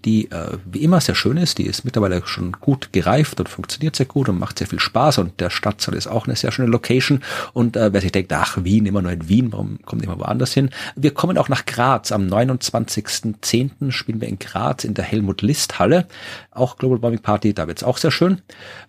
die 0.05 0.29
äh, 0.31 0.57
wie 0.65 0.83
immer 0.83 1.01
sehr 1.01 1.15
schön 1.15 1.37
ist. 1.37 1.57
Die 1.57 1.65
ist 1.65 1.83
mittlerweile 1.83 2.21
schon 2.25 2.53
gut 2.53 2.93
gereift 2.93 3.39
und 3.39 3.49
funktioniert 3.49 3.95
sehr 3.95 4.05
gut 4.05 4.29
und 4.29 4.39
macht 4.39 4.59
sehr 4.59 4.67
viel 4.67 4.79
Spaß. 4.79 5.17
Und 5.17 5.39
der 5.39 5.49
Stadtsaal 5.49 5.95
ist 5.95 6.07
auch 6.07 6.27
eine 6.27 6.35
sehr 6.35 6.51
schöne 6.51 6.69
Location. 6.69 7.21
Und 7.53 7.75
äh, 7.75 7.91
wer 7.91 8.01
sich 8.01 8.11
denkt, 8.11 8.31
ach 8.31 8.63
Wien, 8.63 8.85
immer 8.85 9.01
nur 9.01 9.11
in 9.11 9.27
Wien, 9.27 9.51
warum 9.51 9.81
kommt 9.83 10.03
immer 10.03 10.19
woanders 10.19 10.53
hin? 10.53 10.69
Wir 10.95 11.13
kommen 11.13 11.37
auch 11.37 11.49
nach 11.49 11.65
Graz. 11.65 12.11
Am 12.11 12.27
29.10. 12.27 13.91
spielen 13.91 14.21
wir 14.21 14.27
in 14.27 14.39
Graz 14.39 14.83
in 14.83 14.93
der 14.93 15.05
Helmut 15.05 15.41
List 15.41 15.79
Halle. 15.79 16.07
Auch 16.51 16.77
Global 16.77 17.01
Warming 17.01 17.21
Party, 17.21 17.53
da 17.53 17.67
wird's 17.67 17.83
auch 17.83 17.97
sehr 17.97 18.11
schön. 18.11 18.41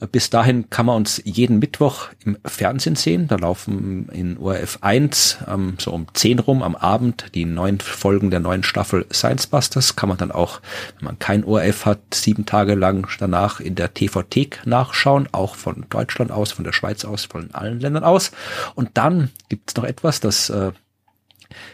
Bis 0.06 0.30
dahin 0.30 0.70
kann 0.70 0.86
man 0.86 0.96
uns 0.96 1.20
jeden 1.24 1.58
Mittwoch 1.58 2.08
im 2.24 2.36
Fernsehen 2.44 2.96
sehen. 2.96 3.28
Da 3.28 3.36
laufen 3.36 4.08
in 4.10 4.38
ORF 4.38 4.78
1 4.80 5.38
ähm, 5.48 5.76
so 5.78 5.92
um 5.92 6.06
10 6.12 6.38
rum 6.40 6.62
am 6.62 6.74
Abend 6.74 7.26
die 7.34 7.44
neuen 7.44 7.80
Folgen 7.80 8.30
der 8.30 8.40
neuen 8.40 8.62
Staffel 8.62 9.06
Science 9.12 9.46
Busters. 9.46 9.96
Kann 9.96 10.08
man 10.08 10.18
dann 10.18 10.32
auch, 10.32 10.60
wenn 10.98 11.06
man 11.06 11.18
kein 11.18 11.44
ORF 11.44 11.86
hat, 11.86 12.00
sieben 12.14 12.46
Tage 12.46 12.74
lang 12.74 13.08
danach 13.18 13.60
in 13.60 13.74
der 13.74 13.94
TV-Thek 13.94 14.62
nachschauen, 14.64 15.28
auch 15.32 15.56
von 15.56 15.86
Deutschland 15.90 16.32
aus, 16.32 16.52
von 16.52 16.64
der 16.64 16.72
Schweiz 16.72 17.04
aus, 17.04 17.24
von 17.24 17.54
allen 17.54 17.80
Ländern 17.80 18.04
aus. 18.04 18.32
Und 18.74 18.90
dann 18.94 19.30
gibt's 19.48 19.76
noch 19.76 19.84
etwas, 19.84 20.20
das 20.20 20.50
äh, 20.50 20.72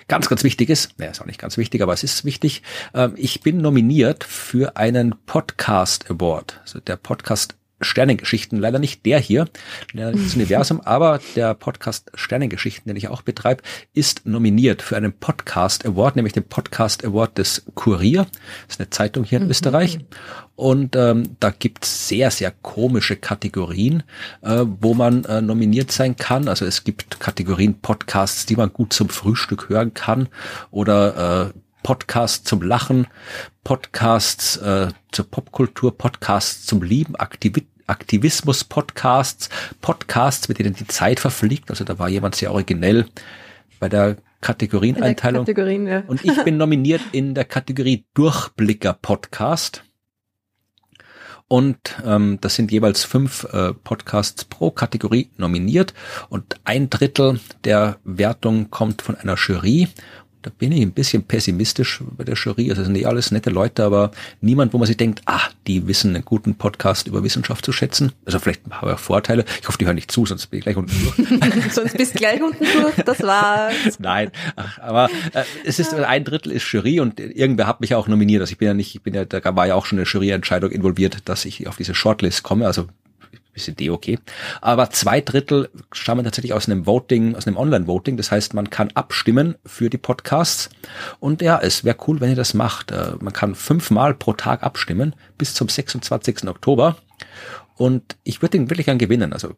ganz, 0.08 0.28
ganz 0.28 0.44
wichtig 0.44 0.70
ist, 0.70 0.98
naja, 0.98 1.10
ist 1.10 1.20
auch 1.20 1.26
nicht 1.26 1.40
ganz 1.40 1.56
wichtig, 1.56 1.82
aber 1.82 1.92
es 1.92 2.02
ist 2.02 2.24
wichtig, 2.24 2.62
ähm, 2.94 3.14
ich 3.16 3.40
bin 3.40 3.58
nominiert 3.58 4.24
für 4.24 4.76
einen 4.76 5.14
Podcast 5.26 6.10
Award. 6.10 6.60
Also 6.62 6.80
der 6.80 6.96
Podcast 6.96 7.56
Sternengeschichten, 7.80 8.58
leider 8.58 8.78
nicht 8.78 9.06
der 9.06 9.18
hier, 9.18 9.46
das 9.94 10.14
Universum, 10.34 10.80
aber 10.80 11.20
der 11.36 11.54
Podcast 11.54 12.10
Sternengeschichten, 12.14 12.88
den 12.88 12.96
ich 12.96 13.08
auch 13.08 13.22
betreibe, 13.22 13.62
ist 13.94 14.26
nominiert 14.26 14.82
für 14.82 14.96
einen 14.96 15.12
Podcast 15.12 15.86
Award, 15.86 16.16
nämlich 16.16 16.32
den 16.32 16.44
Podcast 16.44 17.04
Award 17.04 17.38
des 17.38 17.64
Kurier. 17.74 18.26
Das 18.66 18.76
ist 18.76 18.80
eine 18.80 18.90
Zeitung 18.90 19.24
hier 19.24 19.38
in 19.38 19.44
mhm. 19.44 19.50
Österreich. 19.50 19.98
Und 20.56 20.94
ähm, 20.94 21.36
da 21.40 21.50
gibt's 21.50 22.08
sehr, 22.08 22.30
sehr 22.30 22.50
komische 22.50 23.16
Kategorien, 23.16 24.02
äh, 24.42 24.64
wo 24.66 24.92
man 24.92 25.24
äh, 25.24 25.40
nominiert 25.40 25.90
sein 25.90 26.16
kann. 26.16 26.48
Also 26.48 26.66
es 26.66 26.84
gibt 26.84 27.18
Kategorien 27.18 27.80
Podcasts, 27.80 28.44
die 28.44 28.56
man 28.56 28.70
gut 28.70 28.92
zum 28.92 29.08
Frühstück 29.08 29.70
hören 29.70 29.94
kann 29.94 30.28
oder 30.70 31.46
äh, 31.48 31.58
Podcasts 31.82 32.44
zum 32.44 32.60
Lachen, 32.60 33.06
Podcasts 33.64 34.58
äh, 34.58 34.88
zur 35.12 35.30
Popkultur, 35.30 35.96
Podcasts 35.96 36.66
zum 36.66 36.82
Lieben, 36.82 37.16
Aktivi 37.16 37.66
Aktivismus-Podcasts, 37.90 39.50
Podcasts, 39.80 40.48
mit 40.48 40.58
denen 40.58 40.74
die 40.74 40.86
Zeit 40.86 41.20
verfliegt. 41.20 41.70
Also 41.70 41.84
da 41.84 41.98
war 41.98 42.08
jemand 42.08 42.34
sehr 42.34 42.52
originell 42.52 43.06
bei 43.78 43.88
der 43.88 44.16
Kategorieneinteilung. 44.40 45.44
Kategorien, 45.44 45.86
ja. 45.86 46.02
Und 46.06 46.24
ich 46.24 46.42
bin 46.44 46.56
nominiert 46.58 47.02
in 47.12 47.34
der 47.34 47.44
Kategorie 47.44 48.06
Durchblicker 48.14 48.94
Podcast. 48.94 49.84
Und 51.52 51.96
ähm, 52.06 52.38
das 52.40 52.54
sind 52.54 52.70
jeweils 52.70 53.02
fünf 53.02 53.42
äh, 53.52 53.74
Podcasts 53.74 54.44
pro 54.44 54.70
Kategorie 54.70 55.30
nominiert 55.36 55.94
und 56.28 56.60
ein 56.62 56.90
Drittel 56.90 57.40
der 57.64 57.98
Wertung 58.04 58.70
kommt 58.70 59.02
von 59.02 59.16
einer 59.16 59.34
Jury 59.34 59.88
da 60.42 60.50
bin 60.50 60.72
ich 60.72 60.80
ein 60.80 60.92
bisschen 60.92 61.22
pessimistisch 61.22 62.02
bei 62.16 62.24
der 62.24 62.34
Jury. 62.34 62.70
Also 62.70 62.84
sind 62.84 62.94
die 62.94 63.06
alles 63.06 63.30
nette 63.30 63.50
Leute, 63.50 63.84
aber 63.84 64.10
niemand, 64.40 64.72
wo 64.72 64.78
man 64.78 64.86
sich 64.86 64.96
denkt, 64.96 65.22
ah, 65.26 65.42
die 65.66 65.86
wissen 65.86 66.14
einen 66.14 66.24
guten 66.24 66.54
Podcast 66.54 67.06
über 67.06 67.22
Wissenschaft 67.22 67.64
zu 67.64 67.72
schätzen. 67.72 68.12
Also 68.24 68.38
vielleicht 68.38 68.62
haben 68.70 68.88
wir 68.88 68.96
Vorteile. 68.96 69.44
Ich 69.60 69.68
hoffe, 69.68 69.78
die 69.78 69.86
hören 69.86 69.96
nicht 69.96 70.10
zu, 70.10 70.24
sonst 70.24 70.46
bin 70.46 70.58
ich 70.58 70.64
gleich 70.64 70.76
unten 70.76 70.92
durch. 71.02 71.28
sonst 71.72 71.96
bist 71.96 72.14
du 72.14 72.18
gleich 72.18 72.42
unten 72.42 72.64
durch. 72.64 72.94
Das 73.04 73.22
war's. 73.22 73.98
Nein, 73.98 74.30
Ach, 74.56 74.78
aber 74.78 75.10
äh, 75.34 75.44
es 75.64 75.78
ist 75.78 75.92
ein 75.92 76.24
Drittel 76.24 76.52
ist 76.52 76.70
Jury 76.72 77.00
und 77.00 77.20
irgendwer 77.20 77.66
hat 77.66 77.80
mich 77.80 77.94
auch 77.94 78.08
nominiert. 78.08 78.40
Also 78.40 78.52
ich 78.52 78.58
bin 78.58 78.68
ja 78.68 78.74
nicht, 78.74 78.94
ich 78.94 79.02
bin 79.02 79.14
ja, 79.14 79.24
da 79.24 79.56
war 79.56 79.66
ja 79.66 79.74
auch 79.74 79.84
schon 79.84 79.98
eine 79.98 80.06
Juryentscheidung 80.06 80.70
involviert, 80.70 81.18
dass 81.26 81.44
ich 81.44 81.68
auf 81.68 81.76
diese 81.76 81.94
Shortlist 81.94 82.42
komme. 82.42 82.66
Also 82.66 82.88
bisschen 83.52 83.76
D 83.76 83.90
okay. 83.90 84.18
Aber 84.60 84.90
zwei 84.90 85.20
Drittel 85.20 85.70
stammen 85.92 86.24
tatsächlich 86.24 86.52
aus 86.52 86.68
einem 86.68 86.86
Voting, 86.86 87.34
aus 87.34 87.46
einem 87.46 87.56
Online-Voting. 87.56 88.16
Das 88.16 88.30
heißt, 88.30 88.54
man 88.54 88.70
kann 88.70 88.90
abstimmen 88.94 89.56
für 89.64 89.90
die 89.90 89.98
Podcasts. 89.98 90.70
Und 91.18 91.42
ja, 91.42 91.58
es 91.60 91.84
wäre 91.84 91.96
cool, 92.06 92.20
wenn 92.20 92.30
ihr 92.30 92.36
das 92.36 92.54
macht. 92.54 92.90
Äh, 92.90 93.12
man 93.20 93.32
kann 93.32 93.54
fünfmal 93.54 94.14
pro 94.14 94.32
Tag 94.32 94.62
abstimmen 94.62 95.14
bis 95.38 95.54
zum 95.54 95.68
26. 95.68 96.48
Oktober. 96.48 96.96
Und 97.76 98.16
ich 98.24 98.42
würde 98.42 98.58
ihn 98.58 98.70
wirklich 98.70 98.86
gern 98.86 98.98
gewinnen. 98.98 99.32
Also 99.32 99.54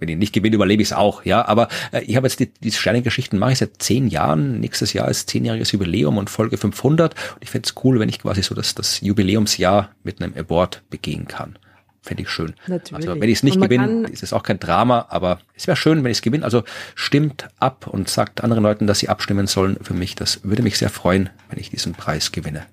wenn 0.00 0.08
ich 0.08 0.16
nicht 0.16 0.32
gewinne, 0.32 0.56
überlebe 0.56 0.82
ich 0.82 0.88
es 0.88 0.92
auch, 0.92 1.24
ja. 1.24 1.46
Aber 1.46 1.68
äh, 1.92 2.00
ich 2.02 2.16
habe 2.16 2.26
jetzt 2.26 2.40
die, 2.40 2.52
die 2.52 2.72
Sternengeschichten 2.72 3.38
mache 3.38 3.52
ich 3.52 3.58
seit 3.58 3.82
zehn 3.82 4.08
Jahren. 4.08 4.58
Nächstes 4.58 4.92
Jahr 4.92 5.08
ist 5.08 5.30
zehnjähriges 5.30 5.72
Jubiläum 5.72 6.16
und 6.16 6.30
Folge 6.30 6.56
500. 6.56 7.14
Und 7.14 7.42
ich 7.42 7.50
fände 7.50 7.68
es 7.68 7.74
cool, 7.84 8.00
wenn 8.00 8.08
ich 8.08 8.20
quasi 8.20 8.42
so 8.42 8.54
das, 8.54 8.74
das 8.74 9.00
Jubiläumsjahr 9.02 9.90
mit 10.02 10.22
einem 10.22 10.34
Award 10.36 10.82
begehen 10.90 11.28
kann. 11.28 11.58
Fände 12.02 12.22
ich 12.22 12.30
schön. 12.30 12.54
Natürlich. 12.66 13.08
Also 13.08 13.20
wenn 13.20 13.28
ich 13.28 13.38
es 13.38 13.42
nicht 13.42 13.60
gewinne, 13.60 14.08
ist 14.08 14.22
es 14.22 14.32
auch 14.32 14.42
kein 14.42 14.58
Drama, 14.58 15.06
aber 15.10 15.40
es 15.54 15.66
wäre 15.66 15.76
schön, 15.76 16.02
wenn 16.02 16.10
ich 16.10 16.18
es 16.18 16.22
gewinne. 16.22 16.44
Also 16.44 16.64
stimmt 16.94 17.48
ab 17.58 17.86
und 17.86 18.08
sagt 18.08 18.42
anderen 18.42 18.62
Leuten, 18.62 18.86
dass 18.86 19.00
sie 19.00 19.08
abstimmen 19.08 19.46
sollen 19.46 19.76
für 19.82 19.94
mich. 19.94 20.14
Das 20.14 20.40
würde 20.42 20.62
mich 20.62 20.78
sehr 20.78 20.90
freuen, 20.90 21.28
wenn 21.50 21.58
ich 21.58 21.70
diesen 21.70 21.92
Preis 21.94 22.32
gewinne. 22.32 22.66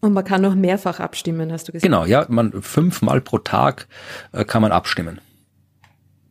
Und 0.00 0.12
man 0.12 0.24
kann 0.24 0.42
noch 0.42 0.54
mehrfach 0.54 1.00
abstimmen, 1.00 1.52
hast 1.52 1.68
du 1.68 1.72
gesagt? 1.72 1.84
Genau, 1.84 2.04
ja, 2.04 2.26
man 2.28 2.62
fünfmal 2.62 3.20
pro 3.20 3.38
Tag 3.38 3.86
äh, 4.32 4.44
kann 4.44 4.62
man 4.62 4.72
abstimmen 4.72 5.20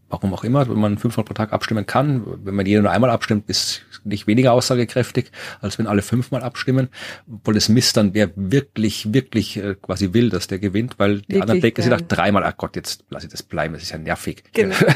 warum 0.09 0.33
auch 0.33 0.43
immer, 0.43 0.67
wenn 0.67 0.79
man 0.79 0.97
fünfmal 0.97 1.23
pro 1.23 1.33
Tag 1.33 1.53
abstimmen 1.53 1.85
kann. 1.85 2.23
Wenn 2.43 2.55
man 2.55 2.65
jeder 2.65 2.81
nur 2.81 2.91
einmal 2.91 3.09
abstimmt, 3.09 3.49
ist 3.49 3.83
nicht 4.03 4.27
weniger 4.27 4.53
aussagekräftig, 4.53 5.31
als 5.61 5.77
wenn 5.77 5.87
alle 5.87 6.01
fünfmal 6.01 6.41
abstimmen. 6.41 6.89
Obwohl 7.31 7.57
es 7.57 7.69
misst 7.69 7.97
dann, 7.97 8.13
wer 8.13 8.31
wirklich, 8.35 9.13
wirklich 9.13 9.57
äh, 9.57 9.75
quasi 9.81 10.13
will, 10.13 10.29
dass 10.29 10.47
der 10.47 10.59
gewinnt, 10.59 10.95
weil 10.97 11.19
die 11.21 11.29
wirklich, 11.29 11.41
anderen 11.41 11.61
denken 11.61 11.81
sich 11.81 11.91
nach 11.91 12.01
dreimal, 12.01 12.43
ach 12.43 12.57
Gott, 12.57 12.75
jetzt 12.75 13.05
lass 13.09 13.23
ich 13.23 13.29
das 13.29 13.43
bleiben, 13.43 13.73
das 13.73 13.83
ist 13.83 13.91
ja 13.91 13.97
nervig. 13.97 14.43
Genau. 14.53 14.75
das 14.79 14.95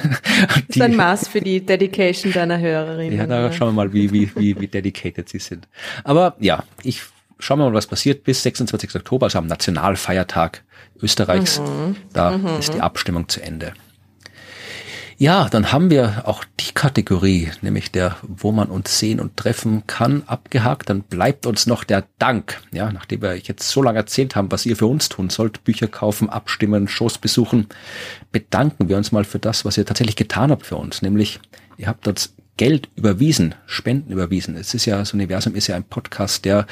ist 0.67 0.81
ein 0.81 0.95
Maß 0.95 1.27
für 1.27 1.41
die 1.41 1.65
Dedication 1.65 2.31
deiner 2.33 2.59
Hörerinnen. 2.59 3.17
Ja, 3.17 3.27
da 3.27 3.51
schauen 3.51 3.69
wir 3.69 3.73
mal, 3.73 3.93
wie, 3.93 4.11
wie, 4.11 4.31
wie, 4.35 4.59
wie 4.59 4.67
dedicated 4.67 5.29
sie 5.29 5.39
sind. 5.39 5.67
Aber 6.03 6.35
ja, 6.39 6.63
ich 6.81 7.01
schauen 7.39 7.59
wir 7.59 7.65
mal, 7.65 7.73
was 7.73 7.87
passiert 7.87 8.23
bis 8.23 8.41
26. 8.43 8.95
Oktober, 8.95 9.25
also 9.25 9.37
am 9.37 9.47
Nationalfeiertag 9.47 10.63
Österreichs. 11.01 11.59
Mhm. 11.59 11.95
Da 12.13 12.37
mhm. 12.37 12.59
ist 12.59 12.73
die 12.73 12.81
Abstimmung 12.81 13.27
zu 13.27 13.41
Ende. 13.41 13.73
Ja, 15.17 15.47
dann 15.49 15.71
haben 15.71 15.89
wir 15.89 16.23
auch 16.25 16.43
die 16.59 16.73
Kategorie, 16.73 17.51
nämlich 17.61 17.91
der, 17.91 18.17
wo 18.23 18.51
man 18.51 18.69
uns 18.69 18.97
sehen 18.97 19.19
und 19.19 19.37
treffen 19.37 19.83
kann, 19.87 20.23
abgehakt. 20.25 20.89
Dann 20.89 21.03
bleibt 21.03 21.45
uns 21.45 21.67
noch 21.67 21.83
der 21.83 22.05
Dank. 22.19 22.61
Ja, 22.71 22.91
nachdem 22.91 23.21
wir 23.21 23.37
jetzt 23.37 23.69
so 23.69 23.81
lange 23.81 23.99
erzählt 23.99 24.35
haben, 24.35 24.51
was 24.51 24.65
ihr 24.65 24.75
für 24.75 24.87
uns 24.87 25.09
tun 25.09 25.29
sollt, 25.29 25.63
Bücher 25.63 25.87
kaufen, 25.87 26.29
abstimmen, 26.29 26.87
Shows 26.87 27.17
besuchen, 27.17 27.67
bedanken 28.31 28.89
wir 28.89 28.97
uns 28.97 29.11
mal 29.11 29.23
für 29.23 29.39
das, 29.39 29.65
was 29.65 29.77
ihr 29.77 29.85
tatsächlich 29.85 30.15
getan 30.15 30.51
habt 30.51 30.65
für 30.65 30.77
uns. 30.77 31.01
Nämlich, 31.01 31.39
ihr 31.77 31.87
habt 31.87 32.07
uns 32.07 32.33
Geld 32.57 32.89
überwiesen, 32.95 33.55
Spenden 33.65 34.11
überwiesen. 34.11 34.55
Es 34.55 34.73
ist 34.73 34.85
ja, 34.85 34.97
das 34.97 35.13
Universum 35.13 35.55
ist 35.55 35.67
ja 35.67 35.75
ein 35.75 35.83
Podcast, 35.83 36.45
der 36.45 36.67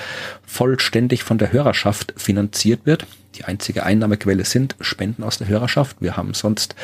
vollständig 0.45 1.23
von 1.23 1.37
der 1.37 1.51
Hörerschaft 1.51 2.13
finanziert 2.17 2.85
wird. 2.85 3.07
Die 3.35 3.45
einzige 3.45 3.83
Einnahmequelle 3.83 4.45
sind 4.45 4.75
Spenden 4.81 5.23
aus 5.23 5.37
der 5.37 5.47
Hörerschaft. 5.47 5.97
Wir 5.99 6.17
haben 6.17 6.33
sonst 6.33 6.75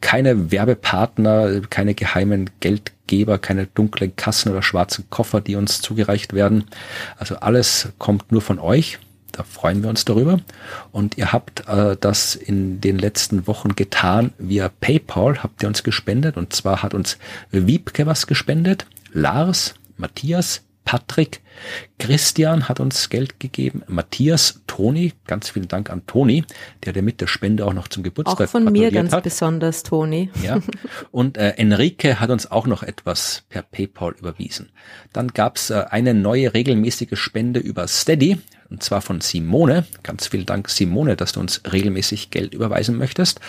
keine 0.00 0.50
Werbepartner, 0.50 1.60
keine 1.68 1.94
geheimen 1.94 2.50
Geldgeber, 2.60 3.38
keine 3.38 3.66
dunklen 3.66 4.16
Kassen 4.16 4.50
oder 4.50 4.62
schwarzen 4.62 5.04
Koffer, 5.10 5.40
die 5.40 5.56
uns 5.56 5.80
zugereicht 5.80 6.32
werden. 6.32 6.64
Also 7.18 7.36
alles 7.36 7.90
kommt 7.98 8.32
nur 8.32 8.42
von 8.42 8.58
euch. 8.58 8.98
Da 9.32 9.42
freuen 9.42 9.82
wir 9.82 9.90
uns 9.90 10.04
darüber. 10.04 10.40
Und 10.92 11.16
ihr 11.18 11.32
habt 11.32 11.68
äh, 11.68 11.96
das 12.00 12.34
in 12.34 12.80
den 12.80 12.98
letzten 12.98 13.46
Wochen 13.46 13.76
getan 13.76 14.32
via 14.38 14.68
PayPal, 14.80 15.42
habt 15.42 15.62
ihr 15.62 15.68
uns 15.68 15.82
gespendet. 15.82 16.36
Und 16.36 16.52
zwar 16.52 16.82
hat 16.82 16.94
uns 16.94 17.18
Wiebke 17.50 18.06
was 18.06 18.26
gespendet, 18.26 18.86
Lars, 19.12 19.74
Matthias, 19.96 20.62
Patrick, 20.84 21.40
Christian 21.98 22.68
hat 22.68 22.80
uns 22.80 23.10
Geld 23.10 23.38
gegeben, 23.38 23.82
Matthias, 23.86 24.62
Toni, 24.66 25.12
ganz 25.26 25.50
vielen 25.50 25.68
Dank 25.68 25.90
an 25.90 26.06
Toni, 26.06 26.44
der 26.84 26.92
der 26.92 27.02
mit 27.02 27.20
der 27.20 27.26
Spende 27.26 27.66
auch 27.66 27.74
noch 27.74 27.88
zum 27.88 28.02
Geburtstag 28.02 28.48
Auch 28.48 28.50
von 28.50 28.64
mir 28.64 28.90
ganz 28.90 29.12
hat. 29.12 29.22
besonders, 29.22 29.82
Toni. 29.82 30.30
Ja. 30.42 30.58
Und 31.10 31.36
äh, 31.36 31.50
Enrique 31.50 32.18
hat 32.18 32.30
uns 32.30 32.50
auch 32.50 32.66
noch 32.66 32.82
etwas 32.82 33.44
per 33.50 33.62
PayPal 33.62 34.14
überwiesen. 34.18 34.70
Dann 35.12 35.28
gab's 35.28 35.70
äh, 35.70 35.84
eine 35.90 36.14
neue 36.14 36.54
regelmäßige 36.54 37.16
Spende 37.16 37.60
über 37.60 37.86
Steady 37.86 38.38
und 38.70 38.82
zwar 38.82 39.00
von 39.00 39.20
Simone. 39.20 39.84
Ganz 40.02 40.28
vielen 40.28 40.46
Dank, 40.46 40.68
Simone, 40.68 41.16
dass 41.16 41.32
du 41.32 41.40
uns 41.40 41.62
regelmäßig 41.70 42.30
Geld 42.30 42.54
überweisen 42.54 42.96
möchtest. 42.96 43.40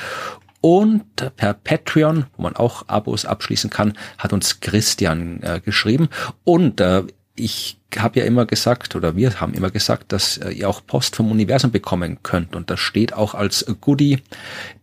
Und 0.62 1.04
per 1.36 1.54
Patreon, 1.54 2.26
wo 2.38 2.44
man 2.44 2.56
auch 2.56 2.88
Abos 2.88 3.26
abschließen 3.26 3.70
kann, 3.70 3.94
hat 4.18 4.32
uns 4.32 4.60
Christian 4.60 5.42
äh, 5.42 5.60
geschrieben. 5.60 6.10
Und 6.44 6.80
äh, 6.80 7.04
ich 7.36 7.80
habe 7.98 8.20
ja 8.20 8.26
immer 8.26 8.46
gesagt, 8.46 8.96
oder 8.96 9.16
wir 9.16 9.42
haben 9.42 9.54
immer 9.54 9.72
gesagt, 9.72 10.12
dass 10.12 10.38
äh, 10.38 10.52
ihr 10.52 10.70
auch 10.70 10.86
Post 10.86 11.16
vom 11.16 11.32
Universum 11.32 11.72
bekommen 11.72 12.20
könnt. 12.22 12.56
Und 12.56 12.70
das 12.70 12.80
steht 12.80 13.14
auch 13.14 13.34
als 13.34 13.66
Goodie 13.82 14.20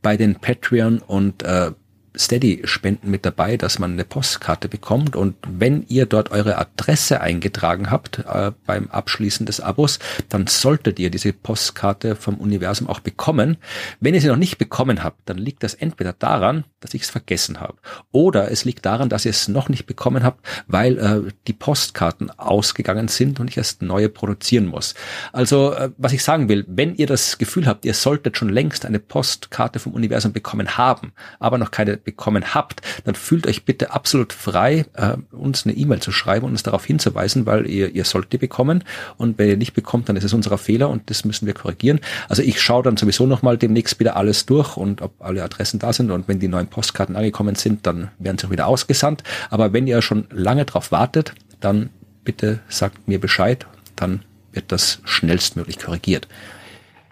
bei 0.02 0.16
den 0.16 0.35
Patreon 0.35 0.98
und 0.98 1.43
äh, 1.44 1.70
Steady-Spenden 2.19 3.11
mit 3.11 3.24
dabei, 3.24 3.57
dass 3.57 3.78
man 3.78 3.93
eine 3.93 4.05
Postkarte 4.05 4.69
bekommt. 4.69 5.16
Und 5.16 5.36
wenn 5.49 5.85
ihr 5.89 6.07
dort 6.07 6.31
eure 6.31 6.59
Adresse 6.59 7.20
eingetragen 7.20 7.90
habt 7.90 8.19
äh, 8.19 8.53
beim 8.66 8.89
Abschließen 8.89 9.47
des 9.47 9.61
Abos, 9.61 9.99
dann 10.28 10.47
solltet 10.47 10.99
ihr 10.99 11.11
diese 11.11 11.32
Postkarte 11.32 12.16
vom 12.16 12.36
Universum 12.36 12.89
auch 12.89 13.01
bekommen. 13.01 13.57
Wenn 14.01 14.15
ihr 14.15 14.20
sie 14.20 14.28
noch 14.28 14.36
nicht 14.36 14.59
bekommen 14.59 15.05
habt, 15.05 15.28
dann 15.28 15.39
liegt 15.39 15.62
das 15.62 15.74
entweder 15.74 16.12
daran, 16.12 16.65
dass 16.81 16.95
ich 16.95 17.03
es 17.03 17.11
vergessen 17.11 17.61
habe, 17.61 17.74
oder 18.12 18.51
es 18.51 18.65
liegt 18.65 18.86
daran, 18.86 19.09
dass 19.09 19.24
ihr 19.24 19.31
es 19.31 19.49
noch 19.49 19.69
nicht 19.69 19.86
bekommen 19.86 20.23
habt, 20.23 20.45
weil 20.66 20.99
äh, 20.99 21.32
die 21.47 21.53
Postkarten 21.53 22.31
ausgegangen 22.31 23.09
sind 23.09 23.40
und 23.40 23.49
ich 23.49 23.57
erst 23.57 23.82
neue 23.82 24.09
produzieren 24.09 24.66
muss. 24.66 24.95
Also, 25.32 25.73
äh, 25.73 25.90
was 25.97 26.12
ich 26.12 26.23
sagen 26.23 26.49
will, 26.49 26.65
wenn 26.69 26.95
ihr 26.95 27.07
das 27.07 27.39
Gefühl 27.39 27.66
habt, 27.66 27.85
ihr 27.85 27.95
solltet 27.95 28.36
schon 28.36 28.49
längst 28.49 28.86
eine 28.86 28.99
Postkarte 28.99 29.78
vom 29.78 29.93
Universum 29.93 30.32
bekommen 30.32 30.77
haben, 30.77 31.12
aber 31.39 31.59
noch 31.59 31.70
keine 31.70 31.97
bekommen 32.09 32.55
habt, 32.55 32.80
dann 33.05 33.14
fühlt 33.14 33.47
euch 33.47 33.64
bitte 33.64 33.93
absolut 33.93 34.32
frei, 34.32 34.86
äh, 34.94 35.16
uns 35.30 35.66
eine 35.66 35.74
E-Mail 35.74 36.01
zu 36.01 36.10
schreiben 36.10 36.47
und 36.47 36.52
uns 36.52 36.62
darauf 36.62 36.85
hinzuweisen, 36.85 37.44
weil 37.44 37.66
ihr, 37.66 37.94
ihr 37.94 38.05
sollt 38.05 38.32
die 38.32 38.39
bekommen. 38.39 38.85
Und 39.18 39.39
wenn 39.39 39.48
ihr 39.48 39.56
nicht 39.59 39.74
bekommt, 39.74 40.09
dann 40.09 40.16
ist 40.16 40.24
es 40.24 40.32
unser 40.32 40.56
Fehler 40.56 40.89
und 40.89 41.10
das 41.10 41.24
müssen 41.24 41.47
wir 41.47 41.55
korrigieren. 41.55 42.01
Also 42.28 42.43
ich 42.43 42.60
schaue 42.60 42.82
dann 42.82 42.97
sowieso 42.97 43.26
nochmal 43.26 43.59
demnächst 43.59 44.01
wieder 44.01 44.16
alles 44.16 44.47
durch 44.47 44.76
und 44.76 45.02
ob 45.02 45.12
alle 45.20 45.43
Adressen 45.43 45.78
da 45.78 45.93
sind. 45.93 46.10
Und 46.10 46.28
wenn 46.28 46.40
die 46.40 46.48
neuen 46.48 46.68
Postkarten 46.68 47.16
angekommen 47.16 47.55
sind, 47.55 47.86
dann 47.86 48.10
werden 48.18 48.39
sie 48.39 48.47
auch 48.47 48.51
wieder 48.51 48.66
ausgesandt. 48.66 49.22
Aber 49.51 49.72
wenn 49.72 49.86
ihr 49.86 50.01
schon 50.01 50.26
lange 50.30 50.64
drauf 50.64 50.90
wartet, 50.90 51.35
dann 51.60 51.90
bitte 52.24 52.60
sagt 52.68 53.06
mir 53.06 53.20
Bescheid, 53.20 53.66
dann 53.97 54.22
wird 54.52 54.72
das 54.72 55.01
schnellstmöglich 55.05 55.78
korrigiert. 55.78 56.28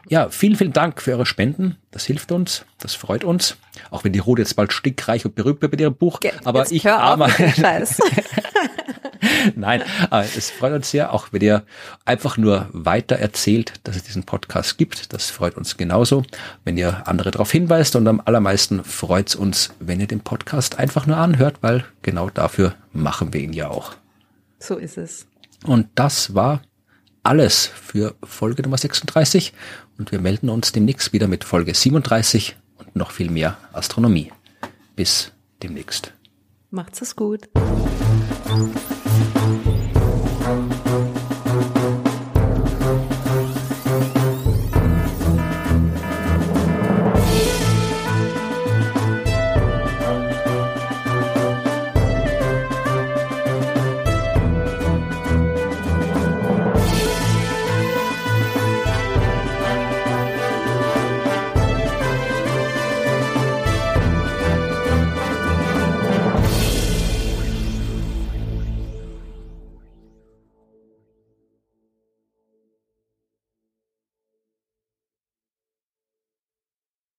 Ja, 0.09 0.29
vielen, 0.29 0.55
vielen 0.55 0.73
Dank 0.73 1.03
für 1.03 1.13
eure 1.13 1.27
Spenden. 1.27 1.77
Das 1.91 2.05
hilft 2.05 2.31
uns, 2.31 2.65
das 2.79 2.95
freut 2.95 3.25
uns. 3.25 3.57
Auch 3.91 4.05
wenn 4.05 4.13
die 4.13 4.21
Ruth 4.21 4.39
jetzt 4.39 4.55
bald 4.55 4.73
stickreich 4.73 5.25
und 5.25 5.35
berühmt 5.35 5.63
wird 5.63 5.73
mit 5.73 5.81
ihrem 5.81 5.97
Buch. 5.97 6.21
Ge 6.21 6.33
aber 6.45 6.61
jetzt 6.61 6.73
ich. 6.73 6.83
Scheiß. 7.57 7.99
Nein, 9.57 9.83
aber 10.11 10.25
es 10.25 10.51
freut 10.51 10.73
uns 10.73 10.91
sehr, 10.91 11.13
auch 11.13 11.29
wenn 11.33 11.43
ihr 11.43 11.65
einfach 12.05 12.37
nur 12.37 12.69
weiter 12.73 13.17
erzählt, 13.17 13.73
dass 13.85 13.97
es 13.97 14.05
diesen 14.05 14.23
Podcast 14.25 14.79
gibt. 14.79 15.13
Das 15.13 15.31
freut 15.31 15.57
uns 15.57 15.77
genauso, 15.77 16.23
wenn 16.65 16.77
ihr 16.77 17.09
andere 17.09 17.33
darauf 17.33 17.51
hinweist. 17.51 17.97
Und 17.97 18.07
am 18.07 18.23
allermeisten 18.25 18.85
freut 18.85 19.31
es 19.31 19.35
uns, 19.35 19.75
wenn 19.81 20.01
ihr 20.01 20.07
den 20.07 20.21
Podcast 20.21 20.79
einfach 20.79 21.07
nur 21.07 21.17
anhört, 21.17 21.57
weil 21.63 21.85
genau 22.03 22.31
dafür 22.31 22.75
machen 22.93 23.33
wir 23.33 23.41
ihn 23.41 23.53
ja 23.53 23.69
auch. 23.69 23.95
So 24.61 24.77
ist 24.77 24.99
es. 24.99 25.27
Und 25.65 25.89
das 25.97 26.35
war 26.35 26.63
alles 27.27 27.67
für 27.67 28.15
Folge 28.23 28.63
Nummer 28.63 28.79
36 28.79 29.53
und 29.99 30.13
wir 30.13 30.21
melden 30.21 30.49
uns 30.49 30.73
demnächst 30.73 31.13
wieder 31.13 31.27
mit 31.27 31.45
Folge 31.45 31.75
37 31.75 32.57
und 32.79 32.95
noch 32.95 33.11
viel 33.11 33.31
mehr 33.31 33.59
Astronomie. 33.73 34.33
Bis 34.95 35.33
demnächst. 35.63 36.13
Macht's 36.71 37.03
es 37.03 37.17
gut. 37.17 37.49